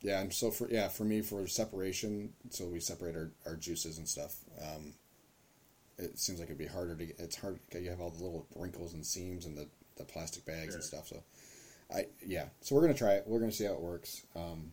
yeah. 0.00 0.20
And 0.20 0.32
so 0.32 0.50
for 0.50 0.68
yeah 0.70 0.88
for 0.88 1.04
me 1.04 1.22
for 1.22 1.46
separation, 1.46 2.32
so 2.50 2.66
we 2.66 2.80
separate 2.80 3.16
our, 3.16 3.30
our 3.46 3.56
juices 3.56 3.98
and 3.98 4.08
stuff. 4.08 4.36
Um, 4.62 4.94
it 5.98 6.18
seems 6.18 6.38
like 6.38 6.48
it'd 6.48 6.58
be 6.58 6.66
harder 6.66 6.94
to 6.94 7.06
get. 7.06 7.18
It's 7.18 7.36
hard. 7.36 7.58
You 7.72 7.88
have 7.90 8.00
all 8.00 8.10
the 8.10 8.22
little 8.22 8.46
wrinkles 8.54 8.92
and 8.92 9.04
seams 9.04 9.46
and 9.46 9.56
the, 9.56 9.66
the 9.96 10.04
plastic 10.04 10.44
bags 10.44 10.74
and 10.74 10.84
stuff. 10.84 11.08
So, 11.08 11.22
I 11.94 12.06
yeah. 12.24 12.46
So 12.60 12.74
we're 12.74 12.82
gonna 12.82 12.94
try 12.94 13.14
it. 13.14 13.24
We're 13.26 13.40
gonna 13.40 13.52
see 13.52 13.64
how 13.64 13.74
it 13.74 13.80
works. 13.80 14.22
Um, 14.36 14.72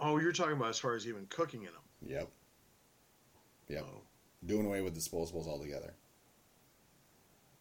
oh, 0.00 0.18
you're 0.18 0.32
talking 0.32 0.54
about 0.56 0.70
as 0.70 0.78
far 0.78 0.94
as 0.94 1.06
even 1.06 1.26
cooking 1.28 1.60
in 1.60 1.66
them. 1.68 1.82
yep, 2.06 2.28
yep. 3.68 3.84
Oh. 3.86 4.02
Doing 4.46 4.66
away 4.66 4.80
with 4.80 4.96
disposables 4.96 5.46
altogether, 5.46 5.94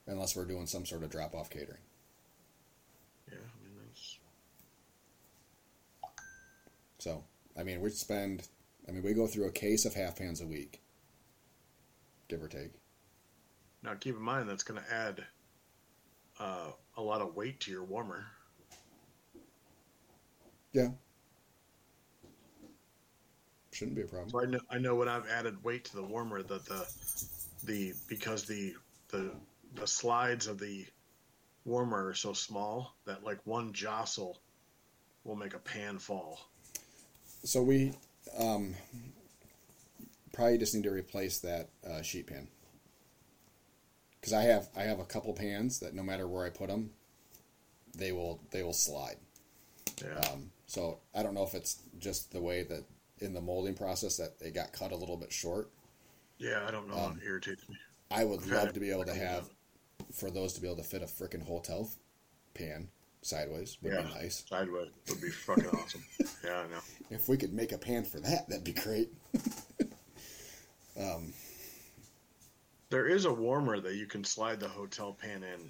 unless 0.08 0.36
we're 0.36 0.46
doing 0.46 0.66
some 0.66 0.86
sort 0.86 1.04
of 1.04 1.10
drop 1.10 1.36
off 1.36 1.50
catering. 1.50 1.82
Yeah, 3.30 3.38
I 3.38 3.64
mean 3.64 3.76
that's 3.86 4.18
So, 7.00 7.24
I 7.58 7.64
mean, 7.64 7.82
we 7.82 7.90
spend, 7.90 8.48
I 8.88 8.92
mean, 8.92 9.04
we 9.04 9.14
go 9.14 9.28
through 9.28 9.48
a 9.48 9.52
case 9.52 9.86
of 9.86 9.94
half 9.94 10.18
pans 10.18 10.42
a 10.42 10.48
week, 10.48 10.82
give 12.30 12.42
or 12.42 12.48
take. 12.48 12.72
now 13.84 13.94
keep 13.96 14.16
in 14.16 14.22
mind 14.22 14.50
that's 14.50 14.64
going 14.64 14.82
to 14.82 14.94
add 14.94 15.24
uh, 16.40 16.72
a 16.98 17.02
lot 17.02 17.22
of 17.22 17.36
weight 17.36 17.60
to 17.62 17.72
your 17.72 17.84
warmer. 17.84 18.26
Yeah. 20.72 20.90
Shouldn't 23.80 23.96
be 23.96 24.02
a 24.02 24.08
problem. 24.08 24.30
So 24.30 24.42
I 24.42 24.46
know 24.46 24.60
I 24.70 24.78
know 24.78 24.96
when 24.96 25.08
I've 25.08 25.30
added 25.30 25.64
weight 25.64 25.86
to 25.86 25.96
the 25.96 26.04
warmer 26.04 26.44
that 26.44 26.66
the 26.66 26.86
the 27.64 27.94
because 28.10 28.44
the 28.44 28.74
the 29.08 29.32
the 29.76 29.88
slides 29.88 30.48
of 30.48 30.60
the 30.60 30.86
warmer 31.64 32.10
are 32.10 32.14
so 32.14 32.34
small 32.34 32.94
that 33.06 33.24
like 33.24 33.40
one 33.46 33.72
jostle 33.72 34.42
will 35.24 35.38
make 35.38 35.54
a 35.54 35.60
pan 35.60 35.98
fall. 35.98 36.50
So 37.46 37.64
we 37.64 37.94
um, 38.38 38.76
probably 40.34 40.58
just 40.58 40.76
need 40.76 40.84
to 40.84 40.92
replace 40.92 41.40
that 41.40 41.70
uh, 41.90 42.02
sheet 42.02 42.28
pan 42.28 42.50
because 44.20 44.34
I 44.34 44.42
have 44.42 44.68
I 44.76 44.82
have 44.82 45.00
a 45.00 45.06
couple 45.06 45.32
pans 45.32 45.80
that 45.80 45.94
no 45.94 46.04
matter 46.04 46.28
where 46.28 46.46
I 46.46 46.50
put 46.50 46.68
them, 46.68 46.90
they 47.96 48.12
will 48.12 48.42
they 48.52 48.62
will 48.62 48.74
slide. 48.74 49.16
Yeah. 50.04 50.20
Um, 50.30 50.52
so 50.68 51.00
I 51.16 51.24
don't 51.24 51.34
know 51.34 51.44
if 51.44 51.54
it's 51.54 51.78
just 51.98 52.34
the 52.34 52.42
way 52.42 52.64
that 52.64 52.84
in 53.22 53.34
the 53.34 53.42
molding 53.42 53.74
process 53.76 54.18
that 54.18 54.40
they 54.40 54.52
got 54.52 54.72
cut 54.74 54.92
a 54.92 54.96
little 54.96 55.18
bit 55.18 55.32
short. 55.32 55.70
Yeah, 56.38 56.64
I 56.68 56.72
don't 56.72 56.88
know. 56.88 56.98
Um, 56.98 57.20
it 57.22 57.28
irritates 57.28 57.68
me. 57.70 57.76
I 58.12 58.24
would 58.24 58.42
I've 58.42 58.52
love 58.52 58.74
to 58.74 58.80
be 58.80 58.92
able 58.92 59.06
to 59.06 59.14
have 59.14 59.50
for 60.14 60.32
those 60.32 60.54
to 60.54 60.62
be 60.62 60.68
able 60.68 60.78
to 60.78 60.84
fit 60.84 61.02
a 61.02 61.06
freaking 61.06 61.46
hotel 61.46 61.90
pan 62.54 62.88
sideways 63.22 63.78
would 63.82 63.94
Yeah, 63.94 64.02
be 64.04 64.14
nice. 64.14 64.46
sideways 64.48 64.90
would 65.10 65.22
be 65.22 65.30
fucking 65.30 65.68
awesome. 65.68 66.04
Yeah, 66.44 66.62
I 66.62 66.68
know. 66.70 66.80
If 67.10 67.28
we 67.28 67.36
could 67.36 67.54
make 67.54 67.74
a 67.74 67.78
pan 67.78 68.06
for 68.06 68.20
that, 68.22 68.48
that'd 68.48 68.64
be 68.64 68.72
great. 68.72 69.10
um, 71.00 71.34
There 72.90 73.08
is 73.08 73.26
a 73.26 73.34
warmer 73.34 73.80
that 73.82 73.96
you 73.96 74.06
can 74.08 74.24
slide 74.24 74.60
the 74.62 74.70
hotel 74.70 75.14
pan 75.22 75.44
in. 75.44 75.70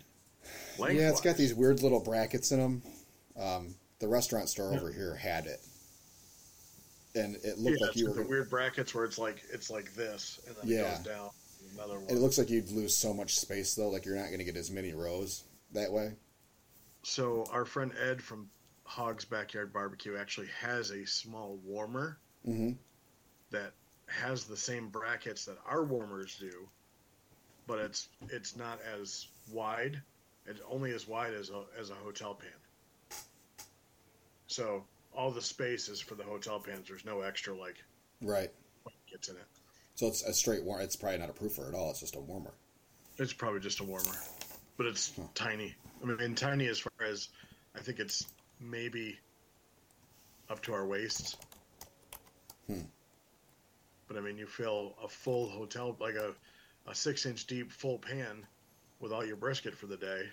Lengthwise. 0.78 0.96
yeah, 0.96 1.10
it's 1.10 1.22
got 1.22 1.38
these 1.38 1.54
weird 1.56 1.82
little 1.82 2.00
brackets 2.00 2.52
in 2.52 2.60
them. 2.60 2.82
Um, 3.40 3.76
the 4.00 4.08
restaurant 4.08 4.48
store 4.48 4.74
over 4.74 4.92
here 4.92 5.16
had 5.16 5.46
it, 5.48 5.60
and 7.16 7.36
it 7.38 7.42
Yeah, 7.46 7.54
looked 7.58 7.82
like 7.82 7.96
you 7.96 8.06
were. 8.08 8.12
the 8.14 8.18
Gonna, 8.20 8.30
weird 8.30 8.50
brackets 8.50 8.94
where 8.96 9.06
it's 9.06 9.18
like 9.18 9.42
it's 9.52 9.70
like 9.70 9.94
this, 9.96 10.40
and 10.48 10.56
then 10.58 10.68
Yeah. 10.68 10.92
it 10.94 10.98
goes 11.04 11.06
down. 11.06 11.30
Another 11.76 12.00
one. 12.00 12.10
it 12.10 12.16
looks 12.20 12.38
like 12.38 12.50
you'd 12.50 12.72
lose 12.72 12.96
so 12.96 13.14
much 13.14 13.38
space 13.38 13.76
though. 13.76 13.90
Like 13.90 14.06
you're 14.06 14.16
not 14.16 14.28
going 14.28 14.40
to 14.40 14.44
get 14.46 14.56
as 14.58 14.72
many 14.72 14.94
rows 14.94 15.44
that 15.74 15.92
way. 15.92 16.14
So 17.04 17.46
our 17.52 17.64
friend 17.66 17.92
Ed 18.02 18.22
from 18.22 18.50
Hog's 18.84 19.24
Backyard 19.26 19.72
Barbecue 19.72 20.18
actually 20.18 20.48
has 20.62 20.90
a 20.92 21.06
small 21.06 21.60
warmer 21.64 22.18
Mm-hmm. 22.48 22.72
that 23.52 23.74
has 24.08 24.46
the 24.46 24.58
same 24.58 24.88
brackets 24.90 25.46
that 25.46 25.58
our 25.66 25.84
warmers 25.84 26.38
do, 26.40 26.68
but 27.68 27.80
it's 27.80 28.08
it's 28.30 28.56
not 28.56 28.80
as 28.82 29.28
wide. 29.52 30.02
It's 30.48 30.62
only 30.70 30.92
as 30.94 31.08
wide 31.08 31.34
as 31.34 31.50
a 31.50 31.64
as 31.80 31.90
a 31.92 31.96
hotel 31.96 32.34
pan. 32.34 33.20
So 34.48 34.86
all 35.16 35.32
the 35.32 35.42
space 35.42 35.90
is 35.90 36.00
for 36.00 36.16
the 36.16 36.24
hotel 36.24 36.60
pans. 36.60 36.88
There's 36.88 37.06
no 37.06 37.22
extra 37.22 37.56
like 37.58 37.76
Right. 38.22 38.52
gets 39.12 39.30
in 39.30 39.36
it. 39.36 39.46
So 39.96 40.08
it's 40.08 40.24
a 40.24 40.34
straight 40.34 40.64
warm. 40.64 40.82
It's 40.82 40.96
probably 40.96 41.18
not 41.20 41.30
a 41.30 41.34
proofer 41.34 41.68
at 41.68 41.74
all. 41.74 41.90
It's 41.92 42.00
just 42.00 42.16
a 42.16 42.20
warmer. 42.20 42.54
It's 43.18 43.34
probably 43.34 43.60
just 43.60 43.80
a 43.82 43.84
warmer, 43.84 44.16
but 44.78 44.86
it's 44.86 45.12
tiny. 45.36 45.76
I 46.02 46.06
mean, 46.06 46.36
tiny 46.36 46.68
as 46.68 46.80
far 46.80 47.06
as 47.06 47.28
I 47.76 47.80
think 47.80 48.00
it's 48.00 48.26
maybe 48.62 49.20
up 50.50 50.62
to 50.64 50.74
our 50.74 50.86
waists. 50.86 51.36
Hmm. 52.68 52.82
But 54.08 54.18
I 54.18 54.22
mean, 54.22 54.38
you 54.38 54.48
fill 54.48 54.96
a 55.04 55.08
full 55.08 55.50
hotel 55.50 55.96
like 56.00 56.16
a 56.16 56.34
a 56.88 56.96
six 56.96 57.26
inch 57.26 57.46
deep 57.46 57.72
full 57.72 58.00
pan 58.00 58.46
with 59.00 59.12
all 59.12 59.26
your 59.26 59.36
brisket 59.36 59.76
for 59.76 59.86
the 59.88 59.98
day. 59.98 60.30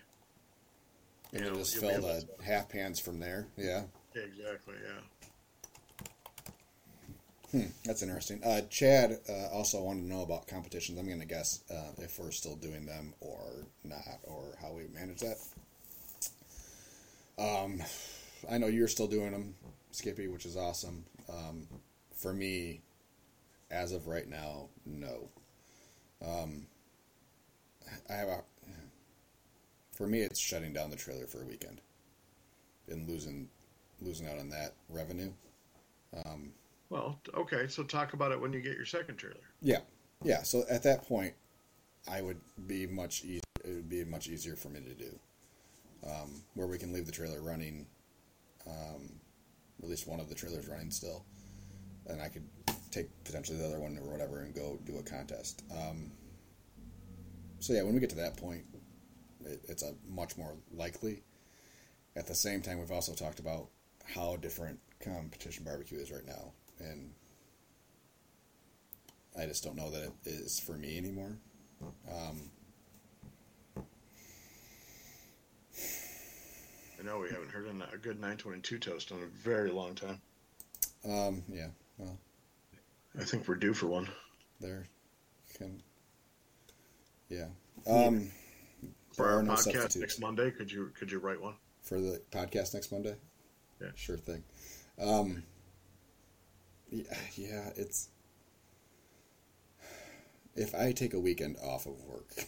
And 1.33 1.45
You 1.45 1.51
know, 1.51 1.57
just 1.57 1.77
fill 1.79 2.01
the 2.03 2.25
half 2.45 2.69
pans 2.69 3.01
from 3.01 3.19
there. 3.19 3.49
Yeah. 3.57 3.83
Exactly. 4.17 4.75
Yeah. 4.83 5.01
Hmm, 7.53 7.69
that's 7.85 8.03
interesting. 8.03 8.43
Uh, 8.43 8.63
Chad 8.63 9.19
uh, 9.29 9.49
also 9.53 9.83
wanted 9.83 10.03
to 10.03 10.09
know 10.09 10.23
about 10.23 10.49
competitions. 10.49 10.99
I'm 10.99 11.07
going 11.07 11.21
to 11.21 11.27
guess 11.27 11.63
uh, 11.71 11.93
if 11.99 12.19
we're 12.19 12.33
still 12.33 12.57
doing 12.57 12.87
them 12.87 13.15
or 13.21 13.67
not, 13.85 14.19
or 14.25 14.57
how 14.61 14.73
we 14.73 14.89
manage 14.93 15.21
that. 15.21 15.39
Um, 17.39 17.83
I 18.51 18.59
know 18.59 18.67
you're 18.67 18.89
still 18.89 19.07
doing 19.07 19.33
them, 19.33 19.55
Skippy, 19.93 20.27
which 20.29 20.47
is 20.47 20.57
awesome. 20.57 21.05
Um, 21.29 21.69
for 22.15 22.33
me, 22.33 22.81
as 23.71 23.93
of 23.93 24.07
right 24.07 24.29
now, 24.29 24.69
no. 24.85 25.29
Um, 26.25 26.67
I 28.09 28.15
have 28.15 28.29
a. 28.29 28.41
For 29.93 30.07
me, 30.07 30.21
it's 30.21 30.39
shutting 30.39 30.73
down 30.75 30.91
the 30.91 30.97
trailer 30.97 31.27
for 31.27 31.43
a 31.43 31.47
weekend 31.47 31.81
and 32.89 33.09
losing 33.09 33.49
losing 34.01 34.29
out 34.29 34.39
on 34.39 34.49
that 34.51 34.75
revenue. 34.89 35.33
Um, 36.25 36.53
Well, 36.91 37.19
okay. 37.35 37.67
So 37.69 37.83
talk 37.83 38.13
about 38.13 38.33
it 38.33 38.41
when 38.41 38.53
you 38.53 38.61
get 38.61 38.77
your 38.77 38.87
second 38.87 39.17
trailer. 39.17 39.37
yeah, 39.61 39.81
yeah. 40.23 40.43
So 40.43 40.65
at 40.71 40.83
that 40.85 41.07
point, 41.07 41.35
I 42.09 42.23
would 42.23 42.41
be 42.67 42.87
much 42.87 43.25
easier. 43.25 43.41
It 43.65 43.71
would 43.75 43.89
be 43.89 44.05
much 44.05 44.29
easier 44.29 44.55
for 44.55 44.69
me 44.69 44.81
to 44.81 44.95
do, 44.95 45.19
um, 46.09 46.43
where 46.55 46.69
we 46.69 46.79
can 46.79 46.93
leave 46.93 47.07
the 47.07 47.13
trailer 47.13 47.43
running, 47.43 47.87
um, 48.67 49.11
at 49.83 49.89
least 49.89 50.07
one 50.07 50.21
of 50.21 50.29
the 50.29 50.35
trailers 50.35 50.69
running 50.69 50.91
still, 50.93 51.25
and 52.07 52.23
I 52.23 52.29
could 52.29 52.45
take 52.93 53.09
potentially 53.25 53.59
the 53.59 53.67
other 53.67 53.81
one 53.81 53.99
or 53.99 54.09
whatever 54.11 54.43
and 54.43 54.55
go 54.55 54.79
do 54.85 54.99
a 54.99 55.03
contest. 55.03 55.65
Um, 55.73 56.13
so 57.59 57.73
yeah, 57.73 57.83
when 57.83 57.95
we 57.95 58.01
get 58.01 58.11
to 58.11 58.17
that 58.17 58.37
point, 58.37 58.63
it, 59.45 59.61
it's 59.69 59.83
a 59.83 59.95
much 60.09 60.37
more 60.37 60.55
likely. 60.73 61.25
At 62.15 62.27
the 62.29 62.35
same 62.35 62.63
time, 62.63 62.79
we've 62.79 62.93
also 62.93 63.15
talked 63.15 63.41
about 63.41 63.69
how 64.15 64.37
different 64.37 64.79
competition 65.01 65.65
barbecue 65.65 65.99
is 65.99 66.11
right 66.11 66.25
now, 66.27 66.53
and 66.79 67.13
I 69.39 69.47
just 69.47 69.65
don't 69.65 69.77
know 69.77 69.91
that 69.91 70.03
it 70.05 70.13
is 70.25 70.59
for 70.59 70.73
me 70.73 70.97
anymore. 70.99 71.37
Um, 72.11 72.51
I 76.99 77.03
know 77.05 77.19
we 77.19 77.29
haven't 77.29 77.51
heard 77.51 77.67
a, 77.67 77.95
a 77.95 77.99
good 77.99 78.17
922 78.17 78.79
toast 78.79 79.11
in 79.11 79.19
a 79.23 79.27
very 79.27 79.71
long 79.71 79.95
time. 79.95 80.21
um, 81.05 81.43
yeah, 81.49 81.69
well, 81.99 82.19
I 83.19 83.25
think 83.25 83.47
we're 83.47 83.55
due 83.57 83.75
for 83.75 83.87
one. 83.87 84.09
there 84.61 84.87
can, 85.59 85.83
yeah. 87.29 87.47
Um, 87.87 88.31
For 89.13 89.29
our 89.29 89.43
no 89.43 89.53
podcast 89.53 89.97
next 89.97 90.21
Monday, 90.21 90.51
could 90.51 90.71
you 90.73 90.91
could 90.99 91.11
you 91.11 91.19
write 91.19 91.41
one? 91.41 91.55
for 91.83 92.01
the 92.01 92.21
podcast 92.33 92.75
next 92.75 92.91
Monday? 92.91 93.15
Yeah. 93.81 93.89
Sure 93.95 94.17
thing. 94.17 94.43
Um, 95.01 95.43
yeah, 96.91 97.03
yeah, 97.37 97.71
it's. 97.77 98.09
If 100.55 100.75
I 100.75 100.93
take 100.93 101.13
a 101.13 101.21
weekend 101.21 101.57
off 101.63 101.85
of 101.87 102.01
work 102.05 102.47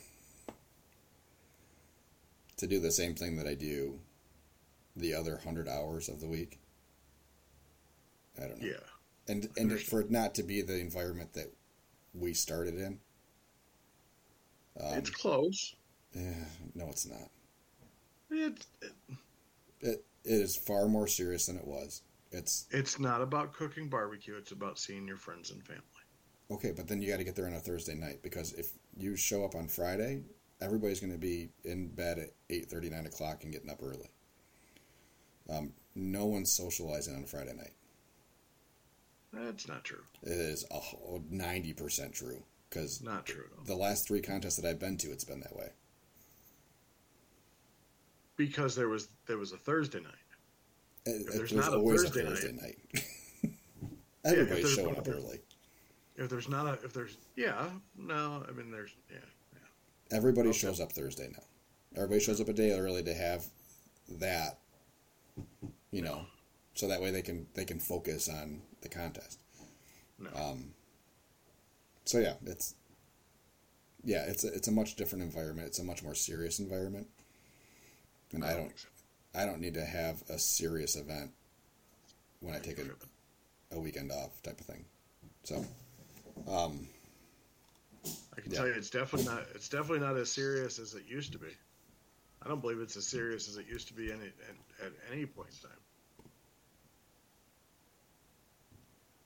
to 2.56 2.66
do 2.66 2.80
the 2.80 2.90
same 2.90 3.14
thing 3.14 3.36
that 3.36 3.46
I 3.46 3.54
do 3.54 4.00
the 4.96 5.14
other 5.14 5.36
hundred 5.44 5.68
hours 5.68 6.08
of 6.08 6.20
the 6.20 6.26
week, 6.26 6.58
I 8.38 8.46
don't 8.46 8.60
know. 8.60 8.68
Yeah. 8.68 8.86
And 9.28 9.48
and 9.58 9.78
for 9.80 10.00
it 10.00 10.10
not 10.10 10.34
to 10.36 10.42
be 10.42 10.62
the 10.62 10.78
environment 10.80 11.34
that 11.34 11.52
we 12.14 12.32
started 12.32 12.74
in. 12.76 12.98
Um, 14.80 14.98
it's 14.98 15.10
close. 15.10 15.74
yeah, 16.14 16.44
no, 16.74 16.88
it's 16.88 17.06
not. 17.06 17.30
It's 18.30 18.66
it, 18.80 18.92
It 19.80 20.04
it 20.24 20.32
is 20.32 20.56
far 20.56 20.86
more 20.88 21.06
serious 21.06 21.46
than 21.46 21.56
it 21.56 21.66
was. 21.66 22.02
It's 22.30 22.66
it's 22.70 22.98
not 22.98 23.22
about 23.22 23.52
cooking 23.54 23.88
barbecue. 23.88 24.36
It's 24.36 24.52
about 24.52 24.78
seeing 24.78 25.06
your 25.08 25.16
friends 25.16 25.50
and 25.50 25.64
family. 25.64 25.82
okay, 26.50 26.72
but 26.76 26.86
then 26.88 27.00
you 27.00 27.08
got 27.10 27.18
to 27.18 27.24
get 27.24 27.34
there 27.36 27.46
on 27.46 27.54
a 27.54 27.58
Thursday 27.60 27.94
night 27.94 28.22
because 28.22 28.52
if 28.54 28.72
you 28.96 29.16
show 29.16 29.44
up 29.44 29.54
on 29.54 29.66
Friday, 29.68 30.22
everybody's 30.60 31.00
going 31.00 31.12
to 31.12 31.18
be 31.18 31.48
in 31.64 31.88
bed 31.88 32.18
at 32.18 32.30
eight 32.50 32.66
thirty, 32.70 32.90
nine 32.90 33.06
o'clock, 33.06 33.44
and 33.44 33.52
getting 33.52 33.70
up 33.70 33.80
early. 33.82 34.10
Um, 35.50 35.72
no 35.94 36.26
one's 36.26 36.52
socializing 36.52 37.14
on 37.16 37.24
Friday 37.24 37.54
night. 37.54 37.72
That's 39.32 39.68
not 39.68 39.84
true. 39.84 40.02
It 40.22 40.32
is 40.32 40.64
a 40.70 40.80
ninety 41.30 41.72
percent 41.72 42.12
true 42.12 42.42
because 42.68 43.02
Not 43.02 43.24
true 43.26 43.44
at 43.50 43.58
all. 43.58 43.64
the 43.64 43.74
last 43.74 44.06
three 44.06 44.20
contests 44.20 44.56
that 44.56 44.68
I've 44.68 44.78
been 44.78 44.98
to, 44.98 45.10
it's 45.10 45.24
been 45.24 45.40
that 45.40 45.56
way. 45.56 45.70
Because 48.38 48.74
there 48.74 48.88
was 48.88 49.08
there 49.26 49.36
was 49.36 49.52
a 49.52 49.58
Thursday 49.58 50.00
night. 50.00 50.14
It- 51.04 51.10
If 51.26 51.26
there's 51.26 51.50
there's 51.50 51.52
not 51.52 51.74
a 51.74 51.82
Thursday 51.82 52.20
a 52.20 52.24
night- 52.24 52.30
Thursday 52.38 52.52
night. 52.52 52.78
if 52.94 53.52
Everybody's 54.24 54.64
there's 54.64 54.74
showing 54.74 54.96
up 54.96 55.06
early. 55.08 55.40
If 56.16 56.30
there's 56.30 56.48
not 56.48 56.66
a 56.66 56.72
if 56.84 56.92
there's 56.94 57.16
yeah 57.36 57.68
no 57.96 58.44
I 58.48 58.52
mean 58.52 58.70
there's 58.70 58.94
yeah 59.10 59.18
yeah. 59.52 60.16
Everybody 60.16 60.52
shows 60.54 60.80
up 60.80 60.92
Thursday 60.92 61.28
now. 61.32 61.42
Everybody 61.96 62.20
shows 62.20 62.40
up 62.40 62.48
a 62.48 62.52
day 62.52 62.72
early 62.78 63.02
to 63.02 63.14
have 63.14 63.44
that, 64.20 64.58
you 65.90 66.02
know, 66.02 66.22
so 66.74 66.88
that 66.88 67.00
way 67.02 67.10
they 67.10 67.22
can 67.22 67.46
they 67.54 67.64
can 67.64 67.78
focus 67.78 68.28
on 68.28 68.62
the 68.82 68.88
contest. 68.88 69.40
No. 70.18 70.30
Um. 70.34 70.74
So 72.04 72.18
yeah, 72.18 72.34
it's 72.46 72.74
yeah, 74.04 74.22
it's 74.26 74.44
a, 74.44 74.48
it's 74.54 74.68
a 74.68 74.72
much 74.72 74.96
different 74.96 75.22
environment. 75.24 75.66
It's 75.68 75.78
a 75.78 75.84
much 75.84 76.02
more 76.02 76.14
serious 76.14 76.58
environment, 76.58 77.08
and 78.32 78.44
I 78.44 78.54
don't 78.54 78.72
I 79.34 79.44
don't 79.44 79.60
need 79.60 79.74
to 79.74 79.84
have 79.84 80.22
a 80.28 80.38
serious 80.38 80.96
event 80.96 81.30
when 82.40 82.54
I 82.54 82.58
take 82.58 82.78
a 82.78 82.84
a 83.74 83.80
weekend 83.80 84.10
off 84.12 84.42
type 84.42 84.60
of 84.60 84.66
thing. 84.66 84.84
So, 85.44 85.64
um, 86.46 86.88
I 88.36 88.40
can 88.40 88.52
Yeah. 88.52 88.58
tell 88.58 88.66
you 88.66 88.74
it's 88.74 88.90
definitely 88.90 89.26
not 89.26 89.46
it's 89.54 89.68
definitely 89.68 90.00
not 90.00 90.16
as 90.16 90.30
serious 90.30 90.78
as 90.78 90.94
it 90.94 91.06
used 91.06 91.32
to 91.32 91.38
be. 91.38 91.54
I 92.42 92.48
don't 92.48 92.60
believe 92.60 92.80
it's 92.80 92.96
as 92.96 93.06
serious 93.06 93.48
as 93.48 93.56
it 93.56 93.66
used 93.66 93.88
to 93.88 93.94
be 93.94 94.12
any 94.12 94.26
at, 94.26 94.86
at 94.86 94.92
any 95.12 95.26
point 95.26 95.50
in 95.50 95.68
time. 95.68 95.78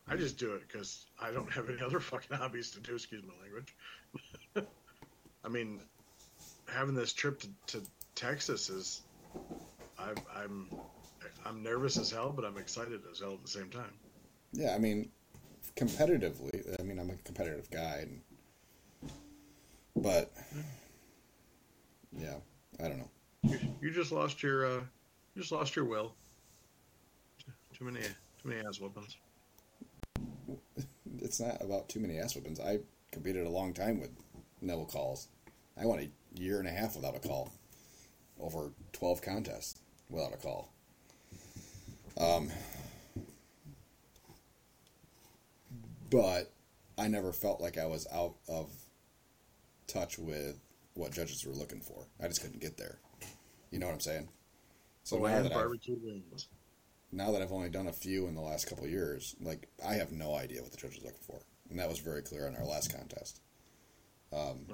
I 0.08 0.16
just 0.16 0.36
do 0.38 0.54
it 0.54 0.62
because 0.66 1.06
I 1.20 1.30
don't 1.30 1.50
have 1.52 1.68
any 1.70 1.80
other 1.80 2.00
fucking 2.10 2.36
hobbies 2.36 2.70
to 2.72 2.80
do. 2.80 2.94
Excuse 2.94 3.22
my 3.24 3.34
language. 3.42 3.76
I 5.44 5.48
mean, 5.48 5.80
having 6.68 6.94
this 6.94 7.12
trip 7.12 7.40
to, 7.40 7.48
to 7.68 7.82
Texas 8.14 8.70
is, 8.70 9.02
I'm 9.98 10.16
I'm 10.34 10.68
I'm 11.44 11.62
nervous 11.62 11.98
as 11.98 12.10
hell, 12.10 12.32
but 12.34 12.44
I'm 12.44 12.58
excited 12.58 13.00
as 13.10 13.20
hell 13.20 13.34
at 13.34 13.42
the 13.42 13.50
same 13.50 13.70
time. 13.70 13.92
Yeah, 14.52 14.74
I 14.74 14.78
mean, 14.78 15.08
competitively, 15.76 16.78
I 16.78 16.82
mean, 16.82 16.98
I'm 16.98 17.10
a 17.10 17.16
competitive 17.24 17.70
guy, 17.70 18.02
and, 18.02 19.12
but 19.96 20.32
yeah, 22.16 22.36
I 22.82 22.88
don't 22.88 22.98
know. 22.98 23.10
You, 23.44 23.58
you 23.80 23.90
just 23.90 24.12
lost 24.12 24.42
your 24.42 24.66
uh, 24.66 24.80
you 25.34 25.42
just 25.42 25.52
lost 25.52 25.74
your 25.74 25.84
will. 25.84 26.14
Too 27.76 27.84
many 27.84 28.00
too 28.00 28.48
many 28.48 28.60
ass 28.66 28.80
weapons. 28.80 29.16
It's 31.20 31.40
not 31.40 31.62
about 31.62 31.88
too 31.88 32.00
many 32.00 32.18
ass 32.18 32.34
weapons. 32.34 32.60
I 32.60 32.80
competed 33.10 33.46
a 33.46 33.50
long 33.50 33.72
time 33.72 34.00
with 34.00 34.10
no 34.60 34.84
calls. 34.84 35.28
I 35.80 35.86
went 35.86 36.02
a 36.02 36.40
year 36.40 36.58
and 36.58 36.68
a 36.68 36.70
half 36.70 36.94
without 36.94 37.16
a 37.16 37.18
call, 37.18 37.52
over 38.40 38.72
twelve 38.92 39.22
contests 39.22 39.80
without 40.08 40.32
a 40.34 40.36
call. 40.36 40.72
Um, 42.18 42.50
but 46.10 46.52
I 46.98 47.08
never 47.08 47.32
felt 47.32 47.60
like 47.60 47.78
I 47.78 47.86
was 47.86 48.06
out 48.12 48.34
of 48.48 48.70
touch 49.86 50.18
with 50.18 50.58
what 50.94 51.12
judges 51.12 51.44
were 51.46 51.54
looking 51.54 51.80
for. 51.80 52.06
I 52.22 52.28
just 52.28 52.42
couldn't 52.42 52.60
get 52.60 52.76
there. 52.76 52.98
You 53.70 53.78
know 53.78 53.86
what 53.86 53.94
I'm 53.94 54.00
saying? 54.00 54.28
So 55.04 55.16
now 55.16 55.22
Bland 55.22 55.44
that 55.46 55.52
I've, 55.52 55.58
barbecue 55.58 55.96
wings. 56.02 56.48
now 57.10 57.32
that 57.32 57.40
I've 57.42 57.52
only 57.52 57.70
done 57.70 57.86
a 57.88 57.92
few 57.92 58.26
in 58.28 58.34
the 58.34 58.40
last 58.42 58.68
couple 58.68 58.84
of 58.84 58.90
years, 58.90 59.34
like 59.40 59.68
I 59.86 59.94
have 59.94 60.12
no 60.12 60.34
idea 60.34 60.60
what 60.62 60.70
the 60.70 60.76
judges 60.76 60.98
are 61.02 61.06
looking 61.06 61.22
for, 61.26 61.40
and 61.70 61.78
that 61.78 61.88
was 61.88 61.98
very 61.98 62.22
clear 62.22 62.46
on 62.46 62.56
our 62.56 62.64
last 62.66 62.94
contest. 62.94 63.40
Um, 64.32 64.66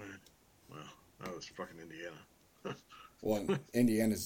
Wow, 0.70 0.76
that 1.24 1.34
was 1.34 1.46
fucking 1.46 1.78
Indiana. 1.80 2.16
well, 3.22 3.46
Indiana 3.74 4.16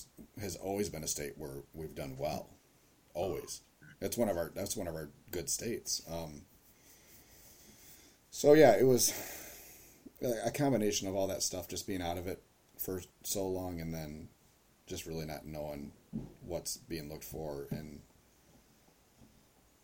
has 0.40 0.56
always 0.56 0.89
been 0.89 1.05
a 1.05 1.09
state 1.09 1.35
where 1.36 1.62
we've 1.73 1.94
done 1.94 2.16
well, 2.19 2.51
always. 3.14 3.62
That's 4.01 4.16
one 4.16 4.28
of 4.28 4.36
our 4.36 4.51
that's 4.55 4.77
one 4.77 4.89
of 4.89 4.94
our 4.94 5.10
good 5.31 5.48
states. 5.48 6.02
Um, 6.10 6.43
so 8.31 8.55
yeah, 8.55 8.77
it 8.77 8.86
was 8.86 9.12
a 10.44 10.51
combination 10.51 11.09
of 11.09 11.14
all 11.14 11.27
that 11.28 11.43
stuff, 11.43 11.69
just 11.69 11.86
being 11.86 12.02
out 12.02 12.19
of 12.19 12.27
it 12.27 12.43
for 12.78 13.02
so 13.23 13.47
long, 13.47 13.81
and 13.81 13.94
then 13.94 14.28
just 14.86 15.06
really 15.06 15.27
not 15.27 15.47
knowing 15.47 15.93
what's 16.44 16.77
being 16.77 17.09
looked 17.09 17.24
for 17.24 17.69
and 17.70 18.01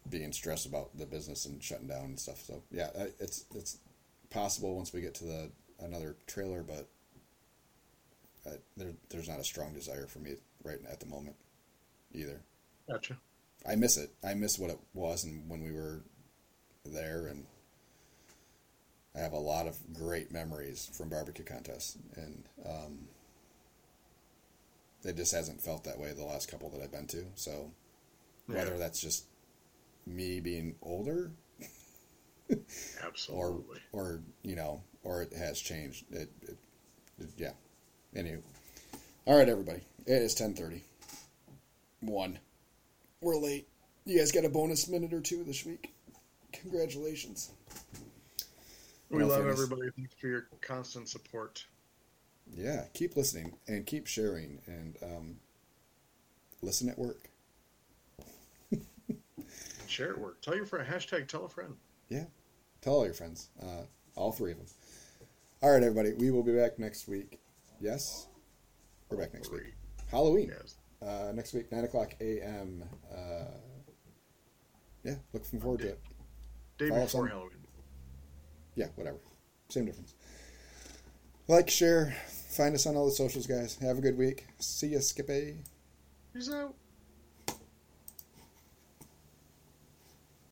being 0.09 0.33
stressed 0.33 0.67
about 0.67 0.97
the 0.97 1.07
business 1.07 1.47
and 1.47 1.63
shutting 1.63 1.87
down 1.87 2.05
and 2.05 2.21
stuff. 2.21 2.41
So 2.41 2.63
yeah, 2.71 2.89
it's 3.21 3.45
it's 3.55 3.79
possible 4.31 4.77
once 4.77 4.93
we 4.93 5.01
get 5.01 5.15
to 5.17 5.25
the 5.25 5.51
another 5.81 6.17
trailer, 6.27 6.63
but 6.63 6.89
uh, 8.49 8.57
there 8.77 8.93
there's 9.11 9.29
not 9.29 9.41
a 9.41 9.45
strong 9.45 9.73
desire 9.75 10.07
for 10.07 10.19
me 10.19 10.35
right 10.65 10.79
at 10.91 11.01
the 11.01 11.07
moment 11.07 11.37
either. 12.13 12.41
Gotcha. 12.91 13.17
I 13.69 13.75
miss 13.75 13.97
it. 13.97 14.11
I 14.25 14.35
miss 14.35 14.59
what 14.59 14.71
it 14.71 14.79
was 14.95 15.25
and 15.25 15.49
when 15.49 15.63
we 15.63 15.73
were 15.73 16.01
there, 16.85 17.27
and 17.27 17.45
I 19.15 19.21
have 19.21 19.33
a 19.33 19.39
lot 19.39 19.67
of 19.67 19.77
great 19.93 20.31
memories 20.31 20.91
from 20.93 21.09
barbecue 21.09 21.45
contests, 21.45 21.99
and 22.17 22.45
um, 22.65 23.09
it 25.05 25.17
just 25.17 25.35
hasn't 25.35 25.61
felt 25.61 25.85
that 25.85 25.99
way 25.99 26.13
the 26.13 26.25
last 26.25 26.51
couple 26.51 26.71
that 26.71 26.83
I've 26.83 26.93
been 26.93 27.07
to. 27.09 27.25
So 27.35 27.71
whether 28.47 28.79
that's 28.79 29.01
just 29.01 29.25
me 30.07 30.41
being 30.41 30.77
older, 30.83 31.33
Absolutely. 33.05 33.81
or 33.93 34.01
or 34.01 34.21
you 34.43 34.57
know, 34.57 34.83
or 35.03 35.23
it 35.23 35.33
has 35.35 35.61
changed. 35.61 36.05
It, 36.11 36.31
it, 36.43 36.57
it 37.19 37.29
yeah. 37.37 37.53
Anywho, 38.15 38.41
all 39.27 39.37
right, 39.39 39.49
everybody. 39.49 39.81
It 40.07 40.23
is 40.23 40.35
ten 40.35 40.55
thirty. 40.55 40.85
One. 42.01 42.39
We're 43.21 43.37
late. 43.37 43.69
You 44.05 44.19
guys 44.19 44.33
got 44.33 44.45
a 44.45 44.49
bonus 44.49 44.89
minute 44.89 45.13
or 45.13 45.21
two 45.21 45.45
this 45.45 45.67
week. 45.67 45.93
Congratulations. 46.53 47.51
We 49.11 49.23
love 49.25 49.39
fairness- 49.43 49.61
everybody. 49.61 49.91
Thanks 49.97 50.15
for 50.21 50.29
your 50.29 50.47
constant 50.61 51.09
support. 51.09 51.65
Yeah, 52.55 52.85
keep 52.95 53.17
listening 53.17 53.53
and 53.67 53.85
keep 53.85 54.07
sharing 54.07 54.61
and 54.67 54.97
um, 55.03 55.37
listen 56.63 56.89
at 56.89 56.99
work. 56.99 57.29
Share 59.87 60.13
at 60.13 60.19
work. 60.19 60.41
Tell 60.41 60.57
your 60.57 60.65
friend. 60.65 60.89
Hashtag 60.89 61.29
tell 61.29 61.45
a 61.45 61.49
friend. 61.49 61.75
Yeah, 62.09 62.25
tell 62.81 62.95
all 62.95 63.05
your 63.05 63.13
friends, 63.15 63.49
uh, 63.63 63.83
all 64.17 64.33
three 64.33 64.53
of 64.53 64.59
them. 64.59 64.67
All 65.63 65.71
right, 65.73 65.83
everybody. 65.83 66.15
We 66.15 66.31
will 66.31 66.43
be 66.43 66.53
back 66.57 66.79
next 66.79 67.07
week. 67.09 67.39
Yes, 67.81 68.27
we're 69.09 69.19
back 69.19 69.33
next 69.35 69.53
week. 69.53 69.75
Halloween. 70.11 70.53
Uh, 71.01 71.31
next 71.33 71.55
week, 71.55 71.71
nine 71.71 71.85
o'clock 71.85 72.15
a.m. 72.21 72.83
Uh, 73.13 73.45
yeah, 75.05 75.15
looking 75.33 75.61
forward 75.61 75.81
to 75.81 75.89
it. 75.91 76.01
Day 76.79 76.89
Follow 76.89 77.05
before 77.05 77.29
Halloween. 77.29 77.51
Yeah, 78.75 78.87
whatever. 78.97 79.19
Same 79.69 79.87
difference. 79.87 80.15
Like, 81.47 81.71
share, 81.71 82.15
find 82.51 82.75
us 82.75 82.85
on 82.87 82.97
all 82.97 83.07
the 83.07 83.13
socials, 83.13 83.47
guys. 83.47 83.79
Have 83.81 83.99
a 83.99 84.01
good 84.01 84.19
week. 84.19 84.47
See 84.59 84.89
ya, 84.89 84.99
Skippy. 85.01 85.59
Peace 86.35 86.51
out. 86.51 86.75